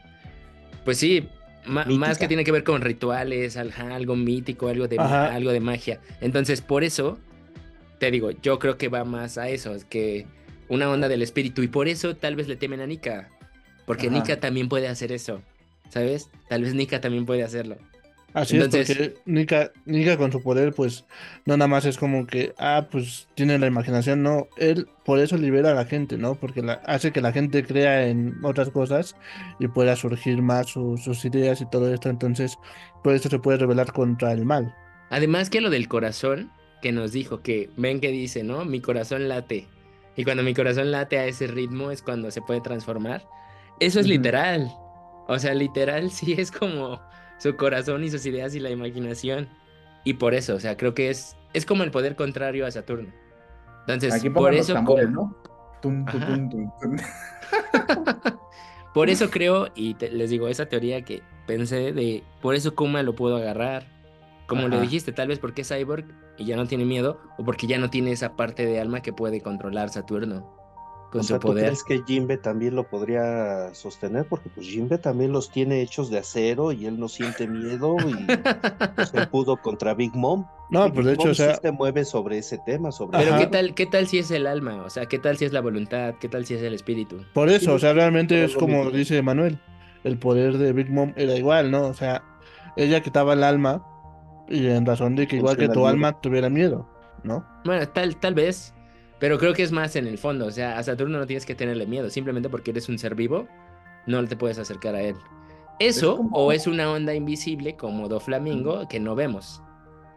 pues 0.83 0.97
sí, 0.97 1.27
más 1.65 2.17
que 2.17 2.27
tiene 2.27 2.43
que 2.43 2.51
ver 2.51 2.63
con 2.63 2.81
rituales, 2.81 3.55
ajá, 3.57 3.95
algo 3.95 4.15
mítico, 4.15 4.67
algo 4.67 4.87
de, 4.87 4.99
Ajá. 4.99 5.33
algo 5.33 5.51
de 5.51 5.59
magia. 5.59 5.99
Entonces, 6.21 6.61
por 6.61 6.83
eso, 6.83 7.17
te 7.99 8.11
digo, 8.11 8.31
yo 8.31 8.59
creo 8.59 8.77
que 8.77 8.89
va 8.89 9.03
más 9.05 9.37
a 9.37 9.49
eso, 9.49 9.73
es 9.73 9.85
que 9.85 10.25
una 10.67 10.89
onda 10.89 11.07
del 11.07 11.21
espíritu 11.21 11.63
y 11.63 11.67
por 11.67 11.87
eso 11.87 12.15
tal 12.15 12.35
vez 12.35 12.47
le 12.47 12.55
temen 12.55 12.81
a 12.81 12.87
Nika. 12.87 13.29
Porque 13.85 14.07
Ajá. 14.07 14.17
Nika 14.17 14.39
también 14.39 14.69
puede 14.69 14.87
hacer 14.87 15.11
eso, 15.11 15.41
¿sabes? 15.89 16.29
Tal 16.47 16.63
vez 16.63 16.75
Nika 16.75 17.01
también 17.01 17.25
puede 17.25 17.43
hacerlo. 17.43 17.77
Así 18.33 18.55
Entonces- 18.57 18.89
es, 18.89 18.97
porque 18.97 19.19
Nika, 19.25 19.71
Nika 19.85 20.17
con 20.17 20.31
su 20.31 20.41
poder, 20.43 20.73
pues, 20.73 21.05
no 21.45 21.57
nada 21.57 21.67
más 21.67 21.85
es 21.85 21.97
como 21.97 22.27
que, 22.27 22.53
ah, 22.59 22.87
pues 22.91 23.27
tiene 23.35 23.57
la 23.57 23.65
imaginación, 23.67 24.21
no, 24.21 24.47
él 24.57 24.87
por 25.03 25.19
eso 25.19 25.35
libera 25.37 25.71
a 25.71 25.73
la 25.75 25.85
gente, 25.85 26.17
¿no? 26.17 26.35
Porque 26.35 26.61
la- 26.61 26.81
hace 26.85 27.11
que 27.11 27.21
la 27.21 27.31
gente 27.31 27.63
crea 27.65 28.07
en 28.07 28.35
otras 28.43 28.69
cosas 28.69 29.15
y 29.59 29.67
pueda 29.67 29.95
surgir 29.95 30.41
más 30.41 30.67
su- 30.67 30.97
sus 30.97 31.25
ideas 31.25 31.61
y 31.61 31.65
todo 31.69 31.91
esto, 31.93 32.09
entonces, 32.09 32.57
por 33.03 33.15
eso 33.15 33.29
se 33.29 33.39
puede 33.39 33.57
rebelar 33.57 33.91
contra 33.93 34.31
el 34.31 34.45
mal. 34.45 34.73
Además 35.09 35.49
que 35.49 35.61
lo 35.61 35.69
del 35.71 35.87
corazón, 35.87 36.51
que 36.81 36.91
nos 36.91 37.11
dijo 37.11 37.41
que, 37.41 37.69
ven 37.77 37.99
que 37.99 38.09
dice, 38.11 38.43
¿no? 38.43 38.63
Mi 38.63 38.79
corazón 38.79 39.27
late. 39.27 39.67
Y 40.15 40.23
cuando 40.23 40.43
mi 40.43 40.53
corazón 40.53 40.91
late 40.91 41.17
a 41.17 41.25
ese 41.25 41.47
ritmo 41.47 41.91
es 41.91 42.01
cuando 42.03 42.29
se 42.29 42.41
puede 42.41 42.61
transformar. 42.61 43.25
Eso 43.79 43.99
es 43.99 44.07
literal. 44.07 44.69
O 45.27 45.39
sea, 45.39 45.53
literal 45.53 46.11
sí 46.11 46.33
es 46.37 46.51
como 46.51 47.01
su 47.39 47.55
corazón 47.55 48.03
y 48.03 48.09
sus 48.11 48.25
ideas 48.27 48.53
y 48.53 48.59
la 48.59 48.69
imaginación. 48.69 49.49
Y 50.03 50.13
por 50.13 50.33
eso, 50.33 50.55
o 50.55 50.59
sea, 50.59 50.77
creo 50.77 50.93
que 50.93 51.09
es, 51.09 51.35
es 51.53 51.65
como 51.65 51.83
el 51.83 51.91
poder 51.91 52.15
contrario 52.15 52.65
a 52.65 52.71
Saturno. 52.71 53.11
Entonces, 53.81 54.13
Aquí 54.13 54.29
por 54.29 54.53
eso, 54.53 54.73
tambores, 54.73 55.07
como- 55.07 55.29
¿no? 55.33 55.49
Tum, 55.81 56.05
tum, 56.05 56.21
Ajá. 56.21 56.27
tum, 56.35 56.49
tum, 56.49 56.71
tum. 56.81 56.97
por 58.93 59.09
eso 59.09 59.29
creo, 59.29 59.67
y 59.75 59.93
te- 59.95 60.11
les 60.11 60.29
digo, 60.29 60.47
esa 60.47 60.67
teoría 60.67 61.03
que 61.03 61.21
pensé 61.47 61.93
de, 61.93 62.23
por 62.41 62.55
eso 62.55 62.75
Kuma 62.75 63.03
lo 63.03 63.15
pudo 63.15 63.37
agarrar. 63.37 63.87
Como 64.47 64.67
le 64.67 64.75
Ajá. 64.75 64.81
dijiste, 64.83 65.11
tal 65.11 65.27
vez 65.27 65.37
porque 65.39 65.61
es 65.61 65.69
cyborg 65.69 66.05
y 66.37 66.45
ya 66.45 66.55
no 66.55 66.65
tiene 66.65 66.83
miedo, 66.85 67.21
o 67.37 67.43
porque 67.43 67.67
ya 67.67 67.77
no 67.77 67.89
tiene 67.89 68.11
esa 68.11 68.35
parte 68.35 68.65
de 68.65 68.79
alma 68.79 69.01
que 69.01 69.13
puede 69.13 69.41
controlar 69.41 69.89
Saturno 69.89 70.58
con 71.11 71.21
O 71.21 71.23
su 71.23 71.27
sea, 71.29 71.39
¿tú 71.39 71.47
poder. 71.49 71.65
crees 71.65 71.83
que 71.83 72.03
Jimbe 72.05 72.37
también 72.37 72.75
lo 72.75 72.83
podría 72.87 73.73
sostener? 73.73 74.27
Porque 74.27 74.49
pues 74.49 74.67
Jimbe 74.67 74.97
también 74.97 75.31
los 75.31 75.49
tiene 75.51 75.81
hechos 75.81 76.09
de 76.09 76.19
acero 76.19 76.71
y 76.71 76.85
él 76.85 76.99
no 76.99 77.07
siente 77.07 77.47
miedo 77.47 77.95
y 78.07 78.13
pues, 78.95 79.13
él 79.13 79.27
pudo 79.29 79.57
contra 79.57 79.93
Big 79.93 80.15
Mom. 80.15 80.45
No, 80.69 80.91
pues 80.93 81.05
de 81.07 81.13
hecho, 81.13 81.29
o 81.29 81.33
sea, 81.33 81.55
sí 81.55 81.59
se 81.63 81.71
mueve 81.71 82.05
sobre 82.05 82.37
ese 82.37 82.59
tema, 82.65 82.91
sobre 82.91 83.17
Pero 83.17 83.31
Ajá. 83.31 83.39
¿qué 83.39 83.47
tal, 83.47 83.73
qué 83.73 83.85
tal 83.87 84.07
si 84.07 84.19
es 84.19 84.29
el 84.31 84.45
alma? 84.45 84.83
O 84.83 84.89
sea, 84.89 85.07
¿qué 85.07 85.17
tal 85.19 85.37
si 85.37 85.45
es 85.45 85.51
la 85.53 85.61
voluntad? 85.61 86.15
¿Qué 86.19 86.29
tal 86.29 86.45
si 86.45 86.53
es 86.53 86.61
el 86.61 86.73
espíritu? 86.73 87.25
por 87.33 87.49
eso, 87.49 87.73
o 87.73 87.79
sea, 87.79 87.93
realmente 87.93 88.43
es 88.43 88.55
como 88.55 88.85
mismo. 88.85 88.91
dice 88.91 89.21
Manuel, 89.21 89.59
el 90.03 90.19
poder 90.19 90.57
de 90.57 90.73
Big 90.73 90.89
Mom 90.91 91.13
era 91.15 91.35
igual, 91.35 91.71
¿no? 91.71 91.87
O 91.87 91.93
sea, 91.93 92.23
ella 92.75 93.01
quitaba 93.01 93.33
el 93.33 93.43
alma 93.43 93.83
y 94.47 94.67
en 94.67 94.85
razón 94.85 95.15
de 95.15 95.27
que 95.27 95.37
igual 95.37 95.57
que 95.57 95.69
tu 95.69 95.81
miedo. 95.81 95.87
alma 95.87 96.19
tuviera 96.21 96.49
miedo, 96.49 96.87
¿no? 97.23 97.45
Bueno, 97.65 97.87
tal, 97.89 98.15
tal 98.17 98.33
vez, 98.35 98.73
pero 99.19 99.37
creo 99.37 99.53
que 99.53 99.63
es 99.63 99.71
más 99.71 99.95
en 99.95 100.07
el 100.07 100.17
fondo. 100.17 100.45
O 100.47 100.51
sea, 100.51 100.77
a 100.77 100.83
Saturno 100.83 101.17
no 101.19 101.27
tienes 101.27 101.45
que 101.45 101.55
tenerle 101.55 101.85
miedo, 101.85 102.09
simplemente 102.09 102.49
porque 102.49 102.71
eres 102.71 102.89
un 102.89 102.97
ser 102.97 103.15
vivo, 103.15 103.47
no 104.05 104.23
te 104.25 104.35
puedes 104.35 104.57
acercar 104.59 104.95
a 104.95 105.01
él. 105.01 105.15
Eso, 105.79 106.17
como- 106.17 106.35
o 106.35 106.51
es 106.51 106.67
una 106.67 106.91
onda 106.91 107.13
invisible 107.13 107.75
como 107.75 108.07
Doflamingo 108.09 108.87
que 108.87 108.99
no 108.99 109.15
vemos. 109.15 109.61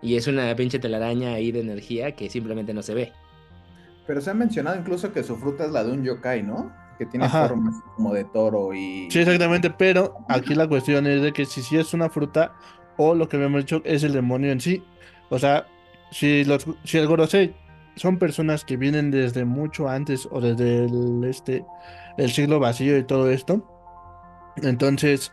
Y 0.00 0.16
es 0.16 0.26
una 0.26 0.54
pinche 0.56 0.80
telaraña 0.80 1.34
ahí 1.34 1.52
de 1.52 1.60
energía 1.60 2.12
que 2.16 2.28
simplemente 2.28 2.74
no 2.74 2.82
se 2.82 2.94
ve. 2.94 3.12
Pero 4.06 4.20
se 4.20 4.30
ha 4.30 4.34
mencionado 4.34 4.76
incluso 4.78 5.12
que 5.12 5.22
su 5.22 5.36
fruta 5.36 5.64
es 5.64 5.70
la 5.70 5.84
de 5.84 5.92
un 5.92 6.02
yokai, 6.02 6.42
¿no? 6.42 6.72
Que 6.98 7.06
tiene 7.06 7.26
Ajá. 7.26 7.48
formas 7.48 7.76
como 7.94 8.12
de 8.12 8.24
toro 8.24 8.74
y... 8.74 9.08
Sí, 9.10 9.20
exactamente, 9.20 9.70
pero 9.70 10.16
aquí 10.28 10.56
la 10.56 10.66
cuestión 10.66 11.06
es 11.06 11.22
de 11.22 11.32
que 11.32 11.44
si 11.46 11.62
sí 11.62 11.78
es 11.78 11.94
una 11.94 12.08
fruta 12.10 12.52
o 12.96 13.14
lo 13.14 13.28
que 13.28 13.36
habíamos 13.36 13.60
dicho 13.60 13.80
es 13.84 14.02
el 14.02 14.12
demonio 14.12 14.50
en 14.50 14.60
sí. 14.60 14.82
O 15.30 15.38
sea, 15.38 15.66
si 16.10 16.44
los 16.44 16.66
si 16.84 16.98
el 16.98 17.06
Gorosei 17.06 17.54
son 17.96 18.18
personas 18.18 18.64
que 18.64 18.76
vienen 18.76 19.10
desde 19.10 19.44
mucho 19.44 19.88
antes 19.88 20.28
o 20.30 20.40
desde 20.40 20.86
el 20.86 21.24
este 21.24 21.66
el 22.16 22.30
siglo 22.32 22.60
vacío 22.60 22.98
y 22.98 23.04
todo 23.04 23.30
esto, 23.30 23.66
entonces 24.62 25.32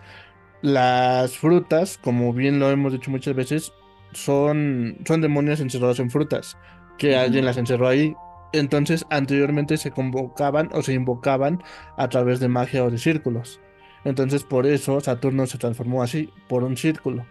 las 0.62 1.38
frutas, 1.38 1.98
como 1.98 2.34
bien 2.34 2.60
lo 2.60 2.70
hemos 2.72 2.94
dicho 2.94 3.12
muchas 3.12 3.36
veces, 3.36 3.74
son 4.14 4.98
son 5.08 5.22
demonios 5.22 5.60
encerrados 5.62 6.00
en 6.00 6.10
frutas, 6.12 6.58
que 6.98 7.18
alguien 7.18 7.46
las 7.46 7.58
encerró 7.58 7.88
ahí. 7.88 8.16
Entonces, 8.54 9.06
anteriormente 9.12 9.78
se 9.78 9.92
convocaban 9.92 10.70
o 10.74 10.82
se 10.84 10.94
invocaban 10.94 11.62
a 11.98 12.10
través 12.10 12.40
de 12.40 12.48
magia 12.50 12.84
o 12.86 12.92
de 12.92 12.98
círculos. 12.98 13.62
Entonces, 14.04 14.44
por 14.44 14.66
eso 14.68 15.02
Saturno 15.02 15.48
se 15.48 15.58
transformó 15.60 16.04
así, 16.04 16.34
por 16.48 16.64
un 16.64 16.78
círculo. 16.78 17.30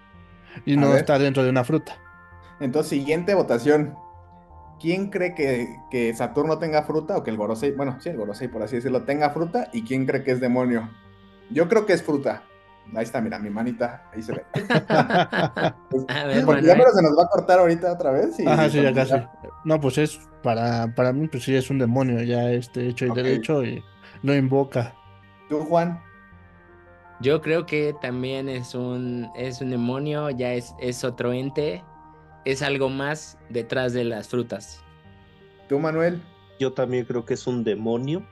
Y 0.65 0.77
A 0.77 0.79
no 0.79 0.91
ver. 0.91 0.97
está 0.97 1.19
dentro 1.19 1.45
de 1.45 1.51
una 1.51 1.65
fruta. 1.65 2.03
Entonces, 2.61 2.91
siguiente 2.91 3.35
votación. 3.35 3.97
¿Quién 4.81 5.11
cree 5.11 5.35
que, 5.35 5.81
que 5.91 6.15
Saturno 6.15 6.59
tenga 6.59 6.83
fruta 6.85 7.17
o 7.17 7.25
que 7.25 7.31
el 7.31 7.37
Gorosei, 7.37 7.73
bueno, 7.73 7.99
sí, 8.01 8.11
el 8.11 8.17
Gorosei, 8.17 8.49
por 8.49 8.63
así 8.63 8.77
decirlo, 8.77 9.03
tenga 9.03 9.31
fruta? 9.31 9.69
¿Y 9.73 9.83
quién 9.83 10.07
cree 10.07 10.23
que 10.23 10.31
es 10.33 10.41
demonio? 10.41 10.89
Yo 11.51 11.69
creo 11.69 11.85
que 11.87 11.95
es 11.95 12.03
fruta. 12.03 12.43
Ahí 12.95 13.03
está, 13.05 13.21
mira, 13.21 13.39
mi 13.39 13.51
manita, 13.51 14.05
ahí 14.15 14.23
se 14.23 14.33
ve. 14.33 14.45
Pues, 15.91 16.05
A 16.09 16.25
ver, 16.25 16.45
porque 16.45 16.63
ya 16.63 16.75
Manuel. 16.75 16.77
pero 16.79 16.91
se 16.93 17.03
nos 17.03 17.19
va 17.19 17.25
a 17.25 17.29
cortar 17.29 17.59
ahorita 17.59 17.93
otra 17.93 18.13
vez. 18.13 18.39
y- 18.41 18.47
Ajá, 18.47 18.71
sí, 18.71 18.81
ya 18.83 18.93
casi. 18.95 19.15
No, 19.65 19.81
pues 19.81 19.99
es 19.99 20.19
para, 20.43 20.95
para 20.95 21.13
mí, 21.13 21.29
pues 21.29 21.43
sí 21.45 21.55
es 21.55 21.69
un 21.71 21.79
demonio, 21.79 22.23
ya 22.23 22.51
este 22.51 22.89
hecho 22.89 23.07
y 23.07 23.11
derecho 23.11 23.63
y 23.65 23.83
lo 24.23 24.35
invoca. 24.35 24.95
Tú, 25.49 25.61
Juan, 25.65 26.01
Yo 27.21 27.41
creo 27.43 27.67
que 27.67 27.95
también 28.01 28.49
es 28.49 28.75
un, 28.75 29.29
es 29.35 29.61
un 29.61 29.71
demonio, 29.71 30.31
ya 30.31 30.53
es, 30.55 30.75
es 30.81 31.03
otro 31.05 31.33
ente, 31.33 31.83
es 32.51 32.63
algo 32.63 32.89
más 32.89 33.39
detrás 33.51 33.93
de 33.93 34.05
las 34.05 34.29
frutas. 34.29 34.83
tú, 35.69 35.79
Manuel. 35.79 36.23
Yo 36.59 36.73
también 36.73 37.05
creo 37.05 37.25
que 37.25 37.35
es 37.35 37.47
un 37.47 37.63
demonio 37.63 38.27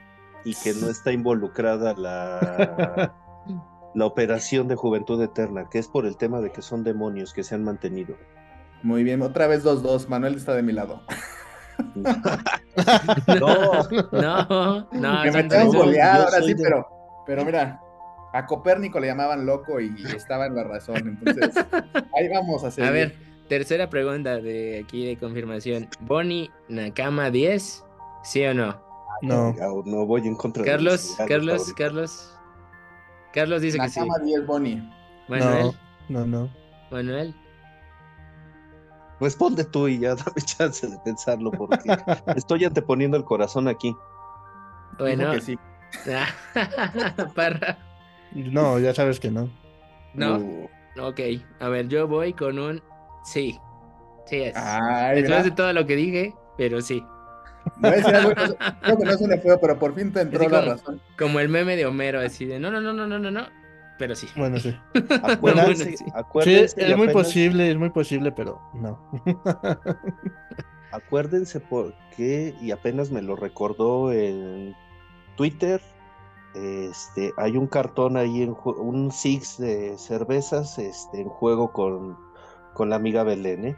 y 0.44 0.54
que 0.54 0.72
no 0.74 0.88
está 0.88 1.12
involucrada 1.12 1.94
la, 1.96 3.14
la 3.94 4.04
operación 4.06 4.66
de 4.68 4.74
Juventud 4.74 5.22
Eterna, 5.22 5.68
que 5.70 5.78
es 5.78 5.86
por 5.86 6.06
el 6.06 6.16
tema 6.16 6.40
de 6.40 6.50
que 6.50 6.60
son 6.62 6.82
demonios 6.82 7.32
que 7.32 7.44
se 7.44 7.54
han 7.54 7.62
mantenido. 7.62 8.16
Muy 8.82 9.04
bien, 9.04 9.22
otra 9.22 9.46
vez 9.46 9.64
2-2. 9.64 10.08
Manuel 10.08 10.34
está 10.34 10.54
de 10.54 10.62
mi 10.62 10.72
lado. 10.72 11.02
No, 11.94 13.82
No, 14.12 14.88
no, 14.92 15.22
que 15.22 15.30
me 15.30 15.44
tengo 15.44 15.72
goleado 15.72 16.24
ahora 16.24 16.42
sí, 16.42 16.54
de- 16.54 16.62
pero, 16.62 16.86
pero 17.26 17.44
mira, 17.44 17.80
a 18.32 18.46
Copérnico 18.46 18.98
le 19.00 19.06
llamaban 19.08 19.46
loco 19.46 19.80
y 19.80 19.94
estaba 20.14 20.46
en 20.46 20.54
la 20.54 20.64
razón. 20.64 20.96
Entonces, 20.96 21.54
ahí 22.16 22.28
vamos 22.32 22.64
a 22.64 22.70
seguir. 22.70 22.88
A 22.88 22.92
ver, 22.92 23.14
tercera 23.48 23.88
pregunta 23.90 24.38
de 24.38 24.80
aquí 24.84 25.06
de 25.06 25.16
confirmación. 25.16 25.88
Bonnie 26.00 26.50
Nakama 26.68 27.30
10, 27.30 27.84
¿sí 28.24 28.44
o 28.44 28.54
no? 28.54 28.80
No. 29.22 29.54
No 29.84 30.06
voy 30.06 30.26
en 30.26 30.36
contra 30.36 30.62
de 30.62 30.70
Carlos, 30.70 30.92
los 30.92 31.02
cigarros 31.16 31.28
Carlos. 31.28 31.72
Carlos. 31.76 32.32
Carlos 33.32 33.62
dice 33.62 33.78
que 33.78 33.88
sí. 33.88 34.00
Nakama 34.00 34.18
10 34.24 34.46
Bonnie. 34.46 34.92
Manuel, 35.28 35.72
No, 36.08 36.20
no, 36.20 36.26
no. 36.26 36.50
Manuel. 36.90 37.34
Responde 39.20 39.64
tú 39.64 39.88
y 39.88 39.98
ya 39.98 40.14
dame 40.14 40.40
chance 40.44 40.86
de 40.86 40.98
pensarlo 41.04 41.50
porque 41.50 41.78
estoy 42.36 42.64
anteponiendo 42.64 43.16
el 43.16 43.24
corazón 43.24 43.68
aquí. 43.68 43.94
Bueno, 44.98 45.32
que 45.32 45.40
sí. 45.40 45.58
Parra. 47.34 47.78
No, 48.32 48.78
ya 48.78 48.94
sabes 48.94 49.20
que 49.20 49.30
no. 49.30 49.48
No, 50.14 50.38
Uh, 50.38 50.68
ok. 51.00 51.20
A 51.60 51.68
ver, 51.68 51.88
yo 51.88 52.08
voy 52.08 52.32
con 52.32 52.58
un 52.58 52.82
sí. 53.26 53.60
Sí 54.26 54.36
es. 54.42 54.56
Ay, 54.56 55.22
Después 55.22 55.44
de 55.44 55.50
todo 55.52 55.72
lo 55.72 55.86
que 55.86 55.94
dije, 55.96 56.34
pero 56.56 56.80
sí. 56.80 57.04
voy 57.76 57.90
a 57.92 57.96
decir 57.96 58.14
algo, 58.14 58.30
no 58.34 58.80
creo 58.82 58.98
que 58.98 59.04
no 59.04 59.18
suene 59.18 59.38
feo, 59.38 59.60
pero 59.60 59.78
por 59.78 59.94
fin 59.94 60.12
te 60.12 60.22
entró 60.22 60.48
la 60.48 60.62
razón. 60.62 61.00
Como 61.18 61.38
el 61.38 61.48
meme 61.48 61.76
de 61.76 61.86
Homero, 61.86 62.20
así 62.20 62.44
de 62.44 62.58
no, 62.58 62.70
no, 62.70 62.80
no, 62.80 62.92
no, 62.92 63.06
no, 63.06 63.18
no, 63.18 63.30
no. 63.30 63.42
Pero 63.98 64.14
sí. 64.14 64.26
Bueno, 64.36 64.58
sí. 64.58 64.76
acuérdense, 65.22 65.38
Bueno, 65.40 65.74
sí. 65.74 65.96
Sí, 65.96 66.04
acuérdense, 66.14 66.80
y 66.80 66.90
es 66.90 66.96
muy 66.96 67.06
apenas- 67.06 67.24
posible, 67.24 67.70
es 67.70 67.76
muy 67.78 67.90
posible, 67.90 68.32
pero 68.32 68.60
no. 68.74 68.98
Acuérdense 70.92 71.60
porque, 71.60 72.54
y 72.60 72.70
apenas 72.70 73.10
me 73.10 73.20
lo 73.22 73.36
recordó 73.36 74.12
en 74.12 74.74
Twitter, 75.36 75.80
este, 76.54 77.32
hay 77.36 77.56
un 77.56 77.66
cartón 77.66 78.16
ahí, 78.16 78.42
en 78.42 78.56
un 78.64 79.10
six 79.12 79.58
de 79.58 79.98
cervezas 79.98 80.78
este, 80.78 81.20
en 81.20 81.28
juego 81.28 81.72
con, 81.72 82.16
con 82.76 82.90
la 82.90 82.96
amiga 82.96 83.24
Belén, 83.24 83.64
¿eh? 83.64 83.76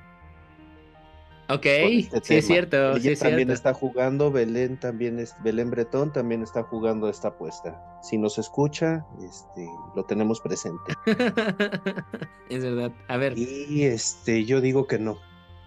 Ok, 1.51 1.65
Con 1.81 1.95
sí 1.95 2.09
este 2.13 2.39
es 2.39 2.47
cierto, 2.47 2.77
Ella 2.91 3.01
sí 3.01 3.09
es 3.13 3.21
también 3.21 3.49
cierto. 3.49 3.55
está 3.55 3.73
jugando, 3.73 4.31
Belén 4.31 4.79
también 4.79 5.19
es, 5.19 5.35
Belén 5.43 5.71
Bretón 5.71 6.13
también 6.13 6.43
está 6.43 6.65
jugando 6.65 7.09
esta 7.09 7.29
apuesta. 7.29 7.81
Si 8.03 8.19
nos 8.19 8.39
escucha, 8.39 9.07
este, 9.23 9.67
lo 9.95 10.05
tenemos 10.05 10.41
presente. 10.41 10.93
es 12.51 12.63
verdad. 12.63 12.93
A 13.07 13.17
ver, 13.17 13.39
Y 13.39 13.85
este, 13.85 14.45
yo 14.45 14.61
digo 14.61 14.87
que 14.87 14.99
no. 14.99 15.17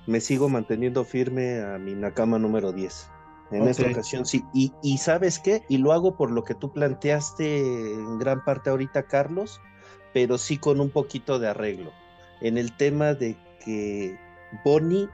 Me 0.08 0.20
sigo 0.20 0.50
manteniendo 0.50 1.06
firme 1.06 1.62
a 1.62 1.78
mi 1.80 1.96
Nakama 1.96 2.38
número 2.38 2.74
10. 2.74 3.10
En 3.52 3.68
esta 3.68 3.90
ocasión 3.90 4.26
sí. 4.26 4.44
Y, 4.54 4.74
y 4.84 4.98
sabes 4.98 5.40
qué? 5.40 5.64
Y 5.70 5.78
lo 5.78 5.94
hago 5.94 6.16
por 6.16 6.32
lo 6.32 6.44
que 6.44 6.56
tú 6.56 6.72
planteaste 6.74 7.94
en 7.94 8.20
gran 8.20 8.44
parte 8.44 8.70
ahorita, 8.70 9.04
Carlos, 9.04 9.62
pero 10.14 10.38
sí 10.38 10.58
con 10.58 10.80
un 10.80 10.90
poquito 10.90 11.40
de 11.40 11.48
arreglo. 11.48 11.92
En 12.42 12.58
el 12.58 12.76
tema 12.76 13.14
de 13.14 13.38
que 13.64 14.18
Bonnie 14.66 15.08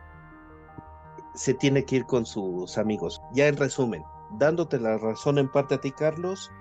se 1.36 1.54
tiene 1.54 1.86
que 1.86 1.98
ir 1.98 2.06
con 2.06 2.26
sus 2.26 2.78
amigos. 2.78 3.22
Ya 3.34 3.48
en 3.48 3.58
resumen, 3.58 4.04
dándote 4.32 4.80
la 4.80 4.98
razón 4.98 5.38
en 5.38 5.50
parte 5.52 5.76
a 5.76 5.82
ti, 5.82 5.92
Carlos, 5.92 6.52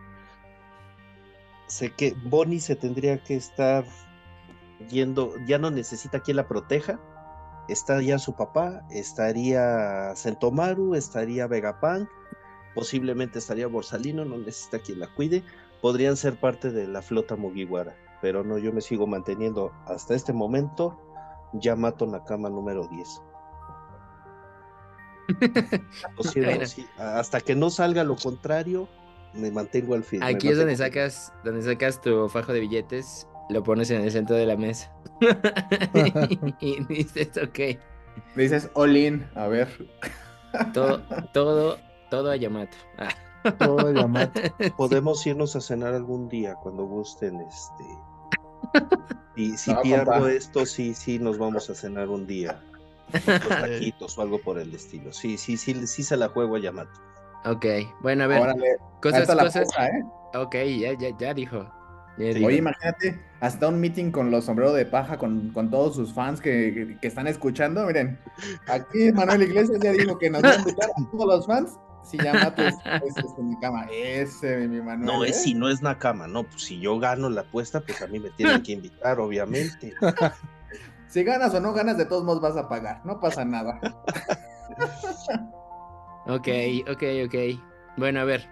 sé 1.66 1.92
que 1.92 2.14
Bonnie 2.24 2.60
se 2.60 2.76
tendría 2.76 3.22
que 3.22 3.36
estar 3.36 3.84
yendo, 4.90 5.34
ya 5.46 5.58
no 5.58 5.70
necesita 5.70 6.20
quien 6.20 6.36
la 6.36 6.46
proteja. 6.46 7.00
Está 7.68 8.00
ya 8.00 8.18
su 8.18 8.34
papá, 8.36 8.86
estaría 8.90 10.14
Sentomaru, 10.14 10.94
estaría 10.94 11.48
Vegapunk, 11.48 12.08
posiblemente 12.74 13.40
estaría 13.40 13.66
Borsalino, 13.66 14.24
no 14.24 14.38
necesita 14.38 14.78
quien 14.78 15.00
la 15.00 15.12
cuide. 15.14 15.42
Podrían 15.82 16.16
ser 16.16 16.38
parte 16.38 16.70
de 16.70 16.86
la 16.86 17.02
flota 17.02 17.34
Mugiwara, 17.34 17.96
pero 18.20 18.44
no, 18.44 18.58
yo 18.58 18.72
me 18.72 18.80
sigo 18.80 19.06
manteniendo 19.06 19.72
hasta 19.86 20.14
este 20.14 20.32
momento. 20.32 20.98
Yamato 21.52 22.06
Nakama 22.06 22.50
número 22.50 22.86
10. 22.88 23.22
Lo 26.16 26.22
siento, 26.22 26.50
Bueno. 26.50 26.66
sí, 26.66 26.86
hasta 26.98 27.40
que 27.40 27.54
no 27.54 27.70
salga 27.70 28.04
lo 28.04 28.16
contrario, 28.16 28.88
me 29.34 29.50
mantengo 29.50 29.94
al 29.94 30.04
fin. 30.04 30.22
aquí 30.22 30.48
es 30.48 30.56
donde 30.56 30.76
sacas, 30.76 31.32
donde 31.44 31.62
sacas 31.62 32.00
tu 32.00 32.28
fajo 32.28 32.52
de 32.52 32.60
billetes, 32.60 33.26
lo 33.50 33.62
pones 33.62 33.90
en 33.90 34.02
el 34.02 34.10
centro 34.12 34.36
de 34.36 34.46
la 34.46 34.56
mesa. 34.56 34.92
y 36.60 36.84
dices, 36.84 37.30
ok, 37.42 37.78
dices 38.36 38.70
all 38.74 38.96
in, 38.96 39.28
a 39.34 39.48
ver. 39.48 39.68
todo, 40.72 41.02
todo, 41.32 41.78
todo 42.10 42.30
a 42.30 42.36
Yamato. 42.36 42.76
Ah. 43.46 43.56
Todo 43.58 43.92
Yamato. 43.92 44.40
Podemos 44.76 45.26
irnos 45.26 45.56
a 45.56 45.60
cenar 45.60 45.94
algún 45.94 46.28
día 46.28 46.54
cuando 46.56 46.84
gusten, 46.84 47.40
este, 47.40 47.84
Y 49.36 49.56
si 49.56 49.72
No, 49.72 49.82
pierdo 49.82 50.12
compa. 50.12 50.30
esto, 50.32 50.64
sí, 50.66 50.94
sí, 50.94 51.18
nos 51.18 51.36
vamos 51.38 51.68
a 51.70 51.74
cenar 51.74 52.08
un 52.08 52.26
día. 52.26 52.62
Unos 53.12 53.48
taquitos 53.48 54.16
o 54.18 54.22
algo 54.22 54.38
por 54.40 54.58
el 54.58 54.74
estilo. 54.74 55.12
Sí, 55.12 55.36
sí, 55.36 55.56
sí, 55.56 55.86
sí 55.86 56.02
se 56.02 56.16
la 56.16 56.28
juego 56.28 56.56
a 56.56 56.58
Yamato. 56.60 57.00
Ok, 57.44 57.64
bueno, 58.00 58.24
a 58.24 58.26
ver, 58.26 58.40
Órale, 58.40 58.76
cosas, 59.00 59.28
la 59.28 59.44
cosas. 59.44 59.68
¿eh? 59.78 60.02
Ok, 60.34 60.54
ya, 60.80 60.92
ya, 60.98 61.16
ya 61.18 61.34
dijo. 61.34 61.58
Ya 62.18 62.32
Sí. 62.32 62.34
dijo. 62.34 62.46
Oye, 62.46 62.56
imagínate, 62.56 63.20
hasta 63.40 63.68
un 63.68 63.78
meeting 63.78 64.10
con 64.10 64.30
los 64.30 64.46
sombreros 64.46 64.74
de 64.74 64.86
paja, 64.86 65.18
con, 65.18 65.50
con 65.50 65.70
todos 65.70 65.94
sus 65.96 66.12
fans 66.14 66.40
que, 66.40 66.72
que- 66.74 66.98
que 66.98 67.06
están 67.08 67.26
escuchando. 67.26 67.84
Miren, 67.86 68.18
aquí 68.68 69.12
Manuel 69.12 69.42
Iglesias 69.42 69.78
ya 69.82 69.92
dijo 69.92 70.18
que 70.18 70.30
nos 70.30 70.42
va 70.42 70.50
a 70.52 70.56
invitar 70.56 70.88
a 70.90 71.10
todos 71.10 71.26
los 71.26 71.46
fans. 71.46 71.78
Si 72.06 72.16
Yamato 72.18 72.62
es, 72.62 72.74
es, 73.04 73.16
es 73.16 73.38
en 73.38 73.48
mi 73.50 73.58
cama. 73.58 73.86
Ese, 73.92 74.68
mi 74.68 74.80
Manuel. 74.80 75.06
No, 75.06 75.24
¿eh? 75.24 75.30
es 75.30 75.42
si 75.42 75.54
no 75.54 75.68
es 75.68 75.82
Nakama, 75.82 76.28
no, 76.28 76.44
pues 76.44 76.62
si 76.62 76.78
yo 76.78 76.98
gano 76.98 77.28
la 77.28 77.40
apuesta, 77.40 77.80
pues 77.80 78.00
a 78.00 78.06
mí 78.06 78.20
me 78.20 78.30
tienen 78.30 78.62
que 78.62 78.72
invitar, 78.72 79.18
obviamente. 79.20 79.92
Si 81.08 81.22
ganas 81.22 81.54
o 81.54 81.60
no 81.60 81.72
ganas, 81.72 81.96
de 81.96 82.04
todos 82.04 82.24
modos 82.24 82.42
vas 82.42 82.56
a 82.56 82.68
pagar. 82.68 83.00
No 83.04 83.20
pasa 83.20 83.44
nada. 83.44 83.80
Ok, 86.28 86.48
ok, 86.90 87.02
ok. 87.26 87.34
Bueno, 87.96 88.18
a 88.18 88.24
ver. 88.24 88.48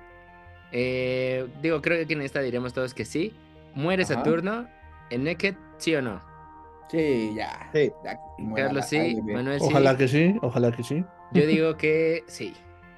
Eh, 0.71 1.49
digo, 1.61 1.83
creo 1.83 2.07
que 2.07 2.13
en 2.13 2.23
esta 2.23 2.41
diremos 2.41 2.73
todos 2.73 2.95
que 2.95 3.05
sí. 3.05 3.35
¿Muere 3.75 4.05
Ajá. 4.05 4.15
Saturno 4.15 4.69
en 5.11 5.25
Naked, 5.25 5.57
sí 5.79 5.93
o 5.97 6.01
no? 6.01 6.23
Sí, 6.89 7.33
ya. 7.35 7.69
Sí. 7.73 7.91
ya 8.05 8.17
Carlos 8.55 8.87
sí. 8.87 9.21
Manuel 9.23 9.59
sí. 9.59 9.67
Ojalá 9.69 9.97
que 9.97 10.07
sí, 10.07 10.39
ojalá 10.41 10.71
que 10.71 10.85
sí. 10.85 11.05
Yo 11.33 11.47
digo 11.47 11.77
que 11.77 12.23
sí. 12.29 12.55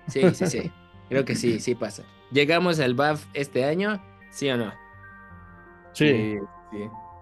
Sí, 0.09 0.23
sí, 0.35 0.47
sí. 0.47 0.73
Creo 1.09 1.25
que 1.25 1.35
sí, 1.35 1.61
sí 1.61 1.75
pasa. 1.75 2.03
¿Llegamos 2.33 2.81
al 2.81 2.95
buff 2.95 3.25
este 3.35 3.65
año? 3.65 4.03
¿Sí 4.31 4.49
o 4.51 4.57
no? 4.57 4.73
Sí. 5.93 6.37
sí. 6.73 6.79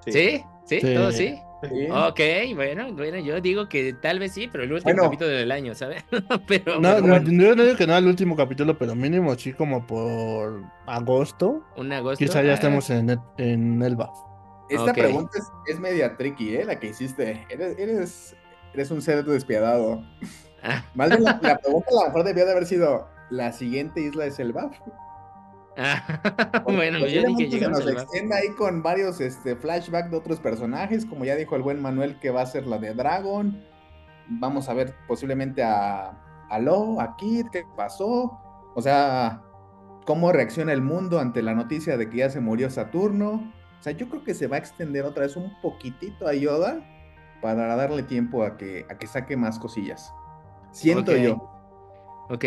¿Sí? 0.06 0.44
¿Sí? 0.66 0.81
Sí. 0.81 0.94
¿Todo 0.94 1.12
sí? 1.12 1.35
sí. 1.62 1.86
Ok, 1.90 2.20
bueno, 2.55 2.93
bueno, 2.93 3.19
yo 3.19 3.40
digo 3.40 3.69
que 3.69 3.94
tal 3.94 4.19
vez 4.19 4.32
sí, 4.32 4.48
pero 4.51 4.65
el 4.65 4.73
último 4.73 4.93
Bueno. 4.93 5.05
capítulo 5.05 5.31
del 5.31 5.51
año, 5.52 5.74
¿sabes? 5.74 6.05
pero, 6.47 6.74
No, 6.81 6.94
pero 6.94 7.01
no, 7.01 7.09
bueno, 7.09 7.31
yo 7.31 7.56
no 7.56 7.62
digo 7.65 7.77
que 7.77 7.86
no 7.86 7.94
al 7.94 8.06
último 8.06 8.36
capítulo, 8.36 8.77
pero 8.77 8.94
mínimo 8.94 9.35
sí 9.35 9.52
como 9.55 9.86
por 9.86 10.62
agosto. 10.86 11.62
un 11.77 11.93
agosto. 11.93 12.23
Quizá 12.24 12.43
ya 12.43 12.51
ah, 12.52 12.55
estemos 12.55 12.90
en, 12.90 13.11
el- 13.11 13.19
en 13.39 13.82
el 13.82 13.97
buff. 13.97 14.11
Esta 14.70 14.93
pregunta 14.94 15.39
es, 15.39 15.44
es 15.74 15.78
media 15.81 16.16
tricky, 16.16 16.56
¿eh? 16.56 16.65
La 16.65 16.78
que 16.81 16.89
hiciste. 16.89 17.47
Eres, 17.51 17.78
eres, 17.78 18.36
eres 18.73 18.90
un 18.90 19.01
ser 19.02 19.24
despiadado. 19.24 20.02
Más 20.95 21.11
bien 21.11 21.24
la, 21.24 21.39
la 21.43 21.59
pregunta 21.59 21.89
a 21.91 21.95
lo 21.95 22.07
mejor 22.07 22.24
debió 22.24 22.45
de 22.45 22.53
haber 22.53 22.66
sido: 22.66 23.09
¿la 23.31 23.53
siguiente 23.53 24.01
isla 24.01 24.27
es 24.27 24.39
el 24.39 24.53
BAF? 24.53 24.77
ah, 25.77 26.62
bueno, 26.65 26.99
yo 27.07 27.23
dije 27.36 27.59
se 27.59 27.69
nos 27.69 27.86
extienda 27.86 28.36
ahí 28.36 28.49
con 28.51 28.82
varios 28.82 29.20
este, 29.20 29.57
flashbacks 29.57 30.11
de 30.11 30.16
otros 30.16 30.41
personajes, 30.41 31.05
como 31.05 31.24
ya 31.24 31.36
dijo 31.36 31.57
el 31.57 31.62
buen 31.62 31.81
Manuel 31.81 32.19
que 32.20 32.31
va 32.31 32.43
a 32.43 32.47
ser 32.47 32.66
la 32.66 32.78
de 32.78 32.95
Dragon. 32.95 33.62
Vamos 34.28 34.69
a 34.69 34.74
ver 34.74 34.95
posiblemente 35.07 35.62
a, 35.62 36.11
a 36.49 36.59
Lo, 36.59 37.01
a 37.01 37.16
Kid, 37.16 37.47
qué 37.53 37.65
pasó. 37.77 38.41
O 38.74 38.82
sea, 38.82 39.43
cómo 40.07 40.32
reacciona 40.32 40.73
el 40.73 40.81
mundo 40.81 41.19
ante 41.19 41.43
la 41.43 41.55
noticia 41.55 41.97
de 41.97 42.09
que 42.09 42.19
ya 42.19 42.31
se 42.31 42.41
murió 42.41 42.70
Saturno. 42.70 43.53
O 43.78 43.82
sea, 43.82 43.93
yo 43.93 44.09
creo 44.09 44.24
que 44.24 44.35
se 44.35 44.47
va 44.47 44.57
a 44.57 44.59
extender 44.61 45.05
otra 45.05 45.24
vez 45.24 45.36
un 45.36 45.53
poquitito 45.61 46.27
a 46.27 46.35
Yoda 46.35 46.81
para 47.43 47.77
darle 47.77 48.03
tiempo 48.03 48.43
a 48.43 48.57
que, 48.57 48.86
a 48.89 48.97
que 48.97 49.07
saque 49.07 49.36
más 49.36 49.59
cosillas. 49.59 50.11
Siento 50.74 51.16
yo. 51.16 51.34
Ok, 52.30 52.44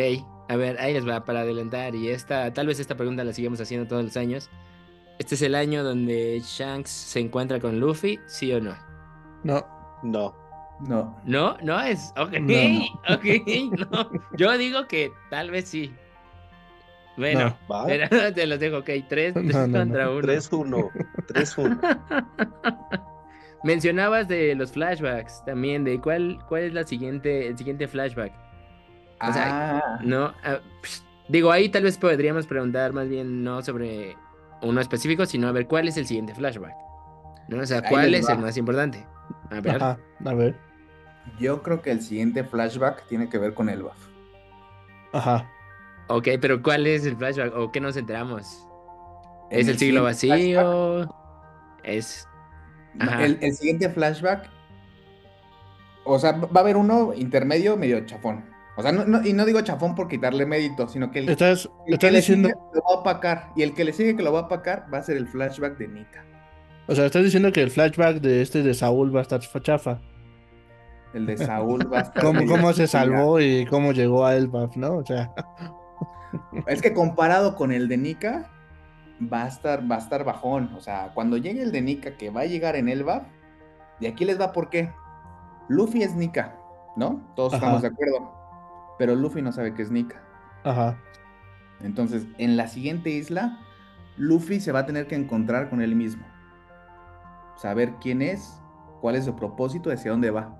a 0.50 0.56
ver, 0.56 0.80
ahí 0.80 0.94
les 0.94 1.08
va 1.08 1.24
para 1.24 1.42
adelantar. 1.42 1.96
Y 1.96 2.10
esta, 2.10 2.52
tal 2.54 2.68
vez 2.68 2.80
esta 2.80 2.96
pregunta 2.96 3.24
la 3.24 3.34
sigamos 3.34 3.60
haciendo 3.62 3.88
todos 3.88 4.04
los 4.04 4.18
años. 4.18 4.50
¿Este 5.20 5.36
es 5.36 5.42
el 5.42 5.56
año 5.56 5.84
donde 5.84 6.40
Shanks 6.44 6.90
se 6.92 7.20
encuentra 7.20 7.60
con 7.60 7.80
Luffy? 7.80 8.20
¿Sí 8.28 8.52
o 8.54 8.60
no? 8.62 8.76
No. 9.44 9.66
No. 10.04 10.36
No. 10.82 11.20
No, 11.26 11.58
no 11.64 11.82
es. 11.82 12.14
Ok, 12.18 12.34
No. 12.40 12.86
ok, 13.16 13.26
no. 13.92 14.12
Yo 14.38 14.58
digo 14.58 14.88
que 14.88 15.12
tal 15.32 15.50
vez 15.50 15.70
sí. 15.70 15.92
Bueno, 17.18 17.56
No. 17.68 17.84
Pero 17.88 18.34
te 18.34 18.46
los 18.46 18.60
dejo, 18.60 18.78
ok. 18.78 18.90
Tres, 19.10 19.34
tres 19.34 19.56
No, 19.56 19.68
no, 19.68 19.80
contra 19.80 20.06
no. 20.06 20.12
uno. 20.18 20.22
3-1. 20.22 20.92
3-1. 21.30 23.08
Mencionabas 23.64 24.28
de 24.28 24.56
los 24.56 24.72
flashbacks 24.72 25.44
también, 25.46 25.84
de 25.84 26.00
cuál, 26.00 26.40
cuál 26.48 26.64
es 26.64 26.74
la 26.74 26.84
siguiente, 26.84 27.48
el 27.48 27.58
siguiente 27.58 27.88
flashback. 27.88 28.32
O 29.22 29.34
sea, 29.34 29.78
ah, 29.78 30.00
No, 30.04 30.34
ah, 30.44 30.60
psh, 30.84 31.02
digo, 31.28 31.52
ahí 31.52 31.70
tal 31.70 31.84
vez 31.84 31.98
podríamos 31.98 32.46
preguntar 32.46 32.94
más 32.94 33.10
bien 33.10 33.44
no 33.44 33.62
sobre 33.62 34.16
uno 34.62 34.80
específico, 34.80 35.26
sino 35.26 35.48
a 35.48 35.52
ver 35.52 35.68
cuál 35.68 35.88
es 35.88 35.98
el 35.98 36.06
siguiente 36.06 36.36
flashback. 36.36 36.76
¿No? 37.48 37.62
O 37.62 37.66
sea, 37.66 37.82
cuál 37.82 38.14
es 38.14 38.28
va. 38.28 38.34
el 38.34 38.40
más 38.40 38.58
importante. 38.58 39.08
A 39.50 39.60
ver. 39.62 39.76
Ajá, 39.78 39.98
a 40.26 40.34
ver. 40.34 40.56
yo 41.40 41.64
creo 41.64 41.82
que 41.82 41.92
el 41.92 42.02
siguiente 42.02 42.44
flashback 42.44 43.08
tiene 43.08 43.30
que 43.30 43.38
ver 43.38 43.54
con 43.54 43.70
el 43.70 43.84
BAF. 43.84 43.98
Ajá. 45.14 45.50
Ok, 46.10 46.28
pero 46.40 46.62
¿cuál 46.62 46.88
es 46.88 47.06
el 47.06 47.16
flashback? 47.18 47.56
¿O 47.56 47.72
qué 47.72 47.80
nos 47.80 47.98
enteramos? 47.98 48.68
¿Es 49.50 49.66
En 49.66 49.70
el 49.70 49.78
siglo 49.78 50.04
vacío? 50.04 51.14
¿Es. 51.84 52.27
El, 53.20 53.38
el 53.42 53.54
siguiente 53.54 53.90
flashback. 53.90 54.50
O 56.04 56.18
sea, 56.20 56.32
va 56.34 56.50
a 56.56 56.60
haber 56.60 56.78
uno 56.78 57.14
intermedio 57.14 57.76
medio 57.78 58.06
chafón. 58.06 58.46
O 58.78 58.82
sea, 58.82 58.92
no, 58.92 59.06
no- 59.06 59.26
y 59.26 59.34
no 59.34 59.46
digo 59.46 59.60
chafón 59.62 59.96
por 59.96 60.08
quitarle 60.08 60.46
mérito, 60.46 60.88
sino 60.88 61.12
que 61.12 61.20
el, 61.20 61.30
Estás, 61.30 61.66
el 61.66 61.72
que 61.88 61.94
estás 61.96 62.12
le 62.12 62.18
diciendo, 62.20 62.50
sigue 62.50 62.60
lo 62.76 62.82
va 62.82 62.90
a 62.96 63.00
opacar. 63.00 63.50
Y 63.56 63.64
el 63.64 63.74
que 63.74 63.84
le 63.84 63.92
sigue 63.94 64.16
que 64.16 64.24
lo 64.24 64.32
va 64.32 64.40
a 64.42 64.44
opacar 64.44 64.86
va 64.94 65.00
a 65.00 65.04
ser 65.04 65.18
el 65.18 65.28
flashback 65.28 65.78
de 65.78 65.88
Nika. 65.88 66.24
o 66.88 66.96
sea, 66.96 67.06
estás 67.06 67.24
diciendo 67.24 67.52
que 67.52 67.62
el 67.62 67.72
flashback 67.72 68.18
de 68.22 68.42
este 68.42 68.64
de 68.64 68.74
Saúl 68.74 69.14
va 69.16 69.20
a 69.20 69.24
estar 69.24 69.40
chafa. 69.62 70.00
El 71.14 71.26
de 71.26 71.38
Saúl 71.38 71.92
va 71.92 72.00
a 72.00 72.02
estar 72.04 72.24
¿Cómo, 72.24 72.46
cómo 72.46 72.72
se 72.74 72.86
salvó 72.88 73.40
y 73.42 73.66
cómo 73.66 73.92
llegó 73.92 74.26
a 74.26 74.36
el 74.36 74.48
buff, 74.48 74.76
¿no? 74.78 74.98
O 74.98 75.06
sea, 75.06 75.32
Es 76.68 76.82
que 76.82 76.94
comparado 76.94 77.56
con 77.56 77.72
el 77.72 77.88
de 77.88 77.98
Nika, 77.98 78.52
va 79.22 79.44
a 79.44 79.48
estar, 79.48 79.90
va 79.90 79.96
a 79.96 80.00
estar 80.00 80.24
bajón. 80.24 80.72
O 80.76 80.82
sea, 80.82 81.12
cuando 81.14 81.38
llegue 81.38 81.62
el 81.62 81.72
de 81.72 81.82
Nika, 81.82 82.18
que 82.18 82.30
va 82.30 82.42
a 82.42 82.46
llegar 82.46 82.76
en 82.76 82.90
el 82.90 83.04
buff, 83.04 83.24
de 84.00 84.08
aquí 84.08 84.26
les 84.26 84.40
va 84.40 84.52
por 84.52 84.70
qué. 84.70 84.92
Luffy 85.70 86.04
es 86.04 86.16
Nika, 86.16 86.56
¿no? 86.96 87.22
Todos 87.36 87.54
Ajá. 87.54 87.58
estamos 87.66 87.82
de 87.82 87.88
acuerdo. 87.90 88.32
Pero 88.98 89.16
Luffy 89.16 89.42
no 89.42 89.52
sabe 89.52 89.74
que 89.74 89.82
es 89.82 89.92
Nika. 89.92 90.22
ajá. 90.64 90.98
Entonces, 91.80 92.26
en 92.40 92.58
la 92.58 92.68
siguiente 92.68 93.12
isla, 93.12 93.60
Luffy 94.16 94.60
se 94.60 94.72
va 94.72 94.80
a 94.80 94.86
tener 94.88 95.08
que 95.08 95.14
encontrar 95.16 95.70
con 95.70 95.82
él 95.82 95.96
mismo. 95.96 96.26
Saber 97.56 97.94
quién 98.02 98.24
es, 98.24 98.60
cuál 99.00 99.16
es 99.16 99.26
su 99.26 99.36
propósito, 99.36 99.92
hacia 99.92 100.10
dónde 100.12 100.32
va. 100.32 100.56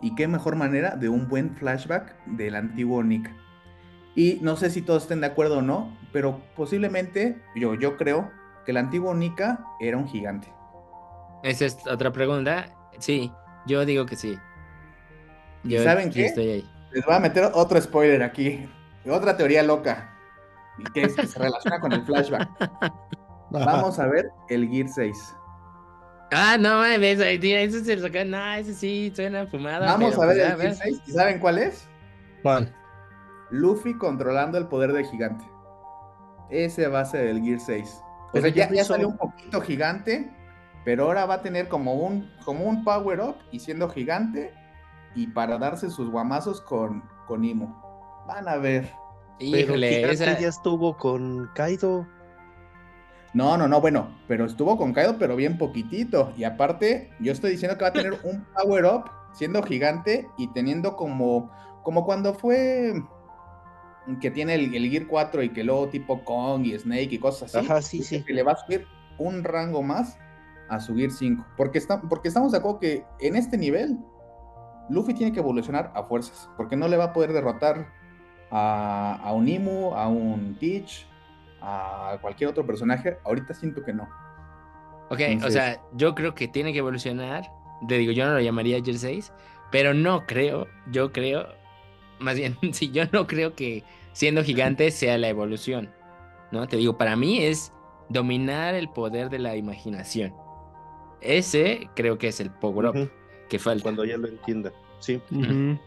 Y 0.00 0.14
qué 0.14 0.28
mejor 0.28 0.54
manera 0.54 0.94
de 0.96 1.08
un 1.08 1.28
buen 1.28 1.56
flashback 1.56 2.24
del 2.26 2.54
antiguo 2.54 3.02
Nika. 3.02 3.34
Y 4.14 4.38
no 4.42 4.56
sé 4.56 4.70
si 4.70 4.82
todos 4.82 5.02
estén 5.02 5.20
de 5.20 5.26
acuerdo 5.26 5.58
o 5.58 5.62
no, 5.62 5.96
pero 6.12 6.40
posiblemente, 6.54 7.42
yo, 7.56 7.74
yo 7.74 7.96
creo 7.96 8.30
que 8.64 8.70
el 8.70 8.76
antiguo 8.76 9.14
Nika 9.14 9.64
era 9.80 9.96
un 9.96 10.06
gigante. 10.06 10.48
Esa 11.42 11.66
es 11.66 11.78
otra 11.86 12.12
pregunta. 12.12 12.66
Sí, 12.98 13.30
yo 13.66 13.84
digo 13.84 14.06
que 14.06 14.16
sí. 14.16 14.38
¿Y 15.64 15.70
Yo 15.70 15.82
saben 15.82 16.10
qué? 16.10 16.26
estoy 16.26 16.48
ahí. 16.48 16.70
Les 16.92 17.04
voy 17.04 17.14
a 17.14 17.20
meter 17.20 17.50
otro 17.52 17.80
spoiler 17.80 18.22
aquí. 18.22 18.68
Otra 19.08 19.36
teoría 19.36 19.62
loca. 19.62 20.10
Y 20.78 20.84
que, 20.92 21.02
es 21.02 21.14
que 21.14 21.26
se 21.26 21.38
relaciona 21.38 21.80
con 21.80 21.92
el 21.92 22.02
flashback. 22.04 22.48
ajá. 22.60 22.92
Vamos 23.50 23.98
a 23.98 24.06
ver 24.06 24.30
el 24.48 24.68
Gear 24.68 24.88
6. 24.88 25.34
Ah, 26.32 26.56
no 26.58 26.78
mames, 26.78 27.20
eso 27.20 27.84
se 27.84 27.96
lo. 27.96 28.24
No, 28.24 28.54
ese 28.54 28.74
sí 28.74 29.12
suena 29.14 29.46
fumada. 29.46 29.86
Vamos 29.86 30.12
pero 30.12 30.22
a 30.22 30.26
ver 30.26 30.36
pues, 30.36 30.48
el 30.48 30.60
Gear 30.60 30.74
6. 30.76 31.02
¿Y 31.06 31.12
saben 31.12 31.38
cuál 31.38 31.58
es? 31.58 31.86
¿Cuál? 32.42 32.74
Luffy 33.50 33.96
controlando 33.96 34.58
el 34.58 34.66
poder 34.66 34.92
del 34.92 35.06
gigante. 35.06 35.44
Ese 36.50 36.88
va 36.88 37.00
a 37.00 37.04
ser 37.04 37.26
el 37.28 37.42
Gear 37.42 37.60
6. 37.60 38.00
O 38.02 38.30
Pero 38.32 38.52
sea, 38.52 38.68
ya, 38.70 38.84
salió 38.84 39.08
un 39.08 39.16
poquito 39.16 39.60
gigante, 39.60 40.30
pero 40.84 41.04
ahora 41.04 41.26
va 41.26 41.34
a 41.34 41.42
tener 41.42 41.68
como 41.68 41.94
un, 41.94 42.30
como 42.44 42.64
un 42.64 42.84
power 42.84 43.20
up 43.20 43.36
y 43.50 43.60
siendo 43.60 43.88
gigante 43.88 44.52
y 45.14 45.28
para 45.28 45.58
darse 45.58 45.90
sus 45.90 46.10
guamazos 46.10 46.60
con, 46.60 47.02
con 47.26 47.44
Imo. 47.44 48.24
Van 48.26 48.48
a 48.48 48.56
ver. 48.56 48.90
Pero 49.38 49.58
Híjole, 49.74 50.10
esa. 50.10 50.38
ya 50.38 50.48
estuvo 50.48 50.96
con 50.96 51.50
Kaido. 51.54 52.06
No, 53.32 53.56
no, 53.56 53.66
no, 53.66 53.80
bueno, 53.80 54.16
pero 54.28 54.44
estuvo 54.44 54.76
con 54.76 54.92
Kaido, 54.92 55.16
pero 55.18 55.34
bien 55.34 55.58
poquitito. 55.58 56.32
Y 56.36 56.44
aparte, 56.44 57.10
yo 57.20 57.32
estoy 57.32 57.52
diciendo 57.52 57.76
que 57.76 57.82
va 57.82 57.88
a 57.88 57.92
tener 57.92 58.12
un 58.24 58.46
power 58.54 58.84
up 58.84 59.10
siendo 59.32 59.62
gigante 59.62 60.28
y 60.38 60.52
teniendo 60.52 60.96
como, 60.96 61.50
como 61.82 62.04
cuando 62.04 62.34
fue 62.34 62.94
que 64.20 64.30
tiene 64.30 64.54
el, 64.54 64.74
el 64.74 64.90
Gear 64.90 65.06
4 65.06 65.42
y 65.42 65.48
que 65.50 65.64
luego 65.64 65.88
tipo 65.88 66.24
Kong 66.24 66.66
y 66.66 66.78
Snake 66.78 67.08
y 67.10 67.18
cosas 67.18 67.54
así. 67.54 67.64
Ajá, 67.64 67.82
sí, 67.82 67.98
dice 67.98 68.18
sí. 68.18 68.24
Que 68.24 68.32
le 68.32 68.42
va 68.42 68.52
a 68.52 68.56
subir 68.56 68.86
un 69.18 69.44
rango 69.44 69.82
más 69.82 70.18
a 70.68 70.80
subir 70.80 71.10
5. 71.10 71.44
Porque, 71.56 71.78
está, 71.78 72.00
porque 72.02 72.28
estamos 72.28 72.52
de 72.52 72.58
acuerdo 72.58 72.80
que 72.80 73.04
en 73.20 73.36
este 73.36 73.56
nivel, 73.56 73.98
Luffy 74.90 75.14
tiene 75.14 75.32
que 75.32 75.40
evolucionar 75.40 75.92
a 75.94 76.04
fuerzas. 76.04 76.48
Porque 76.56 76.76
no 76.76 76.88
le 76.88 76.96
va 76.96 77.04
a 77.04 77.12
poder 77.12 77.32
derrotar 77.32 77.88
a, 78.50 79.20
a 79.22 79.32
un 79.32 79.48
Imu, 79.48 79.94
a 79.94 80.08
un 80.08 80.56
Teach, 80.58 81.06
a 81.60 82.18
cualquier 82.20 82.50
otro 82.50 82.66
personaje. 82.66 83.18
Ahorita 83.24 83.54
siento 83.54 83.82
que 83.82 83.92
no. 83.92 84.08
Ok, 85.10 85.20
o 85.44 85.50
sea, 85.50 85.80
yo 85.92 86.14
creo 86.14 86.34
que 86.34 86.48
tiene 86.48 86.72
que 86.72 86.78
evolucionar. 86.78 87.44
Te 87.88 87.98
digo, 87.98 88.12
yo 88.12 88.24
no 88.26 88.32
lo 88.32 88.40
llamaría 88.40 88.82
Gear 88.82 88.96
6, 88.96 89.32
pero 89.70 89.92
no 89.92 90.24
creo, 90.26 90.66
yo 90.90 91.12
creo, 91.12 91.46
más 92.18 92.36
bien, 92.36 92.56
sí, 92.72 92.90
yo 92.90 93.04
no 93.12 93.26
creo 93.26 93.54
que 93.54 93.84
siendo 94.12 94.42
gigante 94.42 94.90
sea 94.90 95.18
la 95.18 95.28
evolución, 95.28 95.90
¿no? 96.52 96.66
Te 96.68 96.76
digo, 96.76 96.96
para 96.96 97.16
mí 97.16 97.42
es 97.42 97.72
dominar 98.08 98.74
el 98.74 98.88
poder 98.88 99.30
de 99.30 99.38
la 99.38 99.56
imaginación. 99.56 100.34
Ese 101.20 101.88
creo 101.96 102.18
que 102.18 102.28
es 102.28 102.40
el 102.40 102.50
power 102.50 102.86
up 102.86 103.10
que 103.48 103.58
falta. 103.58 103.82
Cuando 103.82 104.04
ya 104.04 104.16
lo 104.16 104.28
entienda. 104.28 104.72
Sí. 104.98 105.20
Ujú. 105.30 105.78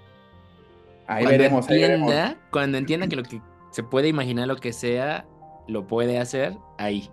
Ahí 1.07 1.23
cuando 1.23 1.29
veremos, 1.29 1.69
ahí 1.69 1.81
veremos. 1.81 2.11
entienda, 2.11 2.39
cuando 2.51 2.77
entienda 2.77 3.07
que 3.07 3.15
lo 3.15 3.23
que 3.23 3.41
se 3.71 3.83
puede 3.83 4.07
imaginar 4.07 4.47
lo 4.47 4.57
que 4.57 4.73
sea, 4.73 5.25
lo 5.67 5.87
puede 5.87 6.19
hacer 6.19 6.57
ahí. 6.77 7.09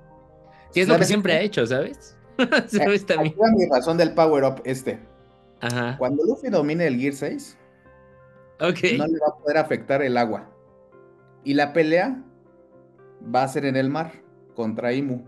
Que 0.73 0.81
es 0.81 0.89
lo 0.89 0.95
que 0.95 0.99
¿Sabes 0.99 1.09
siempre 1.09 1.33
ha 1.35 1.41
hecho, 1.41 1.67
¿sabes? 1.67 2.17
¿Sabes 2.67 3.07
también? 3.07 3.35
mi 3.57 3.67
razón 3.71 3.97
del 3.97 4.15
power 4.15 4.45
up 4.45 4.63
este. 4.65 4.99
Ajá. 5.61 5.97
Cuando 5.99 6.25
Luffy 6.25 6.49
domine 6.49 6.87
el 6.87 6.99
Gear 6.99 7.15
6, 7.15 7.57
Ok. 8.61 8.79
no 8.97 9.07
le 9.07 9.19
va 9.19 9.29
a 9.29 9.37
poder 9.37 9.59
afectar 9.59 10.03
el 10.03 10.17
agua. 10.17 10.51
Y 11.45 11.55
la 11.55 11.73
pelea 11.73 12.23
va 13.35 13.43
a 13.43 13.49
ser 13.49 13.65
en 13.65 13.77
el 13.77 13.91
mar 13.91 14.13
contra 14.55 14.93
Imu. 14.93 15.25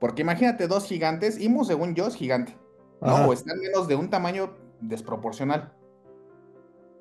Porque 0.00 0.22
imagínate 0.22 0.66
dos 0.66 0.86
gigantes. 0.86 1.40
Imu, 1.40 1.64
según 1.64 1.94
yo, 1.94 2.06
es 2.06 2.14
gigante. 2.14 2.56
Ajá. 3.00 3.22
No, 3.22 3.28
o 3.28 3.32
están 3.32 3.58
menos 3.60 3.88
de 3.88 3.94
un 3.94 4.10
tamaño 4.10 4.56
desproporcional. 4.80 5.72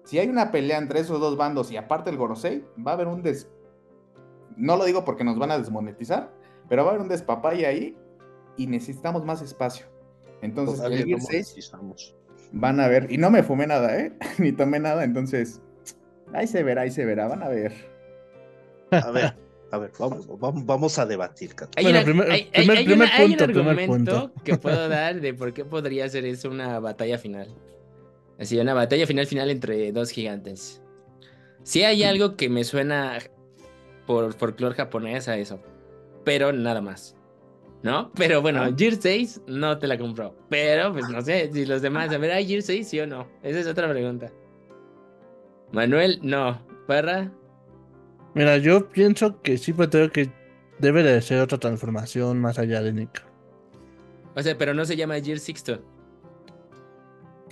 Si 0.04 0.20
hay 0.20 0.30
una 0.30 0.52
pelea 0.52 0.78
entre 0.78 1.00
esos 1.00 1.20
dos 1.20 1.36
bandos 1.36 1.72
y 1.72 1.78
aparte 1.78 2.12
el 2.12 2.18
Gorosei, 2.18 2.64
va 2.86 2.92
a 2.92 2.94
haber 2.94 3.08
un 3.08 3.24
des... 3.24 3.50
No 4.56 4.78
lo 4.78 4.86
digo 4.86 5.04
porque 5.04 5.24
nos 5.24 5.38
van 5.38 5.52
a 5.52 5.58
desmonetizar, 5.58 6.32
pero 6.70 6.84
va 6.84 6.90
a 6.90 6.92
haber 6.92 7.02
un 7.02 7.10
despapalle 7.10 7.66
ahí 7.66 7.98
y 8.56 8.68
necesitamos 8.68 9.26
más 9.26 9.42
espacio. 9.42 9.88
Entonces, 10.42 10.78
Todavía 10.78 11.00
el 11.00 11.06
Gear 11.06 11.20
no 11.20 11.26
6 11.26 11.48
monetizamos. 11.48 12.16
Van 12.52 12.80
a 12.80 12.88
ver, 12.88 13.08
y 13.12 13.18
no 13.18 13.30
me 13.32 13.44
fumé 13.44 13.68
nada, 13.68 13.98
¿eh? 14.00 14.14
Ni 14.38 14.52
tomé 14.52 14.80
nada, 14.80 15.04
entonces, 15.04 15.62
ahí 16.34 16.48
se 16.48 16.64
verá, 16.64 16.82
ahí 16.84 16.92
se 16.92 17.06
verá, 17.06 17.28
van 17.28 17.44
a 17.44 17.50
ver. 17.50 17.74
A 18.92 19.12
ver, 19.12 19.34
a 19.72 19.78
ver, 19.78 19.92
vamos, 20.00 20.28
vamos, 20.40 20.66
vamos 20.66 21.00
a 21.00 21.06
debatir, 21.06 21.54
Cato. 21.56 21.82
Bueno, 21.82 22.04
primer- 22.04 22.32
hay- 22.32 22.50
hay- 22.54 22.66
primer- 22.66 22.78
hay 22.78 22.92
una- 22.94 23.06
hay 23.16 23.26
un 23.26 23.30
punto, 23.38 23.44
argumento 23.44 23.92
punto. 24.32 24.44
que 24.44 24.58
puedo 24.58 24.88
dar 24.90 25.20
de 25.22 25.34
por 25.34 25.54
qué 25.54 25.66
podría 25.66 26.08
ser 26.10 26.26
eso 26.26 26.50
una 26.50 26.80
batalla 26.80 27.18
final. 27.18 27.48
Así, 28.40 28.60
una 28.60 28.74
batalla 28.74 29.08
final 29.08 29.26
final 29.28 29.50
entre 29.50 29.92
dos 29.92 30.12
gigantes. 30.12 30.82
Sí 31.64 31.84
hay 31.84 32.04
algo 32.04 32.36
que 32.36 32.50
me 32.50 32.64
suena 32.64 33.18
por 34.06 34.34
folclore 34.34 34.76
japonés 34.76 35.28
a 35.28 35.38
eso, 35.38 35.60
pero 36.24 36.52
nada 36.54 36.80
más. 36.82 37.16
¿No? 37.86 38.12
Pero 38.16 38.42
bueno, 38.42 38.64
Ah. 38.64 38.72
Gear 38.76 38.96
6 39.00 39.42
no 39.46 39.78
te 39.78 39.86
la 39.86 39.96
compró. 39.98 40.36
Pero 40.50 40.92
pues 40.92 41.08
no 41.08 41.22
sé 41.22 41.52
si 41.54 41.66
los 41.68 41.84
demás, 41.84 42.12
a 42.12 42.18
ver, 42.18 42.32
¿hay 42.32 42.48
Gear 42.48 42.64
6 42.64 42.88
sí 42.90 43.00
o 43.00 43.06
no? 43.06 43.28
Esa 43.44 43.60
es 43.60 43.68
otra 43.68 43.88
pregunta. 43.88 44.32
Manuel, 45.72 46.20
no. 46.24 46.60
Parra, 46.88 47.32
Mira, 48.34 48.58
yo 48.58 48.90
pienso 48.90 49.42
que 49.42 49.58
sí, 49.58 49.72
pero 49.72 49.90
creo 49.90 50.12
que 50.12 50.30
debe 50.80 51.04
de 51.04 51.22
ser 51.22 51.40
otra 51.42 51.58
transformación 51.58 52.42
más 52.42 52.58
allá 52.60 52.82
de 52.82 52.92
Nika. 52.92 53.24
o 54.36 54.42
sea, 54.42 54.58
pero 54.58 54.74
no 54.74 54.84
se 54.84 54.96
llama 54.98 55.20
Gear 55.22 55.40
Sixto. 55.40 55.80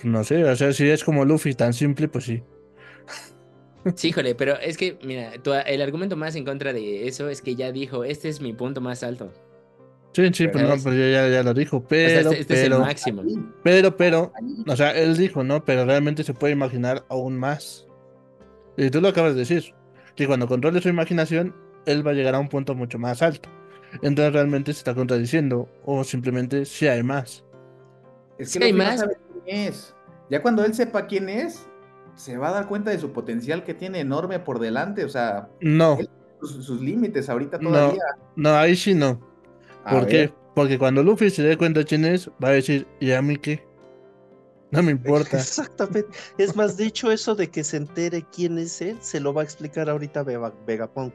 No 0.02 0.22
sé, 0.24 0.44
o 0.44 0.54
sea, 0.56 0.72
si 0.72 0.88
es 0.90 1.02
como 1.04 1.24
Luffy 1.24 1.54
tan 1.54 1.72
simple, 1.72 2.08
pues 2.08 2.24
sí. 2.24 2.42
Sí, 3.94 4.08
híjole, 4.08 4.34
pero 4.34 4.58
es 4.58 4.76
que, 4.76 4.98
mira, 5.04 5.32
tu- 5.42 5.52
el 5.54 5.80
argumento 5.80 6.16
más 6.16 6.34
en 6.36 6.44
contra 6.44 6.72
de 6.72 7.06
eso 7.06 7.28
es 7.28 7.40
que 7.40 7.54
ya 7.54 7.70
dijo, 7.72 8.02
este 8.04 8.28
es 8.28 8.40
mi 8.40 8.52
punto 8.52 8.80
más 8.80 9.02
alto. 9.02 9.32
Sí, 10.14 10.22
sí, 10.32 10.44
Pero 10.46 10.52
pues 10.52 10.68
no, 10.68 10.74
es- 10.74 10.82
pues 10.84 10.94
ya, 10.96 11.10
ya, 11.10 11.28
ya 11.28 11.42
lo 11.42 11.52
dijo, 11.54 11.78
O 11.78 11.80
sea, 11.80 11.88
pero, 11.88 12.30
este, 12.30 12.40
este 12.40 12.54
es 12.54 12.60
el 12.60 12.70
pero, 12.70 12.80
máximo. 12.82 13.22
pero, 13.64 13.96
pero, 13.96 14.32
Ahí. 14.36 14.64
o 14.66 14.76
sea, 14.76 14.92
él 14.92 15.16
dijo, 15.16 15.42
¿no? 15.42 15.64
Pero 15.64 15.84
realmente 15.84 16.22
se 16.22 16.32
puede 16.34 16.52
imaginar 16.52 17.04
aún 17.08 17.36
más. 17.36 17.86
Y 18.76 18.90
tú 18.90 19.00
lo 19.00 19.08
acabas 19.08 19.34
de 19.34 19.40
decir, 19.40 19.74
que 20.14 20.26
cuando 20.28 20.46
controle 20.46 20.80
su 20.80 20.88
imaginación, 20.88 21.54
él 21.86 22.06
va 22.06 22.12
a 22.12 22.14
llegar 22.14 22.34
a 22.36 22.38
un 22.38 22.48
punto 22.48 22.74
mucho 22.76 22.98
más 22.98 23.22
alto. 23.22 23.48
Entonces 24.02 24.32
realmente 24.32 24.72
se 24.72 24.78
está 24.78 24.94
contradiciendo, 24.94 25.68
o 25.84 26.04
simplemente 26.04 26.64
sí 26.64 26.86
hay 26.86 27.02
más. 27.02 27.44
Es 28.38 28.50
Sí 28.52 28.58
que 28.60 28.66
hay 28.66 28.72
más. 28.72 28.94
no 28.94 29.00
sabe 29.02 29.16
quién 29.44 29.56
es. 29.68 29.94
Ya 30.30 30.42
cuando 30.42 30.64
él 30.64 30.74
sepa 30.74 31.06
quién 31.06 31.28
es, 31.28 31.66
se 32.14 32.36
va 32.36 32.48
a 32.50 32.52
dar 32.52 32.68
cuenta 32.68 32.90
de 32.92 32.98
su 32.98 33.10
potencial 33.12 33.64
que 33.64 33.74
tiene 33.74 33.98
enorme 34.00 34.38
por 34.38 34.60
delante, 34.60 35.04
o 35.04 35.08
sea, 35.08 35.48
No, 35.60 35.96
Él- 35.98 36.08
sus, 36.40 36.64
sus 36.64 36.80
límites 36.80 37.28
ahorita 37.28 37.58
No. 37.58 37.70
todavía. 37.70 38.02
no, 38.36 38.54
ahí 38.54 38.76
sí 38.76 38.94
no. 38.94 39.20
A 39.84 39.90
¿Por 39.98 40.06
qué? 40.06 40.16
ver, 40.18 40.34
Porque 40.54 40.78
cuando 40.78 41.02
Luffy 41.02 41.30
se 41.30 41.42
dé 41.42 41.56
cuenta 41.56 41.84
quién 41.84 42.04
es, 42.04 42.28
va 42.42 42.48
a 42.48 42.52
decir, 42.52 42.86
¿y 43.00 43.12
a 43.12 43.20
mí 43.22 43.36
qué? 43.36 43.62
No 44.70 44.82
me 44.82 44.92
importa. 44.92 45.36
Exactamente. 45.38 46.08
Es 46.38 46.56
más, 46.56 46.76
de 46.76 46.86
hecho, 46.86 47.10
eso 47.12 47.34
de 47.34 47.48
que 47.50 47.62
se 47.64 47.76
entere 47.76 48.24
quién 48.34 48.58
es 48.58 48.80
él, 48.80 48.96
se 49.00 49.20
lo 49.20 49.32
va 49.34 49.42
a 49.42 49.44
explicar 49.44 49.88
ahorita 49.90 50.22
Vega- 50.24 50.52
Vegapunk. 50.66 51.14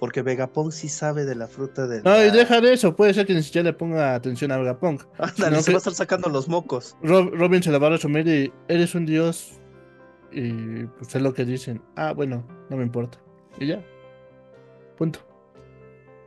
Porque 0.00 0.22
Vegapunk 0.22 0.70
sí 0.72 0.88
sabe 0.88 1.24
de 1.24 1.34
la 1.34 1.46
fruta 1.46 1.86
de. 1.86 2.02
No, 2.02 2.22
y 2.22 2.30
deja 2.30 2.60
de 2.60 2.72
eso, 2.74 2.94
puede 2.96 3.14
ser 3.14 3.26
que 3.26 3.34
ni 3.34 3.42
siquiera 3.42 3.70
le 3.70 3.72
ponga 3.72 4.14
atención 4.14 4.52
a 4.52 4.58
Vegapunk. 4.58 5.02
Ándale, 5.18 5.56
no, 5.56 5.62
se 5.62 5.70
va 5.72 5.76
a 5.76 5.78
estar 5.78 5.94
sacando 5.94 6.28
los 6.28 6.48
mocos. 6.48 6.96
Rob- 7.02 7.32
Robin 7.34 7.62
se 7.62 7.70
la 7.70 7.78
va 7.78 7.86
a 7.86 7.90
resumir 7.90 8.26
y 8.28 8.52
eres 8.68 8.94
un 8.94 9.06
dios. 9.06 9.52
Y 10.32 10.84
pues 10.86 11.14
es 11.14 11.22
lo 11.22 11.32
que 11.32 11.44
dicen. 11.44 11.80
Ah, 11.96 12.12
bueno, 12.12 12.44
no 12.68 12.76
me 12.76 12.82
importa. 12.82 13.18
Y 13.58 13.68
ya. 13.68 13.82
Punto. 14.98 15.20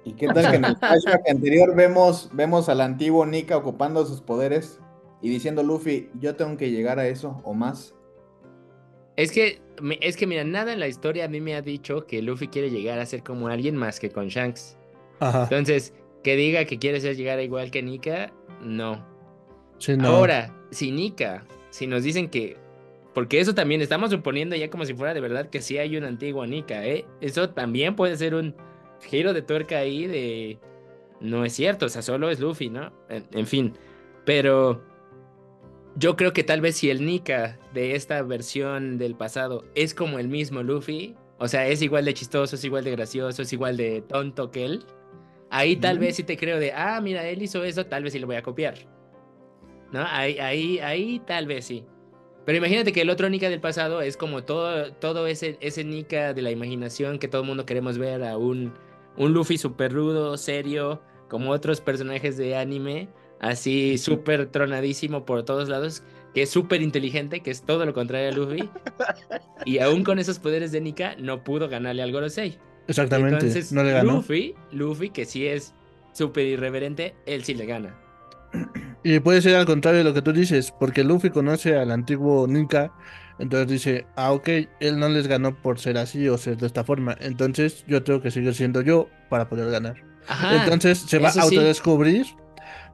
¿Y 0.07 0.13
qué 0.13 0.27
tal 0.27 0.49
que 0.49 0.57
en 0.57 0.65
el 0.65 0.77
flashback 0.79 1.29
anterior 1.29 1.75
vemos, 1.75 2.29
vemos 2.33 2.69
al 2.69 2.81
antiguo 2.81 3.25
Nika 3.25 3.57
ocupando 3.57 4.05
sus 4.05 4.21
poderes 4.21 4.79
y 5.21 5.29
diciendo 5.29 5.63
Luffy, 5.63 6.09
yo 6.19 6.35
tengo 6.35 6.57
que 6.57 6.71
llegar 6.71 6.99
a 6.99 7.07
eso 7.07 7.41
o 7.43 7.53
más? 7.53 7.93
Es 9.17 9.31
que, 9.31 9.59
es 9.99 10.15
que, 10.15 10.27
mira, 10.27 10.43
nada 10.43 10.71
en 10.71 10.79
la 10.79 10.87
historia 10.87 11.25
a 11.25 11.27
mí 11.27 11.41
me 11.41 11.55
ha 11.55 11.61
dicho 11.61 12.05
que 12.05 12.21
Luffy 12.21 12.47
quiere 12.47 12.69
llegar 12.69 12.99
a 12.99 13.05
ser 13.05 13.23
como 13.23 13.47
alguien 13.47 13.75
más 13.75 13.99
que 13.99 14.11
con 14.11 14.27
Shanks. 14.27 14.77
Ajá. 15.19 15.43
Entonces, 15.43 15.93
que 16.23 16.35
diga 16.35 16.65
que 16.65 16.77
quiere 16.77 17.01
ser 17.01 17.15
llegar 17.15 17.39
a 17.39 17.43
igual 17.43 17.71
que 17.71 17.81
Nika, 17.81 18.31
no. 18.61 19.03
Sí, 19.79 19.97
no. 19.97 20.09
Ahora, 20.09 20.53
si 20.71 20.91
Nika, 20.91 21.45
si 21.71 21.87
nos 21.87 22.03
dicen 22.03 22.29
que. 22.29 22.57
Porque 23.15 23.39
eso 23.39 23.55
también 23.55 23.81
estamos 23.81 24.11
suponiendo 24.11 24.55
ya 24.55 24.69
como 24.69 24.85
si 24.85 24.93
fuera 24.93 25.15
de 25.15 25.21
verdad 25.21 25.49
que 25.49 25.61
sí 25.61 25.79
hay 25.79 25.97
un 25.97 26.03
antiguo 26.03 26.45
Nika, 26.45 26.85
¿eh? 26.85 27.05
Eso 27.19 27.49
también 27.49 27.95
puede 27.95 28.15
ser 28.15 28.35
un 28.35 28.55
giro 29.01 29.33
de 29.33 29.41
tuerca 29.41 29.77
ahí 29.77 30.07
de. 30.07 30.59
No 31.19 31.45
es 31.45 31.53
cierto, 31.53 31.87
o 31.87 31.89
sea, 31.89 32.01
solo 32.01 32.29
es 32.29 32.39
Luffy, 32.39 32.69
¿no? 32.69 32.91
En, 33.09 33.25
en 33.31 33.47
fin. 33.47 33.73
Pero. 34.25 34.83
Yo 35.95 36.15
creo 36.15 36.31
que 36.31 36.43
tal 36.43 36.61
vez 36.61 36.75
si 36.75 36.91
el 36.91 37.03
Nika 37.03 37.57
de 37.73 37.95
esta 37.95 38.21
versión 38.21 38.99
del 38.99 39.15
pasado 39.15 39.65
es 39.73 39.95
como 39.95 40.19
el 40.19 40.27
mismo 40.27 40.61
Luffy, 40.61 41.15
o 41.39 41.47
sea, 41.47 41.67
es 41.67 41.81
igual 41.81 42.05
de 42.05 42.13
chistoso, 42.13 42.55
es 42.55 42.63
igual 42.63 42.83
de 42.83 42.91
gracioso, 42.91 43.41
es 43.41 43.51
igual 43.51 43.77
de 43.77 44.01
tonto 44.01 44.51
que 44.51 44.65
él, 44.65 44.85
ahí 45.49 45.75
tal 45.75 45.99
vez 45.99 46.15
sí 46.15 46.23
te 46.23 46.37
creo 46.37 46.59
de, 46.59 46.71
ah, 46.73 46.99
mira, 47.01 47.27
él 47.27 47.41
hizo 47.41 47.63
eso, 47.63 47.85
tal 47.85 48.03
vez 48.03 48.13
sí 48.13 48.19
lo 48.19 48.27
voy 48.27 48.35
a 48.35 48.43
copiar. 48.43 48.75
¿No? 49.91 50.03
Ahí, 50.05 50.37
ahí, 50.39 50.79
ahí 50.79 51.21
tal 51.25 51.47
vez 51.47 51.65
sí. 51.65 51.85
Pero 52.45 52.57
imagínate 52.57 52.91
que 52.91 53.01
el 53.01 53.09
otro 53.09 53.29
Nika 53.29 53.49
del 53.49 53.59
pasado 53.59 54.01
es 54.01 54.17
como 54.17 54.43
todo, 54.43 54.93
todo 54.93 55.27
ese, 55.27 55.57
ese 55.61 55.83
Nika 55.83 56.33
de 56.33 56.41
la 56.41 56.51
imaginación 56.51 57.19
que 57.19 57.27
todo 57.27 57.41
el 57.41 57.47
mundo 57.47 57.65
queremos 57.65 57.97
ver 57.97 58.23
a 58.23 58.37
un, 58.37 58.73
un 59.17 59.33
Luffy 59.33 59.57
súper 59.57 59.93
rudo, 59.93 60.37
serio, 60.37 61.01
como 61.27 61.51
otros 61.51 61.81
personajes 61.81 62.37
de 62.37 62.55
anime, 62.55 63.09
así 63.39 63.97
súper 63.97 64.47
tronadísimo 64.47 65.25
por 65.25 65.43
todos 65.43 65.69
lados, 65.69 66.03
que 66.33 66.43
es 66.43 66.49
súper 66.49 66.81
inteligente, 66.81 67.41
que 67.41 67.51
es 67.51 67.63
todo 67.63 67.85
lo 67.85 67.93
contrario 67.93 68.29
a 68.29 68.31
Luffy. 68.31 68.69
y 69.65 69.79
aún 69.79 70.03
con 70.03 70.19
esos 70.19 70.39
poderes 70.39 70.71
de 70.71 70.81
Nika 70.81 71.15
no 71.17 71.43
pudo 71.43 71.67
ganarle 71.67 72.03
al 72.03 72.11
Gorosei. 72.11 72.57
Exactamente. 72.87 73.35
Entonces, 73.35 73.71
no 73.73 73.83
le 73.83 73.91
ganó. 73.91 74.13
Luffy, 74.13 74.55
Luffy, 74.71 75.09
que 75.09 75.25
sí 75.25 75.45
es 75.45 75.73
súper 76.13 76.45
irreverente, 76.45 77.15
él 77.25 77.43
sí 77.43 77.53
le 77.53 77.65
gana. 77.65 77.99
Y 79.03 79.19
puede 79.19 79.41
ser 79.41 79.55
al 79.55 79.65
contrario 79.65 79.99
de 79.99 80.03
lo 80.03 80.13
que 80.13 80.21
tú 80.21 80.33
dices, 80.33 80.73
porque 80.79 81.03
Luffy 81.03 81.29
conoce 81.29 81.77
al 81.77 81.91
antiguo 81.91 82.47
Nika, 82.47 82.93
entonces 83.39 83.67
dice, 83.67 84.05
ah, 84.15 84.31
ok, 84.31 84.49
él 84.79 84.99
no 84.99 85.09
les 85.09 85.27
ganó 85.27 85.55
por 85.55 85.79
ser 85.79 85.97
así 85.97 86.27
o 86.29 86.37
ser 86.37 86.57
de 86.57 86.67
esta 86.67 86.83
forma, 86.83 87.15
entonces 87.19 87.83
yo 87.87 88.03
tengo 88.03 88.21
que 88.21 88.31
seguir 88.31 88.53
siendo 88.55 88.81
yo 88.81 89.09
para 89.29 89.47
poder 89.49 89.69
ganar. 89.71 89.95
Ajá. 90.27 90.63
entonces 90.63 90.97
se 90.99 91.19
va 91.19 91.27
a 91.29 91.31
eso 91.31 91.41
sí. 91.43 91.55
autodescubrir, 91.55 92.25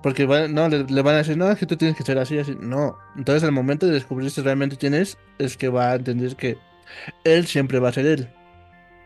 porque 0.03 0.25
va- 0.25 0.47
no, 0.47 0.69
le, 0.69 0.83
le 0.83 1.01
van 1.01 1.15
a 1.15 1.17
decir, 1.19 1.37
no, 1.37 1.49
es 1.49 1.57
que 1.57 1.65
tú 1.65 1.77
tienes 1.77 1.97
que 1.97 2.03
ser 2.03 2.17
así, 2.19 2.37
así. 2.37 2.55
No, 2.59 2.97
entonces 3.17 3.43
al 3.43 3.51
momento 3.51 3.85
de 3.87 3.93
descubrirse 3.93 4.41
realmente 4.41 4.77
quién 4.77 4.93
es, 4.93 5.17
es 5.39 5.57
que 5.57 5.69
va 5.69 5.91
a 5.91 5.95
entender 5.95 6.35
que 6.35 6.57
él 7.23 7.47
siempre 7.47 7.79
va 7.79 7.89
a 7.89 7.93
ser 7.93 8.05
él. 8.05 8.29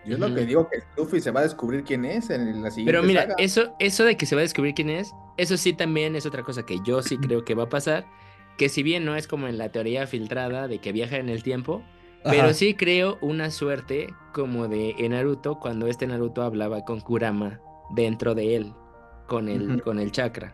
Yo 0.06 0.14
es 0.14 0.20
lo 0.20 0.28
Ujú. 0.28 0.36
que 0.36 0.46
digo 0.46 0.70
que 0.70 0.80
Luffy 0.98 1.20
se 1.22 1.32
va 1.32 1.42
a 1.42 1.44
descubrir 1.44 1.84
quién 1.84 2.06
es 2.06 2.30
en 2.30 2.62
la 2.64 2.72
siguiente 2.72 2.92
Pero 2.92 3.04
mira, 3.04 3.22
saga. 3.24 3.36
eso, 3.38 3.76
eso 3.80 4.06
de 4.06 4.16
que 4.18 4.26
se 4.26 4.36
va 4.36 4.42
a 4.42 4.44
descubrir 4.44 4.74
quién 4.74 4.90
es, 4.90 5.12
eso 5.38 5.58
sí 5.58 5.74
también 5.74 6.16
es 6.16 6.26
otra 6.26 6.44
cosa 6.44 6.66
que 6.66 6.78
yo 6.86 7.02
sí 7.02 7.18
creo 7.18 7.44
que 7.46 7.56
va 7.56 7.64
a 7.64 7.70
pasar. 7.70 8.06
Que 8.58 8.70
si 8.70 8.84
bien 8.84 9.06
no 9.06 9.16
es 9.16 9.28
como 9.28 9.48
en 9.48 9.58
la 9.58 9.72
teoría 9.72 10.08
filtrada 10.08 10.68
de 10.68 10.80
que 10.80 10.92
viaja 10.92 11.18
en 11.18 11.30
el 11.30 11.44
tiempo, 11.44 11.84
pero 12.24 12.54
sí 12.54 12.74
creo 12.74 13.18
una 13.22 13.52
suerte 13.52 14.14
como 14.34 14.68
de 14.68 14.96
en 14.98 15.12
Naruto 15.12 15.60
cuando 15.60 15.88
este 15.88 16.08
Naruto 16.08 16.42
hablaba 16.42 16.84
con 16.84 17.00
Kurama 17.00 17.60
dentro 17.92 18.36
de 18.36 18.56
él, 18.56 18.74
con 19.28 19.48
el, 19.48 19.82
con 19.82 20.00
el 20.00 20.12
chakra. 20.12 20.54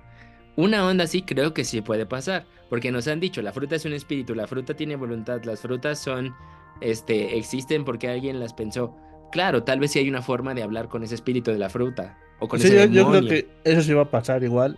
Una 0.55 0.85
onda 0.85 1.05
así 1.05 1.23
creo 1.23 1.53
que 1.53 1.63
sí 1.63 1.81
puede 1.81 2.05
pasar, 2.05 2.45
porque 2.69 2.91
nos 2.91 3.07
han 3.07 3.19
dicho, 3.19 3.41
la 3.41 3.53
fruta 3.53 3.75
es 3.75 3.85
un 3.85 3.93
espíritu, 3.93 4.35
la 4.35 4.47
fruta 4.47 4.75
tiene 4.75 4.95
voluntad, 4.95 5.43
las 5.45 5.61
frutas 5.61 5.99
son, 5.99 6.33
este, 6.79 7.37
existen 7.37 7.85
porque 7.85 8.07
alguien 8.07 8.39
las 8.39 8.53
pensó. 8.53 8.95
Claro, 9.31 9.63
tal 9.63 9.79
vez 9.79 9.91
sí 9.91 9.99
hay 9.99 10.09
una 10.09 10.21
forma 10.21 10.53
de 10.53 10.61
hablar 10.61 10.89
con 10.89 11.03
ese 11.03 11.15
espíritu 11.15 11.49
de 11.51 11.57
la 11.57 11.69
fruta 11.69 12.19
o 12.39 12.47
con 12.47 12.59
Sí, 12.59 12.67
ese 12.67 12.87
yo, 12.87 13.03
yo 13.03 13.09
creo 13.09 13.25
que 13.25 13.47
eso 13.63 13.81
sí 13.81 13.93
va 13.93 14.03
a 14.03 14.11
pasar 14.11 14.43
igual, 14.43 14.77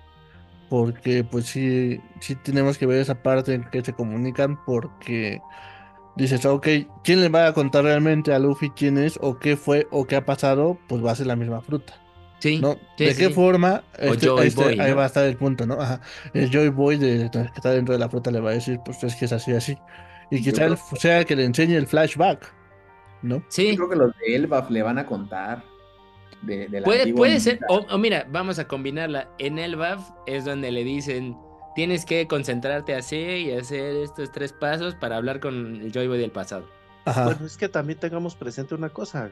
porque 0.69 1.23
pues 1.23 1.45
sí, 1.45 1.99
sí 2.19 2.35
tenemos 2.35 2.77
que 2.77 2.85
ver 2.85 2.99
esa 3.01 3.21
parte 3.21 3.53
en 3.53 3.63
que 3.69 3.83
se 3.83 3.93
comunican, 3.93 4.59
porque 4.65 5.41
dices, 6.15 6.45
ok, 6.45 6.67
¿quién 7.03 7.21
le 7.21 7.29
va 7.29 7.47
a 7.47 7.53
contar 7.53 7.83
realmente 7.83 8.33
a 8.33 8.39
Luffy 8.39 8.69
quién 8.71 8.97
es 8.97 9.17
o 9.21 9.37
qué 9.37 9.57
fue 9.57 9.87
o 9.91 10.05
qué 10.05 10.15
ha 10.15 10.25
pasado? 10.25 10.77
Pues 10.87 11.03
va 11.05 11.11
a 11.11 11.15
ser 11.15 11.27
la 11.27 11.35
misma 11.35 11.61
fruta, 11.61 11.93
Sí, 12.39 12.59
¿no? 12.59 12.73
sí, 12.97 13.05
¿De 13.05 13.13
sí, 13.13 13.19
qué 13.23 13.27
sí. 13.27 13.33
forma? 13.33 13.83
Este- 13.97 14.27
Joy 14.27 14.47
este- 14.47 14.63
Boy, 14.63 14.79
ahí 14.79 14.91
¿no? 14.91 14.97
va 14.97 15.03
a 15.03 15.07
estar 15.07 15.25
el 15.25 15.37
punto, 15.37 15.65
¿no? 15.65 15.75
Ajá. 15.81 16.01
El 16.33 16.49
Joy 16.49 16.69
Boy 16.69 16.97
de, 16.97 17.29
que 17.31 17.39
está 17.55 17.71
dentro 17.71 17.93
de 17.93 17.99
la 17.99 18.09
fruta 18.09 18.31
le 18.31 18.39
va 18.39 18.51
a 18.51 18.53
decir, 18.53 18.79
pues 18.85 19.03
es 19.03 19.15
que 19.15 19.25
es 19.25 19.31
así, 19.33 19.51
así. 19.53 19.77
Y 20.31 20.41
quizá 20.41 20.65
él 20.65 20.77
sea 20.97 21.19
el 21.19 21.25
que 21.25 21.35
le 21.35 21.45
enseñe 21.45 21.75
el 21.75 21.85
flashback, 21.87 22.51
¿no? 23.21 23.43
Sí, 23.49 23.69
Yo 23.71 23.75
creo 23.75 23.89
que 23.89 23.95
los 23.95 24.11
de 24.17 24.35
Elbaf 24.35 24.69
le 24.71 24.81
van 24.83 24.97
a 24.97 25.05
contar. 25.05 25.63
De, 26.45 26.67
de 26.67 26.79
la 26.79 26.85
puede, 26.85 27.13
puede 27.13 27.39
ser. 27.39 27.59
O, 27.69 27.85
o 27.89 27.97
mira, 27.97 28.27
vamos 28.29 28.59
a 28.59 28.67
combinarla. 28.67 29.29
En 29.39 29.57
el 29.59 29.75
BAF 29.75 30.09
es 30.27 30.45
donde 30.45 30.71
le 30.71 30.83
dicen, 30.83 31.37
tienes 31.75 32.05
que 32.05 32.27
concentrarte 32.27 32.95
así 32.95 33.17
y 33.17 33.51
hacer 33.51 33.95
estos 33.97 34.31
tres 34.31 34.53
pasos 34.53 34.95
para 34.95 35.17
hablar 35.17 35.39
con 35.39 35.75
el 35.81 35.91
Joy 35.91 36.07
Boy 36.07 36.19
del 36.19 36.31
pasado. 36.31 36.69
Ajá. 37.05 37.25
Bueno, 37.25 37.45
es 37.45 37.57
que 37.57 37.69
también 37.69 37.99
tengamos 37.99 38.35
presente 38.35 38.75
una 38.75 38.89
cosa. 38.89 39.31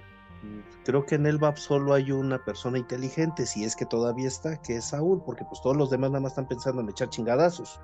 Creo 0.83 1.05
que 1.05 1.15
en 1.15 1.25
el 1.25 1.37
VAP 1.37 1.55
solo 1.57 1.93
hay 1.93 2.11
una 2.11 2.43
persona 2.43 2.77
inteligente, 2.77 3.45
si 3.45 3.63
es 3.63 3.75
que 3.77 3.85
todavía 3.85 4.27
está, 4.27 4.61
que 4.61 4.75
es 4.75 4.85
Saúl, 4.89 5.21
porque 5.25 5.45
pues 5.45 5.61
todos 5.61 5.77
los 5.77 5.89
demás 5.89 6.09
nada 6.11 6.19
más 6.19 6.33
están 6.33 6.47
pensando 6.49 6.81
en 6.81 6.89
echar 6.89 7.09
chingadazos. 7.09 7.79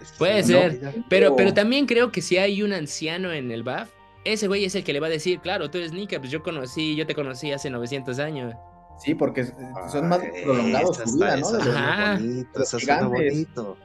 Eso 0.00 0.12
es 0.12 0.18
Puede 0.18 0.42
ser, 0.44 0.56
realidad. 0.70 0.94
Pero, 1.08 1.32
Oh. 1.32 1.36
pero 1.36 1.52
también 1.52 1.86
creo 1.86 2.12
que 2.12 2.22
si 2.22 2.38
hay 2.38 2.62
un 2.62 2.72
anciano 2.72 3.32
en 3.32 3.50
el 3.50 3.64
BAF, 3.64 3.90
ese 4.24 4.46
güey 4.48 4.64
es 4.64 4.74
el 4.74 4.84
que 4.84 4.92
le 4.92 5.00
va 5.00 5.06
a 5.06 5.10
decir, 5.10 5.40
claro, 5.40 5.70
tú 5.70 5.78
eres 5.78 5.92
Nika, 5.92 6.18
pues 6.18 6.30
yo 6.30 6.42
conocí, 6.42 6.96
yo 6.96 7.06
te 7.06 7.14
conocí 7.14 7.52
hace 7.52 7.70
900 7.70 8.18
años. 8.18 8.54
Sí, 8.98 9.14
porque 9.14 9.42
s- 9.42 9.54
son 9.92 10.08
más 10.08 10.20
Ay, 10.20 10.42
prolongados 10.44 10.96
su 10.96 11.14
vida, 11.16 11.36
¿no? 11.36 11.50
De 11.52 11.70
Ajá. 11.70 12.14
bonito, 12.14 12.62
eso 12.62 12.78
suena 12.80 13.06
bonito. 13.06 13.76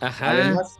Ajá. 0.00 0.30
Además, 0.30 0.76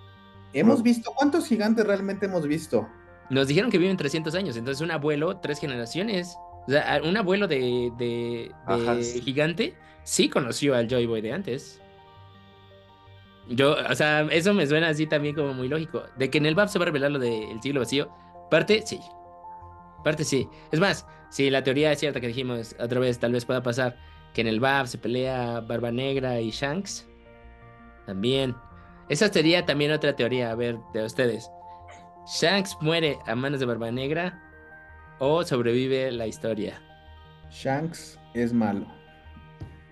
hemos 0.52 0.82
visto, 0.82 1.12
¿cuántos 1.14 1.46
gigantes 1.46 1.86
realmente 1.86 2.26
hemos 2.26 2.46
visto? 2.46 2.86
Nos 3.30 3.48
dijeron 3.48 3.70
que 3.70 3.78
viven 3.78 3.96
300 3.96 4.34
años, 4.34 4.56
entonces 4.56 4.82
un 4.82 4.90
abuelo, 4.90 5.38
tres 5.38 5.58
generaciones. 5.58 6.36
O 6.66 6.70
sea, 6.70 7.00
un 7.02 7.16
abuelo 7.16 7.48
de, 7.48 7.90
de, 7.98 8.50
de 8.50 8.54
Ajá, 8.66 9.02
sí. 9.02 9.20
gigante 9.22 9.74
sí 10.04 10.28
conoció 10.28 10.74
al 10.74 10.86
Joy 10.88 11.06
Boy 11.06 11.22
de 11.22 11.32
antes. 11.32 11.80
Yo, 13.48 13.76
o 13.90 13.94
sea, 13.94 14.22
eso 14.30 14.52
me 14.52 14.66
suena 14.66 14.88
así 14.90 15.06
también 15.06 15.34
como 15.34 15.54
muy 15.54 15.68
lógico. 15.68 16.02
De 16.18 16.28
que 16.30 16.36
en 16.38 16.44
el 16.46 16.54
BAP 16.54 16.68
se 16.68 16.78
va 16.78 16.82
a 16.84 16.86
revelar 16.86 17.10
lo 17.10 17.18
del 17.18 17.60
siglo 17.62 17.80
vacío. 17.80 18.10
Parte, 18.50 18.82
sí. 18.86 19.00
Parte, 20.04 20.24
sí. 20.24 20.48
Es 20.70 20.80
más, 20.80 21.06
si 21.30 21.50
la 21.50 21.62
teoría 21.62 21.92
es 21.92 22.00
cierta 22.00 22.20
que 22.20 22.28
dijimos 22.28 22.74
otra 22.78 23.00
vez, 23.00 23.18
tal 23.18 23.32
vez 23.32 23.44
pueda 23.44 23.62
pasar 23.62 23.96
que 24.32 24.40
en 24.40 24.46
el 24.46 24.60
BAP 24.60 24.86
se 24.86 24.98
pelea 24.98 25.60
Barba 25.60 25.90
Negra 25.90 26.40
y 26.40 26.50
Shanks. 26.50 27.06
También. 28.06 28.54
Esa 29.08 29.28
sería 29.28 29.64
también 29.64 29.92
otra 29.92 30.14
teoría, 30.14 30.50
a 30.50 30.54
ver, 30.54 30.78
de 30.92 31.04
ustedes. 31.04 31.50
Shanks 32.26 32.76
muere 32.80 33.18
a 33.26 33.34
manos 33.34 33.60
de 33.60 33.66
Barba 33.66 33.90
Negra 33.90 34.42
o 35.18 35.42
sobrevive 35.44 36.12
la 36.12 36.26
historia. 36.26 36.80
Shanks 37.50 38.18
es 38.34 38.52
malo. 38.52 38.86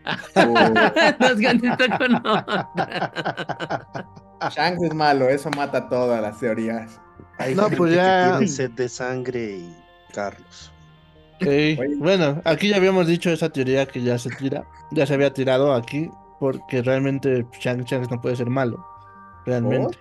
Nos 1.18 1.42
contestó 1.42 1.98
con 1.98 2.14
otra. 2.14 2.70
Shanks 4.54 4.82
es 4.82 4.94
malo, 4.94 5.28
eso 5.28 5.50
mata 5.50 5.88
todas 5.88 6.20
las 6.22 6.38
teorías. 6.38 7.00
Hay 7.38 7.54
No, 7.54 7.62
gente 7.64 7.76
pues 7.76 7.90
que 7.90 7.96
ya- 7.96 8.30
tiene 8.38 8.48
sed 8.48 8.70
de 8.72 8.88
sangre 8.88 9.56
y 9.58 9.76
Carlos. 10.12 10.72
Bueno, 11.98 12.40
aquí 12.44 12.68
ya 12.68 12.76
habíamos 12.76 13.06
dicho 13.06 13.30
esa 13.30 13.50
teoría 13.50 13.84
que 13.86 14.02
ya 14.02 14.18
se 14.18 14.30
tira, 14.30 14.64
ya 14.90 15.06
se 15.06 15.14
había 15.14 15.32
tirado 15.34 15.74
aquí, 15.74 16.08
porque 16.40 16.80
realmente 16.82 17.46
Shanks 17.60 17.90
Shanks 17.90 18.10
no 18.10 18.20
puede 18.22 18.36
ser 18.36 18.48
malo, 18.48 18.84
realmente. 19.44 19.98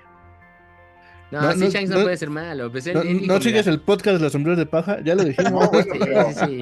No, 1.31 1.41
No, 1.41 1.51
sí, 1.53 1.59
no, 1.59 1.69
Shanks 1.69 1.89
no, 1.89 1.97
no- 1.97 2.03
puede 2.03 2.15
ser 2.17 2.29
malo. 2.29 2.71
Pues 2.71 2.87
él- 2.87 2.93
No, 2.93 3.01
él 3.01 3.19
dijo, 3.19 3.33
no 3.33 3.41
sigues 3.41 3.67
el 3.67 3.81
podcast 3.81 4.17
de 4.17 4.23
los 4.23 4.31
sombreros 4.31 4.57
de 4.57 4.65
paja, 4.65 4.99
ya 5.03 5.15
lo 5.15 5.23
dijimos. 5.25 5.51
No, 5.65 5.71
bueno, 5.71 5.93
Sí, 5.93 5.99
pero- 5.99 6.29
sí, 6.29 6.35
sí. 6.45 6.61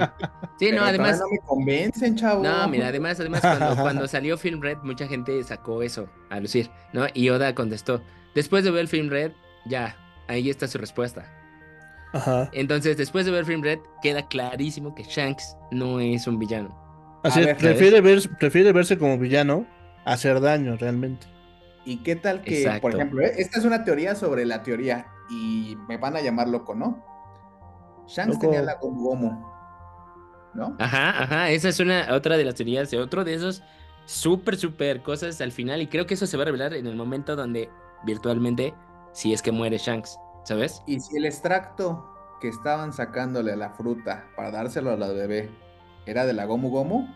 Sí, 0.60 0.66
Pero 0.70 0.78
no, 0.78 0.84
además. 0.88 1.20
no 1.20 1.28
me 1.30 1.38
convencen, 1.40 2.16
chavo. 2.16 2.42
No, 2.44 2.68
mira, 2.70 2.88
además, 2.88 3.20
además 3.20 3.42
cuando, 3.42 3.76
cuando 3.84 4.08
salió 4.08 4.38
Film 4.38 4.62
Red, 4.62 4.78
mucha 4.84 5.08
gente 5.08 5.44
sacó 5.44 5.84
eso 5.84 6.08
a 6.30 6.40
lucir, 6.40 6.72
¿no? 6.94 7.06
Y 7.14 7.30
Oda 7.30 7.54
contestó, 7.54 8.02
después 8.34 8.64
de 8.64 8.72
ver 8.72 8.88
Film 8.88 9.10
Red, 9.10 9.34
ya, 9.66 9.96
ahí 10.28 10.50
está 10.50 10.68
su 10.68 10.78
respuesta. 10.78 11.26
Ajá. 12.14 12.50
Entonces, 12.54 12.96
después 12.98 13.26
de 13.26 13.32
ver 13.32 13.46
Film 13.46 13.64
Red, 13.64 13.80
queda 14.02 14.28
clarísimo 14.28 14.94
que 14.94 15.04
Shanks 15.04 15.58
no 15.72 16.00
es 16.00 16.28
un 16.28 16.38
villano. 16.38 16.78
Así 17.24 17.40
A 17.40 17.42
es, 17.42 17.48
ver, 17.48 17.58
prefiere, 17.58 18.02
ver, 18.02 18.22
prefiere 18.38 18.72
verse 18.72 18.98
como 18.98 19.18
villano 19.18 19.66
a 20.06 20.14
hacer 20.14 20.40
daño 20.42 20.76
realmente. 20.78 21.26
¿Y 21.86 21.98
qué 21.98 22.16
tal 22.16 22.42
que, 22.42 22.60
Exacto. 22.62 22.82
por 22.82 22.96
ejemplo, 22.96 23.22
eh, 23.22 23.34
esta 23.38 23.60
es 23.60 23.66
una 23.66 23.84
teoría 23.84 24.16
sobre 24.16 24.46
la 24.46 24.62
teoría 24.64 25.08
y 25.30 25.76
me 25.88 25.98
van 25.98 26.16
a 26.16 26.22
llamar 26.22 26.48
loco, 26.48 26.76
¿no? 26.76 27.04
Shanks 28.08 28.36
Loco. 28.36 28.40
tenía 28.42 28.62
la 28.62 28.76
Gomu 28.76 29.02
Gomu, 29.02 29.32
¿no? 30.54 30.76
Ajá, 30.80 31.24
ajá, 31.24 31.50
esa 31.50 31.70
es 31.70 31.80
una 31.80 32.14
otra 32.14 32.38
de 32.38 32.46
las 32.46 32.56
teorías, 32.56 32.92
de 32.92 33.00
otro 33.00 33.24
de 33.24 33.34
esos 33.34 33.64
súper, 34.06 34.58
súper 34.58 35.02
cosas 35.02 35.40
al 35.42 35.52
final. 35.52 35.82
Y 35.82 35.88
creo 35.88 36.06
que 36.06 36.14
eso 36.14 36.28
se 36.28 36.38
va 36.38 36.44
a 36.44 36.46
revelar 36.46 36.74
en 36.74 36.86
el 36.88 36.96
momento 36.96 37.36
donde 37.36 37.70
virtualmente, 38.06 38.74
si 39.14 39.32
es 39.34 39.42
que 39.42 39.52
muere 39.52 39.78
Shanks, 39.78 40.18
¿sabes? 40.44 40.82
Y 40.86 41.00
si 41.00 41.18
el 41.18 41.26
extracto 41.26 42.10
que 42.42 42.50
estaban 42.50 42.92
sacándole 42.92 43.54
a 43.54 43.56
la 43.56 43.70
fruta 43.70 44.26
para 44.36 44.52
dárselo 44.52 44.92
a 44.92 44.98
la 44.98 45.08
bebé 45.08 45.50
era 46.06 46.26
de 46.26 46.34
la 46.34 46.46
Gomu 46.46 46.70
Gomu, 46.70 47.08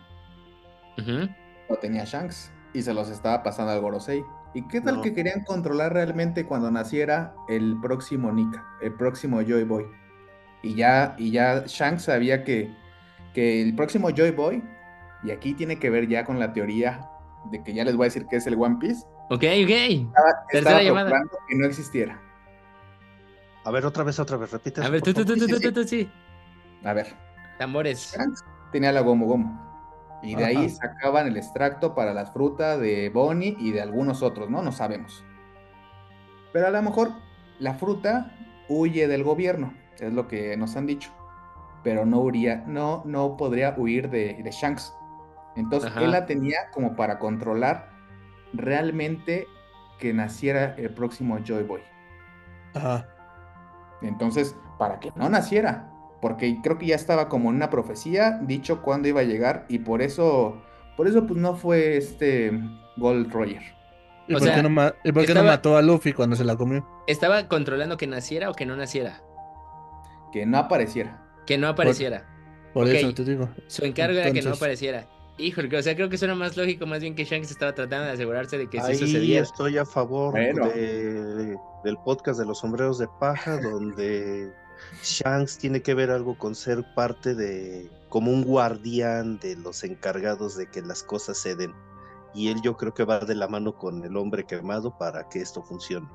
Ujú. 0.98 1.28
lo 1.68 1.76
tenía 1.76 2.04
Shanks 2.04 2.50
y 2.72 2.82
se 2.82 2.94
los 2.94 3.08
estaba 3.10 3.42
pasando 3.42 3.72
al 3.72 3.80
Gorosei. 3.80 4.24
¿Y 4.54 4.66
qué 4.68 4.80
tal 4.80 4.96
No. 4.96 5.02
que 5.02 5.12
querían 5.12 5.44
controlar 5.44 5.92
realmente 5.92 6.46
cuando 6.46 6.70
naciera 6.70 7.34
el 7.48 7.78
próximo 7.82 8.32
Nika, 8.32 8.64
el 8.80 8.94
próximo 8.94 9.42
Joy 9.42 9.64
Boy? 9.64 9.84
Y 10.62 10.74
ya, 10.74 11.14
y 11.18 11.30
ya 11.30 11.64
Shanks 11.66 12.04
sabía 12.04 12.42
que, 12.44 12.74
que 13.34 13.62
el 13.62 13.76
próximo 13.76 14.08
Joy 14.10 14.30
Boy, 14.30 14.64
y 15.22 15.30
aquí 15.30 15.52
tiene 15.54 15.78
que 15.78 15.90
ver 15.90 16.08
ya 16.08 16.24
con 16.24 16.38
la 16.38 16.52
teoría 16.52 17.08
de 17.50 17.62
que 17.62 17.74
ya 17.74 17.84
les 17.84 17.94
voy 17.96 18.04
a 18.04 18.08
decir 18.08 18.26
que 18.26 18.36
es 18.36 18.46
el 18.46 18.54
One 18.60 18.76
Piece, 18.80 19.04
Ok, 19.30 19.42
ok. 19.42 19.70
estaba, 19.70 20.46
Tercera 20.50 20.80
estaba 20.80 20.82
llamada. 20.82 21.22
que 21.48 21.54
no 21.54 21.66
existiera. 21.66 22.20
A 23.64 23.70
ver, 23.70 23.84
otra 23.84 24.04
vez, 24.04 24.18
otra 24.18 24.36
vez, 24.38 24.50
repite. 24.50 24.82
A 24.82 24.88
ver, 24.88 25.02
tú, 25.02 25.12
tú, 25.12 25.24
tú, 25.24 25.36
tú, 25.36 25.46
tú, 25.60 25.72
tú, 25.72 25.84
sí. 25.84 26.10
A 26.84 26.92
ver, 26.92 27.14
Tambores. 27.58 28.14
Shanks 28.16 28.44
tenía 28.72 28.92
la 28.92 29.00
Gomu 29.00 29.26
Gomu. 29.26 29.68
Y 30.22 30.34
de 30.34 30.44
ahí 30.44 30.68
sacaban 30.68 31.26
el 31.26 31.36
extracto 31.36 31.94
para 31.94 32.12
las 32.12 32.32
frutas 32.32 32.80
de 32.80 33.08
Bonnie 33.10 33.56
y 33.58 33.70
de 33.70 33.80
algunos 33.80 34.22
otros, 34.22 34.50
¿no? 34.50 34.62
No 34.62 34.72
sabemos. 34.72 35.24
Pero 36.52 36.66
a 36.66 36.70
lo 36.70 36.82
mejor 36.82 37.12
la 37.60 37.74
fruta 37.74 38.34
huye 38.68 39.06
del 39.06 39.22
gobierno, 39.22 39.74
es 40.00 40.12
lo 40.12 40.26
que 40.26 40.56
nos 40.56 40.76
han 40.76 40.86
dicho. 40.86 41.10
Pero 41.84 42.04
no, 42.04 42.20
huiría, 42.20 42.64
no, 42.66 43.02
no 43.04 43.36
podría 43.36 43.74
huir 43.76 44.10
de, 44.10 44.40
de 44.42 44.50
Shanks. 44.50 44.92
Entonces 45.54 45.90
Ajá. 45.90 46.04
él 46.04 46.10
la 46.10 46.26
tenía 46.26 46.70
como 46.72 46.96
para 46.96 47.18
controlar 47.18 47.90
realmente 48.52 49.46
que 49.98 50.12
naciera 50.14 50.74
el 50.76 50.90
próximo 50.90 51.38
Joy 51.44 51.64
Boy. 51.64 51.80
Ajá. 52.74 53.06
Entonces, 54.02 54.54
para 54.78 55.00
que 55.00 55.12
no 55.16 55.28
naciera, 55.28 55.90
porque 56.20 56.58
creo 56.62 56.78
que 56.78 56.86
ya 56.86 56.94
estaba 56.94 57.28
como 57.28 57.50
en 57.50 57.56
una 57.56 57.70
profecía 57.70 58.38
dicho 58.42 58.82
cuándo 58.82 59.08
iba 59.08 59.20
a 59.20 59.24
llegar 59.24 59.64
y 59.68 59.80
por 59.80 60.02
eso, 60.02 60.62
por 60.96 61.08
eso 61.08 61.26
pues 61.26 61.38
no 61.40 61.54
fue 61.56 61.96
este 61.96 62.52
Gold 62.96 63.32
Roger. 63.32 63.62
¿Y 64.28 64.34
O 64.34 64.38
por, 64.38 64.46
sea, 64.46 64.56
qué, 64.56 64.62
no, 64.62 64.70
ma- 64.70 64.94
y 65.04 65.10
por 65.12 65.22
qué 65.22 65.28
no 65.34 65.40
estaba- 65.40 65.56
mató 65.56 65.76
a 65.76 65.82
Luffy 65.82 66.12
cuando 66.12 66.36
se 66.36 66.44
la 66.44 66.54
comió? 66.56 66.86
¿Estaba 67.06 67.48
controlando 67.48 67.96
que 67.96 68.06
naciera 68.06 68.50
o 68.50 68.54
que 68.54 68.66
no 68.66 68.76
naciera? 68.76 69.22
que 70.30 70.44
no 70.44 70.58
apareciera. 70.58 71.22
Que 71.46 71.56
no 71.56 71.68
apareciera. 71.68 72.26
Por 72.74 72.86
eso 72.86 73.14
te 73.14 73.24
digo. 73.24 73.48
Su 73.66 73.86
encargo 73.86 74.18
era 74.18 74.30
que 74.30 74.42
no 74.42 74.52
apareciera. 74.52 75.06
Híjole, 75.38 75.76
o 75.78 75.82
sea, 75.82 75.94
creo 75.94 76.08
que 76.08 76.18
suena 76.18 76.34
más 76.34 76.56
lógico 76.56 76.84
más 76.86 77.00
bien 77.00 77.14
que 77.14 77.24
Shanks 77.24 77.50
estaba 77.50 77.72
tratando 77.74 78.06
de 78.06 78.12
asegurarse 78.12 78.58
de 78.58 78.68
que 78.68 78.80
sí 78.80 78.86
Ahí 78.86 78.96
sucediera. 78.98 79.42
estoy 79.44 79.78
a 79.78 79.84
favor 79.86 80.32
Bueno. 80.32 80.66
de- 80.68 81.56
del 81.84 81.96
podcast 82.04 82.40
de 82.40 82.46
los 82.46 82.58
sombreros 82.58 82.98
de 82.98 83.06
paja, 83.20 83.58
donde 83.62 84.52
Shanks 85.04 85.58
tiene 85.58 85.80
que 85.80 85.94
ver 85.94 86.10
algo 86.10 86.36
con 86.36 86.54
ser 86.56 86.84
parte 86.94 87.34
de, 87.36 87.88
como 88.08 88.32
un 88.32 88.42
guardián 88.44 89.38
de 89.38 89.54
los 89.56 89.84
encargados 89.84 90.56
de 90.56 90.66
que 90.68 90.82
las 90.82 91.02
cosas 91.04 91.38
se 91.38 91.54
den. 91.54 91.72
Y 92.34 92.48
él 92.48 92.56
yo 92.62 92.76
creo 92.76 92.92
que 92.92 93.04
va 93.04 93.20
de 93.20 93.34
la 93.34 93.46
mano 93.48 93.76
con 93.76 94.04
el 94.04 94.16
hombre 94.16 94.44
quemado 94.44 94.96
para 94.98 95.28
que 95.28 95.40
esto 95.40 95.62
funcione. 95.62 96.08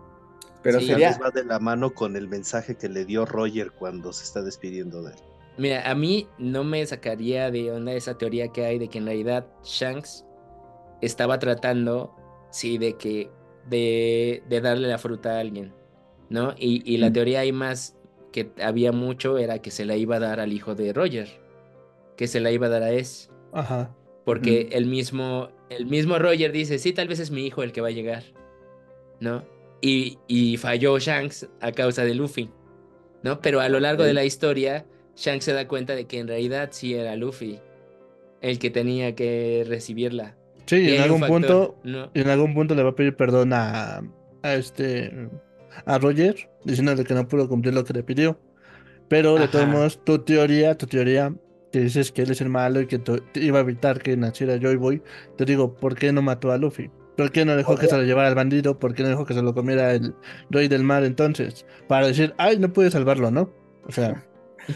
Pero 0.61 0.79
Sí, 0.79 0.87
sería, 0.87 1.17
va 1.17 1.29
de 1.31 1.43
la 1.43 1.59
mano 1.59 1.93
con 1.93 2.15
el 2.15 2.27
mensaje 2.29 2.75
que 2.75 2.87
le 2.87 3.03
dio 3.05 3.25
Roger 3.25 3.71
cuando 3.71 4.13
se 4.13 4.23
está 4.23 4.41
despidiendo 4.41 5.01
de 5.01 5.11
él. 5.13 5.19
Mira, 5.57 5.89
a 5.89 5.93
mí 5.95 6.27
no 6.37 6.63
me 6.63 6.85
sacaría 6.85 7.51
de 7.51 7.71
onda 7.71 7.93
esa 7.93 8.17
teoría 8.17 8.47
que 8.47 8.65
hay 8.65 8.79
de 8.79 8.87
que 8.87 8.97
en 8.97 9.05
realidad 9.05 9.45
Shanks 9.63 10.25
estaba 11.01 11.37
tratando 11.37 12.15
sí, 12.49 12.77
de 12.77 12.97
que, 12.97 13.29
de, 13.67 14.43
de 14.47 14.61
darle 14.61 14.87
la 14.87 14.97
fruta 14.97 15.35
a 15.35 15.39
alguien, 15.39 15.73
¿no? 16.29 16.53
Y, 16.57 16.81
y 16.91 16.97
la 16.97 17.11
teoría 17.11 17.41
hay 17.41 17.51
más 17.51 17.97
que 18.31 18.51
había 18.61 18.91
mucho 18.91 19.37
era 19.37 19.59
que 19.59 19.71
se 19.71 19.85
la 19.85 19.95
iba 19.95 20.15
a 20.17 20.19
dar 20.19 20.39
al 20.39 20.53
hijo 20.53 20.75
de 20.75 20.93
Roger, 20.93 21.29
que 22.17 22.27
se 22.27 22.39
la 22.39 22.51
iba 22.51 22.67
a 22.67 22.69
dar 22.69 22.83
a 22.83 22.91
Es, 22.91 23.29
Ajá. 23.51 23.95
porque 24.25 24.69
el 24.71 24.85
mismo, 24.85 25.49
el 25.69 25.85
mismo 25.85 26.17
Roger 26.19 26.51
dice, 26.51 26.79
sí, 26.79 26.93
tal 26.93 27.07
vez 27.07 27.19
es 27.19 27.31
mi 27.31 27.45
hijo 27.45 27.63
el 27.63 27.71
que 27.71 27.81
va 27.81 27.89
a 27.89 27.91
llegar, 27.91 28.23
¿no? 29.19 29.43
Y, 29.81 30.17
y 30.27 30.57
falló 30.57 30.97
Shanks 30.97 31.49
a 31.59 31.71
causa 31.71 32.03
de 32.03 32.15
Luffy, 32.15 32.49
¿no? 33.21 33.39
Pero 33.39 33.61
a 33.61 33.69
lo 33.69 33.79
largo 33.79 34.03
de 34.03 34.13
la 34.13 34.25
historia, 34.25 34.85
Shanks 35.15 35.45
se 35.45 35.53
da 35.53 35.67
cuenta 35.67 35.95
de 35.95 36.05
que 36.05 36.19
en 36.19 36.27
realidad 36.27 36.69
sí 36.71 36.93
era 36.95 37.15
Luffy 37.15 37.59
el 38.41 38.59
que 38.59 38.69
tenía 38.69 39.15
que 39.15 39.63
recibirla. 39.67 40.35
Sí, 40.65 40.77
Y 40.89 40.95
en 40.95 41.01
algún 41.01 41.19
factor, 41.19 41.41
punto, 41.41 41.75
¿no? 41.83 42.11
en 42.13 42.29
algún 42.29 42.53
punto 42.53 42.75
le 42.75 42.83
va 42.83 42.89
a 42.89 42.95
pedir 42.95 43.15
perdón 43.15 43.53
a, 43.53 44.01
a 44.41 44.53
este 44.55 45.29
a 45.85 45.97
Roger, 45.97 46.49
diciéndole 46.65 47.03
que 47.03 47.13
no 47.13 47.27
pudo 47.27 47.47
cumplir 47.47 47.73
lo 47.73 47.83
que 47.83 47.93
le 47.93 48.03
pidió. 48.03 48.39
Pero 49.07 49.39
de 49.39 49.47
todos 49.47 49.65
Ajá. 49.65 49.73
modos, 49.73 50.03
tu 50.03 50.19
teoría, 50.19 50.75
tu 50.77 50.87
teoría, 50.87 51.33
que 51.71 51.79
dices 51.79 52.11
que 52.11 52.21
él 52.23 52.31
es 52.31 52.41
el 52.41 52.49
malo 52.49 52.81
y 52.81 52.87
que 52.87 52.99
te 52.99 53.21
iba 53.35 53.59
a 53.59 53.61
evitar 53.61 54.01
que 54.01 54.15
naciera 54.17 54.57
Joy 54.59 54.75
Boy, 54.75 55.01
te 55.37 55.45
digo, 55.45 55.75
¿por 55.75 55.95
qué 55.95 56.11
no 56.11 56.21
mató 56.21 56.51
a 56.51 56.57
Luffy? 56.57 56.89
¿Por 57.17 57.31
qué 57.31 57.45
no 57.45 57.55
dejó 57.55 57.77
que 57.77 57.87
se 57.87 57.95
lo 57.97 58.03
llevara 58.03 58.27
al 58.29 58.35
bandido? 58.35 58.79
¿Por 58.79 58.93
qué 58.95 59.03
no 59.03 59.09
dejó 59.09 59.25
que 59.25 59.33
se 59.35 59.41
lo 59.41 59.53
comiera 59.53 59.93
el 59.93 60.15
rey 60.49 60.67
del 60.67 60.83
mar 60.83 61.03
entonces? 61.03 61.65
Para 61.87 62.07
decir, 62.07 62.33
ay, 62.37 62.57
no 62.57 62.73
pude 62.73 62.89
salvarlo, 62.91 63.29
¿no? 63.31 63.51
O 63.85 63.91
sea, 63.91 64.25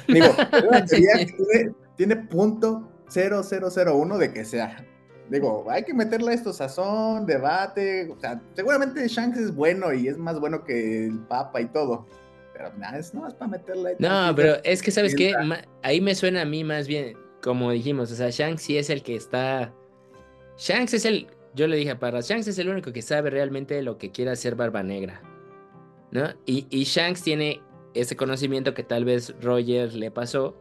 Digo, 0.07 0.27
una 0.67 0.85
teoría 0.85 1.25
que 1.25 1.33
tiene, 1.33 1.73
tiene 1.95 2.15
punto 2.15 2.87
0001 3.09 4.17
de 4.17 4.33
que 4.33 4.45
sea. 4.45 4.85
Digo, 5.29 5.65
hay 5.69 5.83
que 5.83 5.93
meterle 5.93 6.33
esto 6.33 6.53
sazón, 6.53 7.25
debate. 7.25 8.09
O 8.09 8.19
sea, 8.19 8.41
seguramente 8.53 9.05
Shanks 9.07 9.37
es 9.37 9.53
bueno 9.53 9.93
y 9.93 10.07
es 10.07 10.17
más 10.17 10.39
bueno 10.39 10.63
que 10.63 11.07
el 11.07 11.19
Papa 11.19 11.61
y 11.61 11.65
todo. 11.65 12.05
Pero 12.53 12.73
nada, 12.77 12.97
es 12.97 13.13
no 13.13 13.27
es 13.27 13.33
para 13.33 13.51
meterle. 13.51 13.95
No, 13.99 14.33
pero 14.35 14.55
es 14.63 14.81
que, 14.81 14.91
¿sabes 14.91 15.15
qué? 15.15 15.33
Ahí 15.83 16.01
me 16.01 16.15
suena 16.15 16.41
a 16.41 16.45
mí 16.45 16.63
más 16.63 16.87
bien, 16.87 17.17
como 17.43 17.71
dijimos, 17.71 18.11
o 18.11 18.15
sea, 18.15 18.29
Shanks 18.29 18.61
sí 18.61 18.77
es 18.77 18.89
el 18.89 19.03
que 19.03 19.15
está... 19.15 19.73
Shanks 20.57 20.93
es 20.93 21.05
el... 21.05 21.27
Yo 21.53 21.67
le 21.67 21.77
dije 21.77 21.91
a 21.91 21.99
Parras, 21.99 22.27
Shanks 22.27 22.47
es 22.47 22.57
el 22.59 22.69
único 22.69 22.91
que 22.93 23.01
sabe 23.01 23.29
realmente 23.29 23.81
lo 23.81 23.97
que 23.97 24.11
quiere 24.11 24.31
hacer 24.31 24.55
Barba 24.55 24.83
Negra, 24.83 25.21
¿no? 26.11 26.29
Y, 26.45 26.67
y 26.69 26.83
Shanks 26.83 27.23
tiene 27.23 27.61
ese 27.93 28.15
conocimiento 28.15 28.73
que 28.73 28.83
tal 28.83 29.05
vez 29.05 29.35
Roger 29.41 29.93
le 29.93 30.11
pasó, 30.11 30.55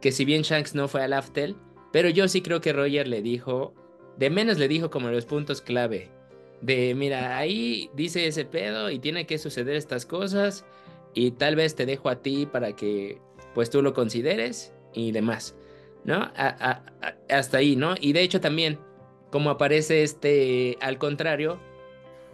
que 0.00 0.12
si 0.12 0.24
bien 0.24 0.42
Shanks 0.42 0.74
no 0.74 0.88
fue 0.88 1.02
al 1.02 1.12
Aftel, 1.12 1.56
pero 1.92 2.08
yo 2.08 2.28
sí 2.28 2.42
creo 2.42 2.60
que 2.60 2.72
Roger 2.72 3.08
le 3.08 3.22
dijo, 3.22 3.74
de 4.16 4.30
menos 4.30 4.58
le 4.58 4.68
dijo 4.68 4.90
como 4.90 5.10
los 5.10 5.26
puntos 5.26 5.60
clave, 5.60 6.10
de 6.60 6.94
mira, 6.94 7.36
ahí 7.38 7.90
dice 7.94 8.26
ese 8.26 8.44
pedo 8.44 8.90
y 8.90 8.98
tiene 8.98 9.26
que 9.26 9.38
suceder 9.38 9.76
estas 9.76 10.06
cosas 10.06 10.64
y 11.14 11.32
tal 11.32 11.56
vez 11.56 11.74
te 11.74 11.86
dejo 11.86 12.08
a 12.08 12.20
ti 12.22 12.46
para 12.46 12.74
que 12.74 13.20
pues 13.54 13.70
tú 13.70 13.82
lo 13.82 13.94
consideres 13.94 14.72
y 14.92 15.12
demás, 15.12 15.54
¿no? 16.04 16.30
Hasta 17.28 17.58
ahí, 17.58 17.76
¿no? 17.76 17.94
Y 18.00 18.12
de 18.12 18.22
hecho 18.22 18.40
también, 18.40 18.78
como 19.30 19.50
aparece 19.50 20.02
este, 20.02 20.76
al 20.80 20.98
contrario 20.98 21.60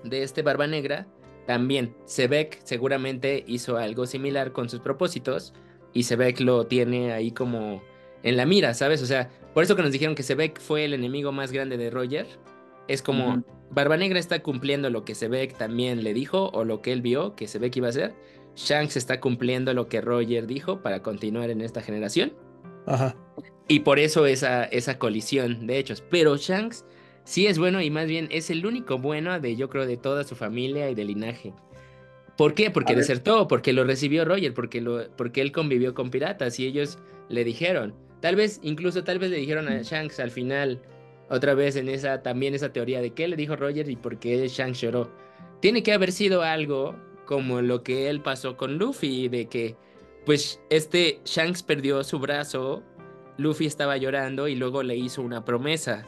de 0.03 0.23
este 0.23 0.43
Barba 0.43 0.67
Negra, 0.67 1.07
también 1.47 1.95
Sebek 2.05 2.61
seguramente 2.65 3.45
hizo 3.47 3.77
algo 3.77 4.07
similar 4.07 4.53
con 4.53 4.69
sus 4.69 4.81
propósitos 4.81 5.53
y 5.93 6.05
Sebek 6.05 6.41
lo 6.41 6.67
tiene 6.67 7.13
ahí 7.13 7.31
como 7.31 7.83
en 8.23 8.37
la 8.37 8.47
mira, 8.47 8.75
¿sabes? 8.75 9.03
O 9.03 9.07
sea, 9.07 9.31
por 9.53 9.63
eso 9.63 9.77
que 9.77 9.83
nos 9.83 9.93
dijeron 9.93 10.15
que 10.15 10.23
Sebek 10.23 10.61
fue 10.61 10.85
el 10.85 10.95
enemigo 10.95 11.33
más 11.33 11.53
grande 11.53 11.77
de 11.77 11.91
Roger, 11.91 12.27
es 12.89 13.03
como 13.03 13.35
Ujú. 13.35 13.45
Barba 13.71 13.97
Negra 13.97 14.19
está 14.19 14.43
cumpliendo 14.43 14.91
lo 14.91 15.05
que 15.05 15.15
Sebek 15.15 15.57
también 15.57 16.05
le 16.05 16.15
dijo 16.15 16.51
o 16.51 16.65
lo 16.65 16.81
que 16.81 16.93
él 16.93 17.03
vio 17.03 17.35
que 17.35 17.47
Sebek 17.47 17.77
iba 17.77 17.89
a 17.89 17.91
hacer. 17.91 18.15
Shanks 18.57 18.97
está 18.97 19.21
cumpliendo 19.21 19.75
lo 19.75 19.89
que 19.89 20.01
Roger 20.01 20.47
dijo 20.47 20.81
para 20.81 21.03
continuar 21.03 21.51
en 21.51 21.61
esta 21.61 21.81
generación. 21.81 22.33
ajá. 22.87 23.17
Y 23.67 23.81
por 23.81 23.99
eso 23.99 24.27
esa, 24.27 24.65
esa 24.65 24.99
colisión 24.99 25.67
de 25.67 25.79
hechos. 25.79 26.05
Pero 26.11 26.37
Shanks 26.37 26.85
sí 27.25 27.47
es 27.47 27.59
bueno 27.59 27.81
y 27.81 27.91
más 27.91 28.07
bien 28.07 28.29
es 28.31 28.51
el 28.51 28.65
único 28.65 28.99
bueno 28.99 29.39
de, 29.41 29.57
yo 29.57 29.69
creo, 29.69 29.87
de 29.87 29.97
toda 29.97 30.25
su 30.25 30.37
familia 30.37 30.91
y 30.91 30.95
de 30.95 31.05
linaje. 31.05 31.53
¿Por 32.37 32.55
qué? 32.55 32.71
Porque 32.71 32.97
desertó, 32.97 33.47
porque 33.47 33.73
lo 33.73 33.85
recibió 33.85 34.25
Roger, 34.25 34.55
porque, 34.55 34.81
lo, 34.81 35.09
porque 35.17 35.41
él 35.41 35.53
convivió 35.53 35.95
con 35.95 36.11
piratas 36.11 36.59
y 36.59 36.67
ellos 36.67 36.99
le 37.29 37.45
dijeron. 37.45 37.95
Tal 38.21 38.37
vez, 38.37 38.59
incluso 38.63 39.05
tal 39.05 39.19
vez 39.19 39.31
le 39.31 39.37
dijeron 39.37 39.69
a 39.69 39.83
Shanks 39.83 40.19
al 40.19 40.31
final, 40.31 40.83
otra 41.29 41.55
vez 41.55 41.77
en 41.77 41.89
esa, 41.89 42.23
también 42.23 42.55
esa 42.55 42.73
teoría 42.73 43.01
de 43.01 43.11
qué 43.11 43.29
le 43.29 43.37
dijo 43.37 43.55
Roger 43.55 43.89
y 43.89 43.97
por 43.97 44.19
qué 44.19 44.49
Shanks 44.49 44.81
lloró. 44.81 45.13
Tiene 45.61 45.83
que 45.83 45.93
haber 45.93 46.11
sido 46.11 46.43
algo 46.43 46.97
como 47.25 47.63
lo 47.63 47.83
que 47.83 48.09
él 48.11 48.21
pasó 48.21 48.57
con 48.57 48.79
Luffy, 48.79 49.29
de 49.29 49.47
que 49.47 49.77
pues 50.27 50.61
este 50.71 51.21
Shanks 51.25 51.63
perdió 51.63 52.03
su 52.03 52.19
brazo 52.19 52.83
Luffy 53.37 53.67
estaba 53.67 53.97
llorando 53.97 54.49
y 54.49 54.55
luego 54.55 54.83
le 54.83 54.97
hizo 54.97 55.23
una 55.23 55.45
promesa, 55.45 56.07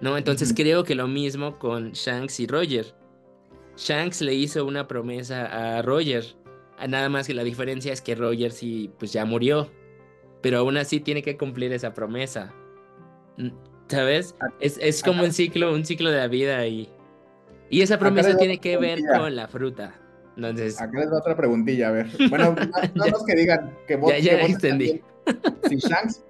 ¿no? 0.00 0.16
Entonces 0.16 0.52
creo 0.54 0.84
que 0.84 0.94
lo 0.94 1.08
mismo 1.08 1.58
con 1.58 1.92
Shanks 1.92 2.40
y 2.40 2.46
Roger. 2.46 2.86
Shanks 3.76 4.20
le 4.22 4.34
hizo 4.34 4.64
una 4.64 4.88
promesa 4.88 5.76
a 5.78 5.82
Roger, 5.82 6.24
a 6.78 6.86
nada 6.88 7.08
más 7.08 7.26
que 7.26 7.34
la 7.34 7.44
diferencia 7.44 7.92
es 7.92 8.00
que 8.00 8.14
Roger 8.14 8.50
sí, 8.52 8.90
pues 8.98 9.12
ya 9.12 9.24
murió, 9.24 9.70
pero 10.42 10.58
aún 10.58 10.76
así 10.76 11.00
tiene 11.00 11.22
que 11.22 11.36
cumplir 11.36 11.72
esa 11.72 11.94
promesa, 11.94 12.52
¿sabes? 13.88 14.34
Es, 14.60 14.78
es 14.80 15.02
como 15.02 15.22
un 15.24 15.32
ciclo, 15.32 15.72
un 15.72 15.84
ciclo 15.84 16.10
de 16.10 16.16
la 16.18 16.28
vida 16.28 16.66
y, 16.66 16.88
y 17.70 17.82
esa 17.82 17.98
promesa 17.98 18.36
tiene 18.36 18.58
que 18.58 18.76
ver 18.76 19.00
con 19.16 19.34
la 19.36 19.46
fruta. 19.48 19.94
Entonces, 20.36 20.80
Acá 20.80 21.00
les 21.00 21.10
va 21.12 21.18
otra 21.18 21.36
preguntilla, 21.36 21.88
a 21.88 21.90
ver. 21.92 22.06
Bueno, 22.30 22.54
no- 22.94 23.06
nos 23.06 23.24
que 23.24 23.34
digan 23.34 23.76
que 23.88 23.98
vot- 23.98 24.10
Ya- 24.10 24.18
ya 24.18 24.30
que 24.30 24.36
voten 24.42 24.50
extendí. 24.52 25.02
también. 25.24 25.54
Si 25.68 25.76
Shanks, 25.88 26.24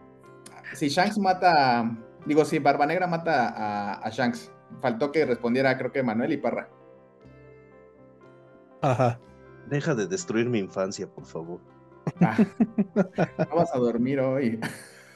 si 0.75 0.89
Shanks 0.89 1.19
mata, 1.19 1.95
digo, 2.29 2.45
si 2.45 2.59
Barba 2.59 2.87
Negra 2.87 3.07
mata 3.07 3.49
a, 3.49 3.95
a 3.95 4.11
Shanks, 4.11 4.53
faltó 4.81 5.11
que 5.11 5.25
respondiera, 5.25 5.77
creo 5.79 5.91
que 5.91 6.03
Manuel 6.03 6.33
y 6.33 6.37
Parra. 6.37 6.69
Ajá. 8.83 9.19
Deja 9.67 9.95
de 9.95 10.07
destruir 10.07 10.49
mi 10.49 10.59
infancia, 10.59 11.07
por 11.09 11.25
favor. 11.25 11.61
Ah, 12.21 12.37
no 13.51 13.57
vas 13.57 13.75
a 13.75 13.79
dormir 13.79 14.21
hoy. 14.21 14.61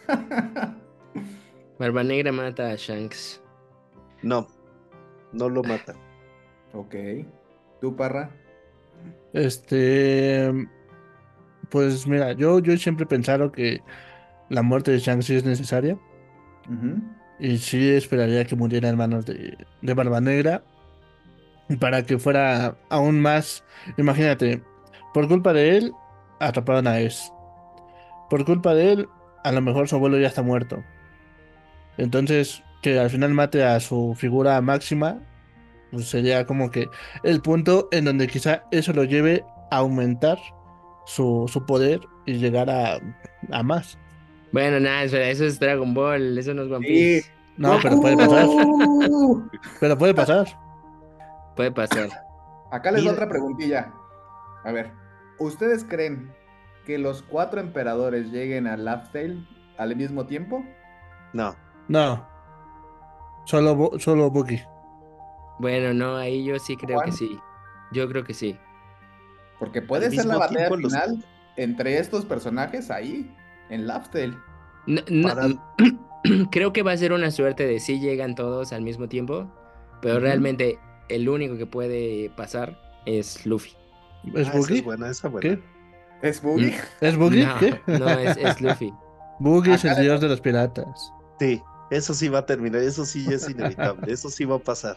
Barba 1.79 2.03
Negra 2.03 2.33
mata 2.33 2.71
a 2.71 2.77
Shanks. 2.77 3.43
No, 4.23 4.47
no 5.33 5.49
lo 5.49 5.63
mata. 5.63 5.95
ok. 6.73 6.95
¿Tú, 7.81 7.95
Parra? 7.95 8.31
Este, 9.33 10.53
pues 11.69 12.07
mira, 12.07 12.33
yo, 12.33 12.61
yo 12.61 12.77
siempre 12.77 13.05
he 13.05 13.09
pensado 13.09 13.51
que 13.51 13.81
la 14.49 14.63
muerte 14.63 14.93
de 14.93 14.99
Shanks 14.99 15.27
sí 15.27 15.35
es 15.35 15.45
necesaria 15.45 15.99
Y 17.39 17.59
sí 17.59 17.91
esperaría 17.91 18.45
que 18.45 18.57
muriera 18.57 18.89
en 18.89 18.97
manos 18.97 19.27
de, 19.27 19.57
de 19.81 19.95
Barba 19.95 20.21
Negra 20.21 20.63
para 21.81 22.05
que 22.05 22.19
fuera 22.19 22.77
aún 22.89 23.21
más, 23.21 23.65
imagínate, 23.97 24.63
por 25.15 25.29
culpa 25.29 25.53
de 25.53 25.77
él 25.77 25.93
atraparon 26.41 26.87
a 26.87 27.01
Es, 27.01 27.33
por 28.31 28.45
culpa 28.45 28.75
de 28.75 28.93
él 28.93 29.09
a 29.45 29.53
lo 29.53 29.61
mejor 29.61 29.89
su 29.89 29.97
abuelo 29.97 30.19
ya 30.19 30.29
está 30.29 30.43
muerto, 30.43 30.83
entonces 31.99 32.63
que 32.83 32.99
al 32.99 33.11
final 33.11 33.33
mate 33.33 33.65
a 33.65 33.81
su 33.81 34.15
figura 34.17 34.61
máxima 34.61 35.21
pues 35.93 36.09
sería 36.09 36.47
como 36.47 36.71
que 36.71 36.89
el 37.23 37.43
punto 37.43 37.89
en 37.93 38.07
donde 38.07 38.27
quizá 38.27 38.65
eso 38.71 38.93
lo 38.93 39.05
lleve 39.05 39.45
a 39.71 39.79
aumentar 39.79 40.39
su, 41.07 41.49
su 41.53 41.65
poder 41.67 42.01
y 42.25 42.35
llegar 42.35 42.71
a, 42.71 42.99
a 43.51 43.63
más. 43.63 43.99
Bueno, 44.53 44.79
nada, 44.81 45.03
eso 45.05 45.17
es 45.45 45.59
Dragon 45.59 45.95
Ball, 45.95 46.37
eso 46.39 46.53
no 46.55 46.63
es 46.63 46.71
One 46.71 46.87
Sí. 46.87 46.93
Piece. 46.93 47.33
No, 47.57 47.79
pero 47.83 48.01
puede 48.01 48.17
pasar. 48.17 48.47
Pero 49.81 49.99
puede 49.99 50.15
pasar. 50.15 50.47
Puede 51.57 51.71
pasar. 51.73 52.09
Acá 52.71 52.91
les 52.91 53.05
doy 53.05 53.13
otra 53.13 53.29
preguntilla. 53.29 53.93
A 54.65 54.73
ver, 54.73 54.93
¿ustedes 55.39 55.85
creen 55.85 56.33
que 56.87 56.99
los 56.99 57.23
cuatro 57.23 57.61
emperadores 57.61 58.31
lleguen 58.33 58.67
a 58.67 58.77
Laughdale 58.77 59.47
al 59.79 59.95
mismo 59.97 60.27
tiempo? 60.27 60.65
No, 61.33 61.55
No. 61.89 62.27
Solo, 63.45 63.91
solo 63.99 64.31
Bucky. 64.31 64.61
Bueno, 65.59 65.93
no, 65.93 66.17
ahí 66.17 66.45
yo 66.45 66.59
sí 66.61 66.77
creo 66.77 67.01
que 67.01 67.11
sí. 67.13 67.39
Yo 67.93 68.09
creo 68.09 68.23
que 68.25 68.35
sí. 68.35 68.57
Porque 69.59 69.83
puede 69.83 70.11
ser 70.11 70.27
la 70.27 70.39
batalla 70.39 70.69
los- 70.71 70.79
final 70.93 71.25
entre 71.57 71.99
estos 71.99 72.25
personajes 72.25 72.91
ahí, 72.91 73.35
en. 73.73 74.37
No- 74.87 75.03
no- 75.09 75.29
Para- 75.29 75.49
creo 76.51 76.73
que 76.73 76.83
va 76.83 76.93
a 76.93 76.97
ser 76.97 77.13
una 77.13 77.31
suerte 77.31 77.67
de 77.67 77.81
si 77.81 78.01
llegan 78.01 78.35
todos 78.35 78.73
al 78.73 78.83
mismo 78.83 79.09
tiempo, 79.09 79.51
pero 80.01 80.21
realmente 80.21 80.79
el 81.09 81.29
único 81.29 81.57
que 81.57 81.67
puede 81.67 82.31
pasar 82.37 82.79
es 83.07 83.45
Luffy. 83.47 83.73
¿Es 84.35 84.49
Ah, 84.49 84.53
esa 84.59 84.73
es 84.75 84.85
buena, 84.85 85.11
esa 85.11 85.27
es 85.29 85.33
buena. 85.33 85.41
¿Qué? 86.21 86.29
¿Es 86.29 86.41
Boogie? 86.41 86.75
¿Es 87.01 87.17
Bucky? 87.17 87.45
No, 87.45 87.59
¿Qué? 87.59 87.81
no, 87.89 88.09
es, 88.11 88.37
es 88.37 88.61
Luffy. 88.61 88.93
Bucky 89.41 89.73
es 89.73 89.85
el 89.85 89.97
dios 90.01 90.21
de 90.21 90.29
los 90.29 90.41
piratas. 90.41 91.13
Sí, 91.41 91.61
eso 91.91 92.15
sí 92.15 92.29
va 92.29 92.41
a 92.41 92.47
terminar, 92.47 92.81
eso 92.81 93.05
sí 93.05 93.27
es 93.33 93.51
inevitable, 93.51 94.13
eso 94.13 94.31
sí 94.31 94.45
va 94.45 94.57
a 94.57 94.59
pasar. 94.61 94.97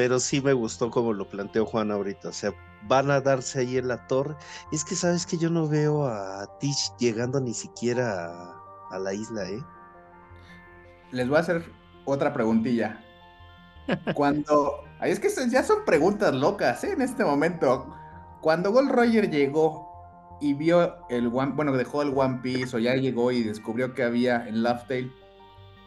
Pero 0.00 0.18
sí 0.18 0.40
me 0.40 0.54
gustó 0.54 0.90
como 0.90 1.12
lo 1.12 1.28
planteó 1.28 1.66
Juan 1.66 1.90
ahorita. 1.90 2.30
O 2.30 2.32
sea, 2.32 2.54
van 2.88 3.10
a 3.10 3.20
darse 3.20 3.60
ahí 3.60 3.76
en 3.76 3.88
la 3.88 4.06
torre. 4.06 4.34
Es 4.72 4.82
que 4.82 4.94
sabes 4.94 5.26
que 5.26 5.36
yo 5.36 5.50
no 5.50 5.68
veo 5.68 6.06
a 6.06 6.46
Tish 6.58 6.90
llegando 6.98 7.38
ni 7.38 7.52
siquiera 7.52 8.32
a, 8.32 8.62
a 8.92 8.98
la 8.98 9.12
isla, 9.12 9.46
¿eh? 9.50 9.62
Les 11.10 11.28
voy 11.28 11.36
a 11.36 11.40
hacer 11.40 11.70
otra 12.06 12.32
preguntilla. 12.32 13.04
Cuando. 14.14 14.84
Ay, 15.00 15.12
es 15.12 15.20
que 15.20 15.28
ya 15.50 15.62
son 15.62 15.84
preguntas 15.84 16.34
locas, 16.34 16.82
¿eh? 16.82 16.92
En 16.92 17.02
este 17.02 17.22
momento. 17.22 17.94
Cuando 18.40 18.72
Gold 18.72 18.92
Roger 18.92 19.30
llegó 19.30 19.86
y 20.40 20.54
vio 20.54 20.96
el 21.10 21.26
One. 21.26 21.52
Bueno, 21.54 21.72
dejó 21.72 22.00
el 22.00 22.14
One 22.16 22.40
Piece 22.42 22.74
o 22.74 22.78
ya 22.78 22.94
llegó 22.94 23.32
y 23.32 23.42
descubrió 23.42 23.92
que 23.92 24.02
había 24.02 24.48
en 24.48 24.62
Tale, 24.62 25.12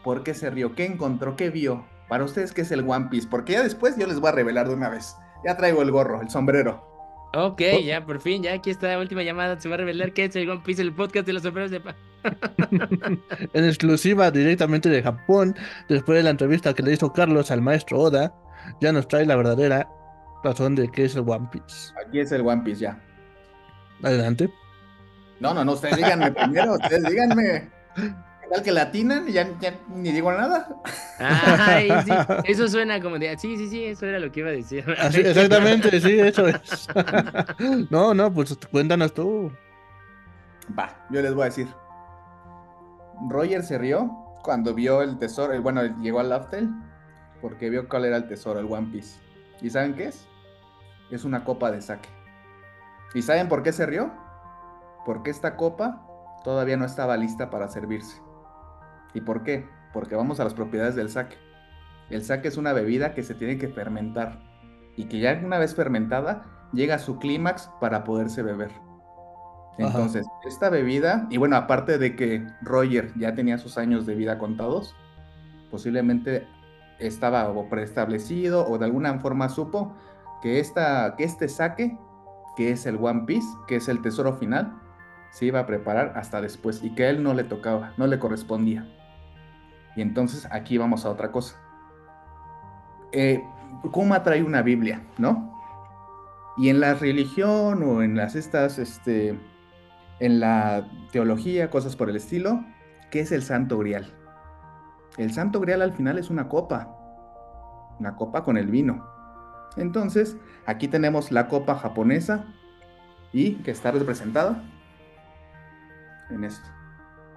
¿por 0.04 0.22
qué 0.22 0.34
se 0.34 0.50
rió? 0.50 0.76
¿Qué 0.76 0.84
encontró? 0.86 1.34
¿Qué 1.34 1.50
vio? 1.50 1.84
Para 2.14 2.26
ustedes, 2.26 2.52
¿qué 2.52 2.60
es 2.60 2.70
el 2.70 2.88
One 2.88 3.08
Piece? 3.10 3.26
Porque 3.28 3.54
ya 3.54 3.64
después 3.64 3.96
yo 3.96 4.06
les 4.06 4.20
voy 4.20 4.28
a 4.28 4.32
revelar 4.32 4.68
de 4.68 4.74
una 4.74 4.88
vez. 4.88 5.16
Ya 5.44 5.56
traigo 5.56 5.82
el 5.82 5.90
gorro, 5.90 6.22
el 6.22 6.30
sombrero. 6.30 6.80
Ok, 7.34 7.60
ya 7.84 8.06
por 8.06 8.20
fin, 8.20 8.40
ya 8.40 8.52
aquí 8.52 8.70
está 8.70 8.86
la 8.86 9.00
última 9.00 9.24
llamada. 9.24 9.58
Se 9.58 9.68
va 9.68 9.74
a 9.74 9.78
revelar 9.78 10.12
qué 10.12 10.26
es 10.26 10.36
el 10.36 10.48
One 10.48 10.62
Piece, 10.64 10.80
el 10.80 10.94
podcast 10.94 11.26
de 11.26 11.32
los 11.32 11.42
sombreros 11.42 11.72
de 11.72 11.80
paz. 11.80 11.96
en 13.52 13.64
exclusiva 13.64 14.30
directamente 14.30 14.88
de 14.88 15.02
Japón, 15.02 15.56
después 15.88 16.16
de 16.18 16.22
la 16.22 16.30
entrevista 16.30 16.72
que 16.72 16.84
le 16.84 16.92
hizo 16.92 17.12
Carlos 17.12 17.50
al 17.50 17.62
maestro 17.62 17.98
Oda, 17.98 18.32
ya 18.80 18.92
nos 18.92 19.08
trae 19.08 19.26
la 19.26 19.34
verdadera 19.34 19.88
razón 20.44 20.76
de 20.76 20.88
qué 20.92 21.06
es 21.06 21.16
el 21.16 21.28
One 21.28 21.48
Piece. 21.50 21.92
Aquí 22.06 22.20
es 22.20 22.30
el 22.30 22.46
One 22.46 22.62
Piece 22.62 22.82
ya. 22.82 23.02
Adelante. 24.04 24.48
No, 25.40 25.52
no, 25.52 25.64
no, 25.64 25.72
ustedes 25.72 25.96
díganme 25.96 26.30
primero, 26.30 26.74
ustedes 26.74 27.10
díganme. 27.10 27.72
¿Qué 28.44 28.50
tal 28.50 28.62
que 28.62 28.72
latinan? 28.72 29.26
Ya, 29.26 29.48
ya 29.58 29.74
ni 29.88 30.12
digo 30.12 30.30
nada. 30.30 30.68
Ay, 31.18 31.90
sí, 32.04 32.10
eso 32.44 32.68
suena 32.68 33.00
como 33.00 33.18
de, 33.18 33.38
sí, 33.38 33.56
sí, 33.56 33.68
sí, 33.68 33.84
eso 33.84 34.04
era 34.04 34.18
lo 34.18 34.30
que 34.30 34.40
iba 34.40 34.50
a 34.50 34.52
decir. 34.52 34.84
exactamente, 35.14 35.98
sí, 35.98 36.20
eso 36.20 36.48
es. 36.48 36.88
no, 37.90 38.12
no, 38.12 38.32
pues 38.32 38.58
cuéntanos 38.70 39.14
tú. 39.14 39.50
Va, 40.78 40.94
yo 41.08 41.22
les 41.22 41.32
voy 41.32 41.42
a 41.42 41.46
decir. 41.46 41.68
Roger 43.30 43.62
se 43.62 43.78
rió 43.78 44.10
cuando 44.42 44.74
vio 44.74 45.00
el 45.00 45.18
tesoro, 45.18 45.60
bueno, 45.62 45.82
llegó 46.00 46.20
al 46.20 46.28
Laftel, 46.28 46.68
porque 47.40 47.70
vio 47.70 47.88
cuál 47.88 48.04
era 48.04 48.18
el 48.18 48.28
tesoro, 48.28 48.60
el 48.60 48.66
One 48.70 48.88
Piece. 48.92 49.20
¿Y 49.62 49.70
saben 49.70 49.94
qué 49.94 50.08
es? 50.08 50.26
Es 51.10 51.24
una 51.24 51.44
copa 51.44 51.70
de 51.70 51.80
saque. 51.80 52.10
¿Y 53.14 53.22
saben 53.22 53.48
por 53.48 53.62
qué 53.62 53.72
se 53.72 53.86
rió? 53.86 54.12
Porque 55.06 55.30
esta 55.30 55.56
copa 55.56 56.06
todavía 56.44 56.76
no 56.76 56.84
estaba 56.84 57.16
lista 57.16 57.48
para 57.48 57.68
servirse. 57.68 58.23
¿Y 59.14 59.20
por 59.20 59.42
qué? 59.42 59.66
Porque 59.92 60.16
vamos 60.16 60.40
a 60.40 60.44
las 60.44 60.54
propiedades 60.54 60.96
del 60.96 61.08
saque. 61.08 61.36
El 62.10 62.22
saque 62.24 62.48
es 62.48 62.56
una 62.56 62.72
bebida 62.72 63.14
que 63.14 63.22
se 63.22 63.34
tiene 63.34 63.56
que 63.56 63.68
fermentar 63.68 64.40
y 64.96 65.04
que 65.06 65.20
ya 65.20 65.40
una 65.42 65.58
vez 65.58 65.74
fermentada 65.74 66.68
llega 66.72 66.96
a 66.96 66.98
su 66.98 67.18
clímax 67.18 67.70
para 67.80 68.04
poderse 68.04 68.42
beber. 68.42 68.70
Entonces, 69.78 70.26
esta 70.44 70.70
bebida, 70.70 71.26
y 71.30 71.36
bueno, 71.36 71.56
aparte 71.56 71.98
de 71.98 72.14
que 72.14 72.46
Roger 72.62 73.12
ya 73.16 73.34
tenía 73.34 73.58
sus 73.58 73.76
años 73.76 74.06
de 74.06 74.14
vida 74.14 74.38
contados, 74.38 74.94
posiblemente 75.70 76.46
estaba 77.00 77.48
o 77.48 77.68
preestablecido 77.68 78.66
o 78.68 78.78
de 78.78 78.84
alguna 78.84 79.18
forma 79.18 79.48
supo 79.48 79.96
que, 80.42 80.60
esta, 80.60 81.16
que 81.16 81.24
este 81.24 81.48
saque 81.48 81.98
que 82.56 82.70
es 82.70 82.86
el 82.86 82.96
One 82.96 83.24
Piece, 83.26 83.48
que 83.66 83.76
es 83.76 83.88
el 83.88 84.00
tesoro 84.00 84.34
final, 84.34 84.80
se 85.32 85.46
iba 85.46 85.60
a 85.60 85.66
preparar 85.66 86.12
hasta 86.16 86.40
después 86.40 86.82
y 86.84 86.94
que 86.94 87.04
a 87.04 87.10
él 87.10 87.22
no 87.22 87.34
le 87.34 87.44
tocaba, 87.44 87.92
no 87.96 88.06
le 88.06 88.18
correspondía. 88.20 88.86
Y 89.96 90.02
entonces 90.02 90.48
aquí 90.50 90.78
vamos 90.78 91.04
a 91.04 91.10
otra 91.10 91.30
cosa. 91.30 91.56
Eh, 93.12 93.42
Kuma 93.92 94.22
trae 94.22 94.42
una 94.42 94.62
Biblia, 94.62 95.02
¿no? 95.18 95.52
Y 96.56 96.68
en 96.68 96.80
la 96.80 96.94
religión 96.94 97.82
o 97.82 98.02
en 98.02 98.16
las 98.16 98.34
estas, 98.34 98.78
este, 98.78 99.38
en 100.20 100.40
la 100.40 100.88
teología, 101.10 101.70
cosas 101.70 101.96
por 101.96 102.08
el 102.10 102.16
estilo, 102.16 102.64
¿qué 103.10 103.20
es 103.20 103.32
el 103.32 103.42
Santo 103.42 103.78
Grial? 103.78 104.12
El 105.16 105.32
Santo 105.32 105.60
Grial 105.60 105.82
al 105.82 105.92
final 105.92 106.18
es 106.18 106.30
una 106.30 106.48
copa, 106.48 106.96
una 107.98 108.16
copa 108.16 108.42
con 108.42 108.56
el 108.56 108.66
vino. 108.66 109.04
Entonces, 109.76 110.36
aquí 110.66 110.88
tenemos 110.88 111.32
la 111.32 111.48
copa 111.48 111.76
japonesa 111.76 112.44
y 113.32 113.56
que 113.56 113.72
está 113.72 113.90
representada 113.90 114.62
en 116.30 116.44
esto, 116.44 116.68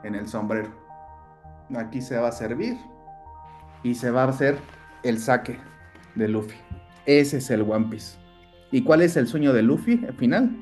en 0.03 0.15
el 0.15 0.27
sombrero. 0.27 0.86
Aquí 1.76 2.02
se 2.02 2.18
va 2.18 2.30
a 2.30 2.31
servir 2.31 2.77
y 3.84 3.95
se 3.95 4.11
va 4.11 4.23
a 4.23 4.30
hacer 4.30 4.57
el 5.03 5.19
saque 5.19 5.60
de 6.15 6.27
Luffy. 6.27 6.56
Ese 7.06 7.38
es 7.38 7.49
el 7.49 7.61
One 7.61 7.88
Piece. 7.89 8.18
¿Y 8.72 8.84
cuál 8.84 9.02
es 9.02 9.18
el 9.18 9.27
sueño 9.27 9.53
de 9.53 9.64
Luffy 9.64 10.03
al 10.07 10.15
final? 10.15 10.56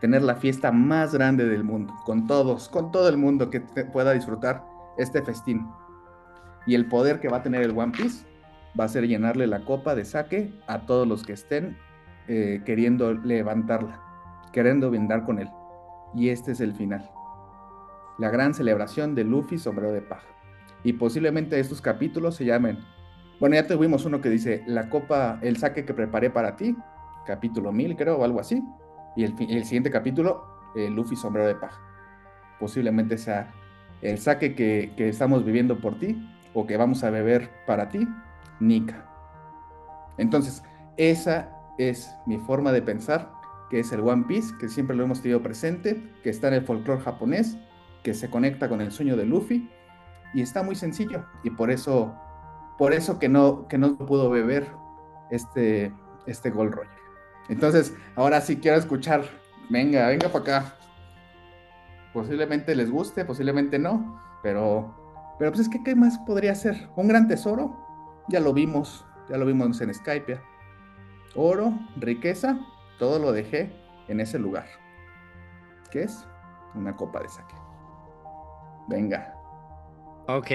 Tener 0.00 0.22
la 0.22 0.36
fiesta 0.36 0.70
más 0.70 1.12
grande 1.12 1.46
del 1.46 1.64
mundo, 1.64 1.94
con 2.04 2.26
todos, 2.26 2.68
con 2.68 2.92
todo 2.92 3.08
el 3.08 3.16
mundo 3.16 3.50
que 3.50 3.60
pueda 3.60 4.12
disfrutar 4.12 4.64
este 4.96 5.22
festín. 5.22 5.66
Y 6.66 6.74
el 6.74 6.86
poder 6.86 7.20
que 7.20 7.28
va 7.28 7.38
a 7.38 7.42
tener 7.42 7.62
el 7.62 7.76
One 7.76 7.92
Piece 7.92 8.26
va 8.78 8.84
a 8.84 8.88
ser 8.88 9.06
llenarle 9.06 9.46
la 9.46 9.64
copa 9.64 9.94
de 9.94 10.04
saque 10.04 10.52
a 10.66 10.80
todos 10.86 11.06
los 11.06 11.24
que 11.24 11.32
estén 11.32 11.76
eh, 12.28 12.62
queriendo 12.64 13.14
levantarla, 13.14 14.00
queriendo 14.52 14.90
brindar 14.90 15.24
con 15.24 15.38
él. 15.38 15.48
Y 16.14 16.28
este 16.28 16.52
es 16.52 16.60
el 16.60 16.74
final. 16.74 17.10
La 18.18 18.30
gran 18.30 18.52
celebración 18.54 19.14
de 19.14 19.24
Luffy 19.24 19.58
sombrero 19.58 19.92
de 19.92 20.02
paja. 20.02 20.26
Y 20.84 20.94
posiblemente 20.94 21.58
estos 21.58 21.80
capítulos 21.80 22.36
se 22.36 22.44
llamen. 22.44 22.78
Bueno, 23.40 23.56
ya 23.56 23.66
tuvimos 23.66 24.04
uno 24.04 24.20
que 24.20 24.30
dice 24.30 24.62
la 24.66 24.88
copa, 24.88 25.38
el 25.42 25.56
saque 25.56 25.84
que 25.84 25.94
preparé 25.94 26.30
para 26.30 26.56
ti, 26.56 26.76
capítulo 27.26 27.72
1000 27.72 27.96
creo, 27.96 28.18
o 28.18 28.24
algo 28.24 28.40
así. 28.40 28.62
Y 29.16 29.24
el, 29.24 29.64
siguiente 29.64 29.90
capítulo, 29.90 30.44
eh, 30.76 30.90
Luffy 30.90 31.16
sombrero 31.16 31.48
de 31.48 31.54
paja. 31.54 31.80
Posiblemente 32.60 33.18
sea 33.18 33.52
el 34.02 34.18
saque 34.18 34.54
que, 34.54 34.92
que 34.96 35.08
estamos 35.08 35.44
viviendo 35.44 35.80
por 35.80 35.98
ti 35.98 36.16
o 36.54 36.66
que 36.66 36.76
vamos 36.76 37.02
a 37.04 37.10
beber 37.10 37.50
para 37.66 37.88
ti 37.88 38.06
Nika. 38.60 39.04
Entonces, 40.18 40.62
esa 40.96 41.50
es 41.78 42.14
mi 42.26 42.38
forma 42.38 42.72
de 42.72 42.82
pensar, 42.82 43.30
que 43.70 43.80
es 43.80 43.92
el 43.92 44.00
One 44.00 44.24
Piece, 44.26 44.54
que 44.58 44.68
siempre 44.68 44.96
lo 44.96 45.04
hemos 45.04 45.22
tenido 45.22 45.42
presente, 45.42 46.02
que 46.22 46.30
está 46.30 46.48
en 46.48 46.54
el 46.54 46.64
folclore 46.64 47.00
japonés, 47.00 47.56
que 48.02 48.14
se 48.14 48.30
conecta 48.30 48.68
con 48.68 48.80
el 48.80 48.90
sueño 48.90 49.16
de 49.16 49.26
Luffy, 49.26 49.70
y 50.34 50.42
está 50.42 50.62
muy 50.62 50.74
sencillo, 50.74 51.24
y 51.42 51.50
por 51.50 51.70
eso, 51.70 52.14
por 52.76 52.92
eso 52.92 53.18
que 53.18 53.28
no, 53.28 53.66
que 53.68 53.78
no 53.78 53.96
pudo 53.96 54.30
beber 54.30 54.68
este, 55.30 55.92
este 56.26 56.50
Gold 56.50 56.74
Roger. 56.74 56.98
Entonces, 57.48 57.94
ahora 58.14 58.40
sí 58.40 58.58
quiero 58.58 58.76
escuchar, 58.76 59.24
venga, 59.70 60.08
venga 60.08 60.28
para 60.28 60.40
acá. 60.40 60.74
Posiblemente 62.12 62.74
les 62.74 62.90
guste, 62.90 63.24
posiblemente 63.24 63.78
no, 63.78 64.20
pero, 64.42 65.34
pero 65.38 65.50
pues 65.50 65.62
es 65.62 65.68
que, 65.68 65.82
¿qué 65.82 65.94
más 65.94 66.18
podría 66.18 66.54
ser? 66.54 66.88
¿Un 66.96 67.08
gran 67.08 67.28
tesoro? 67.28 67.76
Ya 68.28 68.40
lo 68.40 68.52
vimos, 68.52 69.06
ya 69.28 69.38
lo 69.38 69.46
vimos 69.46 69.80
en 69.80 69.94
Skype. 69.94 70.40
Oro, 71.34 71.72
riqueza, 71.96 72.58
todo 72.98 73.18
lo 73.18 73.32
dejé 73.32 73.72
en 74.08 74.20
ese 74.20 74.38
lugar. 74.38 74.66
¿Qué 75.90 76.02
es? 76.02 76.26
Una 76.74 76.96
copa 76.96 77.20
de 77.20 77.28
saque. 77.28 77.54
Venga. 78.88 79.37
Ok. 80.28 80.50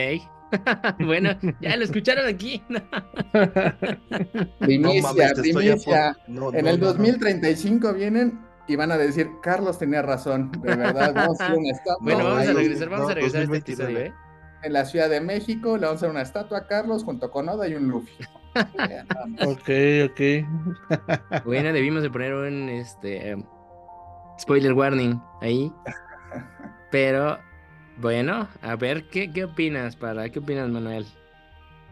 bueno, 0.99 1.31
ya 1.59 1.75
lo 1.75 1.83
escucharon 1.83 2.27
aquí. 2.27 2.61
primicia, 4.59 5.33
primicia. 5.35 6.15
en 6.27 6.67
el 6.67 6.79
2035 6.79 7.93
vienen 7.93 8.39
y 8.67 8.75
van 8.75 8.91
a 8.91 8.97
decir, 8.97 9.29
Carlos 9.41 9.79
tenía 9.79 10.03
razón, 10.03 10.51
de 10.61 10.75
verdad, 10.75 11.13
vamos 11.15 11.41
a 11.41 11.53
una 11.53 11.69
Bueno, 12.01 12.23
vamos 12.23 12.47
a 12.47 12.53
regresar, 12.53 12.89
vamos 12.89 13.09
a 13.09 13.15
regresar 13.15 13.41
a 13.41 13.43
este 13.43 13.57
episodio, 13.57 13.99
¿eh? 13.99 14.13
en 14.61 14.73
la 14.73 14.85
Ciudad 14.85 15.09
de 15.09 15.19
México, 15.19 15.75
le 15.75 15.87
vamos 15.87 15.95
a 15.95 16.05
hacer 16.05 16.09
una 16.11 16.21
estatua 16.21 16.59
a 16.59 16.67
Carlos 16.67 17.03
junto 17.03 17.31
con 17.31 17.49
Oda 17.49 17.67
y 17.67 17.73
un 17.73 17.87
Luffy. 17.87 18.13
ok, 19.41 19.69
ok. 20.11 21.43
bueno, 21.45 21.73
debimos 21.73 22.03
de 22.03 22.11
poner 22.11 22.33
un 22.35 22.69
este 22.69 23.35
spoiler 24.39 24.73
warning 24.73 25.19
ahí. 25.41 25.73
Pero 26.91 27.39
bueno, 27.97 28.47
a 28.61 28.75
ver, 28.75 29.05
¿qué, 29.05 29.31
qué 29.31 29.45
opinas, 29.45 29.95
para? 29.95 30.29
¿Qué 30.29 30.39
opinas, 30.39 30.69
Manuel? 30.69 31.05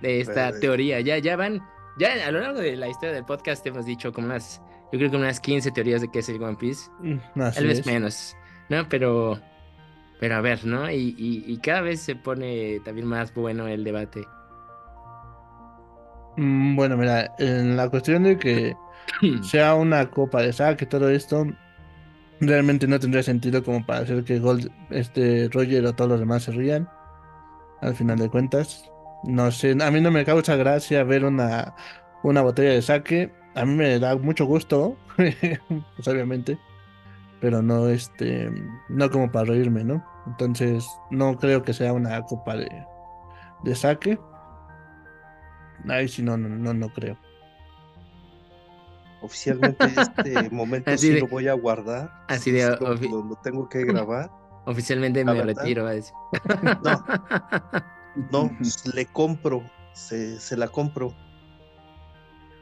De 0.01 0.21
esta 0.21 0.49
pues, 0.49 0.61
teoría. 0.61 0.99
Ya, 1.01 1.17
ya 1.17 1.35
van, 1.35 1.61
ya 1.99 2.27
a 2.27 2.31
lo 2.31 2.39
largo 2.39 2.59
de 2.59 2.75
la 2.75 2.87
historia 2.87 3.13
del 3.13 3.25
podcast 3.25 3.65
hemos 3.67 3.85
dicho 3.85 4.11
como 4.11 4.27
unas, 4.27 4.61
yo 4.91 4.99
creo 4.99 5.11
que 5.11 5.17
unas 5.17 5.39
15 5.39 5.71
teorías 5.71 6.01
de 6.01 6.09
qué 6.11 6.19
es 6.19 6.29
el 6.29 6.41
One 6.41 6.57
Piece. 6.57 6.89
Mm, 6.99 7.17
Tal 7.35 7.67
vez 7.67 7.85
menos, 7.85 8.35
¿no? 8.69 8.87
Pero 8.89 9.39
pero 10.21 10.35
a 10.35 10.41
ver, 10.41 10.63
¿no? 10.65 10.89
Y, 10.91 11.59
cada 11.63 11.81
vez 11.81 11.99
se 11.99 12.15
pone 12.15 12.79
también 12.85 13.07
más 13.07 13.33
bueno 13.33 13.67
el 13.67 13.83
debate. 13.83 14.23
Mm, 16.37 16.75
bueno, 16.75 16.95
mira, 16.95 17.33
en 17.39 17.75
la 17.75 17.89
cuestión 17.89 18.23
de 18.23 18.37
que 18.37 18.75
sea 19.41 19.73
una 19.73 20.11
copa 20.11 20.43
de 20.43 20.53
saque, 20.53 20.85
todo 20.85 21.09
esto, 21.09 21.47
realmente 22.41 22.87
no 22.87 22.99
tendría 22.99 23.23
sentido 23.23 23.63
como 23.63 23.85
para 23.85 24.01
hacer 24.01 24.23
que 24.23 24.39
Gold, 24.39 24.71
este 24.89 25.49
Roger 25.49 25.85
o 25.85 25.93
todos 25.93 26.11
los 26.11 26.19
demás 26.19 26.43
se 26.43 26.51
rían. 26.51 26.89
Al 27.81 27.95
final 27.95 28.19
de 28.19 28.29
cuentas, 28.29 28.91
no 29.23 29.51
sé, 29.51 29.75
a 29.81 29.91
mí 29.91 30.01
no 30.01 30.11
me 30.11 30.25
causa 30.25 30.55
gracia 30.55 31.03
ver 31.03 31.25
una 31.25 31.73
una 32.23 32.41
botella 32.41 32.71
de 32.71 32.81
sake. 32.81 33.31
A 33.55 33.65
mí 33.65 33.75
me 33.75 33.99
da 33.99 34.15
mucho 34.15 34.45
gusto, 34.45 34.97
pues 35.15 36.07
obviamente, 36.07 36.57
pero 37.39 37.61
no 37.61 37.89
este, 37.89 38.49
no 38.89 39.09
como 39.09 39.31
para 39.31 39.45
reírme, 39.45 39.83
¿no? 39.83 40.05
Entonces, 40.27 40.87
no 41.09 41.37
creo 41.37 41.63
que 41.63 41.73
sea 41.73 41.93
una 41.93 42.21
copa 42.23 42.55
de, 42.55 42.69
de 43.63 43.75
sake. 43.75 44.19
Ay, 45.89 46.07
sí, 46.07 46.21
no, 46.21 46.37
no, 46.37 46.47
no, 46.47 46.73
no 46.73 46.89
creo. 46.89 47.17
Oficialmente 49.21 49.85
este 49.85 50.49
momento 50.51 50.89
Así 50.91 51.07
sí 51.07 51.13
de- 51.13 51.19
lo 51.21 51.27
voy 51.27 51.47
a 51.47 51.53
guardar. 51.53 52.11
así 52.27 52.51
de 52.51 52.69
lo, 52.79 53.35
tengo 53.43 53.69
que 53.69 53.83
grabar. 53.85 54.29
Oficialmente 54.65 55.23
me 55.25 55.33
verdad. 55.33 55.55
retiro. 55.63 55.83
va 55.85 55.89
a 55.91 55.93
decir. 55.93 56.13
No, 58.31 58.49
No, 58.49 58.57
le 58.93 59.05
compro, 59.07 59.63
se, 59.93 60.39
se 60.39 60.57
la 60.57 60.67
compro. 60.67 61.07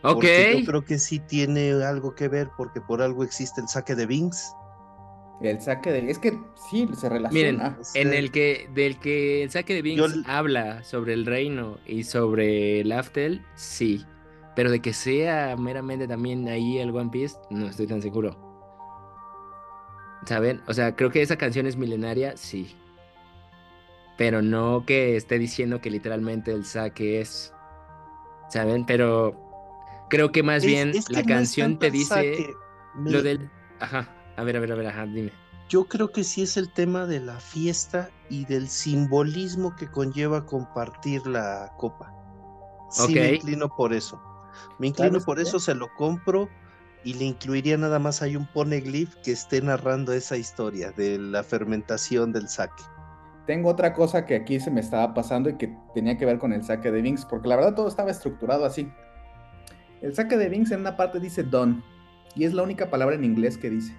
ok. 0.03 0.14
Porque 0.14 0.57
yo 0.60 0.65
creo 0.65 0.86
que 0.86 0.99
sí 0.99 1.19
tiene 1.19 1.72
algo 1.84 2.14
que 2.15 2.27
ver, 2.27 2.49
porque 2.57 2.81
por 2.81 3.02
algo 3.02 3.23
existe 3.23 3.60
el 3.61 3.68
saque 3.68 3.95
de 3.95 4.06
Binks. 4.06 4.53
El 5.41 5.61
saque 5.61 5.91
de. 5.91 6.11
Es 6.11 6.19
que 6.19 6.38
sí, 6.69 6.88
se 6.94 7.10
Miren, 7.10 7.57
relaciona. 7.60 7.77
en 7.95 8.10
Sí. 8.11 8.15
el 8.18 8.31
que 8.31 8.69
del 8.73 8.99
que 8.99 9.44
el 9.44 9.52
saque 9.52 9.81
de 9.81 9.95
Yo 9.95 10.06
l- 10.06 10.23
habla 10.27 10.84
sobre 10.84 11.14
el 11.14 11.26
reino 11.26 11.77
y 11.86 12.03
sobre 12.03 12.81
el 12.81 12.91
Aftel, 12.91 13.45
sí. 13.56 14.06
Pero 14.55 14.71
de 14.71 14.81
que 14.81 14.93
sea 14.93 15.55
meramente 15.57 16.07
también 16.07 16.47
ahí 16.47 16.80
el 16.80 16.95
One 16.95 17.09
Piece, 17.11 17.38
no 17.49 17.67
estoy 17.67 17.88
tan 17.88 18.01
seguro. 18.01 18.38
¿Saben? 20.26 20.61
O 20.67 20.73
sea, 20.73 20.95
creo 20.95 21.11
que 21.11 21.21
esa 21.21 21.38
canción 21.38 21.65
es 21.65 21.77
milenaria, 21.77 22.35
sí. 22.35 22.76
Pero 24.17 24.41
no 24.41 24.84
que 24.85 25.15
esté 25.15 25.39
diciendo 25.39 25.80
que 25.80 25.89
literalmente 25.89 26.51
el 26.51 26.65
saque 26.65 27.21
es. 27.21 27.53
¿Saben? 28.49 28.85
Pero 28.85 29.34
creo 30.09 30.31
que 30.31 30.43
más 30.43 30.63
Es- 30.63 30.67
bien 30.67 30.89
es 30.89 31.05
que 31.07 31.13
la 31.13 31.23
canción 31.23 31.80
te 31.80 31.89
dice 31.89 32.07
saque. 32.07 32.53
lo 33.05 33.21
del. 33.23 33.49
Ajá. 33.80 34.13
A 34.35 34.43
ver, 34.43 34.57
a 34.57 34.59
ver, 34.59 34.71
a 34.71 34.76
ver, 34.76 34.88
ajá, 34.88 35.05
dime. 35.05 35.31
Yo 35.69 35.85
creo 35.88 36.11
que 36.11 36.23
sí 36.23 36.41
es 36.41 36.57
el 36.57 36.71
tema 36.73 37.05
de 37.05 37.19
la 37.19 37.39
fiesta 37.39 38.09
y 38.30 38.45
del 38.45 38.67
simbolismo 38.67 39.76
que 39.76 39.88
conlleva 39.88 40.45
compartir 40.45 41.26
la 41.27 41.71
copa. 41.77 42.11
Sí, 42.89 43.13
me 43.13 43.34
inclino 43.35 43.69
por 43.69 43.93
eso. 43.93 44.19
Me 44.77 44.88
inclino 44.88 45.11
¿Sabes 45.11 45.26
por 45.26 45.40
eso, 45.40 45.60
se 45.60 45.76
lo 45.76 45.88
compro 45.95 46.49
y 47.03 47.14
le 47.14 47.26
incluiría 47.26 47.77
nada 47.77 47.99
más 47.99 48.22
hay 48.22 48.36
un 48.36 48.45
poneglyph 48.48 49.15
que 49.23 49.31
esté 49.31 49.61
narrando 49.61 50.11
esa 50.14 50.38
historia 50.38 50.91
de 50.91 51.18
la 51.18 51.44
fermentación 51.44 52.34
del 52.34 52.48
saque. 52.49 52.84
Tengo 53.45 53.69
otra 53.69 53.94
cosa 53.94 54.26
que 54.26 54.36
aquí 54.36 54.60
se 54.60 54.69
me 54.69 54.80
estaba 54.81 55.14
pasando 55.14 55.49
y 55.49 55.57
que 55.57 55.76
tenía 55.94 56.18
que 56.18 56.26
ver 56.26 56.38
con 56.38 56.53
el 56.53 56.64
saque 56.64 56.91
de 56.91 57.02
Binks, 57.02 57.26
porque 57.26 57.48
la 57.48 57.56
verdad 57.56 57.73
todo 57.73 57.88
estaba 57.88 58.11
estructurado 58.11 58.65
así. 58.65 58.91
El 60.02 60.14
saque 60.14 60.38
de 60.38 60.49
Binks 60.49 60.72
en 60.72 60.81
una 60.81 60.95
parte 60.95 61.19
dice 61.19 61.44
don, 61.44 61.84
y 62.36 62.44
es 62.44 62.53
la 62.53 62.64
única 62.64 62.90
palabra 62.90 63.15
en 63.15 63.23
inglés 63.23 63.57
que 63.57 63.69
dice. 63.69 63.95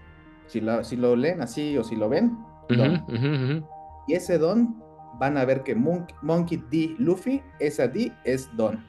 Si 0.46 0.60
lo, 0.60 0.84
si 0.84 0.96
lo 0.96 1.16
leen 1.16 1.40
así 1.42 1.76
o 1.78 1.84
si 1.84 1.96
lo 1.96 2.08
ven, 2.08 2.38
don. 2.68 3.66
Y 4.06 4.14
ese 4.14 4.38
don 4.38 4.82
van 5.18 5.36
a 5.36 5.44
ver 5.44 5.62
que 5.62 5.76
Monk- 5.76 6.14
Monkey 6.22 6.62
D. 6.70 6.94
Luffy, 6.98 7.42
esa 7.58 7.88
D 7.88 8.12
es 8.24 8.48
don. 8.56 8.84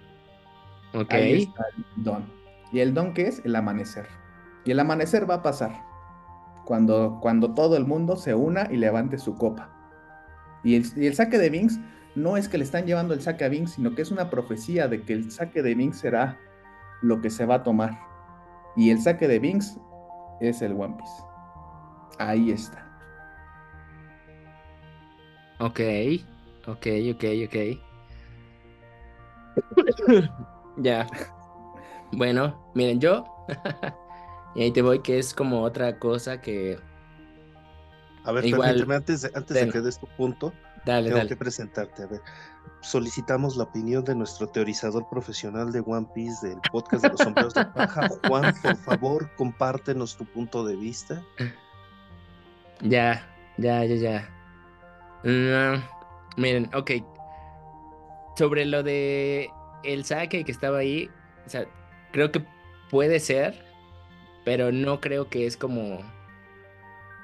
Ok. 0.94 1.14
Ahí 1.14 1.44
está 1.44 1.64
el 1.78 2.04
don. 2.04 2.26
¿Y 2.72 2.80
el 2.80 2.94
don 2.94 3.14
qué 3.14 3.28
es? 3.28 3.42
El 3.46 3.56
amanecer. 3.56 4.08
Y 4.66 4.72
el 4.72 4.80
amanecer 4.80 5.30
va 5.30 5.36
a 5.36 5.42
pasar 5.42 5.84
cuando, 6.66 7.20
cuando 7.22 7.54
todo 7.54 7.76
el 7.78 7.86
mundo 7.86 8.16
se 8.16 8.36
una 8.36 8.68
y 8.72 8.78
levante 8.78 9.18
su 9.18 9.36
copa. 9.36 9.70
Y 10.64 10.76
el, 10.76 10.86
y 10.96 11.08
el 11.08 11.16
saque 11.16 11.38
de 11.38 11.50
Binks 11.50 11.80
no 12.16 12.38
es 12.38 12.48
que 12.48 12.58
le 12.58 12.64
están 12.64 12.86
llevando 12.86 13.14
el 13.14 13.22
saque 13.22 13.46
a 13.46 13.50
Binks, 13.50 13.72
sino 13.72 13.96
que 13.96 14.02
es 14.02 14.12
una 14.12 14.30
profecía 14.30 14.88
de 14.88 15.02
que 15.02 15.14
el 15.14 15.32
saque 15.32 15.64
de 15.64 15.76
Binks 15.76 16.00
será 16.00 16.38
lo 17.02 17.22
que 17.22 17.30
se 17.30 17.46
va 17.46 17.56
a 17.56 17.64
tomar. 17.64 17.98
Y 18.76 18.90
el 18.90 19.02
saque 19.02 19.28
de 19.28 19.40
Binks 19.40 19.78
es 20.40 20.62
el 20.62 20.74
One 20.74 20.96
Piece. 20.98 21.24
Ahí 22.20 22.52
está. 22.52 22.88
Ok, 25.60 25.80
ok, 26.68 26.88
ok, 27.14 27.26
ok. 27.46 27.56
ya. 30.78 31.08
Bueno, 32.12 32.72
miren, 32.74 33.00
yo. 33.00 33.26
y 34.56 34.64
ahí 34.64 34.72
te 34.72 34.82
voy, 34.82 35.00
que 35.00 35.20
es 35.20 35.34
como 35.34 35.62
otra 35.62 35.98
cosa 36.00 36.42
que. 36.42 36.78
A 38.24 38.32
ver, 38.32 38.46
Igual, 38.46 38.70
permíteme, 38.70 38.96
antes 38.96 39.22
de, 39.22 39.32
antes 39.34 39.66
de 39.66 39.70
que 39.72 39.82
des 39.82 39.98
tu 39.98 40.08
punto, 40.18 40.54
Dale, 40.86 41.06
tengo 41.06 41.18
dale. 41.18 41.30
que 41.30 41.36
presentarte. 41.36 42.04
A 42.04 42.08
ver, 42.08 42.22
solicitamos 42.82 43.56
la 43.56 43.64
opinión 43.64 44.04
de 44.04 44.16
nuestro 44.16 44.48
teorizador 44.48 45.08
profesional 45.10 45.72
de 45.72 45.84
One 45.86 46.08
Piece 46.14 46.48
del 46.48 46.60
podcast 46.72 47.04
de 47.04 47.10
los 47.10 47.20
sombreros 47.20 47.54
de 47.54 47.66
paja. 47.66 48.10
Juan, 48.28 48.54
por 48.62 48.76
favor, 48.78 49.30
compártenos 49.38 50.18
tu 50.18 50.26
punto 50.26 50.66
de 50.66 50.76
vista. 50.76 51.24
Ya, 52.82 53.28
ya, 53.58 53.86
ya, 53.86 53.96
ya. 53.96 54.30
Mm, 55.24 56.42
miren, 56.42 56.70
ok. 56.74 56.92
Sobre 58.38 58.66
lo 58.66 58.82
de 58.84 59.50
el 59.84 60.06
saque 60.06 60.44
que 60.44 60.52
estaba 60.52 60.80
ahí, 60.80 61.10
o 61.46 61.50
sea, 61.50 61.66
creo 62.12 62.32
que 62.32 62.46
puede 62.90 63.20
ser, 63.20 63.64
pero 64.46 64.72
no 64.72 65.00
creo 65.00 65.30
que 65.30 65.46
es 65.46 65.58
como. 65.58 66.00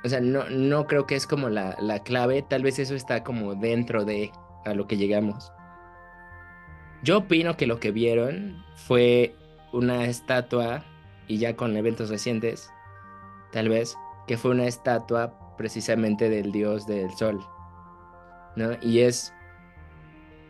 O 0.04 0.10
sea, 0.10 0.22
no, 0.22 0.50
no 0.50 0.88
creo 0.88 1.06
que 1.06 1.16
es 1.16 1.28
como 1.28 1.50
la, 1.50 1.76
la 1.80 2.04
clave. 2.04 2.42
Tal 2.42 2.64
vez 2.64 2.80
eso 2.80 2.96
está 2.96 3.24
como 3.24 3.56
dentro 3.56 4.06
de 4.06 4.32
a 4.66 4.74
lo 4.74 4.88
que 4.88 4.98
llegamos. 4.98 5.52
Yo 7.04 7.20
opino 7.20 7.58
que 7.58 7.68
lo 7.68 7.80
que 7.80 7.92
vieron 7.92 8.64
fue 8.76 9.36
una 9.72 10.06
estatua, 10.06 10.84
y 11.28 11.38
ya 11.38 11.56
con 11.56 11.76
eventos 11.76 12.10
recientes, 12.10 12.72
tal 13.52 13.70
vez, 13.70 13.96
que 14.28 14.38
fue 14.38 14.52
una 14.52 14.66
estatua 14.66 15.56
precisamente 15.58 16.30
del 16.30 16.52
dios 16.52 16.88
del 16.88 17.12
sol, 17.12 17.40
¿no? 18.56 18.72
Y 18.82 19.02
es, 19.02 19.34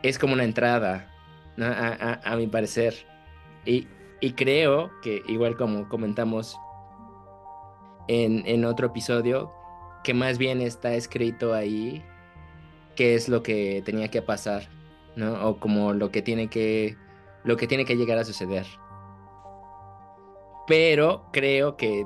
es 0.03 0.17
como 0.19 0.33
una 0.33 0.43
entrada. 0.43 1.13
A, 1.59 2.35
mi 2.37 2.47
parecer. 2.47 2.93
Y, 3.65 3.87
creo 4.35 4.91
que, 5.01 5.21
igual 5.27 5.57
como 5.57 5.87
comentamos 5.89 6.57
en, 8.07 8.43
en 8.45 8.65
otro 8.65 8.87
episodio, 8.87 9.51
que 10.03 10.13
más 10.13 10.37
bien 10.37 10.61
está 10.61 10.93
escrito 10.93 11.53
ahí 11.53 12.03
qué 12.95 13.15
es 13.15 13.29
lo 13.29 13.43
que 13.43 13.81
tenía 13.85 14.09
que 14.09 14.21
pasar, 14.21 14.69
¿no? 15.15 15.47
O 15.47 15.59
como 15.59 15.93
lo 15.93 16.11
que 16.11 16.21
tiene 16.21 16.49
que, 16.49 16.97
lo 17.43 17.57
que 17.57 17.67
tiene 17.67 17.85
que 17.85 17.95
llegar 17.95 18.17
a 18.17 18.25
suceder. 18.25 18.65
Pero 20.67 21.25
creo 21.31 21.77
que, 21.77 22.05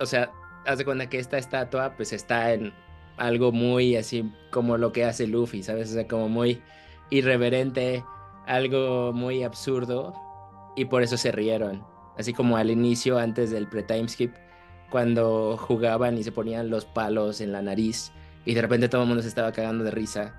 o 0.00 0.06
sea, 0.06 0.32
haz 0.66 0.78
de 0.78 0.84
cuenta 0.84 1.08
que 1.08 1.18
esta 1.18 1.38
estatua 1.38 1.94
pues 1.96 2.12
está 2.12 2.52
en 2.52 2.72
algo 3.16 3.52
muy 3.52 3.96
así 3.96 4.32
como 4.50 4.78
lo 4.78 4.92
que 4.92 5.04
hace 5.04 5.26
Luffy, 5.26 5.62
¿sabes? 5.62 5.90
O 5.90 5.94
sea, 5.94 6.08
como 6.08 6.28
muy 6.28 6.62
irreverente, 7.10 8.02
algo 8.50 9.12
muy 9.12 9.42
absurdo 9.42 10.12
y 10.76 10.84
por 10.86 11.02
eso 11.02 11.16
se 11.16 11.32
rieron. 11.32 11.84
Así 12.18 12.32
como 12.32 12.56
al 12.56 12.70
inicio, 12.70 13.18
antes 13.18 13.50
del 13.50 13.68
pre-time 13.68 14.08
skip, 14.08 14.34
cuando 14.90 15.56
jugaban 15.56 16.18
y 16.18 16.24
se 16.24 16.32
ponían 16.32 16.68
los 16.68 16.84
palos 16.84 17.40
en 17.40 17.52
la 17.52 17.62
nariz 17.62 18.12
y 18.44 18.54
de 18.54 18.62
repente 18.62 18.88
todo 18.88 19.02
el 19.02 19.08
mundo 19.08 19.22
se 19.22 19.28
estaba 19.28 19.52
cagando 19.52 19.84
de 19.84 19.92
risa. 19.92 20.34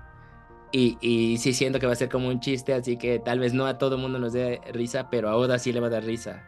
Y, 0.72 0.96
y 1.00 1.38
sí 1.38 1.52
siento 1.52 1.78
que 1.78 1.86
va 1.86 1.92
a 1.92 1.96
ser 1.96 2.08
como 2.08 2.28
un 2.28 2.40
chiste, 2.40 2.72
así 2.72 2.96
que 2.96 3.18
tal 3.18 3.38
vez 3.38 3.52
no 3.52 3.66
a 3.66 3.78
todo 3.78 3.96
el 3.96 4.02
mundo 4.02 4.18
nos 4.18 4.32
dé 4.32 4.60
risa, 4.72 5.10
pero 5.10 5.28
a 5.28 5.36
Oda 5.36 5.58
sí 5.58 5.72
le 5.72 5.80
va 5.80 5.88
a 5.88 5.90
dar 5.90 6.04
risa. 6.04 6.44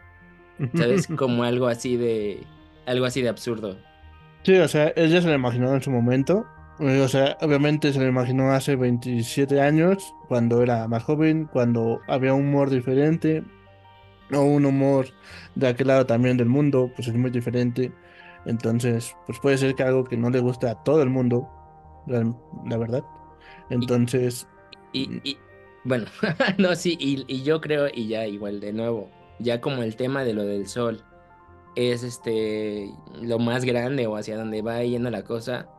¿Sabes? 0.73 1.07
Como 1.17 1.43
algo 1.43 1.67
así 1.67 1.97
de... 1.97 2.43
Algo 2.85 3.05
así 3.05 3.21
de 3.21 3.29
absurdo. 3.29 3.77
Sí, 4.43 4.55
o 4.55 4.67
sea, 4.67 4.87
él 4.89 5.11
ya 5.11 5.21
se 5.21 5.27
lo 5.27 5.33
imaginó 5.33 5.73
en 5.73 5.81
su 5.81 5.91
momento. 5.91 6.45
Eh, 6.79 7.01
O 7.01 7.07
sea, 7.07 7.37
obviamente 7.41 7.93
se 7.93 7.99
lo 7.99 8.07
imaginó 8.07 8.51
hace 8.51 8.75
27 8.75 9.61
años, 9.61 10.15
cuando 10.27 10.61
era 10.61 10.87
más 10.87 11.03
joven, 11.03 11.45
cuando 11.51 12.01
había 12.07 12.33
un 12.33 12.47
humor 12.47 12.69
diferente, 12.69 13.43
o 14.33 14.41
un 14.41 14.65
humor 14.65 15.07
de 15.55 15.67
aquel 15.69 15.87
lado 15.87 16.05
también 16.07 16.37
del 16.37 16.49
mundo, 16.49 16.91
pues 16.95 17.07
es 17.09 17.15
muy 17.15 17.31
diferente. 17.31 17.93
Entonces, 18.45 19.15
pues 19.27 19.39
puede 19.41 19.57
ser 19.59 19.75
que 19.75 19.83
algo 19.83 20.05
que 20.05 20.17
no 20.17 20.29
le 20.31 20.39
guste 20.41 20.67
a 20.69 20.75
todo 20.83 21.03
el 21.03 21.09
mundo, 21.09 21.49
la, 22.07 22.35
la 22.65 22.77
verdad. 22.77 23.05
Entonces, 23.69 24.47
Y, 24.91 25.19
y 25.29 25.45
bueno, 25.83 26.05
no, 26.57 26.75
sí, 26.75 26.97
y, 26.99 27.25
y 27.27 27.43
yo 27.43 27.61
creo, 27.61 27.87
y 27.93 28.07
ya 28.07 28.27
igual 28.27 28.59
de 28.59 28.73
nuevo, 28.73 29.15
ya 29.39 29.61
como 29.61 29.83
el 29.83 29.95
tema 29.95 30.23
de 30.23 30.33
lo 30.33 30.43
del 30.45 30.67
sol 30.67 31.05
es 31.75 32.03
este 32.03 32.99
lo 33.13 33.39
más 33.39 33.65
grande 33.65 34.07
o 34.07 34.17
hacia 34.17 34.37
donde 34.37 34.61
va 34.63 34.83
yendo 34.83 35.11
la 35.11 35.23
cosa, 35.25 35.71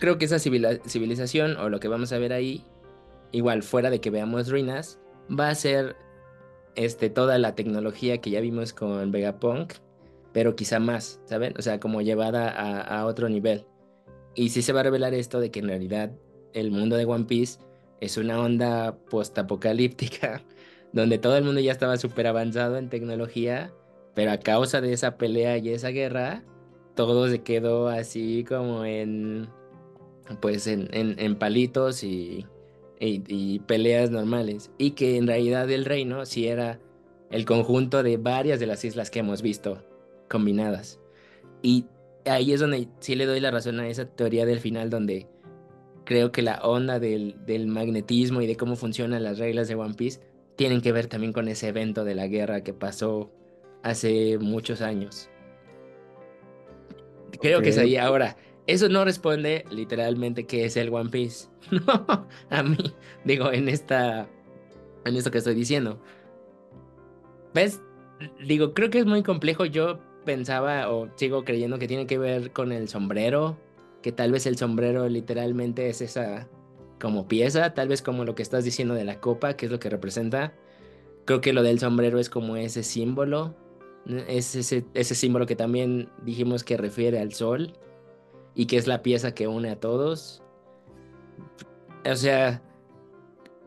creo 0.00 0.18
que 0.18 0.24
esa 0.24 0.38
civilización 0.38 1.56
o 1.58 1.68
lo 1.68 1.78
que 1.78 1.88
vamos 1.88 2.12
a 2.12 2.18
ver 2.18 2.32
ahí, 2.32 2.64
igual 3.30 3.62
fuera 3.62 3.90
de 3.90 4.00
que 4.00 4.10
veamos 4.10 4.50
ruinas, 4.50 4.98
va 5.30 5.50
a 5.50 5.54
ser 5.54 5.94
este, 6.74 7.10
toda 7.10 7.38
la 7.38 7.54
tecnología 7.54 8.18
que 8.18 8.30
ya 8.30 8.40
vimos 8.40 8.72
con 8.72 9.12
Vegapunk, 9.12 9.74
pero 10.32 10.56
quizá 10.56 10.80
más, 10.80 11.20
¿saben? 11.26 11.54
O 11.58 11.62
sea, 11.62 11.78
como 11.78 12.00
llevada 12.00 12.50
a, 12.50 12.80
a 12.80 13.06
otro 13.06 13.28
nivel. 13.28 13.66
Y 14.34 14.48
sí 14.48 14.62
se 14.62 14.72
va 14.72 14.80
a 14.80 14.84
revelar 14.84 15.12
esto 15.14 15.38
de 15.38 15.50
que 15.50 15.60
en 15.60 15.68
realidad 15.68 16.12
el 16.54 16.70
mundo 16.70 16.96
de 16.96 17.04
One 17.04 17.26
Piece 17.26 17.60
es 18.00 18.16
una 18.16 18.40
onda 18.40 18.96
postapocalíptica 19.10 20.42
donde 20.92 21.18
todo 21.18 21.36
el 21.36 21.44
mundo 21.44 21.60
ya 21.60 21.72
estaba 21.72 21.96
súper 21.98 22.26
avanzado 22.26 22.78
en 22.78 22.88
tecnología, 22.88 23.72
pero 24.14 24.32
a 24.32 24.38
causa 24.38 24.80
de 24.80 24.92
esa 24.92 25.18
pelea 25.18 25.58
y 25.58 25.68
esa 25.68 25.90
guerra, 25.90 26.42
todo 26.94 27.28
se 27.28 27.42
quedó 27.42 27.88
así 27.88 28.44
como 28.48 28.84
en, 28.84 29.48
pues 30.40 30.66
en, 30.66 30.88
en, 30.92 31.36
palitos 31.36 32.04
y, 32.04 32.46
y, 32.98 33.58
peleas 33.60 34.10
normales. 34.10 34.70
Y 34.78 34.92
que 34.92 35.16
en 35.16 35.26
realidad 35.26 35.70
el 35.70 35.84
reino 35.84 36.24
sí 36.26 36.46
era 36.46 36.78
el 37.30 37.44
conjunto 37.44 38.02
de 38.02 38.16
varias 38.16 38.60
de 38.60 38.66
las 38.66 38.84
islas 38.84 39.10
que 39.10 39.20
hemos 39.20 39.42
visto 39.42 39.84
combinadas. 40.28 41.00
Y 41.62 41.86
ahí 42.24 42.52
es 42.52 42.60
donde 42.60 42.88
sí 43.00 43.14
le 43.14 43.26
doy 43.26 43.40
la 43.40 43.50
razón 43.50 43.80
a 43.80 43.88
esa 43.88 44.06
teoría 44.06 44.46
del 44.46 44.60
final, 44.60 44.90
donde 44.90 45.26
creo 46.04 46.32
que 46.32 46.42
la 46.42 46.60
onda 46.62 46.98
del, 46.98 47.36
del 47.46 47.66
magnetismo 47.66 48.40
y 48.40 48.46
de 48.46 48.56
cómo 48.56 48.76
funcionan 48.76 49.24
las 49.24 49.38
reglas 49.38 49.68
de 49.68 49.74
One 49.74 49.94
Piece 49.94 50.20
tienen 50.56 50.80
que 50.80 50.92
ver 50.92 51.06
también 51.06 51.32
con 51.32 51.48
ese 51.48 51.68
evento 51.68 52.04
de 52.04 52.14
la 52.14 52.26
guerra 52.26 52.62
que 52.62 52.74
pasó 52.74 53.30
hace 53.82 54.38
muchos 54.38 54.82
años. 54.82 55.30
Creo 57.40 57.62
que 57.62 57.70
es 57.70 57.78
ahí. 57.78 57.96
Ahora, 57.96 58.36
eso 58.66 58.88
no 58.88 59.04
responde 59.04 59.64
literalmente 59.70 60.46
qué 60.46 60.64
es 60.64 60.76
el 60.76 60.92
One 60.92 61.10
Piece. 61.10 61.48
A 62.50 62.62
mí, 62.62 62.76
digo, 63.24 63.52
en 63.52 63.68
esta, 63.68 64.28
en 65.04 65.16
esto 65.16 65.30
que 65.30 65.38
estoy 65.38 65.54
diciendo. 65.54 66.00
¿Ves? 67.54 67.80
Digo, 68.46 68.74
creo 68.74 68.90
que 68.90 68.98
es 68.98 69.06
muy 69.06 69.22
complejo. 69.22 69.64
Yo 69.64 69.98
pensaba 70.24 70.90
o 70.90 71.08
sigo 71.16 71.44
creyendo 71.44 71.78
que 71.78 71.88
tiene 71.88 72.06
que 72.06 72.18
ver 72.18 72.52
con 72.52 72.72
el 72.72 72.88
sombrero, 72.88 73.58
que 74.02 74.12
tal 74.12 74.32
vez 74.32 74.46
el 74.46 74.56
sombrero 74.56 75.08
literalmente 75.08 75.88
es 75.88 76.00
esa 76.00 76.48
como 77.00 77.26
pieza, 77.26 77.72
tal 77.72 77.88
vez 77.88 78.02
como 78.02 78.24
lo 78.24 78.34
que 78.34 78.42
estás 78.42 78.64
diciendo 78.64 78.94
de 78.94 79.04
la 79.04 79.20
copa, 79.20 79.54
que 79.56 79.66
es 79.66 79.72
lo 79.72 79.80
que 79.80 79.88
representa. 79.88 80.54
Creo 81.24 81.40
que 81.40 81.52
lo 81.52 81.62
del 81.62 81.78
sombrero 81.78 82.18
es 82.18 82.28
como 82.28 82.56
ese 82.56 82.82
símbolo, 82.82 83.54
es 84.06 84.54
ese 84.54 85.14
símbolo 85.14 85.46
que 85.46 85.56
también 85.56 86.10
dijimos 86.24 86.62
que 86.62 86.76
refiere 86.76 87.18
al 87.18 87.32
sol 87.32 87.74
y 88.54 88.66
que 88.66 88.76
es 88.76 88.86
la 88.86 89.02
pieza 89.02 89.34
que 89.34 89.48
une 89.48 89.70
a 89.70 89.80
todos. 89.80 90.42
O 92.04 92.16
sea, 92.16 92.62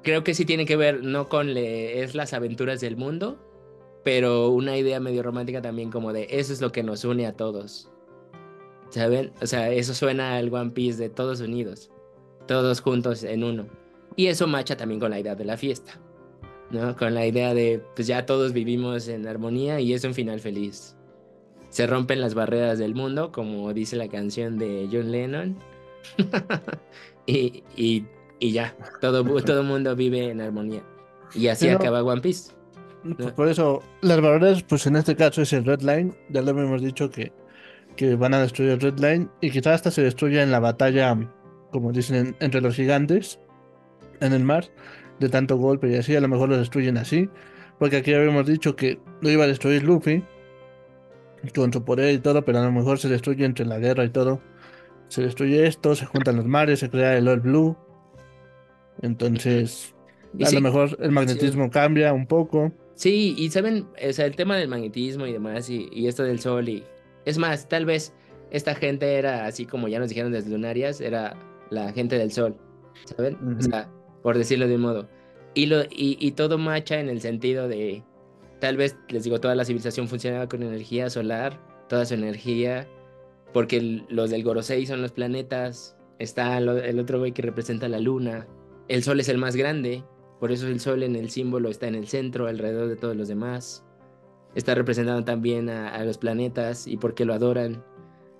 creo 0.03 0.23
que 0.23 0.33
sí 0.33 0.45
tiene 0.45 0.65
que 0.65 0.75
ver 0.75 1.03
no 1.03 1.29
con 1.29 1.49
es 1.55 2.15
las 2.15 2.33
aventuras 2.33 2.81
del 2.81 2.97
mundo, 2.97 3.39
pero 4.03 4.49
una 4.49 4.77
idea 4.77 4.99
medio 4.99 5.23
romántica 5.23 5.61
también 5.61 5.91
como 5.91 6.13
de 6.13 6.27
eso 6.29 6.53
es 6.53 6.61
lo 6.61 6.71
que 6.71 6.83
nos 6.83 7.05
une 7.05 7.25
a 7.25 7.33
todos. 7.33 7.89
¿Saben? 8.89 9.31
O 9.41 9.47
sea, 9.47 9.71
eso 9.71 9.93
suena 9.93 10.35
al 10.37 10.53
One 10.53 10.71
Piece 10.71 11.01
de 11.01 11.09
todos 11.09 11.41
unidos 11.41 11.89
todos 12.47 12.81
juntos 12.81 13.23
en 13.23 13.43
uno. 13.43 13.67
Y 14.15 14.27
eso 14.27 14.47
marcha 14.47 14.77
también 14.77 14.99
con 14.99 15.11
la 15.11 15.19
idea 15.19 15.35
de 15.35 15.45
la 15.45 15.57
fiesta, 15.57 15.99
¿no? 16.71 16.95
Con 16.95 17.13
la 17.13 17.25
idea 17.25 17.53
de, 17.53 17.81
pues 17.95 18.07
ya 18.07 18.25
todos 18.25 18.53
vivimos 18.53 19.07
en 19.07 19.27
armonía 19.27 19.79
y 19.79 19.93
es 19.93 20.03
un 20.03 20.13
final 20.13 20.39
feliz. 20.39 20.95
Se 21.73 21.87
rompen 21.87 22.21
las 22.21 22.35
barreras 22.35 22.77
del 22.77 22.93
mundo, 22.93 23.31
como 23.31 23.73
dice 23.73 23.95
la 23.95 24.07
canción 24.07 24.59
de 24.59 24.87
John 24.91 25.11
Lennon. 25.11 25.57
y, 27.25 27.63
y, 27.75 28.05
y, 28.37 28.51
ya, 28.51 28.75
todo 29.01 29.23
todo 29.41 29.63
mundo 29.63 29.95
vive 29.95 30.29
en 30.29 30.39
armonía. 30.39 30.83
Y 31.33 31.47
así 31.47 31.69
acaba 31.69 32.03
One 32.03 32.21
Piece. 32.21 32.51
Por 33.35 33.47
eso, 33.47 33.81
las 34.01 34.21
barreras, 34.21 34.61
pues 34.61 34.85
en 34.85 34.97
este 34.97 35.15
caso 35.15 35.41
es 35.41 35.51
el 35.51 35.65
Red 35.65 35.81
Line. 35.81 36.13
Ya 36.29 36.43
lo 36.43 36.51
hemos 36.51 36.79
dicho 36.79 37.09
que, 37.09 37.33
que 37.95 38.13
van 38.13 38.35
a 38.35 38.41
destruir 38.41 38.73
el 38.73 38.79
Red 38.79 38.99
Line 38.99 39.27
y 39.41 39.49
quizás 39.49 39.73
hasta 39.73 39.89
se 39.89 40.03
destruya 40.03 40.43
en 40.43 40.51
la 40.51 40.59
batalla 40.59 41.17
como 41.71 41.91
dicen, 41.91 42.35
entre 42.39 42.61
los 42.61 42.75
gigantes 42.75 43.39
en 44.21 44.31
el 44.31 44.43
mar, 44.43 44.65
de 45.19 45.27
tanto 45.27 45.57
golpe 45.57 45.89
y 45.89 45.95
así, 45.95 46.15
a 46.15 46.21
lo 46.21 46.27
mejor 46.27 46.49
lo 46.49 46.57
destruyen 46.59 46.97
así, 46.97 47.31
porque 47.79 47.97
aquí 47.97 48.13
habíamos 48.13 48.45
dicho 48.45 48.75
que 48.75 48.99
lo 49.21 49.31
iba 49.31 49.45
a 49.45 49.47
destruir 49.47 49.81
Luffy 49.81 50.23
con 51.55 51.73
su 51.73 51.83
poder 51.83 52.13
y 52.13 52.19
todo, 52.19 52.45
pero 52.45 52.59
a 52.59 52.63
lo 52.63 52.71
mejor 52.71 52.99
se 52.99 53.09
destruye 53.09 53.45
entre 53.45 53.65
la 53.65 53.79
guerra 53.79 54.05
y 54.05 54.09
todo. 54.09 54.41
Se 55.07 55.21
destruye 55.21 55.67
esto, 55.67 55.95
se 55.95 56.05
juntan 56.05 56.37
los 56.37 56.45
mares, 56.45 56.79
se 56.79 56.89
crea 56.89 57.17
el 57.17 57.27
All 57.27 57.41
Blue. 57.41 57.77
Entonces, 59.01 59.93
a 60.45 60.51
lo 60.51 60.61
mejor 60.61 60.97
el 61.01 61.11
magnetismo 61.11 61.69
cambia 61.69 62.13
un 62.13 62.25
poco. 62.25 62.71
Sí, 62.95 63.35
y 63.37 63.49
saben, 63.49 63.87
o 64.07 64.13
sea, 64.13 64.25
el 64.25 64.35
tema 64.35 64.55
del 64.55 64.69
magnetismo 64.69 65.25
y 65.25 65.33
demás, 65.33 65.69
y, 65.69 65.89
y 65.91 66.07
esto 66.07 66.23
del 66.23 66.39
sol, 66.39 66.69
y 66.69 66.83
es 67.25 67.37
más, 67.37 67.67
tal 67.67 67.85
vez 67.85 68.13
esta 68.51 68.75
gente 68.75 69.15
era 69.15 69.45
así 69.45 69.65
como 69.65 69.87
ya 69.87 69.99
nos 69.99 70.09
dijeron 70.09 70.31
desde 70.31 70.51
Lunarias, 70.51 71.01
era 71.01 71.35
la 71.71 71.91
gente 71.91 72.17
del 72.17 72.31
sol, 72.31 72.55
¿saben? 73.05 73.57
O 73.57 73.61
sea, 73.61 73.89
por 74.21 74.37
decirlo 74.37 74.67
de 74.67 74.75
un 74.75 74.81
modo. 74.81 75.09
Y, 75.55 75.65
lo, 75.65 75.83
y, 75.89 76.31
todo 76.31 76.57
macha 76.57 76.99
en 76.99 77.09
el 77.09 77.21
sentido 77.21 77.67
de, 77.67 78.03
tal 78.63 78.77
vez, 78.77 78.95
les 79.09 79.25
digo, 79.25 79.41
toda 79.41 79.55
la 79.55 79.65
civilización 79.65 80.07
funcionaba 80.07 80.47
con 80.47 80.63
energía 80.63 81.09
solar, 81.09 81.59
toda 81.89 82.05
su 82.05 82.13
energía, 82.13 82.87
porque 83.51 84.05
los 84.07 84.29
del 84.29 84.41
Gorosei 84.41 84.85
son 84.85 85.01
los 85.01 85.11
planetas, 85.11 85.97
está 86.17 86.57
el 86.59 86.97
otro 86.97 87.19
güey 87.19 87.33
que 87.33 87.41
representa 87.41 87.89
la 87.89 87.99
luna, 87.99 88.47
el 88.87 89.03
sol 89.03 89.19
es 89.19 89.27
el 89.27 89.37
más 89.37 89.57
grande, 89.57 90.05
por 90.39 90.53
eso 90.53 90.65
el 90.67 90.79
sol 90.79 91.03
en 91.03 91.17
el 91.17 91.29
símbolo 91.29 91.67
está 91.67 91.89
en 91.89 91.95
el 91.95 92.07
centro, 92.07 92.47
alrededor 92.47 92.87
de 92.87 92.95
todos 92.95 93.17
los 93.17 93.27
demás. 93.27 93.83
Está 94.55 94.75
representando 94.75 95.25
también 95.25 95.69
a, 95.69 96.01
los 96.05 96.17
planetas 96.17 96.87
y 96.87 96.95
por 96.95 97.15
qué 97.15 97.25
lo 97.25 97.33
adoran. 97.33 97.83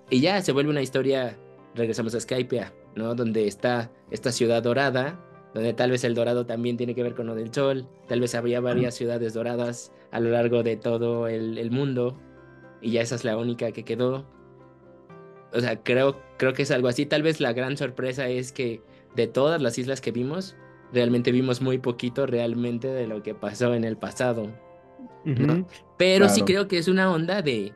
Y 0.08 0.20
ya 0.20 0.40
se 0.40 0.52
vuelve 0.52 0.70
una 0.70 0.80
historia, 0.80 1.36
regresamos 1.74 2.14
a 2.14 2.20
Skype, 2.20 2.64
¿no? 2.94 3.14
Donde 3.14 3.46
está 3.46 3.92
esta 4.10 4.32
ciudad 4.32 4.62
dorada, 4.62 5.20
donde 5.52 5.74
tal 5.74 5.90
vez 5.90 6.02
el 6.02 6.14
dorado 6.14 6.46
también 6.46 6.78
tiene 6.78 6.94
que 6.94 7.02
ver 7.02 7.14
con 7.14 7.26
lo 7.26 7.34
del 7.34 7.52
sol, 7.52 7.86
tal 8.08 8.20
vez 8.20 8.34
habría 8.34 8.60
varias 8.60 8.94
ciudades 8.94 9.34
doradas 9.34 9.92
a 10.14 10.20
lo 10.20 10.30
largo 10.30 10.62
de 10.62 10.76
todo 10.76 11.26
el, 11.26 11.70
mundo, 11.72 12.16
y 12.80 12.92
ya 12.92 13.02
esa 13.02 13.16
es 13.16 13.24
la 13.24 13.36
única 13.36 13.72
que 13.72 13.82
quedó. 13.84 14.24
O 15.52 15.58
sea, 15.58 15.82
creo, 15.82 16.22
creo 16.36 16.52
que 16.52 16.62
es 16.62 16.70
algo 16.70 16.86
así. 16.86 17.04
Tal 17.04 17.24
vez 17.24 17.40
la 17.40 17.52
gran 17.52 17.76
sorpresa 17.76 18.28
es 18.28 18.52
que 18.52 18.80
de 19.16 19.26
todas 19.26 19.60
las 19.60 19.76
islas 19.76 20.00
que 20.00 20.12
vimos, 20.12 20.54
realmente 20.92 21.32
vimos 21.32 21.60
muy 21.60 21.78
poquito 21.78 22.26
realmente 22.26 22.86
de 22.86 23.08
lo 23.08 23.24
que 23.24 23.34
pasó 23.34 23.74
en 23.74 23.82
el 23.82 23.96
pasado. 23.96 24.52
Pero 25.96 26.28
sí 26.28 26.42
creo 26.42 26.68
que 26.68 26.78
es 26.78 26.86
una 26.86 27.10
onda 27.10 27.42
de 27.42 27.72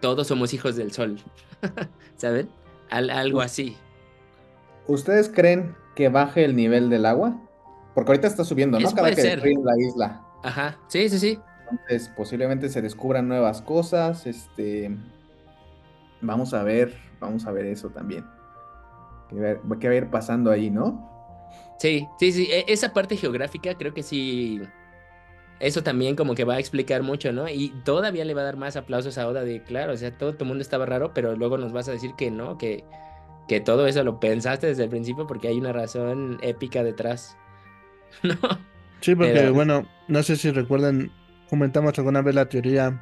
todos 0.00 0.28
somos 0.28 0.54
hijos 0.54 0.76
del 0.76 0.92
sol. 0.92 1.18
¿Saben? 2.16 2.48
algo 2.90 3.40
así. 3.40 3.76
¿Ustedes 4.86 5.28
creen 5.28 5.74
que 5.96 6.10
baje 6.10 6.44
el 6.44 6.54
nivel 6.54 6.90
del 6.90 7.06
agua? 7.06 7.40
Porque 7.96 8.12
ahorita 8.12 8.28
está 8.28 8.44
subiendo, 8.44 8.78
¿no? 8.78 8.88
Cada 8.92 9.10
que 9.10 9.20
destruyen 9.20 9.64
la 9.64 9.72
isla. 9.80 10.26
Ajá, 10.44 10.78
sí, 10.86 11.08
sí, 11.08 11.18
sí. 11.18 11.38
Entonces, 11.70 12.10
posiblemente 12.16 12.68
se 12.68 12.82
descubran 12.82 13.28
nuevas 13.28 13.62
cosas. 13.62 14.26
Este. 14.26 14.94
Vamos 16.20 16.54
a 16.54 16.62
ver, 16.62 16.94
vamos 17.20 17.46
a 17.46 17.52
ver 17.52 17.66
eso 17.66 17.88
también. 17.90 18.24
¿Qué 19.28 19.88
va 19.88 19.94
a 19.94 19.96
ir 19.96 20.10
pasando 20.10 20.50
ahí, 20.50 20.70
no? 20.70 21.10
Sí, 21.78 22.06
sí, 22.18 22.32
sí. 22.32 22.48
E, 22.50 22.64
esa 22.68 22.92
parte 22.92 23.16
geográfica 23.16 23.74
creo 23.76 23.94
que 23.94 24.02
sí. 24.02 24.60
Eso 25.58 25.82
también 25.82 26.16
como 26.16 26.34
que 26.34 26.44
va 26.44 26.54
a 26.54 26.58
explicar 26.58 27.02
mucho, 27.02 27.32
¿no? 27.32 27.48
Y 27.48 27.70
todavía 27.84 28.24
le 28.24 28.34
va 28.34 28.42
a 28.42 28.44
dar 28.44 28.56
más 28.56 28.76
aplausos 28.76 29.16
a 29.16 29.28
Oda 29.28 29.44
de, 29.44 29.62
claro, 29.62 29.92
o 29.92 29.96
sea, 29.96 30.16
todo 30.16 30.34
tu 30.34 30.44
mundo 30.44 30.62
estaba 30.62 30.86
raro, 30.86 31.12
pero 31.14 31.36
luego 31.36 31.56
nos 31.56 31.72
vas 31.72 31.88
a 31.88 31.92
decir 31.92 32.14
que 32.16 32.30
no, 32.32 32.58
que 32.58 32.84
que 33.48 33.60
todo 33.60 33.86
eso 33.86 34.04
lo 34.04 34.20
pensaste 34.20 34.66
desde 34.68 34.84
el 34.84 34.90
principio 34.90 35.26
porque 35.26 35.48
hay 35.48 35.58
una 35.58 35.72
razón 35.72 36.38
épica 36.42 36.82
detrás. 36.82 37.36
¿No? 38.22 38.36
Sí, 39.00 39.14
porque 39.14 39.50
bueno, 39.50 39.86
no 40.08 40.22
sé 40.22 40.36
si 40.36 40.50
recuerdan, 40.50 41.10
comentamos 41.52 41.98
alguna 41.98 42.22
vez 42.22 42.34
la 42.34 42.46
teoría 42.46 42.98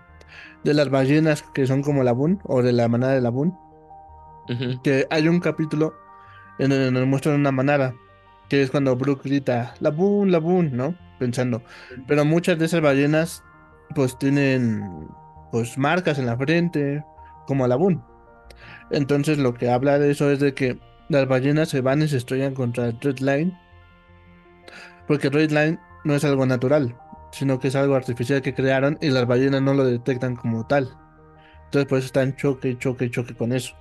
de 0.64 0.74
las 0.74 0.90
ballenas 0.90 1.44
que 1.54 1.68
son 1.68 1.82
como 1.82 2.02
la 2.02 2.10
Boon 2.10 2.40
o 2.42 2.62
de 2.62 2.72
la 2.72 2.88
manada 2.88 3.12
de 3.12 3.20
la 3.20 3.30
Boon. 3.30 3.56
Que 4.82 5.06
hay 5.08 5.28
un 5.28 5.38
capítulo 5.38 5.94
en 6.58 6.70
donde 6.70 6.90
nos 6.90 7.06
muestran 7.06 7.36
una 7.36 7.52
manada, 7.52 7.94
que 8.48 8.60
es 8.60 8.72
cuando 8.72 8.96
Brook 8.96 9.22
grita, 9.22 9.74
la 9.78 9.90
Boon, 9.90 10.32
la 10.32 10.38
Boon, 10.38 10.76
¿no? 10.76 10.96
Pensando. 11.20 11.62
Pero 12.08 12.24
muchas 12.24 12.58
de 12.58 12.64
esas 12.64 12.80
ballenas 12.80 13.44
pues 13.94 14.18
tienen 14.18 15.06
pues 15.52 15.78
marcas 15.78 16.18
en 16.18 16.26
la 16.26 16.36
frente, 16.36 17.04
como 17.46 17.68
la 17.68 17.76
Boon. 17.76 18.02
Entonces 18.90 19.38
lo 19.38 19.54
que 19.54 19.70
habla 19.70 20.00
de 20.00 20.10
eso 20.10 20.28
es 20.28 20.40
de 20.40 20.54
que 20.54 20.76
las 21.08 21.28
ballenas 21.28 21.68
se 21.68 21.82
van 21.82 22.02
y 22.02 22.08
se 22.08 22.16
estrellan 22.16 22.54
contra 22.54 22.86
el 22.86 23.00
Red 23.00 23.20
Line. 23.20 23.56
Porque 25.06 25.30
Red 25.30 25.52
Line 25.52 25.78
no 26.02 26.16
es 26.16 26.24
algo 26.24 26.46
natural, 26.46 26.96
sino 27.32 27.58
que 27.58 27.68
es 27.68 27.76
algo 27.76 27.94
artificial 27.94 28.42
que 28.42 28.54
crearon 28.54 28.98
y 29.00 29.10
las 29.10 29.26
ballenas 29.26 29.62
no 29.62 29.74
lo 29.74 29.84
detectan 29.84 30.36
como 30.36 30.66
tal. 30.66 30.96
Entonces 31.64 31.88
pues 31.88 32.04
están 32.04 32.36
choque, 32.36 32.76
choque, 32.78 33.10
choque 33.10 33.34
con 33.34 33.52
eso. 33.52 33.74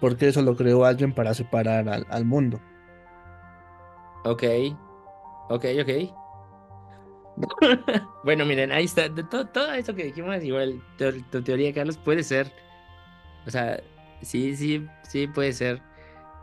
Porque 0.00 0.28
eso 0.28 0.42
lo 0.42 0.56
creó 0.56 0.84
alguien 0.84 1.12
para 1.12 1.34
separar 1.34 1.88
al, 1.88 2.24
mundo. 2.24 2.60
Ok. 4.24 4.44
Ok, 5.48 5.64
ok. 5.80 5.90
bueno, 8.24 8.44
miren, 8.44 8.72
ahí 8.72 8.84
está. 8.84 9.12
Todo, 9.30 9.46
todo 9.46 9.72
eso 9.72 9.94
que 9.94 10.04
dijimos, 10.04 10.42
igual 10.42 10.82
tu 11.30 11.42
teoría, 11.42 11.72
Carlos, 11.72 11.96
puede 11.96 12.22
ser. 12.22 12.52
O 13.46 13.50
sea, 13.50 13.80
Sí, 14.22 14.56
sí, 14.56 14.86
sí 15.02 15.26
puede 15.26 15.52
ser. 15.52 15.82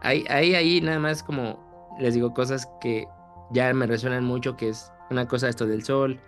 Hay, 0.01 0.25
ahí 0.29 0.81
nada 0.81 0.99
más 0.99 1.23
como 1.23 1.95
les 1.99 2.13
digo 2.13 2.33
cosas 2.33 2.67
que 2.81 3.05
ya 3.51 3.73
me 3.73 3.87
resuenan 3.87 4.23
mucho, 4.23 4.55
que 4.55 4.69
es 4.69 4.91
Una 5.13 5.27
cosa 5.27 5.47
esto 5.47 5.67
del 5.67 5.83
sol, 5.83 6.19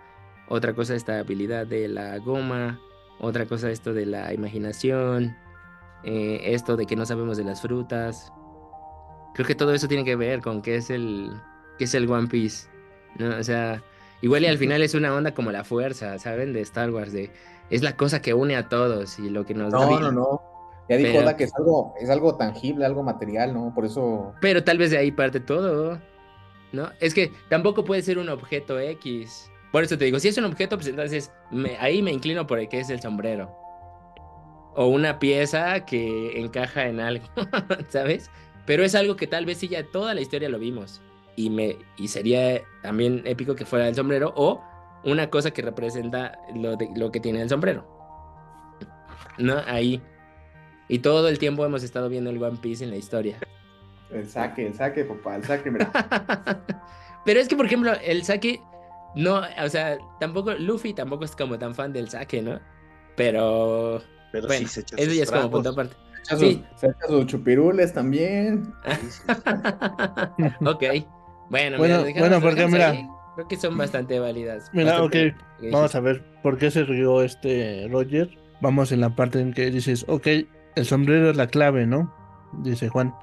otra 0.48 0.72
cosa 0.72 0.94
esta 0.94 1.18
habilidad 1.18 1.66
de 1.66 1.88
la 1.88 2.18
goma, 2.18 2.80
otra 3.18 3.46
cosa 3.46 3.68
esto 3.68 3.92
de 3.92 4.06
la 4.06 4.32
imaginación, 4.32 5.36
eh, 6.04 6.40
esto 6.54 6.76
de 6.76 6.86
que 6.86 6.94
no 6.94 7.04
sabemos 7.04 7.36
de 7.36 7.42
las 7.42 7.60
frutas. 7.62 8.32
Creo 9.34 9.44
que 9.44 9.56
todo 9.56 9.74
eso 9.74 9.88
tiene 9.88 10.04
que 10.04 10.14
ver 10.14 10.40
con 10.40 10.62
qué 10.62 10.76
es 10.76 10.88
el, 10.90 11.32
qué 11.78 11.84
es 11.84 11.94
el 11.94 12.08
One 12.08 12.28
Piece. 12.28 12.68
¿no? 13.18 13.36
O 13.36 13.42
sea, 13.42 13.82
igual 14.22 14.44
y 14.44 14.46
al 14.46 14.56
final 14.56 14.82
es 14.82 14.94
una 14.94 15.12
onda 15.12 15.34
como 15.34 15.50
la 15.50 15.64
fuerza, 15.64 16.16
¿saben? 16.20 16.52
De 16.52 16.60
Star 16.60 16.90
Wars, 16.92 17.12
de 17.12 17.32
es 17.70 17.82
la 17.82 17.96
cosa 17.96 18.22
que 18.22 18.34
une 18.34 18.54
a 18.54 18.68
todos 18.68 19.18
y 19.18 19.28
lo 19.30 19.44
que 19.44 19.54
nos 19.54 19.72
da 19.72 19.80
No, 19.80 19.88
vida. 19.88 20.00
no, 20.00 20.12
no. 20.12 20.42
Ya 20.88 20.96
dijo 20.96 21.18
Oda 21.18 21.36
que 21.36 21.42
es 21.42 21.54
algo, 21.56 21.92
es 22.00 22.08
algo 22.08 22.36
tangible, 22.36 22.86
algo 22.86 23.02
material, 23.02 23.52
¿no? 23.52 23.72
Por 23.74 23.84
eso. 23.84 24.32
Pero 24.40 24.62
tal 24.62 24.78
vez 24.78 24.92
de 24.92 24.98
ahí 24.98 25.10
parte 25.10 25.40
todo, 25.40 25.98
¿no? 26.72 26.90
Es 27.00 27.14
que 27.14 27.32
tampoco 27.48 27.84
puede 27.84 28.02
ser 28.02 28.18
un 28.18 28.28
objeto 28.28 28.78
X. 28.78 29.50
Por 29.72 29.82
eso 29.84 29.98
te 29.98 30.04
digo, 30.06 30.18
si 30.20 30.28
es 30.28 30.38
un 30.38 30.44
objeto, 30.44 30.76
pues 30.76 30.88
entonces 30.88 31.30
me- 31.50 31.76
ahí 31.78 32.02
me 32.02 32.12
inclino 32.12 32.46
por 32.46 32.58
el 32.58 32.68
que 32.68 32.80
es 32.80 32.90
el 32.90 33.00
sombrero. 33.00 33.50
O 34.74 34.86
una 34.88 35.18
pieza 35.18 35.84
que 35.86 36.38
encaja 36.40 36.86
en 36.86 37.00
algo, 37.00 37.24
¿sabes? 37.88 38.30
Pero 38.66 38.84
es 38.84 38.94
algo 38.94 39.16
que 39.16 39.26
tal 39.26 39.46
vez 39.46 39.58
sí 39.58 39.68
ya 39.68 39.84
toda 39.84 40.12
la 40.14 40.20
historia 40.20 40.48
lo 40.48 40.58
vimos. 40.58 41.00
Y, 41.36 41.50
me, 41.50 41.76
y 41.98 42.08
sería 42.08 42.62
también 42.82 43.22
épico 43.26 43.54
que 43.54 43.64
fuera 43.66 43.88
el 43.88 43.94
sombrero 43.94 44.32
o 44.36 44.62
una 45.04 45.28
cosa 45.30 45.50
que 45.50 45.62
representa 45.62 46.38
lo, 46.54 46.76
de- 46.76 46.88
lo 46.96 47.10
que 47.12 47.20
tiene 47.20 47.42
el 47.42 47.48
sombrero. 47.48 47.86
¿No? 49.38 49.56
Ahí. 49.66 50.00
Y 50.88 51.00
todo 51.00 51.28
el 51.28 51.38
tiempo 51.38 51.64
hemos 51.64 51.82
estado 51.82 52.08
viendo 52.08 52.30
el 52.30 52.42
One 52.42 52.58
Piece 52.60 52.84
en 52.84 52.90
la 52.90 52.96
historia. 52.96 53.38
El 54.10 54.28
saque, 54.28 54.66
el 54.66 54.74
saque, 54.74 55.04
papá, 55.04 55.36
el 55.36 55.44
saque, 55.44 55.70
mira. 55.70 55.90
Pero 57.24 57.40
es 57.40 57.48
que, 57.48 57.56
por 57.56 57.66
ejemplo, 57.66 57.92
el 58.04 58.22
saque, 58.24 58.60
no, 59.16 59.42
o 59.62 59.68
sea, 59.68 59.98
tampoco, 60.20 60.52
Luffy 60.54 60.94
tampoco 60.94 61.24
es 61.24 61.34
como 61.34 61.58
tan 61.58 61.74
fan 61.74 61.92
del 61.92 62.08
saque, 62.08 62.40
¿no? 62.42 62.60
Pero, 63.16 64.00
Pero 64.32 64.46
bueno, 64.46 64.66
sí 64.68 64.74
se 64.74 64.80
echa 64.82 64.96
eso 64.96 65.12
ya 65.12 65.22
es 65.24 65.30
como 65.30 65.50
punto 65.50 65.70
aparte. 65.70 65.94
Se 66.22 66.34
echa 66.34 66.36
Sí. 66.38 66.64
echa 66.82 67.06
sus 67.08 67.26
chupirules 67.26 67.92
también. 67.92 68.72
Ok. 70.64 70.82
Bueno, 71.48 71.78
Bueno, 71.78 71.78
mira, 71.78 72.02
dejamos- 72.02 72.28
bueno, 72.28 72.40
porque 72.40 72.66
mira- 72.66 72.90
ahí. 72.90 73.08
Creo 73.36 73.48
que 73.48 73.56
son 73.56 73.76
bastante 73.76 74.18
válidas. 74.18 74.70
Mira, 74.72 74.92
bastante- 75.00 75.34
ok, 75.60 75.72
Vamos 75.72 75.94
a 75.94 76.00
ver 76.00 76.24
por 76.42 76.56
qué 76.58 76.70
se 76.70 76.84
rió 76.84 77.22
este 77.22 77.86
Roger. 77.90 78.30
Vamos 78.62 78.92
en 78.92 79.00
la 79.02 79.14
parte 79.14 79.40
en 79.40 79.52
que 79.52 79.70
dices, 79.70 80.04
ok, 80.08 80.26
el 80.74 80.84
sombrero 80.86 81.30
es 81.30 81.36
la 81.36 81.46
clave, 81.46 81.86
¿no? 81.86 82.12
Dice 82.62 82.88
Juan. 82.88 83.14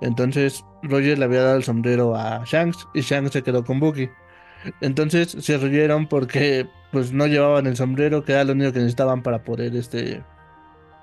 Entonces 0.00 0.64
Roger 0.82 1.18
le 1.18 1.24
había 1.24 1.42
dado 1.42 1.56
el 1.56 1.64
sombrero 1.64 2.14
a 2.14 2.44
Shanks 2.44 2.86
y 2.94 3.00
Shanks 3.00 3.32
se 3.32 3.42
quedó 3.42 3.64
con 3.64 3.80
Bucky. 3.80 4.08
Entonces 4.80 5.36
se 5.38 5.58
rieron 5.58 6.06
porque 6.06 6.68
pues 6.92 7.12
no 7.12 7.26
llevaban 7.26 7.66
el 7.66 7.76
sombrero, 7.76 8.24
que 8.24 8.32
era 8.32 8.44
lo 8.44 8.52
único 8.52 8.72
que 8.72 8.78
necesitaban 8.78 9.22
para 9.22 9.42
poder 9.42 9.74
este 9.76 10.22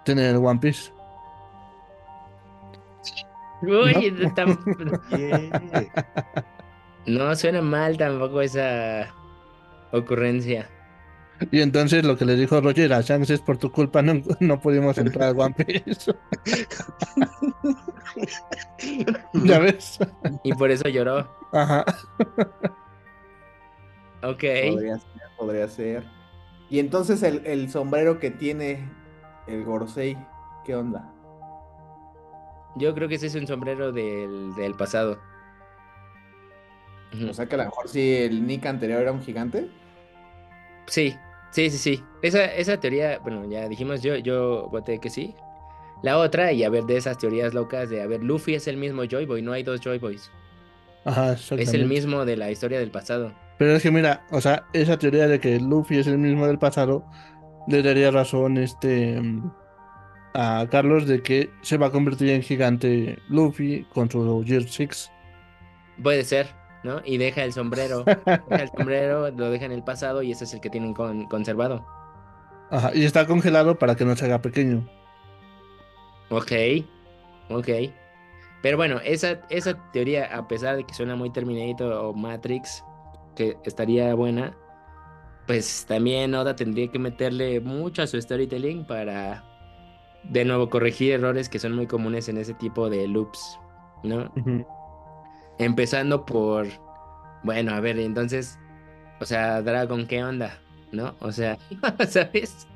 tener 0.05 0.35
el 0.35 0.37
One 0.37 0.59
Piece. 0.59 0.91
Uy, 3.61 4.13
Yeah. 5.09 6.43
no 7.05 7.35
suena 7.35 7.61
mal 7.61 7.97
tampoco 7.97 8.41
esa 8.41 9.07
ocurrencia. 9.91 10.69
Y 11.51 11.61
entonces 11.61 12.05
lo 12.05 12.17
que 12.17 12.25
le 12.25 12.35
dijo 12.35 12.59
Roger 12.61 12.93
a 12.93 13.01
Shanks 13.01 13.29
es 13.29 13.41
por 13.41 13.57
tu 13.57 13.71
culpa 13.71 14.01
no, 14.01 14.21
no 14.39 14.59
pudimos 14.59 14.97
entrar 14.97 15.29
al 15.29 15.39
One 15.39 15.55
Piece. 15.55 16.13
¿Ya 19.33 19.59
ves? 19.59 19.99
Y 20.43 20.53
por 20.53 20.71
eso 20.71 20.87
lloró. 20.89 21.29
Ajá. 21.51 21.85
Ok. 24.21 24.43
Podría 24.71 24.97
ser, 24.99 25.21
podría 25.37 25.67
ser. 25.67 26.03
Y 26.69 26.79
entonces 26.79 27.21
el, 27.23 27.45
el 27.45 27.69
sombrero 27.69 28.19
que 28.19 28.31
tiene 28.31 28.89
el 29.47 29.63
Gorosei, 29.63 30.17
¿qué 30.65 30.75
onda? 30.75 31.13
Yo 32.75 32.93
creo 32.95 33.07
que 33.07 33.15
ese 33.15 33.27
es 33.27 33.35
un 33.35 33.45
sombrero 33.45 33.91
del, 33.91 34.55
del 34.55 34.73
pasado. 34.75 35.19
O 37.29 37.33
sea 37.33 37.45
que 37.45 37.55
a 37.55 37.57
lo 37.59 37.65
mejor 37.65 37.87
si 37.87 38.15
el 38.15 38.47
Nick 38.47 38.65
anterior 38.65 39.01
era 39.01 39.11
un 39.11 39.21
gigante. 39.21 39.69
Sí, 40.87 41.15
sí, 41.51 41.69
sí, 41.69 41.77
sí. 41.77 42.03
Esa, 42.23 42.45
esa 42.45 42.79
teoría, 42.79 43.19
bueno, 43.19 43.47
ya 43.49 43.67
dijimos, 43.69 44.01
yo, 44.01 44.15
yo 44.17 44.67
voté 44.69 44.99
que 44.99 45.09
sí. 45.09 45.35
La 46.03 46.17
otra, 46.17 46.51
y 46.51 46.63
a 46.63 46.69
ver, 46.69 46.83
de 46.83 46.97
esas 46.97 47.17
teorías 47.17 47.53
locas 47.53 47.89
de, 47.89 48.01
a 48.01 48.07
ver, 48.07 48.21
Luffy 48.23 48.55
es 48.55 48.67
el 48.67 48.77
mismo 48.77 49.03
Joy 49.05 49.25
Boy, 49.25 49.41
no 49.41 49.53
hay 49.53 49.63
dos 49.63 49.79
Joy 49.81 49.99
Boys. 49.99 50.29
Ajá, 51.05 51.33
Es 51.33 51.73
el 51.73 51.85
mismo 51.85 52.25
de 52.25 52.37
la 52.37 52.51
historia 52.51 52.79
del 52.79 52.91
pasado. 52.91 53.33
Pero 53.57 53.75
es 53.75 53.83
que 53.83 53.91
mira, 53.91 54.25
o 54.31 54.39
sea, 54.41 54.65
esa 54.73 54.97
teoría 54.97 55.27
de 55.27 55.39
que 55.39 55.59
Luffy 55.59 55.97
es 55.97 56.07
el 56.07 56.17
mismo 56.17 56.45
del 56.47 56.59
pasado 56.59 57.05
le 57.67 57.81
daría 57.81 58.11
razón 58.11 58.57
este 58.57 59.21
a 60.33 60.65
Carlos 60.71 61.07
de 61.07 61.21
que 61.21 61.49
se 61.61 61.77
va 61.77 61.87
a 61.87 61.91
convertir 61.91 62.29
en 62.29 62.41
gigante 62.41 63.19
Luffy 63.29 63.85
con 63.93 64.09
su 64.09 64.43
Gear 64.45 64.63
6. 64.63 65.11
Puede 66.01 66.23
ser, 66.23 66.47
¿no? 66.83 67.01
Y 67.05 67.17
deja 67.17 67.43
el 67.43 67.53
sombrero. 67.53 68.03
Deja 68.03 68.63
el 68.63 68.69
sombrero, 68.77 69.29
lo 69.31 69.49
deja 69.51 69.65
en 69.65 69.71
el 69.71 69.83
pasado 69.83 70.23
y 70.23 70.31
ese 70.31 70.45
es 70.45 70.53
el 70.53 70.59
que 70.61 70.69
tienen 70.69 70.93
con- 70.93 71.25
conservado. 71.27 71.85
Ajá, 72.71 72.91
y 72.95 73.05
está 73.05 73.27
congelado 73.27 73.77
para 73.77 73.95
que 73.95 74.05
no 74.05 74.15
se 74.15 74.25
haga 74.25 74.41
pequeño. 74.41 74.89
Ok, 76.29 76.51
ok. 77.49 77.69
Pero 78.61 78.77
bueno, 78.77 78.99
esa, 79.03 79.41
esa 79.49 79.91
teoría, 79.91 80.25
a 80.35 80.47
pesar 80.47 80.77
de 80.77 80.85
que 80.85 80.93
suena 80.93 81.15
muy 81.15 81.29
Terminator 81.31 81.91
o 81.91 82.13
Matrix, 82.13 82.83
que 83.35 83.57
estaría 83.65 84.13
buena, 84.15 84.55
pues 85.47 85.85
también 85.85 86.33
Oda 86.33 86.55
tendría 86.55 86.87
que 86.89 86.99
meterle 86.99 87.59
mucho 87.59 88.01
a 88.01 88.07
su 88.07 88.21
storytelling 88.21 88.85
para, 88.85 89.43
de 90.23 90.45
nuevo, 90.45 90.69
corregir 90.69 91.11
errores 91.11 91.49
que 91.49 91.59
son 91.59 91.73
muy 91.75 91.87
comunes 91.87 92.29
en 92.29 92.37
ese 92.37 92.53
tipo 92.53 92.89
de 92.89 93.07
loops, 93.07 93.59
¿no? 94.03 94.31
Empezando 95.59 96.25
por, 96.25 96.67
bueno, 97.43 97.73
a 97.73 97.81
ver, 97.81 97.99
entonces, 97.99 98.57
o 99.19 99.25
sea, 99.25 99.61
Dragon, 99.61 100.07
¿qué 100.07 100.23
onda? 100.23 100.57
¿No? 100.93 101.15
O 101.19 101.31
sea, 101.31 101.57
¿sabes? 102.07 102.67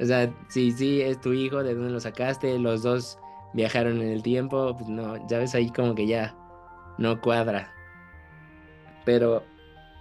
O 0.00 0.04
sea, 0.04 0.32
sí, 0.48 0.72
sí, 0.72 1.00
es 1.00 1.20
tu 1.20 1.32
hijo, 1.32 1.62
¿de 1.62 1.74
dónde 1.74 1.92
lo 1.92 2.00
sacaste? 2.00 2.58
Los 2.58 2.82
dos 2.82 3.18
viajaron 3.52 4.00
en 4.00 4.08
el 4.08 4.22
tiempo, 4.22 4.74
pues 4.76 4.88
no, 4.88 5.26
ya 5.28 5.38
ves 5.38 5.54
ahí 5.54 5.70
como 5.70 5.94
que 5.94 6.06
ya 6.06 6.36
no 6.98 7.20
cuadra. 7.20 7.72
Pero, 9.04 9.44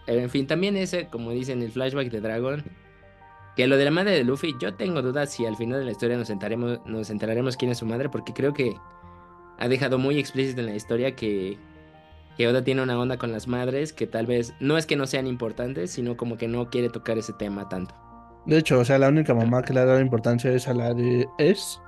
en 0.08 0.30
fin, 0.30 0.48
también 0.48 0.76
ese, 0.78 1.08
como 1.08 1.32
dicen, 1.32 1.62
el 1.62 1.72
flashback 1.72 2.10
de 2.10 2.22
Dragon, 2.22 2.64
que 3.56 3.68
lo 3.68 3.78
de 3.78 3.86
la 3.86 3.92
madre 3.92 4.12
de 4.12 4.24
Luffy, 4.24 4.56
yo 4.60 4.74
tengo 4.74 5.02
dudas 5.02 5.32
si 5.32 5.46
al 5.46 5.56
final 5.56 5.80
de 5.80 5.86
la 5.86 5.92
historia 5.92 6.18
nos 6.18 6.30
enteraremos, 6.30 6.80
nos 6.86 7.10
enteraremos 7.10 7.56
quién 7.56 7.72
es 7.72 7.78
su 7.78 7.86
madre, 7.86 8.10
porque 8.10 8.34
creo 8.34 8.54
que 8.54 8.76
ha 9.60 9.68
dejado 9.68 10.00
muy 10.00 10.18
explícito 10.18 10.62
en 10.62 10.68
la 10.68 10.76
historia 10.76 11.16
que, 11.16 11.60
que 12.36 12.48
Oda 12.48 12.64
tiene 12.64 12.82
una 12.82 13.00
onda 13.00 13.18
con 13.18 13.32
las 13.32 13.48
madres 13.48 13.94
que 13.94 14.08
tal 14.08 14.26
vez 14.26 14.56
no 14.60 14.78
es 14.78 14.88
que 14.88 14.96
no 14.96 15.06
sean 15.06 15.28
importantes, 15.28 15.92
sino 15.92 16.18
como 16.18 16.38
que 16.38 16.48
no 16.48 16.72
quiere 16.72 16.90
tocar 16.90 17.20
ese 17.20 17.34
tema 17.34 17.70
tanto. 17.70 17.94
De 18.46 18.58
hecho, 18.58 18.80
o 18.80 18.86
sea, 18.86 18.98
la 19.00 19.08
única 19.10 19.34
mamá 19.34 19.62
que 19.62 19.74
le 19.74 19.80
ha 19.80 19.86
dado 19.86 20.00
importancia 20.02 20.52
es 20.52 20.68
a 20.68 20.74
la 20.74 20.94
de 20.94 21.28
Es. 21.38 21.82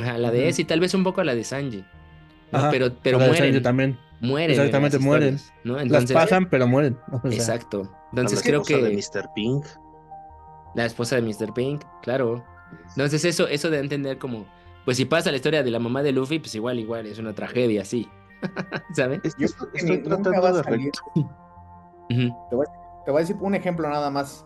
Ajá, 0.00 0.18
la 0.18 0.30
de 0.30 0.40
Ujú. 0.40 0.48
ese 0.48 0.62
y 0.62 0.64
tal 0.64 0.80
vez 0.80 0.94
un 0.94 1.02
poco 1.04 1.20
a 1.20 1.24
la 1.24 1.34
de 1.34 1.42
Sanji. 1.44 1.84
¿no? 2.52 2.58
Ajá, 2.58 2.70
pero 2.70 2.90
pero 3.02 3.18
la 3.18 3.24
de 3.24 3.30
mueren, 3.30 3.46
Sanji 3.52 3.62
también. 3.62 3.98
mueren. 4.20 4.50
en 4.50 4.56
Exactamente, 4.60 4.98
mueren. 4.98 5.38
¿no? 5.64 5.80
Entonces, 5.80 6.10
Las 6.14 6.24
pasan, 6.24 6.48
pero 6.48 6.66
mueren. 6.68 6.96
O 7.12 7.20
sea, 7.22 7.30
Exacto. 7.32 7.90
Entonces 8.12 8.38
La 8.38 8.44
creo 8.44 8.60
esposa 8.62 8.78
que 8.80 8.84
de 8.84 8.94
Mr. 8.96 9.28
Pink. 9.34 9.64
la 10.74 10.84
esposa 10.86 11.16
de 11.16 11.22
Mr. 11.22 11.52
Pink, 11.54 11.82
claro. 12.02 12.44
Entonces 12.90 13.24
eso, 13.24 13.48
eso 13.48 13.70
de 13.70 13.78
entender 13.80 14.18
como, 14.18 14.46
pues 14.84 14.96
si 14.96 15.04
pasa 15.06 15.30
la 15.30 15.36
historia 15.36 15.62
de 15.62 15.70
la 15.70 15.78
mamá 15.78 16.02
de 16.02 16.12
Luffy, 16.12 16.38
pues 16.38 16.54
igual, 16.54 16.78
igual, 16.78 17.06
es 17.06 17.18
una 17.18 17.34
tragedia, 17.34 17.84
sí. 17.84 18.08
¿Sabes? 18.94 19.20
Es- 19.24 19.34
Yo 19.38 19.46
es- 19.46 19.56
estoy 19.74 19.98
tratando 20.02 20.46
a 20.46 20.52
de. 20.52 20.90
Te 22.08 22.54
voy, 22.54 22.66
te 23.04 23.10
voy 23.10 23.16
a 23.18 23.20
decir 23.20 23.36
un 23.40 23.54
ejemplo 23.54 23.88
nada 23.88 24.10
más. 24.10 24.44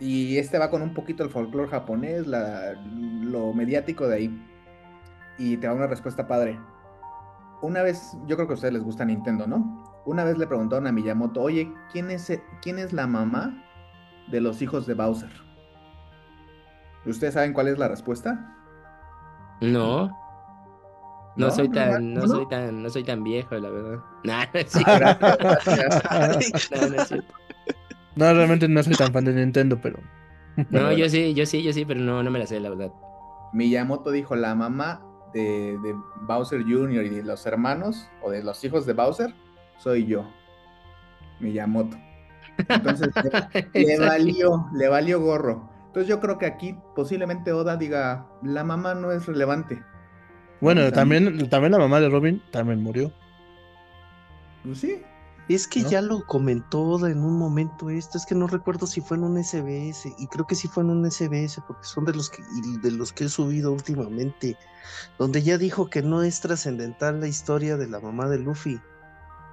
Y 0.00 0.38
este 0.38 0.58
va 0.58 0.70
con 0.70 0.82
un 0.82 0.94
poquito 0.94 1.24
el 1.24 1.30
folclore 1.30 1.68
japonés, 1.70 2.26
la- 2.26 2.74
lo 2.84 3.52
mediático 3.52 4.06
de 4.06 4.14
ahí. 4.16 4.46
Y 5.38 5.56
te 5.56 5.66
da 5.66 5.74
una 5.74 5.86
respuesta 5.86 6.26
padre. 6.26 6.58
Una 7.62 7.82
vez, 7.82 8.16
yo 8.26 8.36
creo 8.36 8.46
que 8.46 8.52
a 8.52 8.54
ustedes 8.54 8.74
les 8.74 8.84
gusta 8.84 9.04
Nintendo, 9.04 9.46
¿no? 9.46 9.84
Una 10.06 10.24
vez 10.24 10.38
le 10.38 10.46
preguntaron 10.46 10.86
a 10.86 10.92
Miyamoto, 10.92 11.42
oye, 11.42 11.72
¿quién 11.92 12.10
es, 12.10 12.30
e- 12.30 12.42
quién 12.62 12.78
es 12.78 12.92
la 12.92 13.06
mamá 13.06 13.62
de 14.28 14.40
los 14.40 14.62
hijos 14.62 14.86
de 14.86 14.94
Bowser? 14.94 15.30
¿Ustedes 17.04 17.34
saben 17.34 17.52
cuál 17.52 17.68
es 17.68 17.78
la 17.78 17.88
respuesta? 17.88 18.54
No. 19.60 20.06
No, 21.36 21.46
¿No? 21.46 21.50
soy 21.50 21.68
tan, 21.68 22.14
no 22.14 22.20
¿No? 22.22 22.26
soy 22.28 22.48
tan, 22.48 22.82
no 22.82 22.90
soy 22.90 23.04
tan 23.04 23.22
viejo, 23.24 23.54
la 23.56 23.70
verdad. 23.70 23.98
Nah, 24.24 24.44
no 24.52 24.60
es 24.60 24.70
cierto. 24.70 25.26
No, 26.80 26.88
no 26.88 27.02
es 27.02 27.08
cierto. 27.08 27.34
No, 28.18 28.34
realmente 28.34 28.66
no 28.66 28.82
soy 28.82 28.94
tan 28.94 29.12
fan 29.12 29.24
de 29.24 29.32
Nintendo, 29.32 29.80
pero. 29.80 30.00
No, 30.70 30.92
yo 30.92 31.08
sí, 31.08 31.34
yo 31.34 31.46
sí, 31.46 31.62
yo 31.62 31.72
sí, 31.72 31.84
pero 31.84 32.00
no, 32.00 32.20
no 32.20 32.32
me 32.32 32.40
la 32.40 32.46
sé, 32.46 32.58
la 32.58 32.68
verdad. 32.68 32.90
Miyamoto 33.52 34.10
dijo 34.10 34.34
la 34.34 34.56
mamá 34.56 35.00
de, 35.32 35.78
de 35.84 35.94
Bowser 36.22 36.64
Jr. 36.64 37.04
y 37.04 37.08
de 37.10 37.22
los 37.22 37.46
hermanos 37.46 38.08
o 38.22 38.32
de 38.32 38.42
los 38.42 38.64
hijos 38.64 38.84
de 38.84 38.92
Bowser 38.92 39.32
soy 39.78 40.06
yo. 40.06 40.28
Miyamoto. 41.38 41.96
Entonces 42.68 43.10
le, 43.72 43.86
le 43.86 43.98
valió, 44.00 44.66
le 44.74 44.88
valió 44.88 45.20
gorro. 45.20 45.70
Entonces 45.86 46.08
yo 46.08 46.18
creo 46.18 46.38
que 46.38 46.46
aquí 46.46 46.76
posiblemente 46.96 47.52
Oda 47.52 47.76
diga, 47.76 48.26
la 48.42 48.64
mamá 48.64 48.94
no 48.94 49.12
es 49.12 49.26
relevante. 49.26 49.80
Bueno, 50.60 50.90
también, 50.90 51.48
también 51.48 51.70
la 51.70 51.78
mamá 51.78 52.00
de 52.00 52.08
Robin 52.08 52.42
también 52.50 52.82
murió. 52.82 53.12
Pues 54.64 54.78
sí. 54.78 55.02
Es 55.48 55.66
que 55.66 55.80
¿No? 55.80 55.88
ya 55.88 56.02
lo 56.02 56.26
comentó 56.26 57.06
en 57.06 57.24
un 57.24 57.38
momento 57.38 57.88
esto, 57.88 58.18
es 58.18 58.26
que 58.26 58.34
no 58.34 58.46
recuerdo 58.46 58.86
si 58.86 59.00
fue 59.00 59.16
en 59.16 59.24
un 59.24 59.42
SBS, 59.42 60.12
y 60.18 60.26
creo 60.26 60.46
que 60.46 60.54
sí 60.54 60.68
fue 60.68 60.82
en 60.82 60.90
un 60.90 61.10
SBS, 61.10 61.62
porque 61.66 61.84
son 61.84 62.04
de 62.04 62.12
los 62.12 62.28
que, 62.28 62.42
de 62.82 62.90
los 62.90 63.12
que 63.12 63.24
he 63.24 63.28
subido 63.28 63.72
últimamente, 63.72 64.58
donde 65.18 65.42
ya 65.42 65.56
dijo 65.56 65.88
que 65.88 66.02
no 66.02 66.22
es 66.22 66.40
trascendental 66.40 67.20
la 67.20 67.28
historia 67.28 67.78
de 67.78 67.88
la 67.88 67.98
mamá 68.00 68.28
de 68.28 68.38
Luffy, 68.38 68.78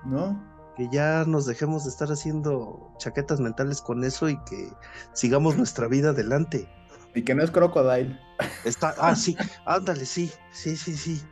¿No? 0.03 0.37
que 0.75 0.89
ya 0.91 1.23
nos 1.25 1.45
dejemos 1.45 1.85
de 1.85 1.89
estar 1.89 2.11
haciendo 2.11 2.91
chaquetas 2.97 3.39
mentales 3.39 3.81
con 3.81 4.03
eso 4.03 4.27
y 4.29 4.37
que 4.43 4.73
sigamos 5.13 5.55
nuestra 5.57 5.87
vida 5.87 6.09
adelante. 6.09 6.69
Y 7.13 7.23
que 7.23 7.33
no 7.33 7.43
es 7.43 7.51
Crocodile. 7.51 8.19
Está, 8.65 8.93
ah, 8.99 9.15
sí, 9.15 9.37
ándale, 9.65 10.05
sí, 10.05 10.29
sí, 10.51 10.75
sí, 10.75 10.97
sí. 10.97 11.23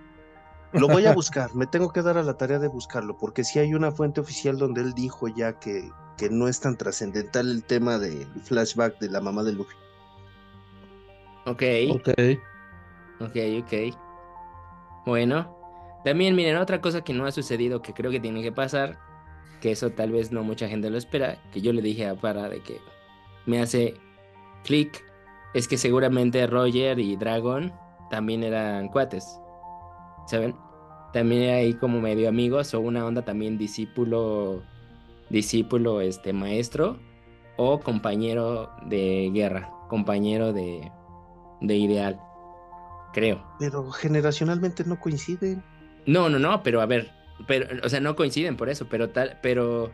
Lo 0.74 0.88
voy 0.88 1.06
a 1.06 1.14
buscar, 1.16 1.54
me 1.56 1.68
tengo 1.68 1.92
que 1.92 2.02
dar 2.02 2.18
a 2.18 2.24
la 2.24 2.36
tarea 2.36 2.60
de 2.60 2.68
buscarlo, 2.68 3.18
porque 3.18 3.44
sí 3.44 3.60
hay 3.60 3.74
una 3.74 3.92
fuente 3.92 4.22
oficial 4.22 4.58
donde 4.58 4.82
él 4.82 4.94
dijo 4.94 5.28
ya 5.28 5.60
que, 5.60 5.90
que 6.18 6.30
no 6.30 6.48
es 6.48 6.60
tan 6.60 6.78
trascendental 6.78 7.50
el 7.50 7.64
tema 7.64 7.98
del 7.98 8.28
flashback 8.44 9.00
de 9.00 9.10
la 9.10 9.22
mamá 9.22 9.44
de 9.44 9.54
Luffy. 9.54 9.76
Ok, 11.46 11.64
Ok. 11.92 12.10
ok, 13.20 13.36
ok. 13.62 13.74
Bueno, 15.06 15.58
también 16.04 16.36
miren, 16.36 16.58
otra 16.58 16.82
cosa 16.82 17.02
que 17.02 17.14
no 17.14 17.26
ha 17.26 17.32
sucedido 17.32 17.82
que 17.82 17.94
creo 17.94 18.12
que 18.12 18.20
tiene 18.20 18.42
que 18.42 18.52
pasar, 18.52 18.98
que 19.62 19.72
eso 19.72 19.92
tal 19.92 20.12
vez 20.12 20.32
no 20.32 20.44
mucha 20.44 20.68
gente 20.68 20.90
lo 20.90 20.98
espera, 20.98 21.42
que 21.52 21.62
yo 21.62 21.74
le 21.74 21.82
dije 21.82 22.08
a 22.08 22.16
Para 22.16 22.50
de 22.50 22.62
que 22.62 22.80
me 23.46 23.62
hace 23.62 23.96
clic, 24.64 25.04
es 25.54 25.68
que 25.68 25.78
seguramente 25.78 26.48
Roger 26.48 26.98
y 27.00 27.16
Dragon 27.18 27.74
también 28.10 28.44
eran 28.44 28.88
cuates, 28.88 29.26
¿saben? 30.28 30.56
También 31.14 31.54
ahí 31.54 31.74
como 31.76 32.02
medio 32.02 32.28
amigos 32.28 32.74
o 32.74 32.80
una 32.80 33.06
onda 33.06 33.24
también 33.24 33.58
discípulo, 33.58 34.64
discípulo, 35.30 36.02
este, 36.02 36.34
maestro 36.34 36.98
o 37.56 37.80
compañero 37.80 38.72
de 38.88 39.30
guerra, 39.32 39.70
compañero 39.90 40.54
de, 40.54 40.92
de 41.62 41.76
ideal, 41.76 42.20
creo. 43.14 43.46
Pero 43.60 43.92
generacionalmente 43.92 44.84
no 44.86 45.00
coinciden. 45.00 45.64
No, 46.06 46.30
no, 46.30 46.40
no, 46.40 46.64
pero 46.64 46.82
a 46.82 46.86
ver, 46.88 47.12
pero, 47.48 47.68
o 47.86 47.90
sea, 47.90 48.00
no 48.00 48.16
coinciden 48.16 48.58
por 48.58 48.70
eso, 48.70 48.88
pero 48.90 49.10
tal, 49.10 49.40
pero 49.42 49.92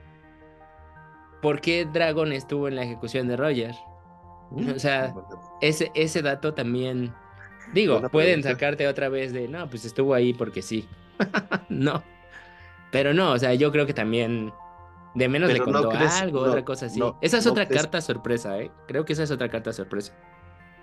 ¿por 1.42 1.62
qué 1.62 1.86
Dragon 1.86 2.32
estuvo 2.32 2.68
en 2.68 2.76
la 2.76 2.84
ejecución 2.84 3.28
de 3.28 3.38
Roger? 3.38 3.76
O 4.52 4.80
sea, 4.80 5.14
ese, 5.62 5.92
ese 5.94 6.22
dato 6.22 6.54
también, 6.54 7.14
digo, 7.74 8.02
pueden 8.10 8.42
sacarte 8.42 8.88
otra 8.88 9.10
vez 9.10 9.32
de, 9.32 9.48
no, 9.48 9.70
pues 9.70 9.86
estuvo 9.86 10.14
ahí 10.14 10.34
porque 10.34 10.62
sí. 10.62 10.88
no, 11.70 12.04
pero 12.92 13.14
no, 13.14 13.32
o 13.34 13.38
sea, 13.40 13.54
yo 13.54 13.72
creo 13.72 13.86
que 13.86 13.94
también, 13.94 14.52
de 15.16 15.28
menos 15.30 15.50
le 15.50 15.60
Pero 15.60 15.72
no 15.72 15.82
contó 15.84 15.98
crees- 15.98 16.22
algo, 16.22 16.42
no, 16.44 16.50
otra 16.50 16.66
cosa 16.66 16.86
así. 16.88 17.00
no, 17.00 17.18
esa 17.22 17.38
es 17.38 17.46
no 17.46 17.52
otra 17.52 17.66
crees- 17.68 17.82
carta 17.82 18.02
sorpresa, 18.02 18.58
¿eh? 18.60 18.72
Creo 18.88 19.06
que 19.06 19.14
esa 19.14 19.24
es 19.24 19.32
otra 19.32 19.50
carta 19.50 19.72
sorpresa. 19.74 20.14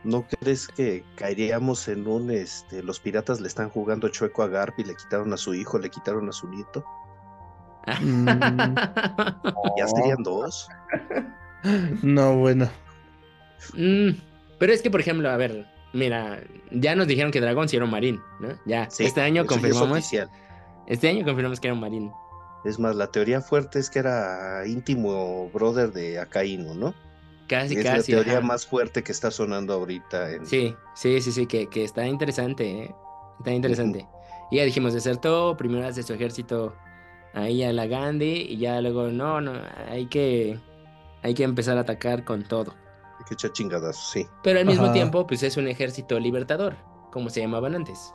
¿No 0.04 0.24
crees 0.26 0.68
que 0.68 1.04
caeríamos 1.16 1.88
en 1.88 2.06
un, 2.06 2.30
este, 2.30 2.82
los 2.82 3.00
piratas 3.00 3.40
le 3.40 3.48
están 3.48 3.70
jugando 3.70 4.08
chueco 4.08 4.42
a 4.44 4.46
Garp 4.46 4.78
y 4.78 4.84
le 4.84 4.94
quitaron 4.94 5.32
a 5.32 5.36
su 5.36 5.52
hijo, 5.54 5.78
le 5.78 5.90
quitaron 5.90 6.28
a 6.28 6.32
su 6.32 6.48
nieto? 6.48 6.84
Ya 9.76 9.86
serían 9.88 10.22
dos. 10.22 10.68
No, 12.02 12.36
bueno. 12.36 12.68
Mm, 13.74 14.10
pero 14.58 14.72
es 14.72 14.82
que, 14.82 14.90
por 14.90 15.00
ejemplo, 15.00 15.28
a 15.28 15.36
ver, 15.36 15.66
mira, 15.96 16.40
ya 16.70 16.94
nos 16.94 17.06
dijeron 17.06 17.32
que 17.32 17.40
Dragón 17.40 17.68
sí 17.68 17.76
era 17.76 17.84
un 17.84 17.90
marín, 17.90 18.20
¿no? 18.40 18.48
Ya, 18.66 18.88
Sí, 18.90 19.04
este 19.04 19.20
año 19.20 19.42
es 19.42 19.48
confirmamos. 19.48 19.98
oficial. 19.98 20.30
Este 20.86 21.08
año 21.08 21.24
confirmamos 21.24 21.58
que 21.60 21.68
era 21.68 21.74
un 21.74 21.80
marín. 21.80 22.12
Es 22.64 22.78
más, 22.78 22.96
la 22.96 23.10
teoría 23.10 23.40
fuerte 23.40 23.78
es 23.78 23.90
que 23.90 23.98
era 24.00 24.66
íntimo 24.66 25.48
brother 25.50 25.92
de 25.92 26.18
Akainu, 26.18 26.74
¿no? 26.74 26.94
Casi, 27.48 27.76
es 27.76 27.84
casi. 27.84 28.12
la 28.12 28.18
teoría 28.18 28.38
ajá. 28.38 28.46
más 28.46 28.66
fuerte 28.66 29.02
que 29.02 29.12
está 29.12 29.30
sonando 29.30 29.74
ahorita. 29.74 30.32
En... 30.32 30.46
Sí, 30.46 30.74
sí, 30.94 31.20
sí, 31.20 31.32
sí, 31.32 31.46
que, 31.46 31.68
que 31.68 31.84
está 31.84 32.06
interesante, 32.06 32.68
¿eh? 32.84 32.94
Está 33.38 33.52
interesante. 33.52 34.06
Y 34.50 34.56
ya 34.56 34.64
dijimos, 34.64 34.94
desertó, 34.94 35.56
primero 35.56 35.86
hace 35.86 36.02
su 36.02 36.12
ejército 36.14 36.74
ahí 37.34 37.62
a 37.62 37.72
la 37.72 37.86
Gandhi 37.86 38.46
y 38.48 38.56
ya 38.58 38.80
luego, 38.80 39.08
no, 39.08 39.40
no, 39.40 39.52
hay 39.88 40.06
que, 40.06 40.58
hay 41.22 41.34
que 41.34 41.44
empezar 41.44 41.76
a 41.78 41.82
atacar 41.82 42.24
con 42.24 42.42
todo. 42.44 42.74
Que 43.26 43.34
echar 43.34 43.52
chingadazos, 43.52 44.10
sí. 44.10 44.26
Pero 44.42 44.60
al 44.60 44.66
mismo 44.66 44.84
Ajá. 44.84 44.92
tiempo, 44.92 45.26
pues 45.26 45.42
es 45.42 45.56
un 45.56 45.66
ejército 45.68 46.18
libertador, 46.20 46.76
como 47.10 47.30
se 47.30 47.40
llamaban 47.40 47.74
antes. 47.74 48.12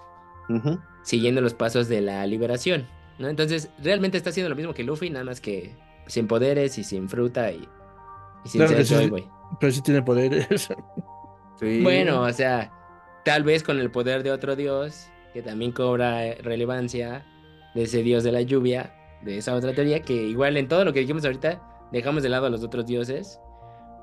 Siguiendo 1.04 1.40
los 1.42 1.54
pasos 1.54 1.88
de 1.88 2.02
la 2.02 2.26
liberación, 2.28 2.88
¿no? 3.20 3.30
Entonces, 3.30 3.70
realmente 3.80 4.18
está 4.18 4.32
haciendo 4.32 4.50
lo 4.50 4.56
mismo 4.56 4.74
que 4.74 4.84
Luffy, 4.84 5.10
nada 5.10 5.24
más 5.24 5.40
que 5.40 5.76
sin 6.08 6.28
poderes 6.28 6.78
y 6.78 6.84
sin 6.84 7.08
fruta 7.08 7.52
y, 7.52 7.68
y 8.44 8.50
sin 8.50 8.66
Claro 8.66 8.84
ser 8.84 9.04
sí. 9.04 9.10
Boy. 9.10 9.28
Pero 9.60 9.72
sí 9.72 9.82
tiene 9.82 10.02
poderes. 10.02 10.70
Sí. 11.60 11.80
Bueno, 11.84 12.22
o 12.22 12.34
sea, 12.34 12.72
tal 13.24 13.44
vez 13.44 13.62
con 13.62 13.80
el 13.80 13.92
poder 13.92 14.24
de 14.24 14.32
otro 14.32 14.56
dios, 14.56 15.12
que 15.32 15.44
también 15.44 15.72
cobra 15.72 16.26
eh, 16.26 16.40
relevancia, 16.42 17.24
de 17.76 17.84
ese 17.84 18.02
dios 18.02 18.24
de 18.24 18.32
la 18.32 18.42
lluvia, 18.42 18.96
de 19.22 19.38
esa 19.38 19.54
otra 19.54 19.74
teoría, 19.74 20.02
que 20.02 20.14
igual 20.14 20.58
en 20.58 20.68
todo 20.68 20.84
lo 20.86 20.92
que 20.92 21.02
dijimos 21.02 21.24
ahorita, 21.24 21.88
dejamos 21.92 22.24
de 22.24 22.30
lado 22.30 22.48
a 22.48 22.50
los 22.50 22.64
otros 22.64 22.88
dioses, 22.88 23.40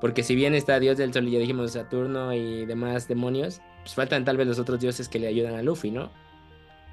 porque 0.01 0.23
si 0.23 0.35
bien 0.35 0.55
está 0.55 0.79
dios 0.79 0.97
del 0.97 1.13
sol 1.13 1.27
y 1.27 1.31
ya 1.31 1.39
dijimos 1.39 1.71
Saturno 1.73 2.33
y 2.33 2.65
demás 2.65 3.07
demonios, 3.07 3.61
pues 3.81 3.95
faltan 3.95 4.25
tal 4.25 4.37
vez 4.37 4.47
los 4.47 4.59
otros 4.59 4.79
dioses 4.79 5.09
que 5.09 5.19
le 5.19 5.27
ayudan 5.27 5.55
a 5.55 5.61
Luffy, 5.61 5.91
¿no? 5.91 6.09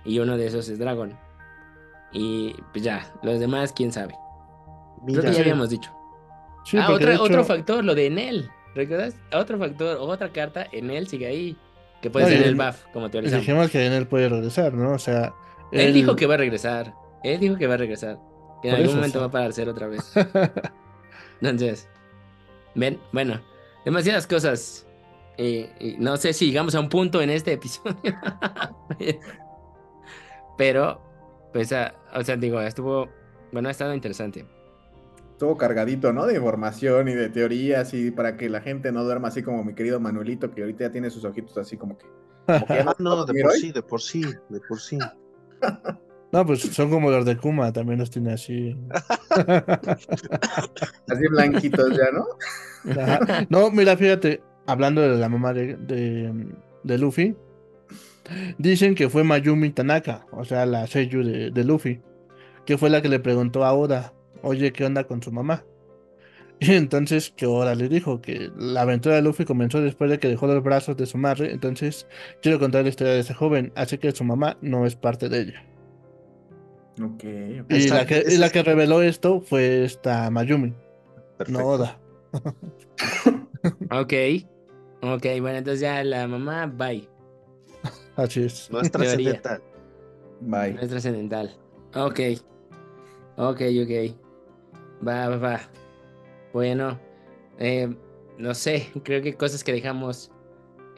Y 0.04 0.18
uno 0.18 0.36
de 0.36 0.46
esos 0.46 0.68
es 0.68 0.78
Dragon. 0.78 1.16
Y 2.12 2.54
pues 2.72 2.84
ya, 2.84 3.12
los 3.22 3.38
demás, 3.40 3.72
quién 3.72 3.92
sabe. 3.92 4.14
Creo 5.04 5.20
que 5.20 5.28
Mira, 5.28 5.32
ya 5.32 5.40
habíamos 5.40 5.70
dicho. 5.70 5.90
Sí, 6.64 6.78
ah, 6.78 6.90
otra- 6.90 7.14
hecho- 7.14 7.22
otro 7.22 7.44
factor, 7.44 7.84
lo 7.84 7.94
de 7.94 8.06
Enel. 8.06 8.48
¿Recuerdas? 8.74 9.14
Otro 9.32 9.58
factor, 9.58 9.96
otra 10.00 10.28
carta, 10.30 10.66
Enel 10.72 11.06
sigue 11.08 11.26
ahí. 11.26 11.56
Que 12.02 12.10
puede 12.10 12.26
No, 12.26 12.32
ser 12.32 12.40
y- 12.42 12.48
el 12.48 12.54
buff, 12.56 12.84
como 12.92 13.10
teorizamos. 13.10 13.40
dijimos 13.46 13.70
que 13.70 13.86
en 13.86 13.92
él 13.92 14.06
puede 14.06 14.28
regresar, 14.28 14.74
¿no? 14.74 14.92
O 14.92 14.98
sea, 14.98 15.32
Él 15.72 15.92
dijo 15.94 16.14
que 16.14 16.26
va 16.26 16.34
a 16.34 16.36
regresar. 16.36 16.94
Él 17.24 17.40
dijo 17.40 17.56
que 17.56 17.66
va 17.66 17.74
a 17.74 17.78
regresar. 17.78 18.18
Que 18.62 18.68
en 18.68 18.74
Por 18.74 18.80
algún 18.80 18.84
eso, 18.90 18.96
momento 18.96 19.12
sí. 19.14 19.18
va 19.18 19.24
a 19.24 19.28
aparecer 19.28 19.68
otra 19.68 19.86
vez. 19.88 20.12
Entonces, 21.40 21.88
ven, 22.76 23.00
bueno, 23.12 23.40
demasiadas 23.84 24.26
cosas. 24.26 24.86
Y, 25.38 25.66
y 25.80 25.96
no 25.98 26.16
sé 26.16 26.32
si 26.32 26.46
llegamos 26.46 26.74
a 26.74 26.80
un 26.80 26.88
punto 26.88 27.20
en 27.20 27.30
este 27.30 27.52
episodio. 27.54 27.94
Pero, 30.56 31.00
pues, 31.52 31.72
ah, 31.72 31.94
o 32.14 32.22
sea, 32.22 32.36
digo, 32.36 32.60
estuvo, 32.60 33.08
bueno, 33.52 33.68
ha 33.68 33.72
estado 33.72 33.94
interesante. 33.94 34.46
Estuvo 35.32 35.56
cargadito, 35.58 36.12
¿no? 36.14 36.24
De 36.26 36.36
información 36.36 37.08
y 37.08 37.14
de 37.14 37.28
teorías 37.28 37.92
y 37.92 38.10
para 38.10 38.36
que 38.38 38.48
la 38.48 38.62
gente 38.62 38.90
no 38.92 39.04
duerma 39.04 39.28
así 39.28 39.42
como 39.42 39.62
mi 39.64 39.74
querido 39.74 40.00
Manuelito, 40.00 40.50
que 40.50 40.62
ahorita 40.62 40.84
ya 40.86 40.92
tiene 40.92 41.10
sus 41.10 41.24
ojitos 41.24 41.58
así 41.58 41.76
como 41.76 41.98
que... 41.98 42.06
como 42.46 42.66
que 42.66 42.74
ya 42.84 42.86
Ah, 42.86 42.94
no, 42.98 43.24
de 43.26 43.34
por 43.34 43.52
hoy. 43.52 43.60
sí, 43.60 43.72
de 43.72 43.82
por 43.82 44.00
sí, 44.00 44.22
de 44.48 44.60
por 44.60 44.80
sí. 44.80 44.98
No, 46.32 46.44
pues 46.44 46.60
son 46.60 46.90
como 46.90 47.10
los 47.10 47.24
de 47.24 47.36
Kuma, 47.36 47.72
también 47.72 47.98
los 47.98 48.10
tiene 48.10 48.32
así. 48.32 48.76
Así 51.08 51.28
blanquitos 51.30 51.96
ya, 51.96 52.06
¿no? 52.12 52.26
Ajá. 53.00 53.46
No, 53.48 53.70
mira, 53.70 53.96
fíjate, 53.96 54.42
hablando 54.66 55.02
de 55.02 55.16
la 55.16 55.28
mamá 55.28 55.52
de, 55.52 55.76
de, 55.76 56.32
de 56.82 56.98
Luffy, 56.98 57.36
dicen 58.58 58.94
que 58.94 59.08
fue 59.08 59.24
Mayumi 59.24 59.70
Tanaka, 59.70 60.26
o 60.32 60.44
sea, 60.44 60.66
la 60.66 60.86
Seiyu 60.86 61.22
de, 61.22 61.50
de 61.50 61.64
Luffy, 61.64 62.00
que 62.64 62.78
fue 62.78 62.90
la 62.90 63.02
que 63.02 63.08
le 63.08 63.20
preguntó 63.20 63.64
a 63.64 63.72
Oda, 63.72 64.12
oye, 64.42 64.72
¿qué 64.72 64.84
onda 64.84 65.04
con 65.04 65.22
su 65.22 65.32
mamá? 65.32 65.64
Y 66.58 66.72
entonces 66.72 67.34
que 67.36 67.44
Oda 67.44 67.74
le 67.74 67.90
dijo 67.90 68.22
que 68.22 68.50
la 68.56 68.80
aventura 68.80 69.16
de 69.16 69.20
Luffy 69.22 69.44
comenzó 69.44 69.82
después 69.82 70.10
de 70.10 70.18
que 70.18 70.28
dejó 70.28 70.46
los 70.46 70.62
brazos 70.62 70.96
de 70.96 71.04
su 71.04 71.18
madre, 71.18 71.52
entonces 71.52 72.08
quiero 72.40 72.58
contar 72.58 72.82
la 72.82 72.88
historia 72.88 73.12
de 73.12 73.20
ese 73.20 73.34
joven, 73.34 73.72
así 73.76 73.98
que 73.98 74.10
su 74.12 74.24
mamá 74.24 74.56
no 74.62 74.86
es 74.86 74.96
parte 74.96 75.28
de 75.28 75.40
ella. 75.40 75.66
Ok, 77.02 77.24
ok. 77.62 77.70
Y 77.72 77.88
la 77.88 78.06
que, 78.06 78.16
y 78.16 78.20
ese 78.28 78.38
la 78.38 78.46
es- 78.46 78.52
que 78.52 78.62
reveló 78.62 79.02
esto 79.02 79.40
fue 79.40 79.84
esta 79.84 80.30
Mayumi, 80.30 80.72
Perfecto. 81.36 81.60
no 81.60 81.66
Oda. 81.68 81.98
Ok. 83.90 84.12
Ok, 85.02 85.26
bueno, 85.40 85.58
entonces 85.58 85.80
ya 85.80 86.02
la 86.04 86.26
mamá, 86.26 86.66
bye. 86.66 87.08
Así 88.16 88.44
es. 88.44 88.70
No 88.70 88.80
es 88.80 88.90
trascendental. 88.90 89.62
Bye. 90.40 90.74
No 90.74 90.80
es 90.80 90.88
trascendental. 90.88 91.54
Ok. 91.94 92.20
Ok, 93.36 93.60
ok. 93.82 94.16
Va, 95.06 95.28
va, 95.28 95.36
va. 95.36 95.60
Bueno. 96.52 96.98
eh, 97.58 97.94
no 98.38 98.54
sé, 98.54 98.88
creo 99.02 99.20
que 99.22 99.34
cosas 99.34 99.62
que 99.64 99.72
dejamos. 99.72 100.30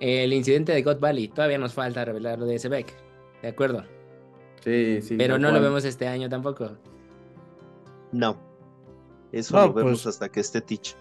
El 0.00 0.32
incidente 0.32 0.72
de 0.72 0.82
God 0.82 1.00
Valley. 1.00 1.28
Todavía 1.28 1.58
nos 1.58 1.74
falta 1.74 2.04
revelar 2.04 2.38
lo 2.38 2.46
de 2.46 2.54
ese 2.56 2.68
Beck. 2.68 2.94
De 3.42 3.48
acuerdo. 3.48 3.84
Sí, 4.64 5.00
sí. 5.02 5.16
Pero 5.16 5.38
no 5.38 5.50
lo 5.50 5.60
vemos 5.60 5.84
este 5.84 6.06
año 6.08 6.28
tampoco. 6.28 6.70
No. 8.12 8.36
Eso 9.32 9.56
No, 9.56 9.66
lo 9.68 9.72
vemos 9.74 10.02
pues- 10.02 10.06
hasta 10.06 10.28
que 10.30 10.40
esté 10.40 10.60
Teach. 10.60 10.96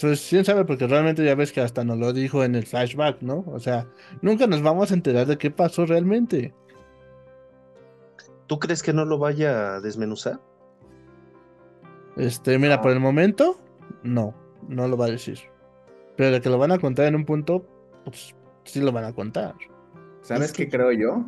Pues 0.00 0.26
quién 0.28 0.44
sabe, 0.44 0.64
porque 0.64 0.86
realmente 0.88 1.24
ya 1.24 1.36
ves 1.36 1.52
que 1.52 1.60
hasta 1.60 1.84
nos 1.84 1.98
lo 1.98 2.12
dijo 2.12 2.42
en 2.42 2.56
el 2.56 2.66
flashback, 2.66 3.22
¿no? 3.22 3.44
O 3.46 3.60
sea, 3.60 3.86
nunca 4.22 4.46
nos 4.48 4.60
vamos 4.60 4.90
a 4.90 4.94
enterar 4.94 5.26
de 5.26 5.38
qué 5.38 5.52
pasó 5.52 5.86
realmente. 5.86 6.52
¿Tú 8.48 8.58
crees 8.58 8.82
que 8.82 8.92
no 8.92 9.04
lo 9.04 9.18
vaya 9.18 9.76
a 9.76 9.80
desmenuzar? 9.80 10.40
Este, 12.16 12.58
mira, 12.58 12.74
Ah. 12.74 12.82
por 12.82 12.90
el 12.92 13.00
momento, 13.00 13.58
no, 14.02 14.34
no 14.68 14.88
lo 14.88 14.96
va 14.96 15.06
a 15.06 15.10
decir. 15.10 15.38
Pero 16.16 16.30
de 16.32 16.40
que 16.40 16.50
lo 16.50 16.58
van 16.58 16.72
a 16.72 16.78
contar 16.78 17.06
en 17.06 17.14
un 17.14 17.24
punto, 17.24 17.64
pues 18.04 18.34
sí 18.64 18.80
lo 18.80 18.92
van 18.92 19.04
a 19.04 19.12
contar. 19.14 19.54
¿Sabes 20.22 20.46
Es 20.50 20.52
que- 20.52 20.64
qué 20.68 20.76
creo 20.76 20.92
yo? 20.92 21.24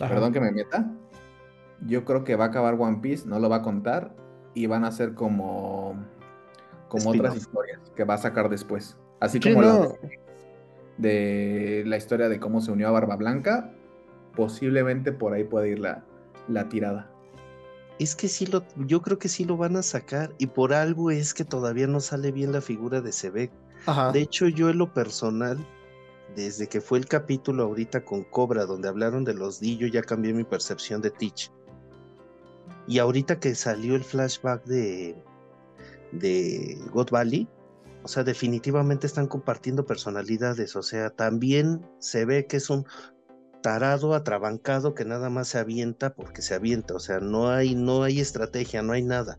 Ajá. 0.00 0.14
Perdón 0.14 0.32
que 0.32 0.40
me 0.40 0.52
meta. 0.52 0.90
Yo 1.86 2.04
creo 2.04 2.24
que 2.24 2.36
va 2.36 2.44
a 2.44 2.48
acabar 2.48 2.74
One 2.78 2.98
Piece, 3.00 3.26
no 3.28 3.38
lo 3.38 3.48
va 3.48 3.56
a 3.56 3.62
contar 3.62 4.14
y 4.54 4.66
van 4.66 4.84
a 4.84 4.88
hacer 4.88 5.14
como 5.14 5.94
como 6.88 7.10
otras 7.10 7.36
historias 7.36 7.78
que 7.94 8.04
va 8.04 8.14
a 8.14 8.18
sacar 8.18 8.48
después. 8.48 8.96
Así 9.20 9.38
Sí, 9.40 9.50
como 9.50 9.62
la 9.62 9.72
no. 9.72 9.94
de, 10.98 11.78
de 11.78 11.84
la 11.86 11.96
historia 11.96 12.28
de 12.28 12.40
cómo 12.40 12.60
se 12.60 12.72
unió 12.72 12.88
a 12.88 12.90
Barba 12.90 13.16
Blanca, 13.16 13.70
posiblemente 14.34 15.12
por 15.12 15.32
ahí 15.32 15.44
puede 15.44 15.70
ir 15.70 15.78
la, 15.78 16.02
la 16.48 16.68
tirada. 16.68 17.08
Es 18.00 18.16
que 18.16 18.28
sí 18.28 18.46
lo, 18.46 18.64
yo 18.76 19.02
creo 19.02 19.18
que 19.18 19.28
sí 19.28 19.44
lo 19.44 19.56
van 19.56 19.76
a 19.76 19.82
sacar 19.82 20.32
y 20.38 20.46
por 20.48 20.72
algo 20.72 21.10
es 21.10 21.32
que 21.34 21.44
todavía 21.44 21.86
no 21.86 22.00
sale 22.00 22.32
bien 22.32 22.50
la 22.50 22.60
figura 22.60 23.00
de 23.00 23.12
Sebek. 23.12 23.52
De 24.12 24.20
hecho, 24.20 24.48
yo 24.48 24.68
en 24.70 24.78
lo 24.78 24.92
personal, 24.92 25.58
desde 26.34 26.68
que 26.68 26.80
fue 26.80 26.98
el 26.98 27.06
capítulo 27.06 27.64
ahorita 27.64 28.04
con 28.04 28.24
Cobra, 28.24 28.66
donde 28.66 28.88
hablaron 28.88 29.24
de 29.24 29.34
los 29.34 29.60
D, 29.60 29.76
yo 29.76 29.86
ya 29.86 30.02
cambié 30.02 30.32
mi 30.32 30.44
percepción 30.44 31.00
de 31.02 31.10
Teach. 31.10 31.50
Y 32.86 32.98
ahorita 32.98 33.38
que 33.38 33.54
salió 33.54 33.94
el 33.94 34.04
flashback 34.04 34.64
de, 34.64 35.22
de 36.12 36.78
God 36.92 37.10
Valley, 37.10 37.48
o 38.02 38.08
sea, 38.08 38.24
definitivamente 38.24 39.06
están 39.06 39.26
compartiendo 39.26 39.84
personalidades. 39.84 40.74
O 40.76 40.82
sea, 40.82 41.10
también 41.10 41.86
se 41.98 42.24
ve 42.24 42.46
que 42.46 42.56
es 42.56 42.70
un 42.70 42.86
tarado 43.62 44.14
atrabancado 44.14 44.94
que 44.94 45.04
nada 45.04 45.28
más 45.28 45.48
se 45.48 45.58
avienta 45.58 46.14
porque 46.14 46.42
se 46.42 46.54
avienta. 46.54 46.94
O 46.94 47.00
sea, 47.00 47.20
no 47.20 47.50
hay, 47.50 47.74
no 47.74 48.02
hay 48.02 48.20
estrategia, 48.20 48.82
no 48.82 48.92
hay 48.92 49.02
nada. 49.02 49.38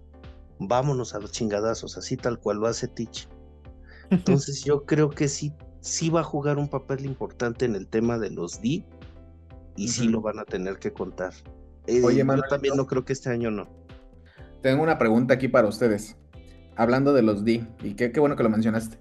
Vámonos 0.60 1.16
a 1.16 1.20
los 1.20 1.32
chingadazos, 1.32 1.98
así 1.98 2.18
tal 2.18 2.40
cual 2.40 2.58
lo 2.58 2.68
hace 2.68 2.88
Teach. 2.88 3.28
Entonces 4.12 4.64
yo 4.64 4.86
creo 4.86 5.10
que 5.10 5.28
sí, 5.28 5.54
sí 5.82 6.10
va 6.10 6.22
a 6.22 6.24
jugar 6.24 6.58
un 6.58 6.70
papel 6.70 7.06
importante 7.06 7.66
en 7.66 7.76
el 7.76 7.88
tema 7.88 8.18
de 8.18 8.30
los 8.32 8.62
D 8.62 8.86
y 9.76 9.88
sí 9.90 10.04
Ujú. 10.04 10.12
lo 10.12 10.22
van 10.22 10.40
a 10.40 10.46
tener 10.46 10.78
que 10.78 10.94
contar. 10.94 11.34
Eh, 11.88 12.02
Oye, 12.04 12.20
yo 12.20 12.26
Manuelito. 12.26 12.50
también 12.56 12.78
no 12.78 12.88
creo 12.88 13.04
que 13.04 13.14
este 13.14 13.30
año 13.30 13.52
no. 13.52 13.68
Tengo 14.62 14.84
una 14.84 14.98
pregunta 14.98 15.34
aquí 15.34 15.48
para 15.48 15.68
ustedes. 15.68 16.18
Hablando 16.76 17.14
de 17.14 17.24
los 17.24 17.44
D, 17.44 17.68
y 17.84 17.96
qué, 17.96 18.12
qué 18.12 18.20
bueno 18.20 18.36
que 18.36 18.44
lo 18.44 18.50
mencionaste. 18.50 18.98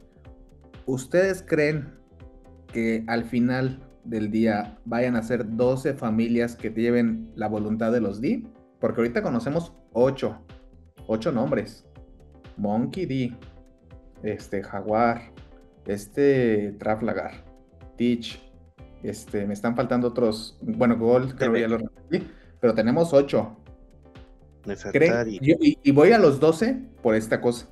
¿Ustedes 0.86 1.42
creen 1.46 1.94
que 2.72 3.04
al 3.06 3.24
final 3.24 3.86
del 4.04 4.30
día 4.30 4.78
vayan 4.86 5.14
a 5.16 5.22
ser 5.22 5.56
12 5.56 5.94
familias 5.94 6.56
que 6.56 6.70
lleven 6.70 7.30
la 7.36 7.48
voluntad 7.48 7.92
de 7.92 8.00
los 8.00 8.20
D? 8.20 8.44
Porque 8.80 9.02
ahorita 9.02 9.22
conocemos 9.22 9.72
8. 9.92 10.38
8 11.06 11.32
nombres. 11.32 11.84
Monkey 12.56 13.06
D. 13.06 13.36
Este, 14.22 14.62
Jaguar. 14.62 15.32
Este, 15.86 16.72
Traflagar. 16.78 17.44
Teach. 17.96 18.40
Este, 19.02 19.46
me 19.46 19.54
están 19.54 19.76
faltando 19.76 20.08
otros. 20.08 20.58
Bueno, 20.60 20.96
Gold, 20.98 21.36
creo 21.36 21.52
que 21.52 21.60
ya 21.60 21.68
lo 21.68 21.78
repetí. 21.78 22.26
Pero 22.60 22.74
tenemos 22.74 23.12
8. 23.12 23.56
¿Creen? 24.62 24.76
Nefertari. 25.12 25.38
Yo- 25.40 25.56
y, 25.60 25.78
y 25.82 25.90
voy 25.92 26.12
a 26.12 26.18
los 26.18 26.38
12 26.38 26.78
por 27.02 27.14
esta 27.14 27.40
cosa, 27.40 27.66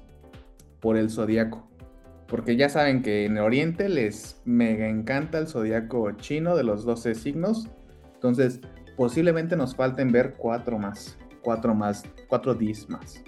por 0.81 0.97
el 0.97 1.11
zodiaco. 1.11 1.69
Porque 2.27 2.57
ya 2.57 2.69
saben 2.69 3.03
que 3.03 3.25
en 3.25 3.39
Oriente 3.39 3.89
les 3.89 4.41
mega 4.45 4.89
encanta 4.89 5.39
el 5.39 5.47
zodiaco 5.49 6.11
chino 6.13 6.57
de 6.57 6.65
los 6.65 6.85
12 6.85 7.15
signos. 7.15 7.69
Entonces, 8.15 8.61
posiblemente 8.97 9.57
nos 9.57 9.75
falten 9.75 10.13
ver 10.13 10.35
cuatro 10.37 10.79
más. 10.79 11.17
Cuatro 11.43 11.75
más. 11.75 12.05
Cuatro 12.29 12.55
Ds 12.55 12.89
más. 12.89 13.23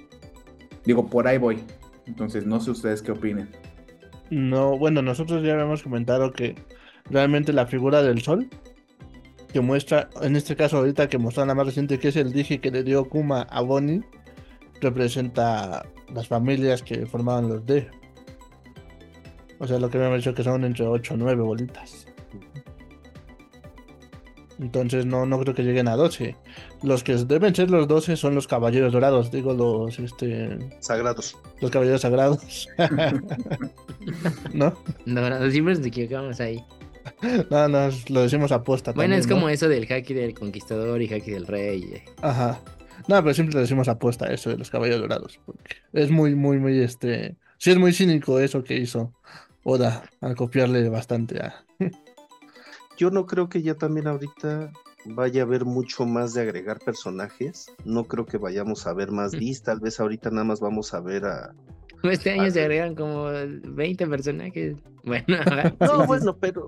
Digo, 0.85 1.07
por 1.07 1.27
ahí 1.29 1.39
voy. 1.39 1.63
Entonces, 2.07 2.45
no 2.47 2.61
sé 2.61 2.71
ustedes 2.71 3.01
qué 3.03 3.13
opinen. 3.13 3.49
No, 4.31 4.79
bueno, 4.79 5.03
nosotros 5.03 5.43
ya 5.43 5.55
habíamos 5.55 5.83
comentado 5.83 6.33
que 6.33 6.55
realmente 7.07 7.53
la 7.53 7.67
figura 7.67 8.03
del 8.03 8.23
sol, 8.23 8.49
que 9.53 9.61
muestra, 9.61 10.09
en 10.23 10.37
este 10.37 10.55
caso 10.55 10.79
ahorita 10.79 11.09
que 11.09 11.19
mostró 11.19 11.45
la 11.45 11.55
más 11.55 11.67
reciente, 11.67 11.99
que 11.99 12.09
es 12.09 12.17
el 12.17 12.33
dije 12.33 12.61
que 12.61 12.71
le 12.71 12.85
dio 12.85 13.09
Kuma 13.09 13.43
a 13.43 13.61
Bonnie, 13.61 14.03
representa 14.81 15.85
las 16.15 16.29
familias 16.29 16.83
que 16.83 17.07
formaban 17.07 17.49
los 17.49 17.67
D. 17.67 17.89
O 19.59 19.67
sea, 19.67 19.79
lo 19.79 19.91
que 19.91 19.99
me 19.99 20.07
han 20.07 20.17
dicho 20.17 20.35
que 20.35 20.43
son 20.43 20.65
entre 20.65 20.87
8 20.87 21.15
o 21.15 21.17
9 21.17 21.43
bolitas. 21.43 22.07
Entonces 24.61 25.07
no, 25.07 25.25
no 25.25 25.39
creo 25.41 25.55
que 25.55 25.63
lleguen 25.63 25.89
a 25.89 25.97
12. 25.97 26.37
Los 26.83 27.03
que 27.03 27.15
deben 27.17 27.55
ser 27.55 27.71
los 27.71 27.89
12 27.89 28.17
son 28.17 28.35
los 28.35 28.47
caballeros 28.47 28.93
dorados, 28.93 29.31
digo 29.31 29.55
los 29.55 29.99
este 29.99 30.59
Sagrados. 30.81 31.37
los 31.61 31.71
caballeros 31.71 32.03
sagrados. 32.03 32.69
¿No? 34.53 34.75
No, 35.07 35.51
siempre 35.51 35.75
nos 35.75 35.87
equivocamos 35.87 36.41
ahí. 36.41 36.63
No, 37.51 37.69
no, 37.69 37.89
lo 38.11 38.23
decimos 38.23 38.53
aposta. 38.53 38.93
Bueno, 38.93 39.15
también, 39.15 39.21
es 39.21 39.27
¿no? 39.27 39.35
como 39.37 39.49
eso 39.49 39.69
del 39.69 39.91
Haki 39.91 40.13
del 40.13 40.35
Conquistador 40.35 41.01
y 41.01 41.13
Haki 41.13 41.31
del 41.31 41.47
Rey. 41.47 41.83
eh. 41.95 42.05
Ajá. 42.21 42.61
No, 43.09 43.23
pero 43.23 43.33
siempre 43.35 43.55
le 43.55 43.63
decimos 43.63 43.89
aposta 43.89 44.27
eso 44.33 44.51
de 44.51 44.59
los 44.59 44.71
caballos 44.71 45.01
dorados. 45.01 45.41
Porque 45.47 45.77
es 45.95 46.11
muy, 46.11 46.35
muy, 46.35 46.59
muy, 46.59 46.79
este. 46.81 47.37
Sí, 47.57 47.71
es 47.71 47.79
muy 47.79 47.93
cínico 47.93 48.39
eso 48.39 48.63
que 48.63 48.77
hizo 48.77 49.15
Oda 49.65 50.05
al 50.21 50.37
copiarle 50.37 50.87
bastante 50.91 51.41
a. 51.41 51.65
Yo 53.01 53.11
no 53.11 53.25
creo 53.25 53.49
que 53.49 53.63
ya 53.63 53.77
también 53.77 54.09
ahorita 54.09 54.71
vaya 55.07 55.41
a 55.41 55.47
haber 55.47 55.65
mucho 55.65 56.05
más 56.05 56.35
de 56.35 56.43
agregar 56.43 56.81
personajes. 56.81 57.73
No 57.87 58.05
creo 58.05 58.27
que 58.27 58.37
vayamos 58.37 58.87
a 58.87 58.93
ver 58.93 59.11
más 59.11 59.33
Ds. 59.33 59.63
Tal 59.63 59.81
vez 59.81 59.99
ahorita 59.99 60.29
nada 60.29 60.45
más 60.45 60.61
vamos 60.61 60.93
a 60.93 61.01
ver 61.01 61.25
a. 61.25 61.55
Este 62.03 62.31
año 62.31 62.51
se 62.51 62.61
agregan 62.61 62.95
como 62.95 63.25
20 63.25 64.07
personajes. 64.07 64.77
Bueno, 65.03 65.25
No, 65.81 66.07
bueno, 66.07 66.37
pero, 66.37 66.67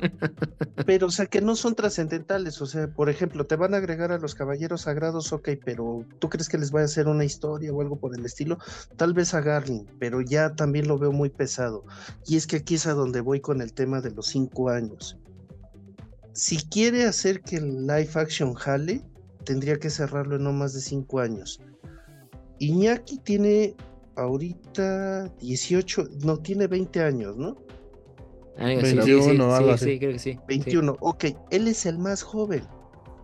pero, 0.87 1.09
o 1.09 1.11
sea, 1.11 1.27
que 1.27 1.43
no 1.43 1.55
son 1.55 1.75
trascendentales. 1.75 2.63
O 2.63 2.67
sea, 2.67 2.89
por 2.89 3.11
ejemplo, 3.11 3.45
te 3.45 3.57
van 3.57 3.75
a 3.75 3.77
agregar 3.77 4.11
a 4.11 4.17
los 4.17 4.35
caballeros 4.35 4.81
sagrados, 4.81 5.35
ok, 5.35 5.51
pero 5.63 6.07
¿tú 6.19 6.31
crees 6.31 6.49
que 6.49 6.57
les 6.57 6.71
vaya 6.71 6.85
a 6.85 6.87
hacer 6.87 7.09
una 7.09 7.27
historia 7.27 7.71
o 7.75 7.83
algo 7.83 7.97
por 7.97 8.17
el 8.17 8.25
estilo? 8.25 8.57
Tal 8.97 9.13
vez 9.13 9.35
a 9.35 9.43
Garlin, 9.43 9.87
pero 9.99 10.23
ya 10.23 10.55
también 10.55 10.89
lo 10.89 10.97
veo 10.97 11.13
muy 11.13 11.29
pesado. 11.29 11.85
Y 12.27 12.39
es 12.39 12.47
que 12.47 12.57
aquí 12.57 12.77
es 12.77 12.87
a 12.87 12.95
donde 12.95 13.21
voy 13.21 13.41
con 13.41 13.61
el 13.61 13.75
tema 13.75 14.01
de 14.01 14.13
los 14.13 14.29
cinco 14.29 14.71
años. 14.71 15.19
Si 16.33 16.57
quiere 16.57 17.05
hacer 17.05 17.43
que 17.43 17.57
el 17.57 17.87
live 17.87 18.11
action 18.15 18.55
jale, 18.55 19.03
tendría 19.45 19.79
que 19.79 19.91
cerrarlo 19.91 20.37
en 20.37 20.45
no 20.45 20.53
más 20.53 20.73
de 20.75 20.81
cinco 20.81 21.21
años. 21.21 21.61
Iñaki 22.59 23.19
tiene 23.19 23.75
ahorita 24.17 25.29
18, 25.41 26.09
no, 26.25 26.39
tiene 26.39 26.67
20 26.67 27.03
años, 27.03 27.37
¿no? 27.37 27.57
Sí, 28.57 28.97
21 28.97 29.33
sí, 29.35 29.41
o 29.41 29.55
algo 29.55 29.69
sí, 29.69 29.75
así. 29.75 29.85
sí, 29.85 29.99
creo 29.99 30.13
que 30.13 30.19
sí. 30.19 30.33
sí. 30.33 30.39
21, 30.47 30.97
ok, 31.01 31.25
él 31.51 31.69
es 31.69 31.87
el 31.87 31.99
más 31.99 32.23
joven. 32.23 32.63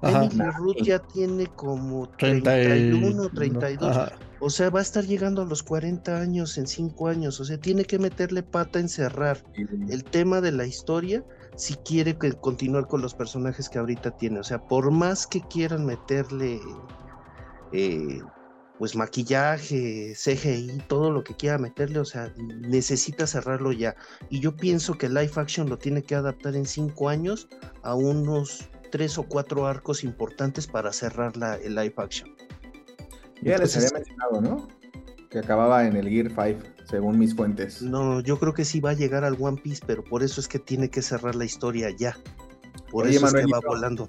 Ajá. 0.01 0.25
Emily 0.25 0.51
Ruth 0.57 0.83
ya 0.83 0.99
tiene 1.01 1.47
como 1.47 2.09
30 2.11 2.61
y- 2.61 2.65
31, 2.65 3.29
32. 3.31 3.97
Ajá. 3.97 4.13
O 4.41 4.51
sea, 4.51 4.71
va 4.71 4.79
a 4.79 4.83
estar 4.83 5.05
llegando 5.05 5.43
a 5.43 5.45
los 5.45 5.63
40 5.63 6.21
años 6.21 6.57
en 6.59 6.67
5 6.67 7.09
años. 7.09 7.41
O 7.41 7.45
sea, 7.45 7.59
tiene 7.59 7.85
que 7.85 7.99
meterle 7.99 8.43
pata 8.43 8.79
en 8.79 8.89
cerrar 8.89 9.43
el 9.89 10.05
tema 10.05 10.41
de 10.41 10.53
la 10.53 10.65
historia 10.65 11.25
si 11.59 11.75
quiere 11.75 12.17
que 12.17 12.33
continuar 12.35 12.87
con 12.87 13.03
los 13.03 13.15
personajes 13.15 13.69
que 13.69 13.81
ahorita 13.81 14.13
tiene. 14.13 14.39
O 14.39 14.45
sea, 14.45 14.65
por 14.65 14.93
más 14.93 15.27
que 15.27 15.41
quieran 15.41 15.85
meterle 15.85 16.61
eh, 17.73 18.23
pues 18.79 18.95
maquillaje, 18.95 20.15
CGI, 20.15 20.85
todo 20.87 21.11
lo 21.11 21.25
que 21.25 21.35
quiera 21.35 21.59
meterle, 21.59 21.99
o 21.99 22.05
sea, 22.05 22.33
necesita 22.37 23.27
cerrarlo 23.27 23.73
ya. 23.73 23.97
Y 24.31 24.39
yo 24.39 24.55
pienso 24.55 24.97
que 24.97 25.09
live 25.09 25.33
action 25.35 25.69
lo 25.69 25.77
tiene 25.79 26.05
que 26.05 26.15
adaptar 26.15 26.55
en 26.55 26.65
5 26.65 27.09
años 27.09 27.49
a 27.83 27.97
unos 27.97 28.69
3 28.93 29.19
o 29.19 29.25
4 29.25 29.67
arcos 29.67 30.05
importantes 30.05 30.69
para 30.69 30.93
cerrar 30.93 31.37
la, 31.37 31.57
el 31.57 31.75
live 31.75 31.95
action. 31.97 32.37
Ya 33.43 33.59
les 33.59 33.77
había 33.77 33.91
mencionado, 33.91 34.41
¿no? 34.41 34.78
Que 35.31 35.41
acababa 35.41 35.87
en 35.87 35.97
el 35.97 36.09
Gear 36.09 36.29
5, 36.29 36.61
según 36.85 37.19
mis 37.19 37.35
fuentes. 37.35 37.83
No, 37.83 38.21
yo 38.21 38.39
creo 38.39 38.55
que 38.55 38.65
sí 38.65 38.81
va 38.81 38.91
a 38.91 38.95
llegar 38.95 39.25
al 39.25 39.37
One 39.39 39.61
Piece, 39.63 39.83
pero 39.87 40.03
por 40.03 40.23
eso 40.23 40.41
es 40.41 40.49
que 40.49 40.59
tiene 40.59 40.89
que 40.89 41.03
cerrar 41.03 41.35
la 41.35 41.45
historia 41.45 41.91
ya. 41.91 42.17
Por 42.91 43.05
Oye, 43.07 43.17
eso 43.17 43.27
es 43.27 43.33
que 43.33 43.39
va 43.41 43.43
Manuelito. 43.45 43.69
volando. 43.69 44.09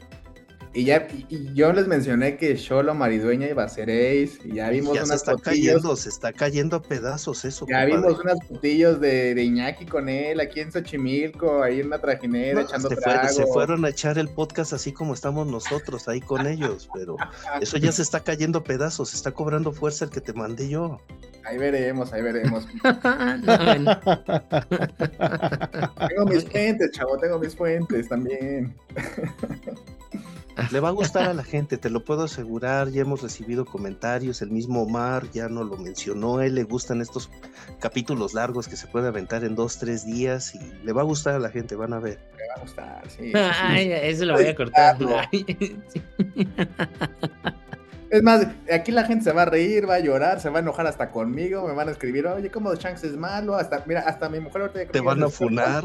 Y 0.71 0.83
ya, 0.85 1.07
y, 1.11 1.25
y 1.35 1.53
yo 1.55 1.73
les 1.73 1.87
mencioné 1.87 2.37
que 2.37 2.55
Sholo 2.55 2.93
Maridueña 2.93 3.47
iba 3.47 3.63
a 3.63 3.69
ser 3.69 3.89
Ace, 3.89 4.37
y 4.45 4.53
ya 4.55 4.69
vimos 4.69 4.93
ya 4.93 5.01
se 5.01 5.05
unas 5.07 5.15
está 5.21 5.31
fotillos. 5.31 5.73
cayendo, 5.73 5.95
se 5.95 6.09
está 6.09 6.31
cayendo 6.31 6.75
a 6.77 6.81
pedazos 6.83 7.43
eso. 7.43 7.65
Ya 7.67 7.81
compadre. 7.87 8.07
vimos 8.07 8.19
unas 8.23 8.37
fotillos 8.47 9.01
de, 9.01 9.33
de 9.33 9.43
Iñaki 9.43 9.87
con 9.87 10.07
él 10.09 10.39
aquí 10.39 10.59
en 10.59 10.71
Xochimilco, 10.71 11.63
ahí 11.63 11.79
en 11.79 11.87
una 11.87 11.97
trajinera 11.99 12.53
No, 12.61 12.67
echando 12.67 12.87
se, 12.89 12.97
fue- 12.97 13.29
se 13.29 13.47
fueron 13.47 13.83
a 13.83 13.89
echar 13.89 14.19
el 14.19 14.29
podcast 14.29 14.73
así 14.73 14.91
como 14.93 15.15
estamos 15.15 15.47
nosotros 15.47 16.07
ahí 16.07 16.21
con 16.21 16.45
ellos, 16.45 16.87
pero 16.93 17.15
eso 17.61 17.77
ya 17.77 17.91
se 17.91 18.03
está 18.03 18.19
cayendo 18.19 18.59
a 18.59 18.63
pedazos, 18.63 19.09
se 19.09 19.15
está 19.15 19.31
cobrando 19.31 19.71
fuerza 19.71 20.05
el 20.05 20.11
que 20.11 20.21
te 20.21 20.33
mandé 20.33 20.69
yo. 20.69 21.01
Ahí 21.45 21.57
veremos, 21.57 22.13
ahí 22.13 22.21
veremos. 22.21 22.67
Tengo 26.07 26.25
mis 26.27 26.45
fuentes, 26.45 26.91
chavo, 26.91 27.17
tengo 27.17 27.39
mis 27.39 27.55
fuentes 27.55 28.07
también. 28.07 28.75
Le 30.71 30.79
va 30.79 30.89
a 30.89 30.91
gustar 30.91 31.29
a 31.29 31.33
la 31.33 31.43
gente, 31.43 31.77
te 31.77 31.89
lo 31.89 32.03
puedo 32.03 32.23
asegurar. 32.23 32.89
Ya 32.89 33.01
hemos 33.01 33.21
recibido 33.21 33.65
comentarios. 33.65 34.41
El 34.41 34.51
mismo 34.51 34.83
Omar 34.83 35.29
ya 35.31 35.49
no 35.49 35.63
lo 35.63 35.77
mencionó. 35.77 36.37
A 36.37 36.45
él 36.45 36.55
le 36.55 36.63
gustan 36.63 37.01
estos 37.01 37.29
capítulos 37.79 38.33
largos 38.33 38.67
que 38.67 38.75
se 38.75 38.87
puede 38.87 39.07
aventar 39.07 39.43
en 39.43 39.55
dos, 39.55 39.77
tres 39.77 40.05
días 40.05 40.55
y 40.55 40.59
le 40.83 40.93
va 40.93 41.01
a 41.01 41.05
gustar 41.05 41.35
a 41.35 41.39
la 41.39 41.49
gente. 41.49 41.75
Van 41.75 41.93
a 41.93 41.99
ver. 41.99 42.19
Me 42.37 42.47
va 42.47 42.53
a 42.55 42.59
gustar, 42.61 43.01
sí. 43.09 43.17
sí, 43.17 43.31
sí. 43.31 43.33
Ay, 43.33 43.91
eso 43.91 44.25
lo 44.25 44.33
voy 44.33 44.45
a 44.45 44.55
cortar. 44.55 44.95
Editarlo. 44.95 45.19
Ay, 45.31 45.45
sí. 45.87 46.03
Es 48.09 48.23
más, 48.23 48.47
aquí 48.71 48.91
la 48.91 49.03
gente 49.05 49.25
se 49.25 49.31
va 49.31 49.43
a 49.43 49.45
reír, 49.45 49.87
va 49.87 49.95
a 49.95 49.99
llorar, 49.99 50.41
se 50.41 50.49
va 50.49 50.57
a 50.57 50.61
enojar 50.61 50.87
hasta 50.87 51.11
conmigo, 51.11 51.67
me 51.67 51.73
van 51.73 51.89
a 51.89 51.91
escribir, 51.91 52.25
oye, 52.25 52.49
¿cómo 52.49 52.73
Shanks 52.73 53.03
es 53.03 53.15
malo? 53.15 53.55
Hasta, 53.55 53.83
mira, 53.85 54.01
hasta 54.01 54.29
mi 54.29 54.39
mujer 54.39 54.63
ahorita 54.63 54.91
Te 54.91 54.99
van 54.99 55.21
a 55.21 55.29
funar. 55.29 55.83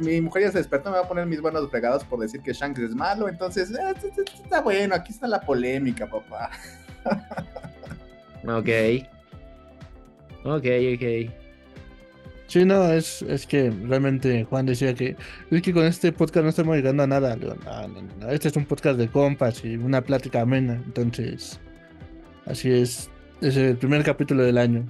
Mi 0.00 0.20
mujer 0.20 0.42
ya 0.44 0.52
se 0.52 0.58
despertó, 0.58 0.90
me 0.90 0.96
va 0.96 1.04
a 1.04 1.08
poner 1.08 1.26
mis 1.26 1.40
buenos 1.40 1.70
fregados 1.70 2.04
por 2.04 2.18
decir 2.18 2.40
que 2.42 2.52
Shanks 2.52 2.80
es 2.80 2.94
malo, 2.94 3.28
entonces, 3.28 3.70
eh, 3.70 3.74
esto- 3.94 4.08
esto- 4.08 4.22
esto 4.22 4.42
está 4.42 4.60
bueno, 4.60 4.94
aquí 4.94 5.12
está 5.12 5.26
la 5.28 5.40
polémica, 5.40 6.06
papá. 6.08 6.50
Ok. 8.46 8.68
Ok, 10.44 10.66
ok. 10.94 11.30
Sí, 12.46 12.64
no, 12.66 12.92
es, 12.92 13.22
es 13.22 13.46
que 13.46 13.70
realmente 13.70 14.44
Juan 14.44 14.66
decía 14.66 14.92
que 14.94 15.16
es 15.50 15.62
que 15.62 15.72
con 15.72 15.84
este 15.86 16.12
podcast 16.12 16.44
no 16.44 16.50
estamos 16.50 16.76
llegando 16.76 17.04
a 17.04 17.06
nada. 17.06 17.36
Le 17.36 17.46
digo, 17.46 17.56
"No, 17.64 17.88
no, 17.88 18.02
no, 18.20 18.28
Este 18.30 18.48
es 18.48 18.56
un 18.56 18.66
podcast 18.66 18.98
de 18.98 19.08
compas 19.08 19.64
y 19.64 19.76
una 19.76 20.02
plática 20.02 20.42
amena. 20.42 20.74
Entonces, 20.74 21.58
así 22.44 22.70
es. 22.70 23.08
Es 23.40 23.56
el 23.56 23.78
primer 23.78 24.04
capítulo 24.04 24.42
del 24.42 24.58
año. 24.58 24.86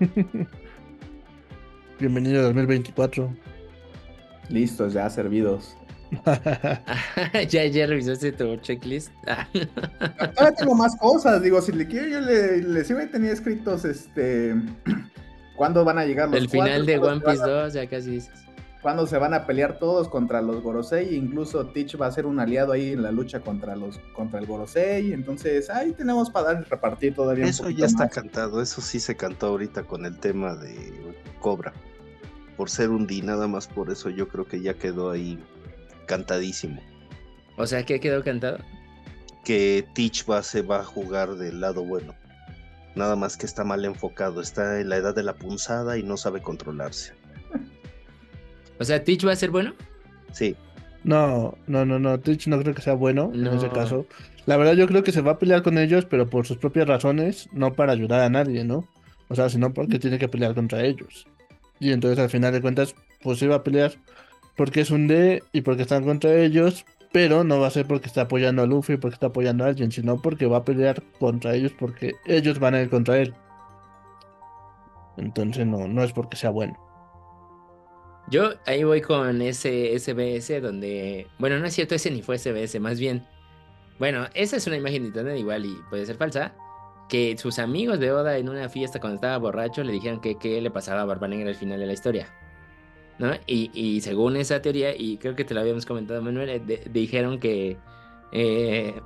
Bienvenido 2.00 2.40
a 2.40 2.44
2024. 2.46 3.32
Listos, 4.48 4.92
ya 4.92 5.08
servidos. 5.10 5.76
ya, 7.48 7.64
ya 7.66 7.86
revisaste 7.86 8.32
tu 8.32 8.56
checklist. 8.58 9.10
Ah. 9.26 9.48
Ahora 10.38 10.52
tengo 10.52 10.74
más 10.74 10.94
cosas, 10.96 11.42
digo, 11.42 11.60
si 11.60 11.72
le 11.72 11.86
quiero, 11.86 12.06
yo 12.06 12.20
le, 12.20 12.58
le 12.62 12.84
sí 12.84 12.94
me 12.94 13.06
tenía 13.06 13.32
escritos, 13.32 13.84
este, 13.84 14.54
¿cuándo 15.56 15.84
van 15.84 15.98
a 15.98 16.04
llegar 16.04 16.28
los 16.28 16.38
El 16.40 16.48
final 16.48 16.84
cuatro? 16.84 16.84
de 16.86 16.98
¿Cuándo 17.00 17.08
One 17.08 17.20
se 17.20 17.26
van 17.26 17.34
Piece 17.34 17.50
a- 17.50 17.62
2, 17.64 17.72
ya 17.74 17.86
casi 17.88 18.10
dices. 18.10 18.32
cuándo 18.82 19.06
se 19.08 19.18
van 19.18 19.34
a 19.34 19.46
pelear 19.46 19.78
todos 19.80 20.08
contra 20.08 20.40
los 20.42 20.62
Gorosei, 20.62 21.16
incluso 21.16 21.66
Teach 21.66 22.00
va 22.00 22.06
a 22.06 22.12
ser 22.12 22.24
un 22.26 22.38
aliado 22.38 22.70
ahí 22.72 22.92
en 22.92 23.02
la 23.02 23.10
lucha 23.10 23.40
contra 23.40 23.74
los 23.74 23.98
contra 24.14 24.38
el 24.38 24.46
Gorosei, 24.46 25.12
entonces 25.12 25.68
ahí 25.70 25.90
tenemos 25.92 26.30
para 26.30 26.54
dar 26.54 26.66
repartir 26.70 27.14
todavía 27.14 27.46
Eso 27.46 27.68
ya 27.70 27.86
está 27.86 28.04
más. 28.04 28.14
cantado. 28.14 28.62
Eso 28.62 28.80
sí 28.80 29.00
se 29.00 29.16
cantó 29.16 29.46
ahorita 29.48 29.82
con 29.82 30.04
el 30.06 30.16
tema 30.20 30.54
de 30.54 30.92
Cobra. 31.40 31.72
Por 32.56 32.70
ser 32.70 32.90
un 32.90 33.06
D, 33.06 33.20
nada 33.22 33.46
más 33.48 33.66
por 33.66 33.90
eso 33.90 34.08
yo 34.10 34.28
creo 34.28 34.46
que 34.46 34.60
ya 34.60 34.74
quedó 34.74 35.10
ahí 35.10 35.38
cantadísimo. 36.06 36.80
O 37.56 37.66
sea, 37.66 37.84
¿qué 37.84 38.00
quedó 38.00 38.22
cantado? 38.22 38.58
que 39.44 39.86
Teach 39.94 40.28
va, 40.28 40.42
se 40.42 40.60
va 40.62 40.80
a 40.80 40.84
jugar 40.84 41.36
del 41.36 41.60
lado 41.60 41.84
bueno. 41.84 42.14
Nada 42.96 43.14
más 43.14 43.36
que 43.36 43.46
está 43.46 43.62
mal 43.62 43.84
enfocado, 43.84 44.40
está 44.40 44.80
en 44.80 44.88
la 44.88 44.96
edad 44.96 45.14
de 45.14 45.22
la 45.22 45.34
punzada 45.34 45.96
y 45.98 46.02
no 46.02 46.16
sabe 46.16 46.42
controlarse. 46.42 47.12
O 48.80 48.84
sea, 48.84 49.04
¿Teach 49.04 49.24
va 49.24 49.32
a 49.32 49.36
ser 49.36 49.50
bueno? 49.50 49.74
Sí, 50.32 50.56
No, 51.04 51.56
no, 51.68 51.84
no, 51.84 52.00
no. 52.00 52.18
Twitch 52.18 52.48
no 52.48 52.58
creo 52.60 52.74
que 52.74 52.82
sea 52.82 52.94
bueno 52.94 53.30
en 53.32 53.46
ese 53.46 53.68
No. 53.68 53.72
caso. 53.72 54.06
La 54.46 54.56
verdad, 54.56 54.72
yo 54.74 54.88
creo 54.88 55.04
que 55.04 55.12
se 55.12 55.20
va 55.20 55.32
a 55.32 55.38
pelear 55.38 55.62
con 55.62 55.78
ellos, 55.78 56.04
pero 56.06 56.28
por 56.28 56.44
sus 56.46 56.56
propias 56.58 56.88
razones, 56.88 57.48
no 57.52 57.74
para 57.74 57.92
ayudar 57.92 58.22
a 58.22 58.28
nadie, 58.30 58.64
¿no? 58.64 58.88
O 59.28 59.36
sea, 59.36 59.48
sino 59.48 59.72
porque 59.72 60.00
tiene 60.00 60.18
que 60.18 60.28
pelear 60.28 60.54
contra 60.56 60.82
ellos. 60.84 61.26
Y 61.80 61.92
entonces, 61.92 62.18
al 62.18 62.30
final 62.30 62.52
de 62.52 62.62
cuentas, 62.62 62.94
pues 63.22 63.42
va 63.48 63.56
a 63.56 63.64
pelear 63.64 63.92
porque 64.56 64.80
es 64.80 64.90
un 64.90 65.06
D 65.06 65.42
y 65.52 65.60
porque 65.60 65.82
están 65.82 66.04
contra 66.04 66.34
ellos, 66.34 66.86
pero 67.12 67.44
no 67.44 67.60
va 67.60 67.66
a 67.66 67.70
ser 67.70 67.86
porque 67.86 68.06
está 68.06 68.22
apoyando 68.22 68.62
a 68.62 68.66
Luffy, 68.66 68.96
porque 68.96 69.14
está 69.14 69.26
apoyando 69.26 69.64
a 69.64 69.68
alguien, 69.68 69.92
sino 69.92 70.20
porque 70.20 70.46
va 70.46 70.58
a 70.58 70.64
pelear 70.64 71.02
contra 71.18 71.54
ellos, 71.54 71.72
porque 71.78 72.14
ellos 72.24 72.58
van 72.58 72.74
a 72.74 72.82
ir 72.82 72.90
contra 72.90 73.18
él. 73.18 73.34
Entonces, 75.16 75.66
no, 75.66 75.88
no 75.88 76.02
es 76.02 76.12
porque 76.12 76.36
sea 76.36 76.50
bueno. 76.50 76.78
Yo 78.28 78.54
ahí 78.66 78.82
voy 78.82 79.02
con 79.02 79.40
ese 79.40 79.96
SBS 79.96 80.60
donde, 80.60 81.28
bueno, 81.38 81.58
no 81.58 81.66
es 81.66 81.74
cierto, 81.74 81.94
ese 81.94 82.10
ni 82.10 82.22
fue 82.22 82.38
SBS, 82.38 82.80
más 82.80 82.98
bien, 82.98 83.24
bueno, 83.98 84.26
esa 84.34 84.56
es 84.56 84.66
una 84.66 84.76
imagen 84.76 85.02
de 85.02 85.08
internet 85.08 85.38
igual 85.38 85.64
y 85.64 85.76
puede 85.88 86.04
ser 86.06 86.16
falsa, 86.16 86.52
que 87.08 87.36
sus 87.38 87.58
amigos 87.58 88.00
de 88.00 88.12
Oda 88.12 88.36
en 88.38 88.48
una 88.48 88.68
fiesta 88.68 89.00
cuando 89.00 89.16
estaba 89.16 89.38
borracho 89.38 89.84
le 89.84 89.92
dijeron 89.92 90.20
que 90.20 90.36
qué 90.38 90.60
le 90.60 90.70
pasaba 90.70 91.02
a 91.02 91.04
Barba 91.04 91.28
Negra 91.28 91.48
al 91.50 91.54
final 91.54 91.78
de 91.80 91.86
la 91.86 91.92
historia, 91.92 92.28
¿no? 93.18 93.32
Y, 93.46 93.70
y 93.74 94.00
según 94.00 94.36
esa 94.36 94.60
teoría, 94.62 94.94
y 94.96 95.16
creo 95.18 95.34
que 95.36 95.44
te 95.44 95.54
lo 95.54 95.60
habíamos 95.60 95.86
comentado, 95.86 96.20
Manuel, 96.22 96.48
eh, 96.50 96.60
de- 96.60 96.82
dijeron 96.90 97.38
que, 97.38 97.76
eh, 98.32 99.00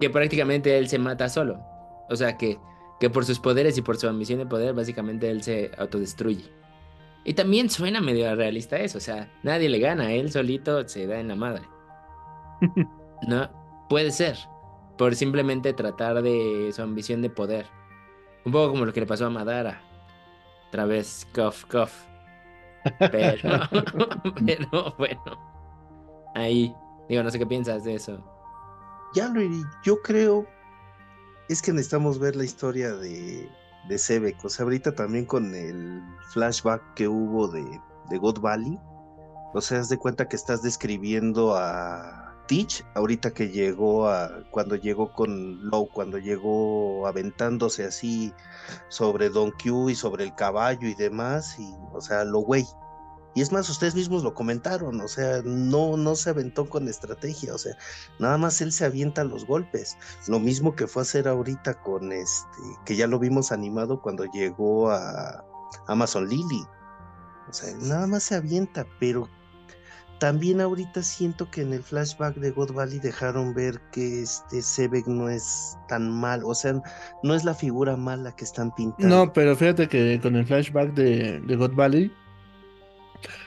que 0.00 0.10
prácticamente 0.10 0.76
él 0.76 0.88
se 0.88 0.98
mata 0.98 1.28
solo, 1.28 1.60
o 2.08 2.16
sea, 2.16 2.36
que, 2.36 2.58
que 3.00 3.10
por 3.10 3.24
sus 3.24 3.38
poderes 3.38 3.78
y 3.78 3.82
por 3.82 3.96
su 3.96 4.08
ambición 4.08 4.38
de 4.40 4.46
poder, 4.46 4.74
básicamente 4.74 5.30
él 5.30 5.42
se 5.42 5.70
autodestruye. 5.78 6.44
Y 7.24 7.34
también 7.34 7.70
suena 7.70 8.00
medio 8.00 8.32
realista 8.36 8.76
eso, 8.76 8.98
o 8.98 9.00
sea, 9.00 9.28
nadie 9.42 9.68
le 9.68 9.78
gana, 9.78 10.12
él 10.12 10.30
solito 10.30 10.86
se 10.88 11.06
da 11.06 11.18
en 11.20 11.28
la 11.28 11.36
madre. 11.36 11.62
No, 13.26 13.48
puede 13.88 14.10
ser, 14.10 14.36
por 14.98 15.14
simplemente 15.14 15.72
tratar 15.72 16.22
de 16.22 16.70
su 16.74 16.82
ambición 16.82 17.22
de 17.22 17.30
poder. 17.30 17.66
Un 18.44 18.52
poco 18.52 18.70
como 18.70 18.84
lo 18.84 18.92
que 18.92 19.00
le 19.00 19.06
pasó 19.06 19.26
a 19.26 19.30
Madara. 19.30 19.80
Otra 20.68 20.86
vez, 20.86 21.26
cough, 21.34 21.64
cough. 21.70 21.90
Pero, 22.98 23.60
pero 24.46 24.94
bueno. 24.98 25.54
Ahí, 26.34 26.74
digo, 27.08 27.22
no 27.22 27.30
sé 27.30 27.38
qué 27.38 27.46
piensas 27.46 27.84
de 27.84 27.94
eso. 27.94 28.22
ya 29.14 29.28
lo 29.28 29.40
yo 29.82 30.00
creo 30.02 30.46
es 31.48 31.62
que 31.62 31.72
necesitamos 31.72 32.18
ver 32.18 32.36
la 32.36 32.44
historia 32.44 32.92
de, 32.94 33.48
de 33.88 33.98
Sebek. 33.98 34.44
O 34.44 34.48
sea, 34.48 34.64
ahorita 34.64 34.94
también 34.94 35.24
con 35.24 35.54
el 35.54 36.02
flashback 36.32 36.82
que 36.94 37.08
hubo 37.08 37.48
de, 37.48 37.64
de 38.10 38.18
God 38.18 38.40
Valley. 38.40 38.78
O 39.54 39.60
sea, 39.60 39.80
haz 39.80 39.88
de 39.88 39.96
cuenta 39.96 40.28
que 40.28 40.36
estás 40.36 40.62
describiendo 40.62 41.56
a 41.56 42.25
Teach 42.46 42.84
ahorita 42.94 43.32
que 43.32 43.48
llegó 43.48 44.08
a. 44.08 44.44
cuando 44.50 44.76
llegó 44.76 45.12
con 45.12 45.68
Low, 45.68 45.88
cuando 45.92 46.18
llegó 46.18 47.06
aventándose 47.06 47.84
así 47.84 48.32
sobre 48.88 49.28
Don 49.28 49.52
Q 49.52 49.90
y 49.90 49.94
sobre 49.94 50.24
el 50.24 50.34
caballo 50.34 50.88
y 50.88 50.94
demás. 50.94 51.56
Y, 51.58 51.74
o 51.92 52.00
sea, 52.00 52.24
lo 52.24 52.40
güey. 52.40 52.64
Y 53.36 53.42
es 53.42 53.52
más, 53.52 53.68
ustedes 53.68 53.94
mismos 53.94 54.24
lo 54.24 54.32
comentaron, 54.32 54.98
o 54.98 55.08
sea, 55.08 55.42
no, 55.44 55.98
no 55.98 56.14
se 56.16 56.30
aventó 56.30 56.70
con 56.70 56.88
estrategia, 56.88 57.54
o 57.54 57.58
sea, 57.58 57.76
nada 58.18 58.38
más 58.38 58.62
él 58.62 58.72
se 58.72 58.86
avienta 58.86 59.24
los 59.24 59.46
golpes. 59.46 59.98
Lo 60.26 60.40
mismo 60.40 60.74
que 60.74 60.86
fue 60.86 61.02
a 61.02 61.04
hacer 61.04 61.28
ahorita 61.28 61.74
con 61.82 62.12
este, 62.12 62.62
que 62.86 62.96
ya 62.96 63.06
lo 63.06 63.18
vimos 63.18 63.52
animado 63.52 64.00
cuando 64.00 64.24
llegó 64.24 64.90
a 64.90 65.44
Amazon 65.86 66.30
Lily. 66.30 66.64
O 67.50 67.52
sea, 67.52 67.76
nada 67.76 68.06
más 68.06 68.22
se 68.22 68.36
avienta, 68.36 68.86
pero 68.98 69.28
también 70.18 70.60
ahorita 70.60 71.02
siento 71.02 71.50
que 71.50 71.62
en 71.62 71.72
el 71.72 71.82
flashback 71.82 72.36
de 72.36 72.50
God 72.50 72.72
Valley 72.72 72.98
dejaron 72.98 73.54
ver 73.54 73.80
que 73.92 74.22
este 74.22 74.62
Sebek 74.62 75.06
no 75.06 75.28
es 75.28 75.76
tan 75.88 76.10
mal, 76.10 76.42
o 76.44 76.54
sea, 76.54 76.80
no 77.22 77.34
es 77.34 77.44
la 77.44 77.54
figura 77.54 77.96
mala 77.96 78.34
que 78.34 78.44
están 78.44 78.74
pintando. 78.74 79.08
No, 79.08 79.32
pero 79.32 79.54
fíjate 79.56 79.88
que 79.88 80.18
con 80.20 80.36
el 80.36 80.46
flashback 80.46 80.94
de, 80.94 81.40
de 81.40 81.56
God 81.56 81.74
Valley, 81.74 82.10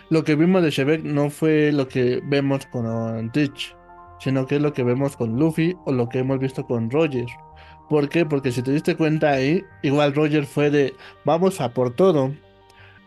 lo 0.10 0.24
que 0.24 0.36
vimos 0.36 0.64
de 0.64 0.72
Shebek 0.72 1.04
no 1.04 1.30
fue 1.30 1.72
lo 1.72 1.88
que 1.88 2.22
vemos 2.26 2.66
con 2.68 3.32
Teach, 3.32 3.76
sino 4.20 4.46
que 4.46 4.56
es 4.56 4.62
lo 4.62 4.74
que 4.74 4.84
vemos 4.84 5.16
con 5.16 5.38
Luffy 5.38 5.76
o 5.86 5.92
lo 5.92 6.10
que 6.10 6.20
hemos 6.20 6.40
visto 6.40 6.66
con 6.66 6.90
Roger. 6.90 7.28
¿Por 7.90 8.10
qué? 8.10 8.26
Porque 8.26 8.52
si 8.52 8.62
te 8.62 8.72
diste 8.72 8.96
cuenta 8.96 9.32
ahí, 9.32 9.64
igual 9.84 10.14
Roger 10.14 10.46
fue 10.46 10.70
de 10.70 10.94
vamos 11.26 11.62
a 11.62 11.74
por 11.74 11.96
todo. 11.96 12.34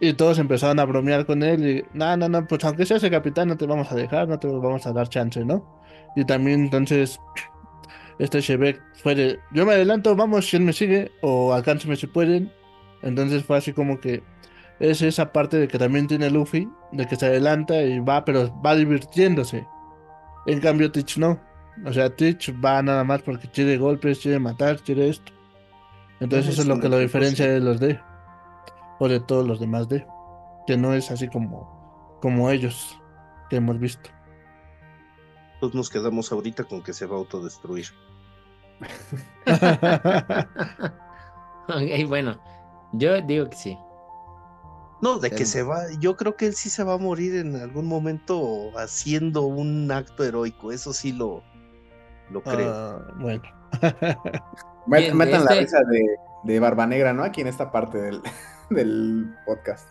Y 0.04 0.14
todos 0.14 0.40
empezaron 0.40 0.80
a 0.80 0.84
bromear 0.84 1.24
con 1.26 1.44
él 1.44 1.64
y 1.64 1.84
no, 1.96 2.16
no, 2.16 2.28
no, 2.28 2.44
pues 2.48 2.64
aunque 2.64 2.84
seas 2.84 3.04
el 3.04 3.12
capitán 3.12 3.46
no 3.46 3.56
te 3.56 3.66
vamos 3.66 3.92
a 3.92 3.94
dejar, 3.94 4.26
no 4.26 4.36
te 4.36 4.48
vamos 4.48 4.84
a 4.84 4.92
dar 4.92 5.08
chance, 5.08 5.44
¿no? 5.44 5.64
Y 6.16 6.24
también 6.24 6.62
entonces 6.62 7.20
este 8.18 8.40
Shebek 8.40 8.82
fue 9.00 9.14
de 9.14 9.38
yo 9.52 9.64
me 9.64 9.74
adelanto, 9.74 10.16
vamos, 10.16 10.50
si 10.50 10.56
él 10.56 10.64
me 10.64 10.72
sigue, 10.72 11.12
o 11.20 11.54
alcánceme 11.54 11.94
si 11.94 12.08
pueden. 12.08 12.50
Entonces 13.02 13.44
fue 13.44 13.58
así 13.58 13.72
como 13.72 14.00
que 14.00 14.24
es 14.80 15.02
esa 15.02 15.32
parte 15.32 15.58
de 15.58 15.68
que 15.68 15.78
también 15.78 16.08
tiene 16.08 16.30
Luffy, 16.30 16.68
de 16.90 17.06
que 17.06 17.14
se 17.14 17.26
adelanta 17.26 17.80
y 17.80 18.00
va, 18.00 18.24
pero 18.24 18.52
va 18.60 18.74
divirtiéndose. 18.74 19.64
En 20.46 20.58
cambio, 20.58 20.90
Teach 20.90 21.16
no. 21.16 21.40
O 21.86 21.92
sea, 21.92 22.10
Teach 22.10 22.52
va 22.60 22.82
nada 22.82 23.04
más 23.04 23.22
porque 23.22 23.46
quiere 23.46 23.76
golpes, 23.76 24.18
quiere 24.18 24.40
matar, 24.40 24.80
quiere 24.80 25.10
esto. 25.10 25.32
Entonces 26.18 26.48
Es 26.48 26.54
eso 26.54 26.62
es 26.62 26.68
lo 26.68 26.80
que 26.80 26.88
lo 26.88 26.98
diferencia 26.98 27.46
de 27.46 27.60
los 27.60 27.78
D. 27.78 28.00
O 29.02 29.08
de 29.08 29.18
todos 29.18 29.44
los 29.44 29.58
demás 29.58 29.88
D. 29.88 30.06
Que 30.66 30.76
no 30.76 30.92
es 30.94 31.10
así 31.10 31.26
como, 31.28 32.18
como 32.22 32.48
ellos 32.50 32.96
que 33.50 33.56
hemos 33.56 33.80
visto. 33.80 34.10
Pues 35.60 35.74
nos 35.74 35.90
quedamos 35.90 36.30
ahorita 36.30 36.62
con 36.64 36.82
que 36.82 36.92
se 36.92 37.06
va 37.06 37.16
a 37.16 37.18
autodestruir. 37.18 37.86
ok, 41.68 42.08
bueno. 42.08 42.38
Yo 42.92 43.20
digo 43.22 43.48
que 43.48 43.56
sí. 43.56 43.78
No, 45.00 45.18
de 45.18 45.30
que 45.32 45.46
se 45.46 45.64
va, 45.64 45.80
yo 45.98 46.16
creo 46.16 46.36
que 46.36 46.46
él 46.46 46.54
sí 46.54 46.70
se 46.70 46.84
va 46.84 46.94
a 46.94 46.98
morir 46.98 47.34
en 47.34 47.56
algún 47.56 47.86
momento 47.86 48.70
haciendo 48.78 49.42
un 49.42 49.90
acto 49.90 50.22
heroico, 50.22 50.70
eso 50.70 50.92
sí 50.92 51.10
lo, 51.12 51.42
lo 52.30 52.40
creo. 52.42 52.72
Ah, 52.72 53.00
bueno. 53.18 53.42
Met- 54.86 54.98
Bien, 55.00 55.16
metan 55.16 55.44
la 55.44 55.50
este- 55.54 55.60
risa 55.60 55.78
de, 55.90 56.04
de 56.44 56.60
Barba 56.60 56.86
Negra, 56.86 57.12
¿no? 57.12 57.24
Aquí 57.24 57.40
en 57.40 57.48
esta 57.48 57.72
parte 57.72 57.98
del, 57.98 58.20
del 58.74 59.34
podcast. 59.46 59.90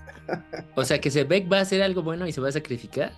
O 0.76 0.84
sea, 0.86 1.00
que 1.02 1.10
Sebek 1.12 1.52
va 1.52 1.60
a 1.60 1.62
hacer 1.62 1.82
algo 1.84 2.04
bueno 2.04 2.26
y 2.28 2.32
se 2.32 2.42
va 2.42 2.50
a 2.50 2.52
sacrificar. 2.52 3.12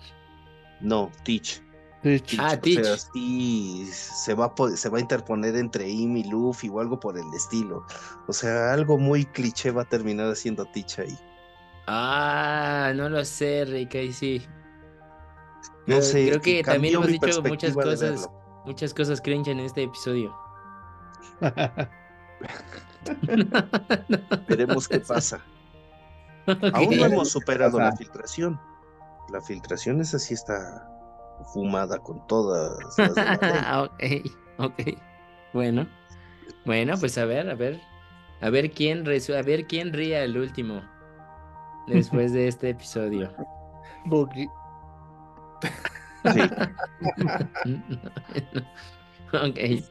No, 0.80 1.10
Teach. 1.24 1.62
Teach. 2.02 2.36
Ah, 2.38 2.46
o 2.46 2.50
sea, 2.50 2.60
Teach. 2.60 2.86
sí 3.14 3.86
se 3.90 4.34
va, 4.34 4.46
a 4.46 4.54
po- 4.54 4.68
se 4.70 4.88
va 4.90 4.98
a 4.98 5.00
interponer 5.00 5.56
entre 5.56 5.88
Im 5.88 6.16
y 6.18 6.24
Luffy 6.24 6.68
o 6.68 6.80
algo 6.80 7.00
por 7.00 7.16
el 7.16 7.24
estilo. 7.34 7.86
O 8.28 8.32
sea, 8.32 8.74
algo 8.74 8.98
muy 8.98 9.24
cliché 9.24 9.70
va 9.70 9.82
a 9.82 9.88
terminar 9.88 10.30
haciendo 10.30 10.66
Teach 10.66 10.98
ahí. 10.98 11.18
Ah, 11.86 12.92
no 12.94 13.08
lo 13.08 13.24
sé, 13.24 13.64
Rick, 13.64 13.94
ahí 13.94 14.12
sí. 14.12 14.46
No 15.86 15.96
Creo- 15.96 16.02
sé, 16.02 16.28
Creo 16.28 16.40
que 16.40 16.62
también 16.62 16.94
hemos 16.94 17.06
dicho 17.08 17.42
muchas 17.42 17.72
cosas, 17.74 18.28
muchas 18.66 18.92
cosas 18.92 19.20
cringe 19.20 19.48
en 19.48 19.60
este 19.60 19.84
episodio. 19.84 20.34
Veremos 24.48 24.88
qué 24.88 25.00
pasa. 25.00 25.40
Aún 26.72 26.96
no 26.96 27.06
hemos 27.06 27.30
superado 27.30 27.78
la 27.78 27.94
filtración. 27.96 28.60
La 29.30 29.40
filtración 29.40 30.00
esa 30.00 30.18
sí 30.18 30.34
está 30.34 30.88
fumada 31.52 31.98
con 31.98 32.26
todas 32.26 32.78
las 32.98 32.98
ok, 33.78 34.02
ok. 34.58 34.80
Bueno, 35.52 35.86
bueno, 36.64 36.94
pues 36.98 37.16
a 37.18 37.24
ver, 37.24 37.48
a 37.48 37.54
ver, 37.54 37.80
a 38.40 38.50
ver 38.50 38.70
quién 38.70 39.04
resu- 39.04 39.36
a 39.36 39.42
ver 39.42 39.66
quién 39.66 39.92
ríe 39.92 40.18
al 40.18 40.36
último 40.36 40.82
después 41.86 42.32
de 42.32 42.48
este 42.48 42.70
episodio. 42.70 43.32
Boogie. 44.06 44.48
Sí. 46.32 46.40
ok. 49.32 49.84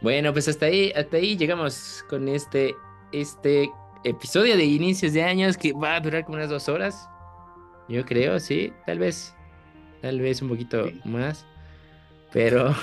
Bueno, 0.00 0.32
pues 0.32 0.48
hasta 0.48 0.66
ahí, 0.66 0.92
hasta 0.96 1.16
ahí 1.16 1.36
llegamos 1.36 2.04
con 2.08 2.28
este, 2.28 2.74
este 3.12 3.70
episodio 4.04 4.56
de 4.56 4.64
inicios 4.64 5.12
de 5.12 5.22
años 5.22 5.56
que 5.56 5.72
va 5.72 5.96
a 5.96 6.00
durar 6.00 6.24
como 6.24 6.36
unas 6.36 6.50
dos 6.50 6.68
horas. 6.68 7.08
Yo 7.88 8.04
creo, 8.04 8.38
sí, 8.40 8.72
tal 8.86 8.98
vez, 8.98 9.34
tal 10.00 10.20
vez 10.20 10.40
un 10.42 10.48
poquito 10.48 10.86
Sí. 10.88 11.00
más, 11.04 11.46
pero 12.32 12.74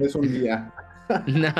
Es 0.00 0.14
un 0.14 0.30
día. 0.32 0.72
no, 1.26 1.52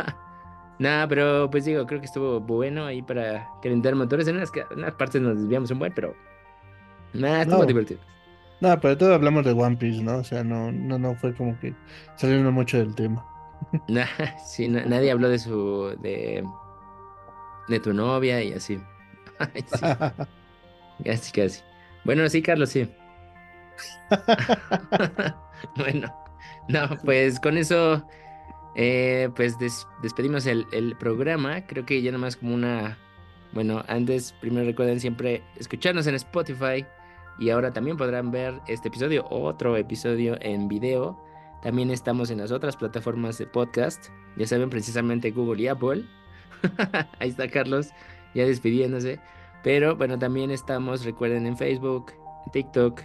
no, 0.79 1.09
pero 1.09 1.49
pues 1.51 1.65
digo, 1.65 1.87
creo 1.87 2.01
que 2.01 2.07
estuvo 2.07 2.41
bueno 2.41 2.87
ahí 2.87 3.03
para 3.03 3.47
calentar 3.63 3.95
motores. 3.95 4.27
En 4.29 4.37
unas, 4.37 4.51
ca- 4.51 4.67
en 4.71 4.79
unas 4.79 4.95
partes 4.95 5.21
nos 5.23 5.39
desviamos 5.41 5.71
un 5.71 5.79
buen, 5.79 5.93
pero 5.95 6.15
nada, 7.13 7.43
estuvo 7.43 7.61
No. 7.61 7.67
divertido. 7.67 8.01
No, 8.61 8.79
pero 8.81 8.97
todo 8.97 9.15
hablamos 9.15 9.45
de 9.45 9.53
One 9.53 9.77
Piece, 9.77 10.03
¿no? 10.03 10.17
O 10.19 10.25
sea, 10.25 10.43
no, 10.45 10.73
no, 10.73 10.99
no 10.99 11.15
fue 11.17 11.35
como 11.35 11.59
que 11.61 11.75
saliendo 12.17 12.51
mucho 12.53 12.79
del 12.79 12.95
tema. 12.95 13.25
Nah, 13.89 14.07
sí, 14.47 14.69
na- 14.69 14.85
nadie 14.85 15.11
habló 15.11 15.29
de 15.29 15.39
su, 15.39 15.97
de, 16.01 16.45
de 17.69 17.81
tu 17.81 17.93
novia 17.93 18.43
y 18.43 18.53
así. 18.53 18.81
Ay, 19.39 19.65
sí, 19.67 19.81
casi, 21.05 21.33
casi. 21.33 21.63
Bueno, 22.05 22.29
sí, 22.29 22.43
Carlos, 22.43 22.71
sí. 22.71 22.89
bueno, 25.77 26.15
no, 26.69 26.89
pues 27.05 27.41
con 27.41 27.57
eso, 27.57 28.07
eh, 28.77 29.29
pues 29.35 29.59
des- 29.59 29.87
despedimos 30.03 30.47
el, 30.47 30.67
el 30.73 30.97
programa. 30.97 31.67
Creo 31.67 31.85
que 31.85 32.01
ya 32.03 32.13
nomás 32.13 32.37
como 32.37 32.55
una, 32.55 32.99
bueno, 33.53 33.85
antes, 33.89 34.33
primero 34.41 34.67
recuerden 34.67 35.01
siempre 35.01 35.43
escucharnos 35.57 36.07
en 36.07 36.15
Spotify 36.17 36.85
y 37.39 37.51
ahora 37.51 37.73
también 37.73 37.97
podrán 37.97 38.31
ver 38.31 38.61
este 38.69 38.89
episodio, 38.89 39.27
otro 39.31 39.77
episodio 39.77 40.37
en 40.41 40.69
video. 40.69 41.19
También 41.63 41.91
estamos 41.91 42.31
en 42.31 42.39
las 42.39 42.53
otras 42.53 42.77
plataformas 42.77 43.39
de 43.39 43.47
podcast, 43.47 44.09
ya 44.37 44.47
saben, 44.47 44.69
precisamente 44.69 45.31
Google 45.31 45.63
y 45.63 45.69
Apple. 45.69 46.05
Ahí 47.19 47.31
está 47.31 47.49
Carlos, 47.49 47.91
ya 48.35 48.45
despidiéndose. 48.45 49.21
Pero 49.63 49.97
bueno, 49.97 50.19
también 50.19 50.51
estamos, 50.51 51.05
recuerden, 51.05 51.47
en 51.47 51.57
Facebook, 51.57 52.13
en 52.47 52.53
TikTok, 52.53 53.01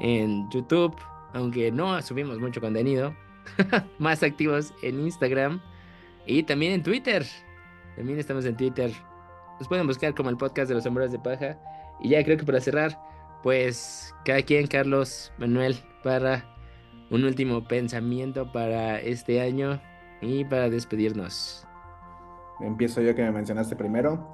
en 0.00 0.50
YouTube, 0.50 0.96
aunque 1.32 1.70
no 1.70 2.00
subimos 2.02 2.38
mucho 2.38 2.60
contenido. 2.60 3.14
Más 3.98 4.22
activos 4.22 4.74
en 4.82 5.00
Instagram 5.00 5.60
y 6.26 6.42
también 6.42 6.72
en 6.72 6.82
Twitter. 6.82 7.24
También 7.96 8.18
estamos 8.18 8.44
en 8.44 8.56
Twitter. 8.56 8.92
Nos 9.58 9.68
pueden 9.68 9.86
buscar 9.86 10.14
como 10.14 10.30
el 10.30 10.36
podcast 10.36 10.68
de 10.68 10.74
los 10.74 10.84
sombreros 10.84 11.12
de 11.12 11.18
paja. 11.18 11.58
Y 12.00 12.10
ya 12.10 12.24
creo 12.24 12.36
que 12.36 12.44
para 12.44 12.60
cerrar, 12.60 12.98
pues 13.42 14.12
cada 14.24 14.42
quien, 14.42 14.66
Carlos, 14.66 15.32
Manuel, 15.38 15.76
para 16.02 16.44
un 17.10 17.24
último 17.24 17.62
pensamiento 17.62 18.50
para 18.50 18.98
este 19.00 19.40
año 19.40 19.80
y 20.20 20.44
para 20.44 20.68
despedirnos. 20.68 21.66
Empiezo 22.60 23.00
yo 23.00 23.14
que 23.14 23.22
me 23.22 23.32
mencionaste 23.32 23.76
primero. 23.76 24.26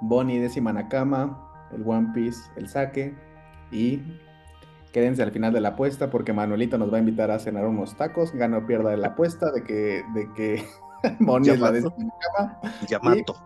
Bonnie, 0.00 0.40
décima 0.40 0.72
Nakama, 0.72 1.68
el 1.72 1.86
One 1.86 2.10
Piece, 2.14 2.40
el 2.56 2.68
saque. 2.68 3.14
Y 3.70 4.02
quédense 4.92 5.22
al 5.22 5.30
final 5.30 5.52
de 5.52 5.60
la 5.60 5.70
apuesta 5.70 6.10
porque 6.10 6.32
Manuelito 6.32 6.78
nos 6.78 6.92
va 6.92 6.96
a 6.96 7.00
invitar 7.00 7.30
a 7.30 7.38
cenar 7.38 7.66
unos 7.66 7.96
tacos. 7.96 8.32
Gana 8.32 8.58
o 8.58 8.66
pierda 8.66 8.96
la 8.96 9.08
apuesta 9.08 9.50
de 9.52 9.62
que, 9.62 10.02
de 10.14 10.32
que 10.34 10.64
Bonnie 11.20 11.52
es 11.52 11.60
la 11.60 11.68
Yamato. 11.72 11.90
décima 11.90 12.14
Nakama. 12.38 12.60
Yamato. 12.88 13.36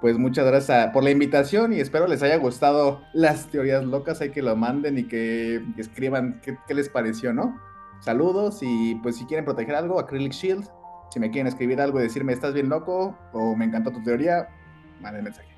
Pues 0.00 0.18
muchas 0.18 0.46
gracias 0.46 0.92
por 0.92 1.02
la 1.04 1.10
invitación 1.10 1.72
y 1.72 1.80
espero 1.80 2.06
les 2.06 2.22
haya 2.22 2.36
gustado 2.36 3.00
las 3.12 3.46
teorías 3.46 3.84
locas. 3.84 4.20
Hay 4.20 4.30
que 4.30 4.42
lo 4.42 4.54
manden 4.54 4.98
y 4.98 5.04
que, 5.04 5.64
que 5.74 5.80
escriban 5.80 6.40
qué, 6.42 6.58
qué 6.66 6.74
les 6.74 6.88
pareció, 6.88 7.32
¿no? 7.32 7.56
Saludos 8.00 8.58
y 8.62 8.94
pues 8.96 9.16
si 9.16 9.24
quieren 9.24 9.44
proteger 9.44 9.74
algo, 9.74 9.98
Acrylic 9.98 10.32
Shield. 10.32 10.68
Si 11.10 11.20
me 11.20 11.30
quieren 11.30 11.46
escribir 11.46 11.80
algo 11.80 12.00
y 12.00 12.02
decirme 12.02 12.32
estás 12.32 12.54
bien 12.54 12.68
loco 12.68 13.16
o 13.32 13.54
me 13.56 13.64
encantó 13.64 13.90
tu 13.90 14.02
teoría, 14.02 14.48
manden 15.00 15.24
mensaje. 15.24 15.48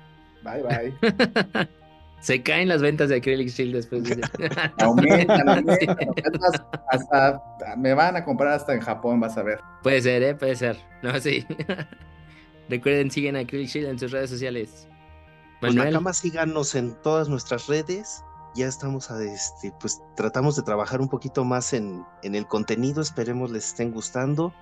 Bye 0.43 0.63
bye. 0.63 1.69
Se 2.21 2.43
caen 2.43 2.67
las 2.67 2.81
ventas 2.81 3.07
de 3.09 3.15
Acrylic 3.17 3.47
Shield 3.49 3.75
después 3.75 4.03
de 4.03 4.21
Aumentan, 4.79 5.47
aumentan. 5.49 5.97
Hasta 6.89 7.41
me 7.77 7.93
van 7.93 8.17
a 8.17 8.25
comprar 8.25 8.53
hasta 8.53 8.73
en 8.73 8.81
Japón, 8.81 9.19
vas 9.19 9.37
a 9.37 9.43
ver. 9.43 9.59
Puede 9.83 10.01
ser, 10.01 10.23
¿eh? 10.23 10.35
Puede 10.35 10.55
ser. 10.55 10.77
No, 11.01 11.17
sí. 11.19 11.45
Recuerden, 12.67 13.09
siguen 13.09 13.37
a 13.37 13.39
Acrylic 13.39 13.69
Shield 13.69 13.89
en 13.89 13.99
sus 13.99 14.11
redes 14.11 14.29
sociales. 14.29 14.87
Pues 15.61 15.75
Nakama, 15.75 16.13
síganos 16.13 16.75
en 16.75 16.93
todas 17.01 17.29
nuestras 17.29 17.67
redes. 17.67 18.23
Ya 18.55 18.67
estamos 18.67 19.11
a 19.11 19.23
este, 19.23 19.71
pues 19.79 20.01
tratamos 20.15 20.55
de 20.55 20.63
trabajar 20.63 21.01
un 21.01 21.07
poquito 21.07 21.45
más 21.45 21.73
en, 21.73 22.03
en 22.23 22.35
el 22.35 22.47
contenido. 22.47 23.01
Esperemos 23.01 23.51
les 23.51 23.67
estén 23.67 23.91
gustando. 23.91 24.53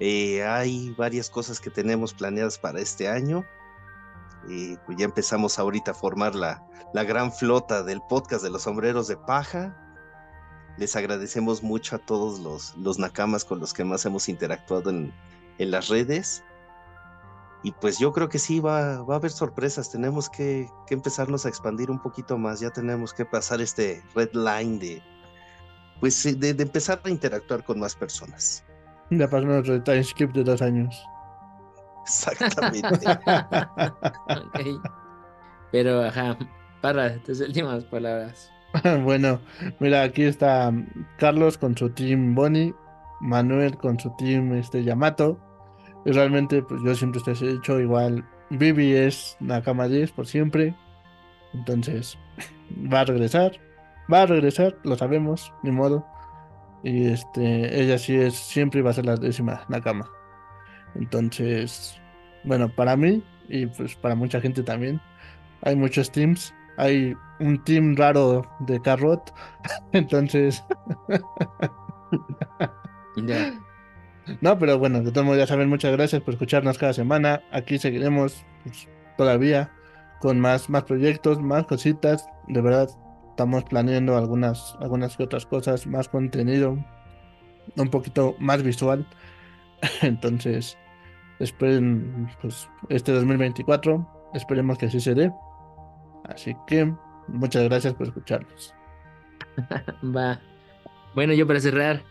Eh, 0.00 0.44
hay 0.44 0.90
varias 0.96 1.28
cosas 1.28 1.60
que 1.60 1.70
tenemos 1.70 2.14
planeadas 2.14 2.58
para 2.58 2.80
este 2.80 3.08
año. 3.08 3.44
Eh, 4.48 4.76
pues 4.86 4.96
ya 4.96 5.04
empezamos 5.04 5.58
ahorita 5.58 5.90
a 5.90 5.94
formar 5.94 6.34
la, 6.34 6.64
la 6.94 7.04
gran 7.04 7.32
flota 7.32 7.82
del 7.82 8.00
podcast 8.08 8.42
de 8.42 8.50
los 8.50 8.62
sombreros 8.62 9.08
de 9.08 9.16
paja. 9.16 9.76
Les 10.78 10.94
agradecemos 10.94 11.62
mucho 11.62 11.96
a 11.96 11.98
todos 11.98 12.38
los, 12.38 12.76
los 12.76 12.98
nakamas 12.98 13.44
con 13.44 13.58
los 13.58 13.74
que 13.74 13.84
más 13.84 14.06
hemos 14.06 14.28
interactuado 14.28 14.90
en, 14.90 15.12
en 15.58 15.70
las 15.70 15.88
redes. 15.88 16.44
Y 17.64 17.72
pues 17.72 17.98
yo 17.98 18.12
creo 18.12 18.28
que 18.28 18.38
sí 18.38 18.60
va, 18.60 19.02
va 19.02 19.14
a 19.14 19.16
haber 19.18 19.32
sorpresas. 19.32 19.90
Tenemos 19.90 20.30
que, 20.30 20.68
empezarnos 20.88 21.44
a 21.44 21.48
expandir 21.48 21.90
un 21.90 22.00
poquito 22.00 22.38
más. 22.38 22.60
Ya 22.60 22.70
tenemos 22.70 23.12
que 23.12 23.24
pasar 23.24 23.60
este 23.60 24.02
red 24.14 24.30
line 24.32 24.78
de, 24.78 25.02
pues, 25.98 26.22
de, 26.22 26.54
de 26.54 26.62
empezar 26.62 27.00
a 27.02 27.10
interactuar 27.10 27.64
con 27.64 27.80
más 27.80 27.96
personas. 27.96 28.64
Ya 29.10 29.28
pasó 29.28 29.46
nuestro 29.46 29.82
time 29.82 30.04
skip 30.04 30.32
de 30.32 30.44
dos 30.44 30.60
años. 30.62 31.02
Exactamente. 32.02 32.88
ok. 34.28 34.82
Pero, 35.72 36.02
ajá, 36.02 36.36
para 36.80 37.18
tus 37.22 37.40
últimas 37.40 37.84
palabras. 37.84 38.50
Bueno, 39.02 39.40
mira, 39.80 40.02
aquí 40.02 40.24
está 40.24 40.70
Carlos 41.16 41.56
con 41.56 41.76
su 41.76 41.88
team 41.90 42.34
Bonnie, 42.34 42.74
Manuel 43.20 43.76
con 43.78 43.98
su 43.98 44.14
team 44.16 44.52
este 44.52 44.84
Yamato. 44.84 45.38
Y 46.04 46.12
realmente, 46.12 46.62
pues 46.62 46.80
yo 46.84 46.94
siempre 46.94 47.20
te 47.22 47.32
he 47.32 47.52
dicho, 47.52 47.80
igual 47.80 48.24
Vivi 48.50 48.92
es 48.92 49.36
Nakama 49.40 49.88
10 49.88 50.12
por 50.12 50.26
siempre. 50.26 50.74
Entonces, 51.54 52.18
va 52.92 53.00
a 53.00 53.04
regresar. 53.04 53.52
Va 54.12 54.22
a 54.22 54.26
regresar, 54.26 54.76
lo 54.84 54.96
sabemos, 54.96 55.52
ni 55.62 55.70
modo. 55.70 56.06
Y 56.82 57.08
este, 57.08 57.82
ella 57.82 57.98
sí 57.98 58.16
es, 58.16 58.34
siempre 58.34 58.80
iba 58.80 58.90
a 58.90 58.94
ser 58.94 59.06
la 59.06 59.16
décima 59.16 59.64
Nakama. 59.68 60.08
Entonces, 60.94 62.00
bueno, 62.44 62.68
para 62.68 62.96
mí 62.96 63.22
y 63.48 63.66
pues 63.66 63.94
para 63.96 64.14
mucha 64.14 64.40
gente 64.40 64.62
también, 64.62 65.00
hay 65.62 65.76
muchos 65.76 66.10
teams. 66.10 66.54
Hay 66.76 67.16
un 67.40 67.62
team 67.64 67.96
raro 67.96 68.48
de 68.60 68.80
Carrot. 68.80 69.34
Entonces, 69.92 70.62
Ya. 73.26 73.52
no, 74.40 74.58
pero 74.58 74.78
bueno, 74.78 75.02
de 75.02 75.10
todos 75.10 75.24
modos 75.24 75.38
ya 75.38 75.46
saben, 75.46 75.68
muchas 75.68 75.92
gracias 75.92 76.22
por 76.22 76.34
escucharnos 76.34 76.78
cada 76.78 76.92
semana. 76.92 77.42
Aquí 77.50 77.78
seguiremos 77.78 78.44
pues, 78.62 78.88
todavía 79.16 79.72
con 80.20 80.38
más, 80.38 80.70
más 80.70 80.84
proyectos, 80.84 81.40
más 81.40 81.66
cositas. 81.66 82.28
De 82.46 82.60
verdad, 82.60 82.88
estamos 83.38 83.62
planeando 83.62 84.16
algunas, 84.16 84.76
algunas 84.80 85.16
que 85.16 85.22
otras 85.22 85.46
cosas, 85.46 85.86
más 85.86 86.08
contenido, 86.08 86.76
un 87.76 87.88
poquito 87.88 88.34
más 88.40 88.64
visual. 88.64 89.06
Entonces, 90.02 90.76
esperen 91.38 92.28
pues, 92.42 92.68
este 92.88 93.12
2024. 93.12 94.04
Esperemos 94.34 94.76
que 94.76 94.86
así 94.86 94.98
se 94.98 95.14
dé. 95.14 95.32
Así 96.24 96.56
que 96.66 96.92
muchas 97.28 97.62
gracias 97.62 97.94
por 97.94 98.08
escucharnos. 98.08 98.74
Va. 100.02 100.40
Bueno, 101.14 101.32
yo 101.32 101.46
para 101.46 101.60
cerrar, 101.60 102.02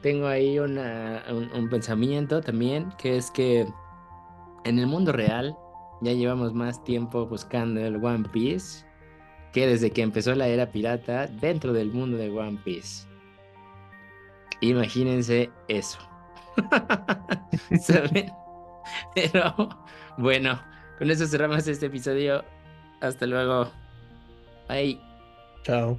tengo 0.00 0.28
ahí 0.28 0.58
una, 0.58 1.24
un, 1.28 1.52
un 1.52 1.68
pensamiento 1.68 2.40
también, 2.40 2.90
que 2.96 3.18
es 3.18 3.30
que 3.30 3.66
en 4.64 4.78
el 4.78 4.86
mundo 4.86 5.12
real 5.12 5.54
ya 6.00 6.12
llevamos 6.12 6.54
más 6.54 6.82
tiempo 6.84 7.26
buscando 7.26 7.80
el 7.80 8.02
One 8.02 8.26
Piece 8.32 8.88
que 9.52 9.66
desde 9.66 9.90
que 9.90 10.02
empezó 10.02 10.34
la 10.34 10.48
era 10.48 10.70
pirata 10.70 11.26
dentro 11.26 11.72
del 11.72 11.90
mundo 11.90 12.16
de 12.16 12.30
One 12.30 12.58
Piece. 12.64 13.06
Imagínense 14.60 15.50
eso. 15.68 15.98
Pero 19.14 19.68
bueno, 20.18 20.60
con 20.98 21.10
eso 21.10 21.26
cerramos 21.26 21.66
este 21.66 21.86
episodio. 21.86 22.44
Hasta 23.00 23.26
luego. 23.26 23.70
Bye. 24.68 25.00
Chao. 25.64 25.98